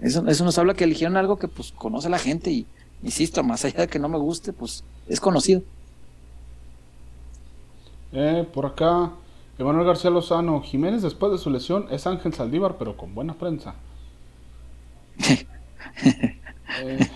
[0.00, 2.66] Eso, eso nos habla que eligieron algo que pues conoce la gente y,
[3.02, 5.62] insisto, más allá de que no me guste, pues es conocido.
[8.12, 9.12] Eh, por acá,
[9.58, 10.60] Emanuel García Lozano.
[10.62, 13.74] Jiménez, después de su lesión, es Ángel Saldívar, pero con buena prensa.
[16.80, 17.06] Eh,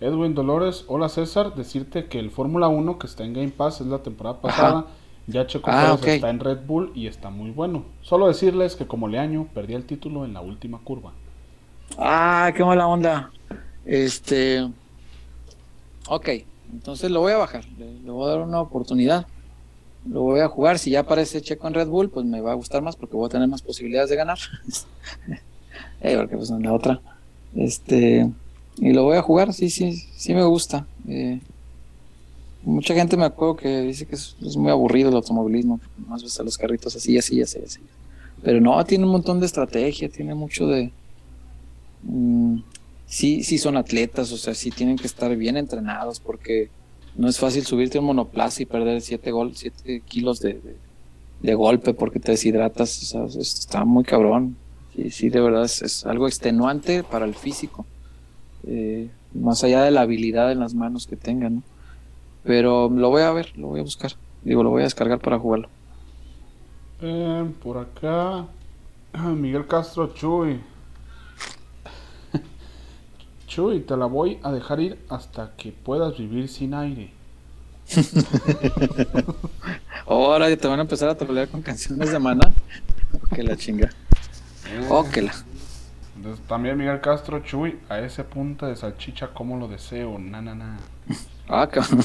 [0.00, 3.88] Edwin Dolores, hola César, decirte que el Fórmula 1 que está en Game Pass es
[3.88, 4.86] la temporada pasada.
[5.26, 6.06] Ya Checo Ah, Pérez ok.
[6.08, 7.84] está en Red Bull y está muy bueno.
[8.00, 11.12] Solo decirles que como Leaño perdí el título en la última curva.
[11.98, 13.30] Ah, qué mala onda.
[13.84, 14.66] Este.
[16.08, 16.28] Ok,
[16.72, 17.64] entonces lo voy a bajar.
[17.76, 19.26] Le, le voy a dar una oportunidad.
[20.08, 20.78] Lo voy a jugar.
[20.78, 23.26] Si ya aparece Checo en Red Bull, pues me va a gustar más porque voy
[23.26, 24.38] a tener más posibilidades de ganar.
[26.00, 27.00] eh, porque pues en la otra.
[27.54, 28.30] Este.
[28.76, 30.86] Y lo voy a jugar, sí, sí, sí me gusta.
[31.08, 31.40] Eh,
[32.62, 35.80] mucha gente me acuerdo que dice que es, muy aburrido el automovilismo.
[36.06, 37.80] Más ves a los carritos así, así, así, así.
[38.42, 40.92] Pero no, tiene un montón de estrategia, tiene mucho de,
[42.02, 42.60] Mm,
[43.06, 46.70] sí, sí son atletas, o sea, sí tienen que estar bien entrenados porque
[47.18, 50.82] no es fácil subirte un monoplaza y perder 7 gol, siete kilos de,
[51.40, 54.62] de- golpe porque te deshidratas, está muy cabrón.
[54.88, 57.90] Sí, sí, de verdad es, es algo extenuante para el físico,
[58.62, 61.64] eh, más allá de la habilidad en las manos que tengan, ¿no?
[62.42, 65.38] Pero lo voy a ver, lo voy a buscar, digo, lo voy a descargar para
[65.40, 65.72] jugarlo.
[67.00, 68.48] Eh, por acá,
[69.36, 70.60] Miguel Castro Chuy.
[73.48, 77.10] Chuy, te la voy a dejar ir hasta que puedas vivir sin aire.
[80.06, 82.52] Ahora te van a empezar a trolear con canciones de mana,
[83.34, 83.88] que la chinga.
[84.70, 85.32] Eh, Óquela.
[86.14, 90.18] entonces, también Miguel Castro, Chuy, a ese punta de salchicha, ¿cómo lo deseo?
[90.18, 90.78] Na, na, na.
[91.48, 92.04] Ah, cabrón.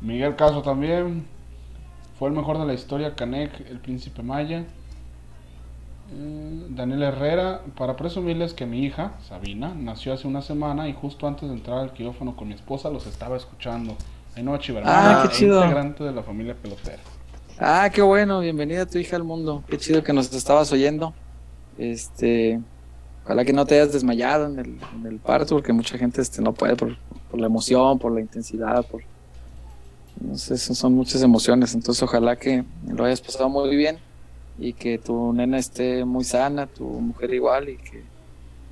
[0.00, 1.26] Miguel Castro también.
[2.18, 4.64] Fue el mejor de la historia, Canek, el príncipe Maya.
[6.14, 11.26] Eh, Daniel Herrera, para presumirles que mi hija, Sabina, nació hace una semana y justo
[11.26, 13.96] antes de entrar al quirófano con mi esposa los estaba escuchando.
[14.34, 15.62] Ay, no, Ah, qué chido.
[15.62, 17.02] integrante de la familia pelotera.
[17.58, 19.62] Ah, qué bueno, bienvenida tu hija al mundo.
[19.68, 21.14] Qué chido que nos estabas oyendo.
[21.78, 22.60] Este,
[23.24, 26.40] ojalá que no te hayas desmayado en el, en el parto, porque mucha gente este,
[26.42, 26.96] no puede por,
[27.30, 29.02] por la emoción, por la intensidad, por
[30.20, 31.74] no sé, son muchas emociones.
[31.74, 33.98] Entonces, ojalá que lo hayas pasado muy bien
[34.58, 38.04] y que tu nena esté muy sana, tu mujer igual y que,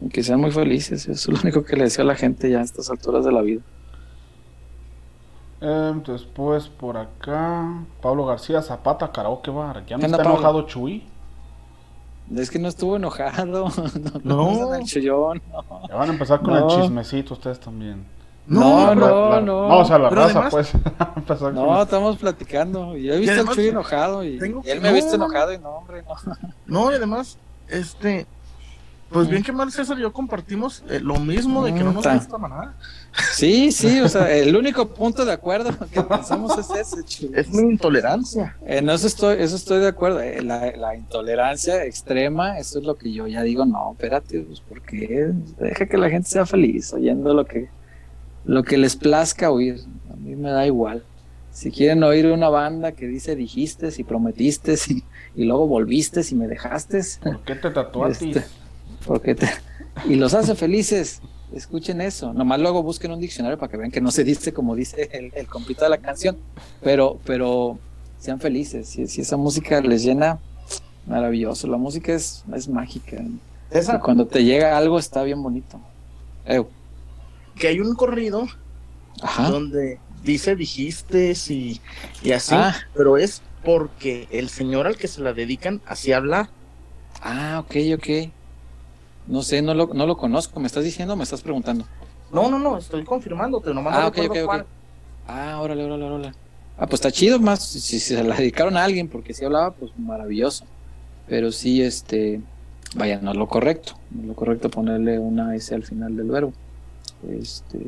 [0.00, 1.09] y que sean muy felices.
[1.09, 3.33] Eso es lo único que le deseo a la gente ya a estas alturas de
[3.33, 3.62] la vida.
[5.62, 9.84] Eh, después por acá, Pablo García Zapata, Karaoke Bar.
[9.86, 10.39] ¿Ya no ¿Qué onda, está Pablo?
[10.39, 11.05] enojado Chuy?
[12.34, 13.68] Es que no estuvo enojado.
[14.25, 14.70] No, No.
[14.70, 14.84] no.
[15.89, 18.07] Ya van a empezar con el chismecito ustedes también.
[18.50, 19.68] No, no, la- no.
[19.68, 20.72] No, o sea, la Pero raza, además-
[21.26, 21.52] pues.
[21.54, 22.96] No, estamos platicando.
[22.96, 25.18] Y he visto además al Chuy enojado y, tengo y él me ha visto no,
[25.18, 26.38] no, enojado y no, hombre, no.
[26.66, 27.38] No, y además,
[27.68, 28.26] este,
[29.10, 32.06] pues bien que mal César y yo compartimos eh, lo mismo de que no nos
[32.06, 32.74] gusta maná.
[33.34, 37.32] Sí, sí, o sea, el único punto de acuerdo que pensamos es ese, Chuy.
[37.34, 38.56] Es mi intolerancia.
[38.64, 40.20] En eso estoy, eso estoy de acuerdo.
[40.20, 44.60] Eh, La, la intolerancia extrema, eso es lo que yo ya digo, no, espérate, pues
[44.60, 47.68] porque deja que la gente sea feliz oyendo lo que,
[48.44, 49.81] lo que les plazca oír.
[50.12, 51.05] A mí me da igual.
[51.52, 55.05] Si quieren oír una banda que dice dijiste y prometiste y,
[55.35, 58.31] y luego volviste y me dejaste, ¿Por qué te tatuaste?
[58.31, 58.44] Este,
[59.07, 59.51] porque te-
[60.09, 61.20] y los hace felices.
[61.52, 62.33] Escuchen eso.
[62.33, 65.33] Nomás luego busquen un diccionario para que vean que no se dice como dice el,
[65.35, 66.39] el compita de la canción.
[66.81, 67.81] Pero, pero
[68.19, 68.89] sean felices.
[68.89, 70.39] Si, si esa música les llena,
[71.07, 71.67] maravilloso.
[71.67, 73.17] La música es, es mágica.
[73.17, 73.41] Y
[73.73, 75.81] César, cuando te llega algo está bien bonito.
[76.44, 76.69] Eu.
[77.60, 78.47] Que hay un corrido
[79.22, 79.50] Ajá.
[79.50, 81.80] donde dice dijiste y,
[82.22, 82.74] y así, Ah.
[82.94, 86.50] pero es porque el señor al que se la dedican así habla.
[87.22, 88.30] Ah, ok, ok.
[89.26, 90.58] No sé, no lo, no lo conozco.
[90.58, 91.84] ¿Me estás diciendo o me estás preguntando?
[92.32, 94.66] No, no, no, estoy confirmándote, nomás Ah, no ok, ok, ok.
[95.28, 96.32] Ah, órale, órale, órale.
[96.78, 99.72] Ah, pues está chido más si, si se la dedicaron a alguien, porque si hablaba,
[99.72, 100.64] pues maravilloso.
[101.28, 102.40] Pero sí, este,
[102.94, 103.92] vaya, no es lo correcto.
[104.10, 106.52] No es lo correcto ponerle una S al final del verbo.
[107.28, 107.78] Este,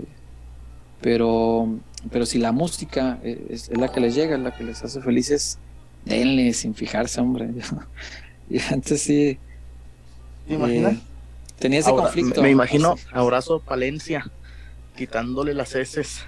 [1.01, 1.78] pero,
[2.11, 5.01] pero si la música es, es la que les llega, es la que les hace
[5.02, 5.59] felices,
[6.05, 7.51] denle sin fijarse, hombre.
[8.49, 9.39] y antes sí.
[10.47, 10.94] ¿Te imaginas?
[10.94, 11.01] eh,
[11.59, 12.41] tenía ese Ahora, conflicto.
[12.43, 14.31] Me, me imagino abrazo Palencia
[14.97, 16.23] quitándole las heces.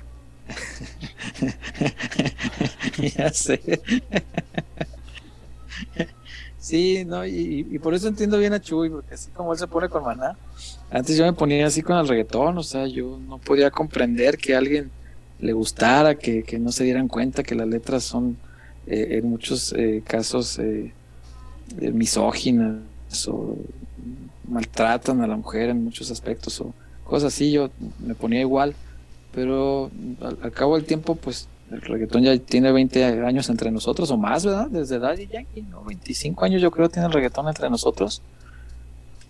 [2.99, 3.81] ya sé.
[6.58, 9.66] Sí, no, y, y por eso entiendo bien a Chuy, porque así como él se
[9.66, 10.39] pone con Maná,
[10.94, 14.55] antes yo me ponía así con el reggaetón, o sea, yo no podía comprender que
[14.55, 14.92] a alguien
[15.40, 18.36] le gustara, que, que no se dieran cuenta que las letras son
[18.86, 20.92] eh, en muchos eh, casos eh,
[21.81, 22.78] misóginas
[23.26, 23.56] o
[24.48, 28.76] maltratan a la mujer en muchos aspectos o cosas así, yo me ponía igual,
[29.34, 29.90] pero
[30.20, 34.16] al, al cabo del tiempo, pues el reggaetón ya tiene 20 años entre nosotros o
[34.16, 34.68] más, ¿verdad?
[34.68, 35.82] Desde Daddy Yankee, ¿no?
[35.82, 38.23] 25 años yo creo tiene el reggaetón entre nosotros.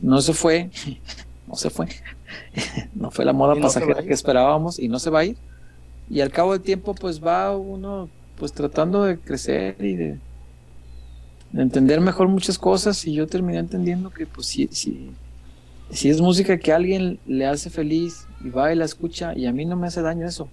[0.01, 0.70] No se fue,
[1.47, 1.89] no se fue.
[2.95, 5.37] no fue la moda no pasajera que esperábamos y no se va a ir.
[6.11, 10.19] Y al cabo del tiempo, pues va uno pues tratando de crecer y de,
[11.53, 15.13] de entender mejor muchas cosas y yo terminé entendiendo que pues sí, sí,
[15.91, 19.47] si es música que a alguien le hace feliz y va y la escucha y
[19.47, 20.49] a mí no me hace daño eso.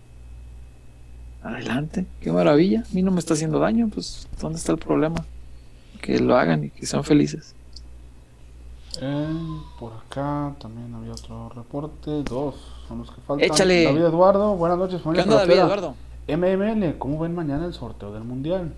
[1.41, 2.81] Adelante, qué maravilla.
[2.81, 5.25] A mí no me está haciendo daño, pues ¿dónde está el problema?
[6.01, 7.55] Que lo hagan y que sean felices.
[8.99, 9.27] Eh,
[9.79, 12.23] por acá también había otro reporte.
[12.23, 12.55] Dos
[12.87, 13.45] son los que faltan.
[13.45, 13.85] Échale.
[13.85, 15.59] David Eduardo, buenas noches, ¿Qué familia onda David.
[15.59, 15.95] Eduardo?
[16.27, 18.73] MML, ¿cómo ven mañana el sorteo del mundial?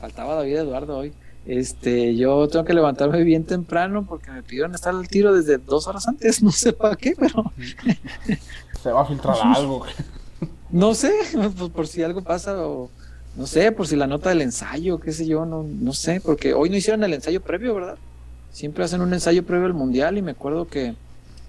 [0.00, 1.12] Faltaba David Eduardo hoy.
[1.46, 5.86] Este, yo tengo que levantarme bien temprano porque me pidieron estar al tiro desde dos
[5.86, 7.52] horas antes, no sé para qué, pero
[8.82, 9.84] Se va a filtrar algo.
[10.70, 12.90] no sé, pues por si algo pasa o
[13.36, 16.54] no sé, por si la nota del ensayo, qué sé yo, no, no sé, porque
[16.54, 17.98] hoy no hicieron el ensayo previo, ¿verdad?
[18.56, 20.94] Siempre hacen un ensayo previo al mundial y me acuerdo que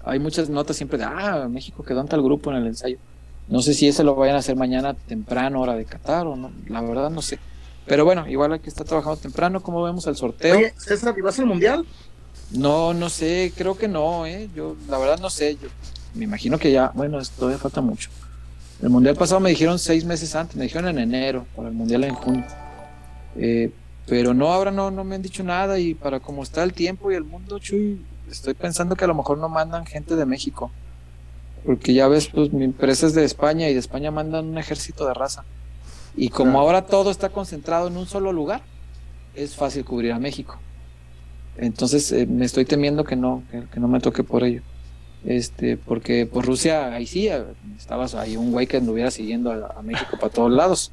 [0.04, 2.98] hay muchas notas siempre de, ah, México quedó en tal grupo en el ensayo.
[3.48, 6.52] No sé si ese lo vayan a hacer mañana temprano, hora de Qatar o no,
[6.68, 7.38] la verdad no sé.
[7.86, 10.58] Pero bueno, igual hay que estar trabajando temprano, ¿cómo vemos el sorteo?
[10.58, 11.86] Oye, César, ¿y vas al mundial?
[12.50, 14.50] No, no sé, creo que no, ¿eh?
[14.54, 15.68] Yo, la verdad no sé, yo
[16.14, 18.10] me imagino que ya, bueno, todavía falta mucho.
[18.82, 22.04] El mundial pasado me dijeron seis meses antes, me dijeron en enero, para el mundial
[22.04, 22.44] en junio.
[23.34, 23.72] Eh,
[24.08, 27.12] Pero no, ahora no, no me han dicho nada y para cómo está el tiempo
[27.12, 30.70] y el mundo, Chuy, estoy pensando que a lo mejor no mandan gente de México.
[31.64, 35.06] Porque ya ves, pues mi empresa es de España y de España mandan un ejército
[35.06, 35.44] de raza.
[36.16, 38.62] Y como ahora todo está concentrado en un solo lugar,
[39.34, 40.58] es fácil cubrir a México.
[41.58, 44.62] Entonces eh, me estoy temiendo que no, que, que no me toque por ello.
[45.24, 47.44] Este, porque por Rusia, ahí sí, eh,
[47.76, 50.92] estabas ahí un güey que anduviera siguiendo a, a México para todos lados.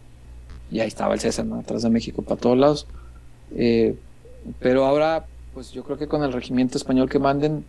[0.70, 1.60] Y ahí estaba el César, ¿no?
[1.60, 2.88] Atrás de México para todos lados.
[3.56, 3.96] Eh,
[4.60, 7.66] pero ahora, pues yo creo que con el regimiento español que manden,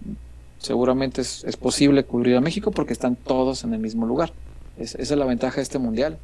[0.59, 4.33] seguramente es, es posible cubrir a México porque están todos en el mismo lugar.
[4.79, 6.19] Es- esa es la ventaja de este mundial.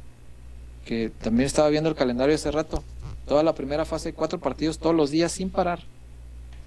[0.85, 2.83] Que también estaba viendo el calendario hace rato.
[3.27, 5.79] Toda la primera fase, cuatro partidos todos los días sin parar.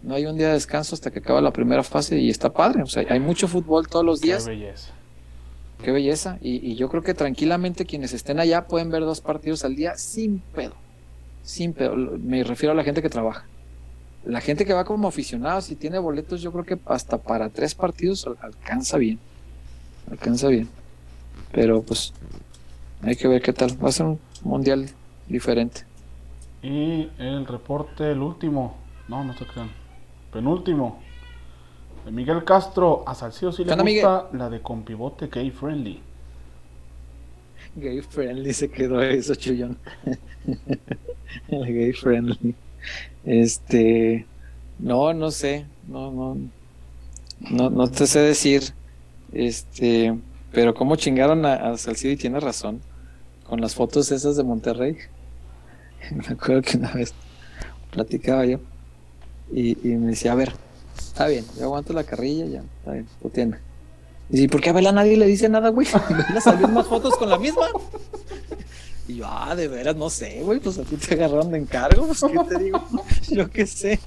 [0.03, 2.83] No hay un día de descanso hasta que acaba la primera fase y está padre.
[2.83, 4.47] O sea, hay mucho fútbol todos los Qué días.
[4.47, 4.93] belleza.
[5.83, 6.39] Qué belleza.
[6.41, 9.97] Y, y yo creo que tranquilamente quienes estén allá pueden ver dos partidos al día
[9.99, 10.73] sin pedo.
[11.47, 11.97] Sin pedo.
[11.97, 13.45] Me refiero a la gente que trabaja.
[14.25, 17.75] La gente que va como aficionado, si tiene boletos, yo creo que hasta para tres
[17.75, 19.21] partidos al- alcanza bien.
[20.11, 20.69] Alcanza bien.
[21.53, 22.15] Pero pues
[23.03, 23.83] hay que ver qué tal.
[23.83, 24.91] Va a ser un mundial
[25.29, 25.83] diferente.
[26.63, 28.77] Y el reporte, el último.
[29.09, 29.71] No, no se crean.
[30.33, 31.01] Penúltimo.
[32.05, 33.05] De Miguel Castro.
[33.07, 36.03] A Salcido sí le ¿Qué onda, gusta la de con pivote gay friendly.
[37.77, 39.79] Gay friendly se quedó eso, Chuyón.
[41.49, 42.55] El gay friendly.
[43.25, 44.27] Este.
[44.79, 45.67] No, no sé.
[45.89, 46.37] No, no.
[47.51, 48.63] No, no te sé decir.
[49.33, 50.17] Este.
[50.53, 52.81] Pero cómo chingaron a, a Salcido y tiene razón.
[53.45, 54.97] Con las fotos esas de Monterrey.
[56.11, 57.15] Me acuerdo que una vez
[57.91, 58.61] platicaba yo.
[59.53, 60.53] Y, y me decía, a ver,
[60.99, 63.57] está bien, yo aguanto la carrilla, ya, está bien, puteando.
[64.29, 65.87] Y dice, ¿por qué a nadie le dice nada, güey?
[66.29, 67.67] ¿Vela salió más fotos con la misma?
[69.09, 72.07] Y yo, ah, de veras, no sé, güey, pues a ti te agarraron de encargo,
[72.09, 72.85] pues qué te digo,
[73.31, 74.01] yo qué sé.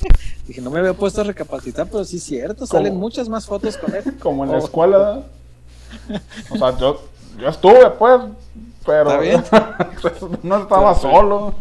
[0.48, 3.02] Dije, no me había puesto a recapacitar, pero sí es cierto, salen ¿Cómo?
[3.02, 4.04] muchas más fotos con él.
[4.20, 4.64] Como en la Oh.
[4.66, 5.24] escuela.
[6.50, 7.02] O sea, yo,
[7.40, 8.22] yo estuve, pues.
[8.86, 9.22] Pero
[10.44, 11.56] no estaba Pero- solo.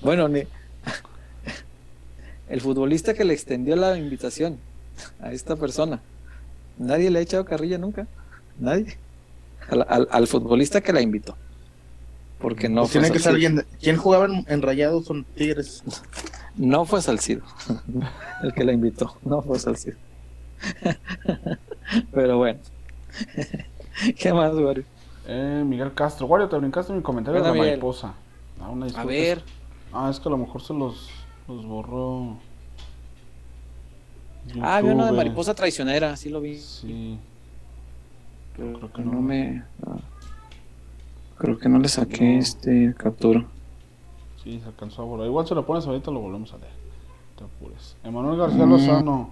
[0.00, 0.42] Bueno, ni...
[2.48, 4.58] el futbolista que le extendió la invitación
[5.20, 6.00] a esta persona,
[6.78, 8.06] nadie le ha echado carrilla nunca,
[8.62, 8.96] nadie.
[9.68, 11.36] Al, al- al futbolista que la invitó.
[12.38, 13.64] Porque no Pues fue tiene que ser alguien.
[13.80, 15.82] ¿Quién jugaba en, en Rayados son Tigres?
[16.54, 17.40] No fue Salcido
[18.42, 19.96] el que la invitó, no fue Salcido.
[22.12, 22.60] Pero bueno.
[24.18, 24.84] ¿Qué más, Wario?
[25.26, 26.26] Eh, Miguel Castro.
[26.26, 27.70] Wario, te brincaste mi comentario de Hola, la Miguel.
[27.78, 28.12] mariposa.
[28.60, 29.42] Ah, una A ver,
[29.94, 31.08] Ah, es que a lo mejor se los,
[31.48, 32.36] los borró.
[34.60, 36.58] ah, vi uno de mariposa traicionera, sí lo vi.
[36.58, 37.18] Sí.
[38.56, 39.20] Creo que no, no.
[39.22, 39.64] me.
[39.84, 40.00] no.
[41.38, 42.38] Creo que no le saqué No.
[42.40, 43.44] este captura.
[44.42, 45.26] Sí, se alcanzó a borrar.
[45.26, 46.72] Igual se lo pones ahorita, lo volvemos a leer.
[47.36, 47.96] Te apures.
[48.04, 48.70] Emanuel García Mm.
[48.70, 49.30] Lozano.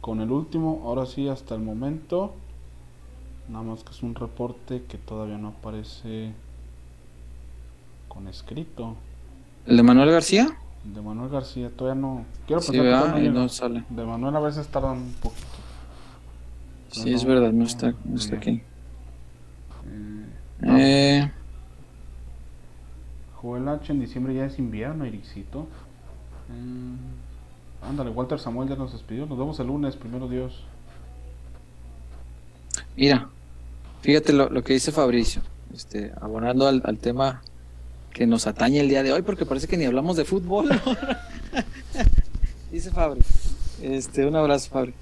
[0.00, 2.34] Con el último, ahora sí, hasta el momento.
[3.48, 6.32] Nada más que es un reporte que todavía no aparece
[8.08, 8.94] con escrito.
[9.66, 10.48] ¿El de Manuel García?
[10.84, 12.24] El de Manuel García todavía no.
[12.46, 13.32] Quiero Sí, pensar que no llega.
[13.32, 13.84] no sale.
[13.88, 15.46] De Manuel a veces tardan un poquito.
[16.94, 18.62] Sí, es verdad, no está, no está aquí.
[19.82, 20.26] Eh,
[20.62, 21.30] Eh,
[23.32, 25.68] Joel H en diciembre ya es invierno, Ericito.
[26.50, 26.96] Eh,
[27.82, 29.26] ándale, Walter Samuel ya nos despidió.
[29.26, 30.64] Nos vemos el lunes, primero Dios.
[32.96, 33.28] mira,
[34.02, 35.42] fíjate lo, lo que dice Fabricio,
[35.74, 37.42] este, abonando al, al tema
[38.12, 40.68] que nos atañe el día de hoy, porque parece que ni hablamos de fútbol.
[40.68, 40.76] ¿no?
[42.70, 43.20] dice Fabri,
[43.82, 44.94] este, un abrazo, Fabri.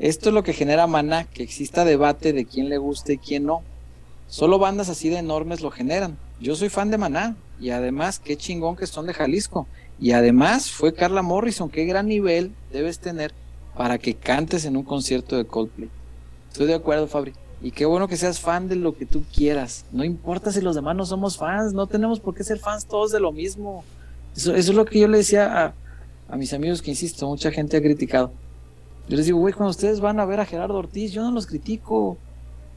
[0.00, 3.44] Esto es lo que genera maná, que exista debate de quién le gusta y quién
[3.44, 3.62] no.
[4.28, 6.16] Solo bandas así de enormes lo generan.
[6.40, 9.66] Yo soy fan de Maná y además qué chingón que son de Jalisco.
[10.00, 13.34] Y además fue Carla Morrison, qué gran nivel debes tener
[13.76, 15.90] para que cantes en un concierto de Coldplay.
[16.50, 17.34] Estoy de acuerdo, Fabri.
[17.60, 19.84] Y qué bueno que seas fan de lo que tú quieras.
[19.92, 23.12] No importa si los demás no somos fans, no tenemos por qué ser fans todos
[23.12, 23.84] de lo mismo.
[24.34, 25.74] Eso, eso es lo que yo le decía a,
[26.26, 28.32] a mis amigos que, insisto, mucha gente ha criticado.
[29.10, 31.44] Yo les digo, güey, cuando ustedes van a ver a Gerardo Ortiz, yo no los
[31.44, 32.16] critico.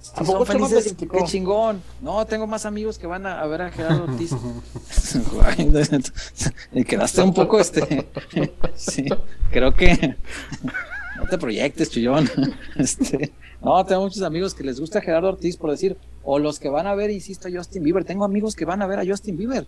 [0.02, 1.80] Si ¿A poco son felices, qué chingón.
[2.02, 4.32] No, tengo más amigos que van a, a ver a Gerardo Ortiz.
[6.72, 8.08] Y quedaste un poco este.
[8.76, 9.06] sí,
[9.52, 10.16] creo que.
[11.18, 12.28] No te proyectes, chillón.
[12.78, 13.32] Este,
[13.62, 16.88] no, tengo muchos amigos que les gusta Gerardo Ortiz por decir, o los que van
[16.88, 18.06] a ver, insisto, a Justin Bieber.
[18.06, 19.68] Tengo amigos que van a ver a Justin Bieber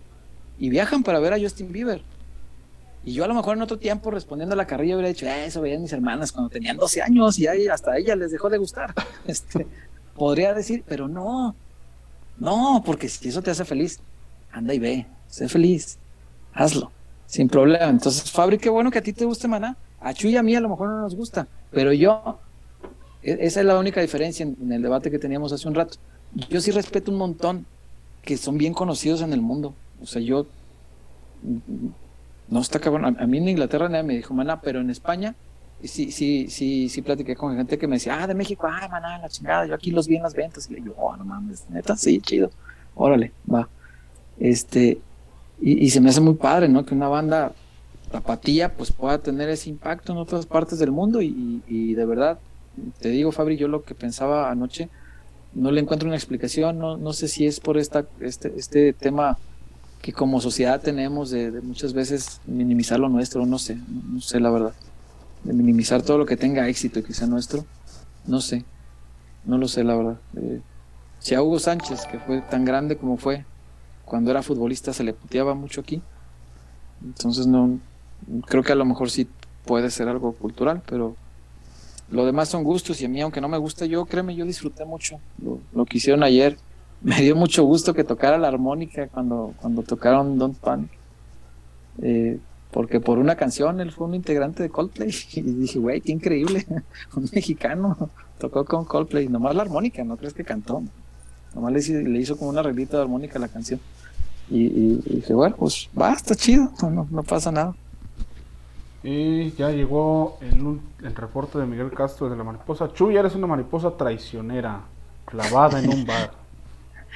[0.58, 2.02] y viajan para ver a Justin Bieber.
[3.06, 5.46] Y yo a lo mejor en otro tiempo respondiendo a la carrilla hubiera dicho, "Eh,
[5.46, 8.92] eso veían mis hermanas cuando tenían 12 años y hasta ella les dejó de gustar.
[9.28, 9.64] Este,
[10.16, 11.54] podría decir, pero no.
[12.36, 14.00] No, porque si eso te hace feliz,
[14.50, 15.98] anda y ve, sé feliz,
[16.52, 16.90] hazlo,
[17.26, 17.86] sin problema.
[17.86, 19.76] Entonces, Fabri, qué bueno que a ti te guste Maná.
[20.00, 22.40] A Chuy y a mí a lo mejor no nos gusta, pero yo,
[23.22, 25.96] e- esa es la única diferencia en, el debate que teníamos hace un rato.
[26.50, 27.66] Yo sí respeto un montón
[28.22, 29.74] que son bien conocidos en el mundo.
[30.02, 30.46] O sea, yo
[32.48, 33.16] no está cabrón.
[33.18, 35.34] A, mí en Inglaterra nadie me dijo Maná, pero en España
[35.82, 39.18] sí, sí, sí, sí platiqué con gente que me decía, ah, de México, ah, Maná,
[39.18, 40.68] la chingada, yo aquí los vi en las ventas.
[40.70, 42.50] Y le digo, oh, no mames, neta, sí, chido.
[42.94, 43.68] Órale, va.
[44.38, 44.98] Este,
[45.60, 46.84] y, se me hace muy padre, ¿no?
[46.84, 47.52] Que una banda
[48.10, 52.06] tapatía pues pueda tener ese impacto en otras partes del mundo y, y- y de
[52.06, 52.38] verdad,
[53.00, 54.88] te digo Fabri, yo lo que pensaba anoche,
[55.54, 59.38] no le encuentro una explicación, no, no sé si es por esta, este, este tema
[60.00, 64.40] que como sociedad tenemos de, muchas veces minimizar lo nuestro, no sé, no, no sé
[64.40, 64.74] la verdad,
[65.44, 67.64] de minimizar todo lo que tenga éxito y que sea nuestro,
[68.26, 68.64] no sé,
[69.44, 70.18] no lo sé la verdad.
[70.36, 70.60] Eh,
[71.18, 73.44] si a Hugo Sánchez, que fue tan grande como fue,
[74.04, 76.02] cuando era futbolista se le puteaba mucho aquí,
[77.04, 77.78] entonces no,
[78.46, 79.28] creo que a lo mejor sí
[79.64, 81.16] puede ser algo cultural, pero
[82.10, 84.84] lo demás son gustos y a mí, aunque no me gusta, yo créeme, yo disfruté
[84.84, 86.56] mucho lo, lo que hicieron ayer.
[87.02, 90.90] Me dio mucho gusto que tocara la armónica cuando, cuando tocaron Don't Panic.
[92.02, 92.38] Eh,
[92.70, 96.66] porque por una canción él fue un integrante de Coldplay y dije, güey, qué increíble,
[97.16, 100.82] un mexicano tocó con Coldplay, nomás la armónica, no crees que cantó,
[101.54, 103.80] nomás le, hizo- le hizo como una arreglito de armónica a la canción.
[104.50, 107.74] Y, y- y dije, bueno, pues va, está chido, no, no, pasa nada.
[109.02, 112.92] Y ya llegó el, el reporte de Miguel Castro de la mariposa.
[112.92, 114.82] Chuy, eres una mariposa traicionera,
[115.24, 116.45] clavada en un bar.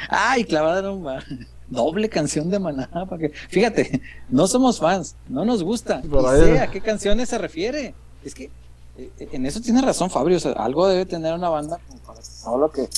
[0.08, 1.24] Ay, clavada en un bar.
[1.68, 3.28] Doble canción de Maná, para que...
[3.48, 6.02] Fíjate, no somos fans, no nos gusta.
[6.28, 7.94] Ahí- sé a qué canciones se refiere.
[8.24, 8.50] Es que
[8.98, 12.58] eh, en eso tiene razón Fabio, o sea, algo debe tener una banda para todo
[12.58, 12.88] lo que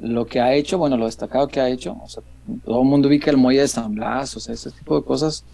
[0.00, 2.22] lo que ha hecho, bueno, lo destacado que ha hecho, o sea,
[2.64, 5.44] todo el mundo ubica el muelle de San Blas, o sea, ese tipo de cosas,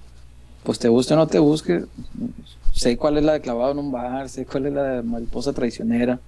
[0.63, 1.85] pues te guste o no te busque,
[2.73, 5.53] sé cuál es la de clavado en un bar, sé cuál es la de mariposa
[5.53, 6.19] traicionera,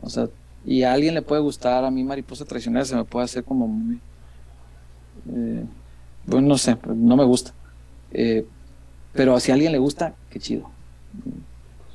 [0.00, 0.28] o sea,
[0.66, 3.68] y a alguien le puede gustar, a mí mariposa traicionera se me puede hacer como
[3.68, 4.02] muy,
[5.26, 5.68] eh,
[6.24, 7.52] bueno, no sé, no me gusta,
[8.10, 8.50] Eh,
[9.12, 10.76] pero si a alguien le gusta, qué chido.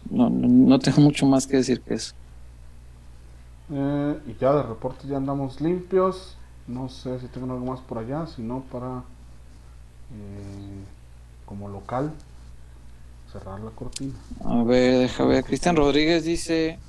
[0.09, 2.14] No, no, no tengo mucho más que decir que eso.
[3.69, 6.38] Eh, y ya de reportes ya andamos limpios.
[6.67, 9.03] No sé si tengo algo más por allá, sino para
[10.09, 10.85] eh,
[11.45, 12.14] como local
[13.32, 14.19] cerrar la cortina.
[14.40, 15.43] A ver, deja ver.
[15.43, 16.83] Cristian Rodríguez dice: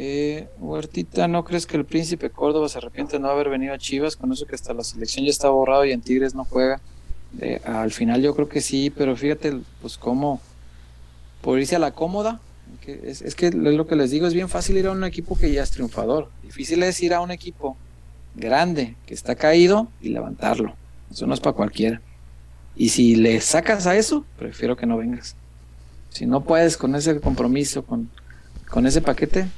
[0.00, 3.78] eh, Huertita, ¿no crees que el príncipe Córdoba se arrepiente de no haber venido a
[3.78, 4.14] Chivas?
[4.14, 6.80] Con eso que hasta la selección ya está borrado y en Tigres no juega.
[7.40, 10.40] Eh, al final yo creo que sí, pero fíjate, pues cómo,
[11.42, 12.40] por irse a la cómoda,
[12.80, 15.36] que es, que es lo que les digo, es bien fácil ir a un equipo
[15.36, 16.30] que ya es triunfador.
[16.44, 17.76] Difícil es ir a un equipo
[18.36, 20.76] grande que está caído y levantarlo.
[21.10, 22.00] Eso no es para cualquiera.
[22.76, 25.34] Y si le sacas a eso, prefiero que no vengas.
[26.10, 28.08] Si no puedes con ese compromiso, con,
[28.70, 29.48] con ese paquete,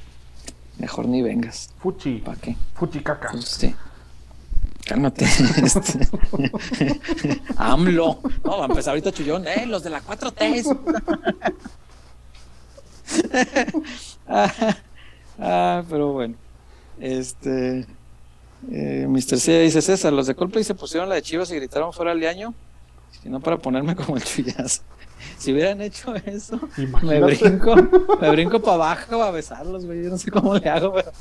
[0.81, 1.69] mejor ni vengas.
[1.79, 2.55] Fuchi, ¿Para qué?
[2.73, 3.29] Fuchi caca.
[3.31, 3.75] Pues, sí.
[4.85, 5.25] Cálmate.
[5.25, 6.09] Este,
[7.55, 8.19] AMLO.
[8.43, 9.47] No, va a empezar ahorita Chullón.
[9.47, 10.77] ¡Eh, los de la 4T!
[14.27, 14.51] ah,
[15.39, 16.35] ah, pero bueno.
[16.99, 17.85] Este.
[18.71, 19.39] Eh, Mr.
[19.39, 22.25] C dice César, los de Coldplay se pusieron la de Chivas y gritaron fuera el
[22.27, 22.53] año,
[23.21, 24.81] sino para ponerme como el chullazo.
[25.37, 26.59] Si hubieran hecho eso,
[27.03, 27.75] me brinco,
[28.19, 30.03] me brinco para abajo a besarlos, güey.
[30.03, 31.11] Yo no sé cómo le hago, pero.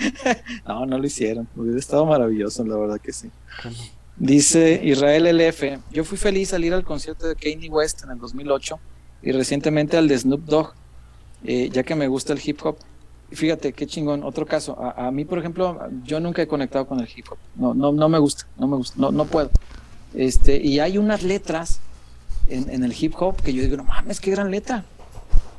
[0.66, 1.48] no, no lo hicieron.
[1.56, 3.30] Hubiera estado maravilloso, la verdad que sí.
[4.16, 8.18] Dice Israel LF: Yo fui feliz al ir al concierto de Kanye West en el
[8.18, 8.78] 2008
[9.22, 10.72] y recientemente al de Snoop Dogg,
[11.44, 12.76] eh, ya que me gusta el hip hop.
[13.32, 14.24] Fíjate, qué chingón.
[14.24, 14.76] Otro caso.
[14.82, 17.38] A, a mí, por ejemplo, yo nunca he conectado con el hip hop.
[17.56, 19.50] No, no, no me gusta, no me gusta, no, no puedo.
[20.14, 21.80] Este, y hay unas letras
[22.50, 24.84] en, el hip hop que yo digo, no mames, qué gran letra.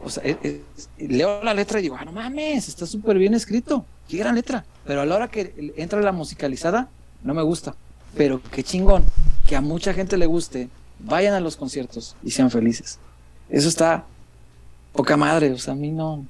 [0.04, 3.34] O sea, es- es- leo la letra y digo, ah, no mames, está súper bien
[3.34, 4.66] escrito, qué gran letra.
[4.86, 6.90] Pero a la hora que entra la musicalizada,
[7.24, 7.76] no me gusta.
[8.16, 9.04] Pero qué chingón,
[9.48, 13.00] que a mucha gente le guste, vayan a los conciertos y sean felices.
[13.50, 14.06] Eso está
[14.94, 16.26] poca madre, o sea, a mí no.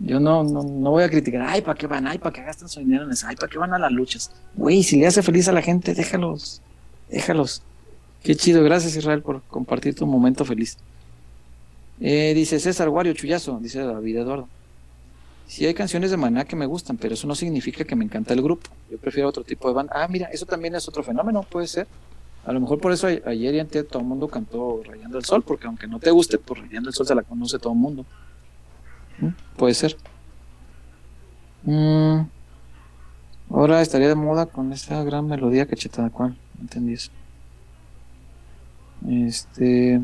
[0.00, 2.06] Yo no, no, no voy a criticar, ay, ¿para qué van?
[2.06, 3.26] Ay, ¿para qué gastan su dinero en eso?
[3.26, 4.30] Ay, ¿para qué van a las luchas?
[4.54, 6.62] Güey, si le hace feliz a la gente, déjalos,
[7.10, 7.62] déjalos.
[8.22, 10.76] Qué chido, gracias Israel por compartir tu momento feliz.
[12.00, 14.48] Eh, dice César Wario Chuyazo, dice David Eduardo.
[15.46, 18.34] Sí hay canciones de Maná que me gustan, pero eso no significa que me encanta
[18.34, 18.68] el grupo.
[18.90, 19.92] Yo prefiero otro tipo de banda.
[19.94, 21.86] Ah, mira, eso también es otro fenómeno, puede ser.
[22.44, 25.42] A lo mejor por eso ayer y antes todo el mundo cantó Rayando el Sol,
[25.42, 28.04] porque aunque no te guste, pues Rayando el Sol se la conoce todo el mundo.
[29.20, 29.28] ¿Mm?
[29.56, 29.96] Puede ser.
[31.64, 32.20] Mm.
[33.50, 36.10] Ahora estaría de moda con esa gran melodía cachetada.
[36.10, 36.36] ¿Cuál?
[36.56, 37.10] No entendí eso.
[39.06, 40.00] Este.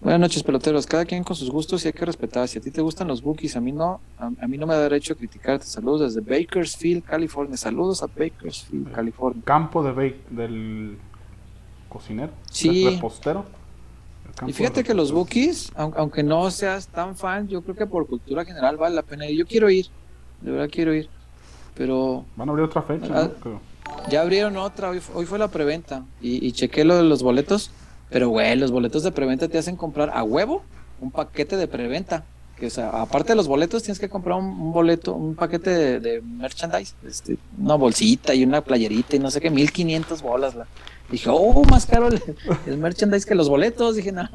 [0.00, 0.86] Buenas noches, peloteros.
[0.86, 2.48] Cada quien con sus gustos y hay que respetar.
[2.48, 4.74] Si a ti te gustan los bookies, a mí no, a, a mí no me
[4.74, 5.66] da derecho a criticarte.
[5.66, 7.56] Saludos desde Bakersfield, California.
[7.58, 9.42] Saludos a Bakersfield, California.
[9.44, 10.96] Campo de bake del
[11.90, 12.84] cocinero, Sí.
[12.84, 13.44] del repostero.
[14.46, 18.06] Y fíjate que los bookies, aun- aunque no seas tan fan, yo creo que por
[18.06, 19.36] cultura general vale la pena ir.
[19.38, 19.86] Yo quiero ir,
[20.40, 21.10] de verdad quiero ir.
[21.74, 23.34] Pero Van a abrir otra fecha, Ah, ¿no?
[23.34, 23.60] Creo.
[24.08, 27.70] ya abrieron otra, hoy fue la preventa y, y chequé lo de los boletos.
[28.10, 30.62] Pero, güey, los boletos de preventa te hacen comprar a huevo
[31.00, 32.24] un paquete de preventa.
[32.56, 36.00] Que, o sea, aparte de los boletos, tienes que comprar un, boleto, un paquete de,
[36.00, 40.54] de merchandise, este, una bolsita y una playerita y no sé qué, 1500 bolas.
[40.54, 40.66] La.
[41.10, 42.22] Dije, oh, más caro el,
[42.66, 43.96] el merchandise que los boletos.
[43.96, 44.28] Dije, no,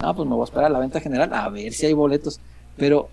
[0.00, 2.40] no, pues me voy a esperar a la venta general a ver si hay boletos.
[2.76, 3.08] Pero,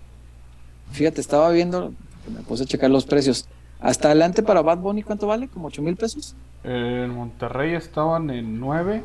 [0.90, 1.92] fíjate, estaba viendo,
[2.34, 3.46] me puse a checar los precios.
[3.78, 5.48] Hasta adelante para Bad Bunny, ¿cuánto vale?
[5.48, 6.34] ¿Como 8 mil pesos?
[6.64, 9.02] En Monterrey estaban en 9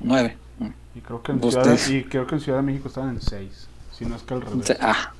[0.00, 0.36] 9.
[0.94, 3.10] y creo que en Pues Ciudad, te- y creo que en Ciudad de México estaban
[3.10, 3.68] en 6.
[3.96, 4.76] Si no es que al revés.
[4.80, 5.12] Ah,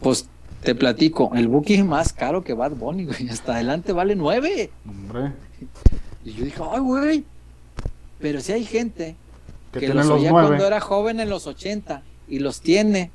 [0.00, 0.28] pues
[0.62, 3.28] te platico, el booking más caro que Bad Bunny, güey.
[3.28, 4.70] Hasta adelante vale 9.
[4.88, 5.32] Hombre,
[6.24, 7.24] Y yo dije, ay, güey.
[8.18, 9.16] Pero si hay gente
[9.72, 10.66] que los los oía cuando 9.
[10.66, 13.10] era joven en los 80 y los tiene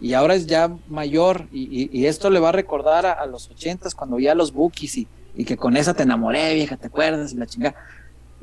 [0.00, 3.26] y ahora es ya mayor y, y- y esto le va a recordar a, a
[3.26, 6.86] los 80 cuando oía los bookies y, y que con esa te enamoré, vieja, ¿te
[6.88, 7.32] acuerdas?
[7.32, 7.74] Y la chingada.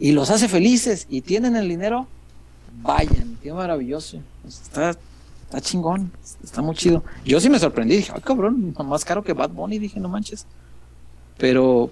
[0.01, 2.07] Y los hace felices y tienen el dinero,
[2.81, 4.17] vayan, qué maravilloso.
[4.47, 6.11] Está, está chingón,
[6.43, 7.03] está muy chido.
[7.23, 10.47] Yo sí me sorprendí, dije, ay cabrón, más caro que Bad Bunny, dije, no manches.
[11.38, 11.91] Pero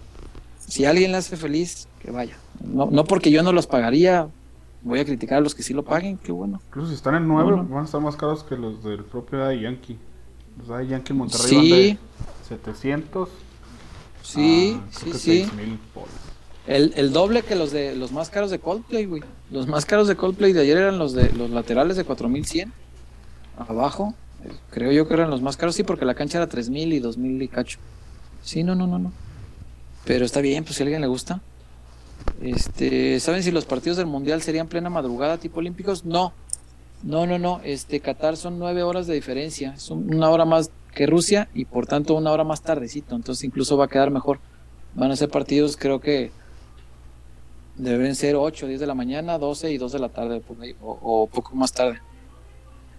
[0.67, 2.35] si alguien le hace feliz, que vaya.
[2.63, 4.27] No, no porque yo no los pagaría,
[4.81, 6.59] voy a criticar a los que sí lo paguen, qué bueno.
[6.69, 7.63] Incluso si están en 9 No, no.
[7.65, 9.99] van a estar más caros que los del propio Daddy Yankee.
[10.57, 11.59] Los Daddy Yankee en Monterrey Sí.
[11.59, 13.29] van de 700
[14.23, 15.43] Sí, a, sí, sí.
[15.43, 16.11] 6000 bolas.
[16.69, 19.23] El, el doble que los de los más caros de Coldplay, güey.
[19.51, 22.71] Los más caros de Coldplay de ayer eran los de los laterales de 4100.
[23.57, 24.13] Abajo,
[24.45, 26.99] eh, creo yo que eran los más caros, sí, porque la cancha era 3000 y
[26.99, 27.79] 2000 y cacho.
[28.43, 29.11] Sí, no, no, no, no.
[30.05, 31.41] Pero está bien, pues si a alguien le gusta.
[32.41, 36.05] Este, ¿saben si los partidos del Mundial serían plena madrugada tipo olímpicos?
[36.05, 36.33] No.
[37.03, 37.61] No, no, no.
[37.63, 39.73] Este, Qatar son nueve horas de diferencia.
[39.75, 43.15] Es un- una hora más que Rusia y por tanto una hora más tardecito.
[43.15, 44.39] Entonces incluso va a quedar mejor.
[44.95, 46.31] Van a ser partidos, creo que
[47.79, 50.75] deben ser 8, 10 de la mañana, 12 y 2 de la tarde, por ahí,
[50.81, 51.99] o, o poco más tarde.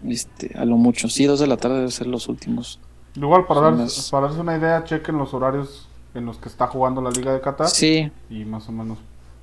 [0.06, 1.08] Este, a lo mucho.
[1.08, 2.80] Sí, 2 de la tarde deben ser los últimos.
[3.14, 6.66] Igual, para, dar, las- para darse una idea, chequen los horarios en los que está
[6.66, 8.98] jugando la Liga de Qatar Sí, y más o menos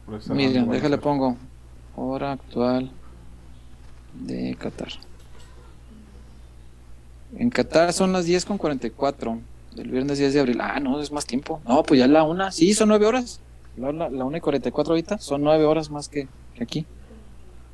[0.06, 1.38] por Mira, déjale pongo
[1.96, 2.92] hora actual
[4.14, 4.90] de Qatar.
[7.38, 9.40] En Qatar son las 10 con 44
[9.76, 10.58] del viernes 10 de abril.
[10.62, 11.62] Ah, no, es más tiempo.
[11.68, 12.52] No, pues ya es la una.
[12.52, 13.42] Sí, son 9 horas.
[13.78, 16.86] La, la, la 1 y 44 ahorita son 9 horas más que, que aquí.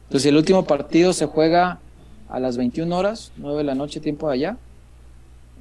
[0.03, 1.80] Entonces, el último partido se juega
[2.30, 4.57] a las 21 horas, 9 de la noche, tiempo de allá.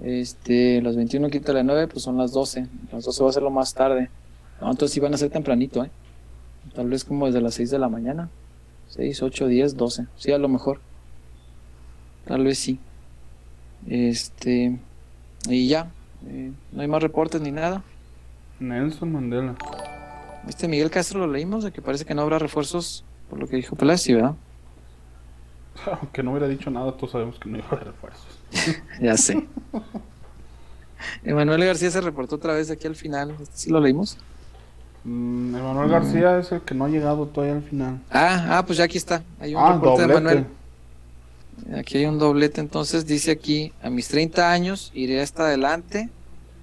[0.02, 2.66] Este, las 21 quita las 9, pues son las 12.
[2.92, 4.10] Las 12 va a ser lo más tarde.
[4.60, 5.90] No, entonces sí van a ser tempranito, ¿eh?
[6.74, 8.28] Tal vez como desde las 6 de la mañana.
[8.88, 10.06] 6, 8, 10, 12.
[10.16, 10.80] Sí, a lo mejor.
[12.26, 12.78] Tal vez sí.
[13.88, 14.78] Este.
[15.48, 15.90] Y ya.
[16.26, 17.82] eh, no hay más reportes ni nada.
[18.60, 19.56] Nelson Mandela.
[20.48, 23.56] Este Miguel Castro lo leímos, de que parece que no habrá refuerzos, por lo que
[23.56, 24.34] dijo Peláez, ¿verdad?
[26.00, 28.26] Aunque no hubiera dicho nada, todos sabemos que no iba a haber refuerzos.
[29.00, 29.46] Ya sé.
[31.24, 33.34] Emanuel García se reportó otra vez aquí al final.
[33.40, 34.18] ¿Este ¿Sí lo leímos?
[35.04, 38.00] Mm, Emanuel García es el que no ha llegado todavía al final.
[38.10, 39.22] Ah, ah, pues ya aquí está.
[39.40, 40.46] Hay un Ah, reporte de doblete.
[41.66, 41.78] Manuel.
[41.78, 46.08] Aquí hay un doblete, entonces dice aquí, a mis 30 años iré hasta adelante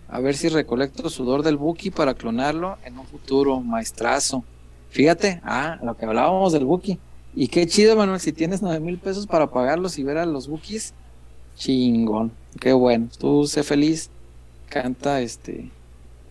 [0.10, 4.44] a ver si recolecto sudor del Buki para clonarlo en un futuro, maestrazo.
[4.90, 6.98] Fíjate, ah, lo que hablábamos del Buki.
[7.36, 10.48] Y qué chido, Manuel, si tienes 9 mil pesos para pagarlos y ver a los
[10.48, 10.94] Bukis,
[11.56, 13.08] chingón, qué bueno.
[13.20, 14.10] Tú sé feliz,
[14.68, 15.70] canta este.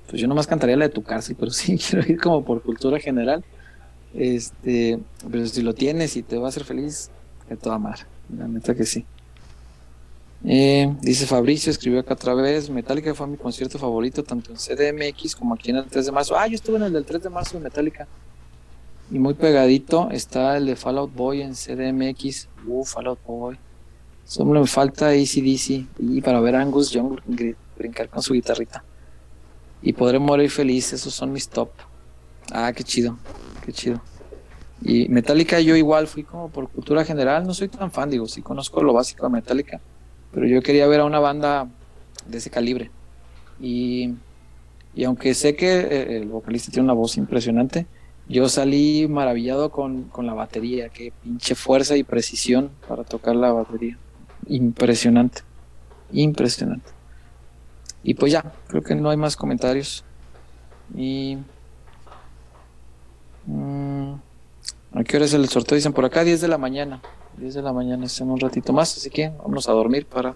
[0.09, 2.99] Pues yo nomás cantaría la de tu cárcel, pero sí quiero ir como por cultura
[2.99, 3.45] general.
[4.13, 4.99] Este,
[5.31, 7.11] pero si lo tienes y te va a hacer feliz,
[7.49, 8.03] de toda madre.
[8.37, 9.07] La neta que sí.
[10.45, 12.71] Eh, dice Fabricio, escribió acá otra vez.
[12.71, 16.37] Metallica fue mi concierto favorito, tanto en CDMX como aquí en el 3 de marzo.
[16.37, 18.07] Ah, yo estuve en el del 3 de marzo de Metallica.
[19.11, 22.49] Y muy pegadito está el de Fallout Boy en CDMX.
[22.67, 23.59] Uh, Fallout Boy.
[24.25, 27.19] Solo me falta ACDC y para ver Angus Young
[27.79, 28.85] brincar con su guitarrita.
[29.81, 31.71] Y podré morir feliz, esos son mis top.
[32.53, 33.17] Ah, qué chido,
[33.65, 34.03] qué chido.
[34.83, 38.43] Y Metallica yo igual fui como por cultura general, no soy tan fan, digo, sí
[38.43, 39.81] conozco lo básico de Metallica,
[40.33, 41.69] pero yo quería ver a una banda
[42.27, 42.91] de ese calibre.
[43.61, 44.15] Y,
[44.95, 47.87] Y aunque sé que eh, el vocalista tiene una voz impresionante,
[48.29, 50.91] yo salí maravillado con, con la batería.
[50.91, 53.99] Qué pinche fuerza y precisión para tocar la batería.
[54.47, 55.43] Impresionante.
[56.13, 56.91] Impresionante.
[58.03, 60.05] Y pues ya, creo que no hay más comentarios.
[60.95, 61.39] Y.
[63.47, 64.13] mm,
[64.93, 65.77] ¿A qué hora es el sorteo?
[65.77, 67.01] Dicen por acá, 10 de la mañana.
[67.39, 68.97] 10 de la mañana, es en un ratito más.
[68.97, 70.35] Así que vámonos a dormir para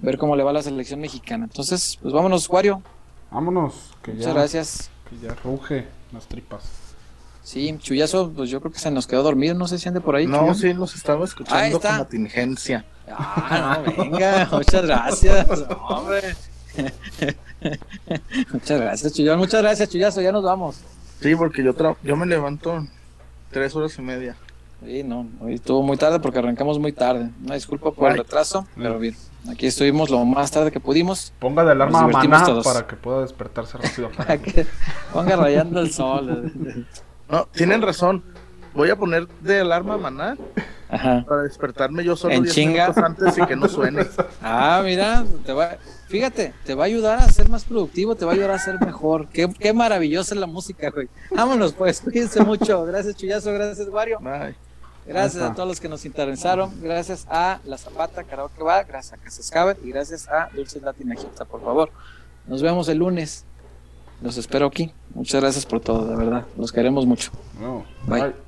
[0.00, 1.44] ver cómo le va a la selección mexicana.
[1.44, 2.82] Entonces, pues vámonos, Wario.
[3.30, 4.90] Vámonos, que Muchas ya, gracias.
[5.10, 6.64] que ya ruge las tripas.
[7.42, 9.54] Sí, Chuyazo, pues yo creo que se nos quedó dormido.
[9.54, 10.26] No sé si ande por ahí.
[10.26, 10.60] No, Chuyazo.
[10.60, 11.90] sí, los estaba Ahí escuchando está.
[11.90, 12.84] con atingencia.
[13.08, 15.46] Ah, no, venga, muchas gracias.
[15.88, 16.34] Hombre.
[18.52, 19.38] muchas gracias, Chuyazo.
[19.38, 20.20] Muchas gracias, Chuyazo.
[20.20, 20.76] Ya nos vamos.
[21.20, 22.86] Sí, porque yo, tra- yo me levanto
[23.50, 24.36] tres horas y media.
[24.84, 27.30] Sí, no, hoy estuvo muy tarde porque arrancamos muy tarde.
[27.42, 29.16] Una disculpa por el retraso, pero bien.
[29.50, 31.32] Aquí estuvimos lo más tarde que pudimos.
[31.38, 32.64] Ponga de alarma a Maná todos.
[32.64, 34.10] para que pueda despertarse rápido.
[34.10, 34.66] Para que
[35.12, 36.86] ponga rayando el sol.
[37.28, 38.22] No, tienen razón.
[38.76, 40.36] Voy a poner de alarma maná
[40.88, 41.24] Ajá.
[41.26, 42.82] para despertarme yo solo En 10 chinga.
[42.84, 44.06] minutos antes y que no suene.
[44.42, 45.76] Ah, mira, te va,
[46.08, 48.80] fíjate, te va a ayudar a ser más productivo, te va a ayudar a ser
[48.80, 49.26] mejor.
[49.28, 51.08] Qué, qué maravillosa es la música, güey.
[51.34, 52.84] Vámonos, pues, cuídense mucho.
[52.84, 54.18] Gracias, Chuyazo, gracias, Wario.
[54.20, 54.54] Bye.
[55.06, 56.70] Gracias a todos los que nos interesaron.
[56.82, 61.14] Gracias a La Zapata, Karaoke Bar, gracias a Casas Caber y gracias a Dulces Latina
[61.14, 61.90] Egipta, por favor.
[62.46, 63.44] Nos vemos el lunes.
[64.20, 64.92] Los espero aquí.
[65.14, 66.44] Muchas gracias por todo, de verdad.
[66.56, 67.30] Los queremos mucho.
[67.60, 68.22] No, Bye.
[68.22, 68.45] bye.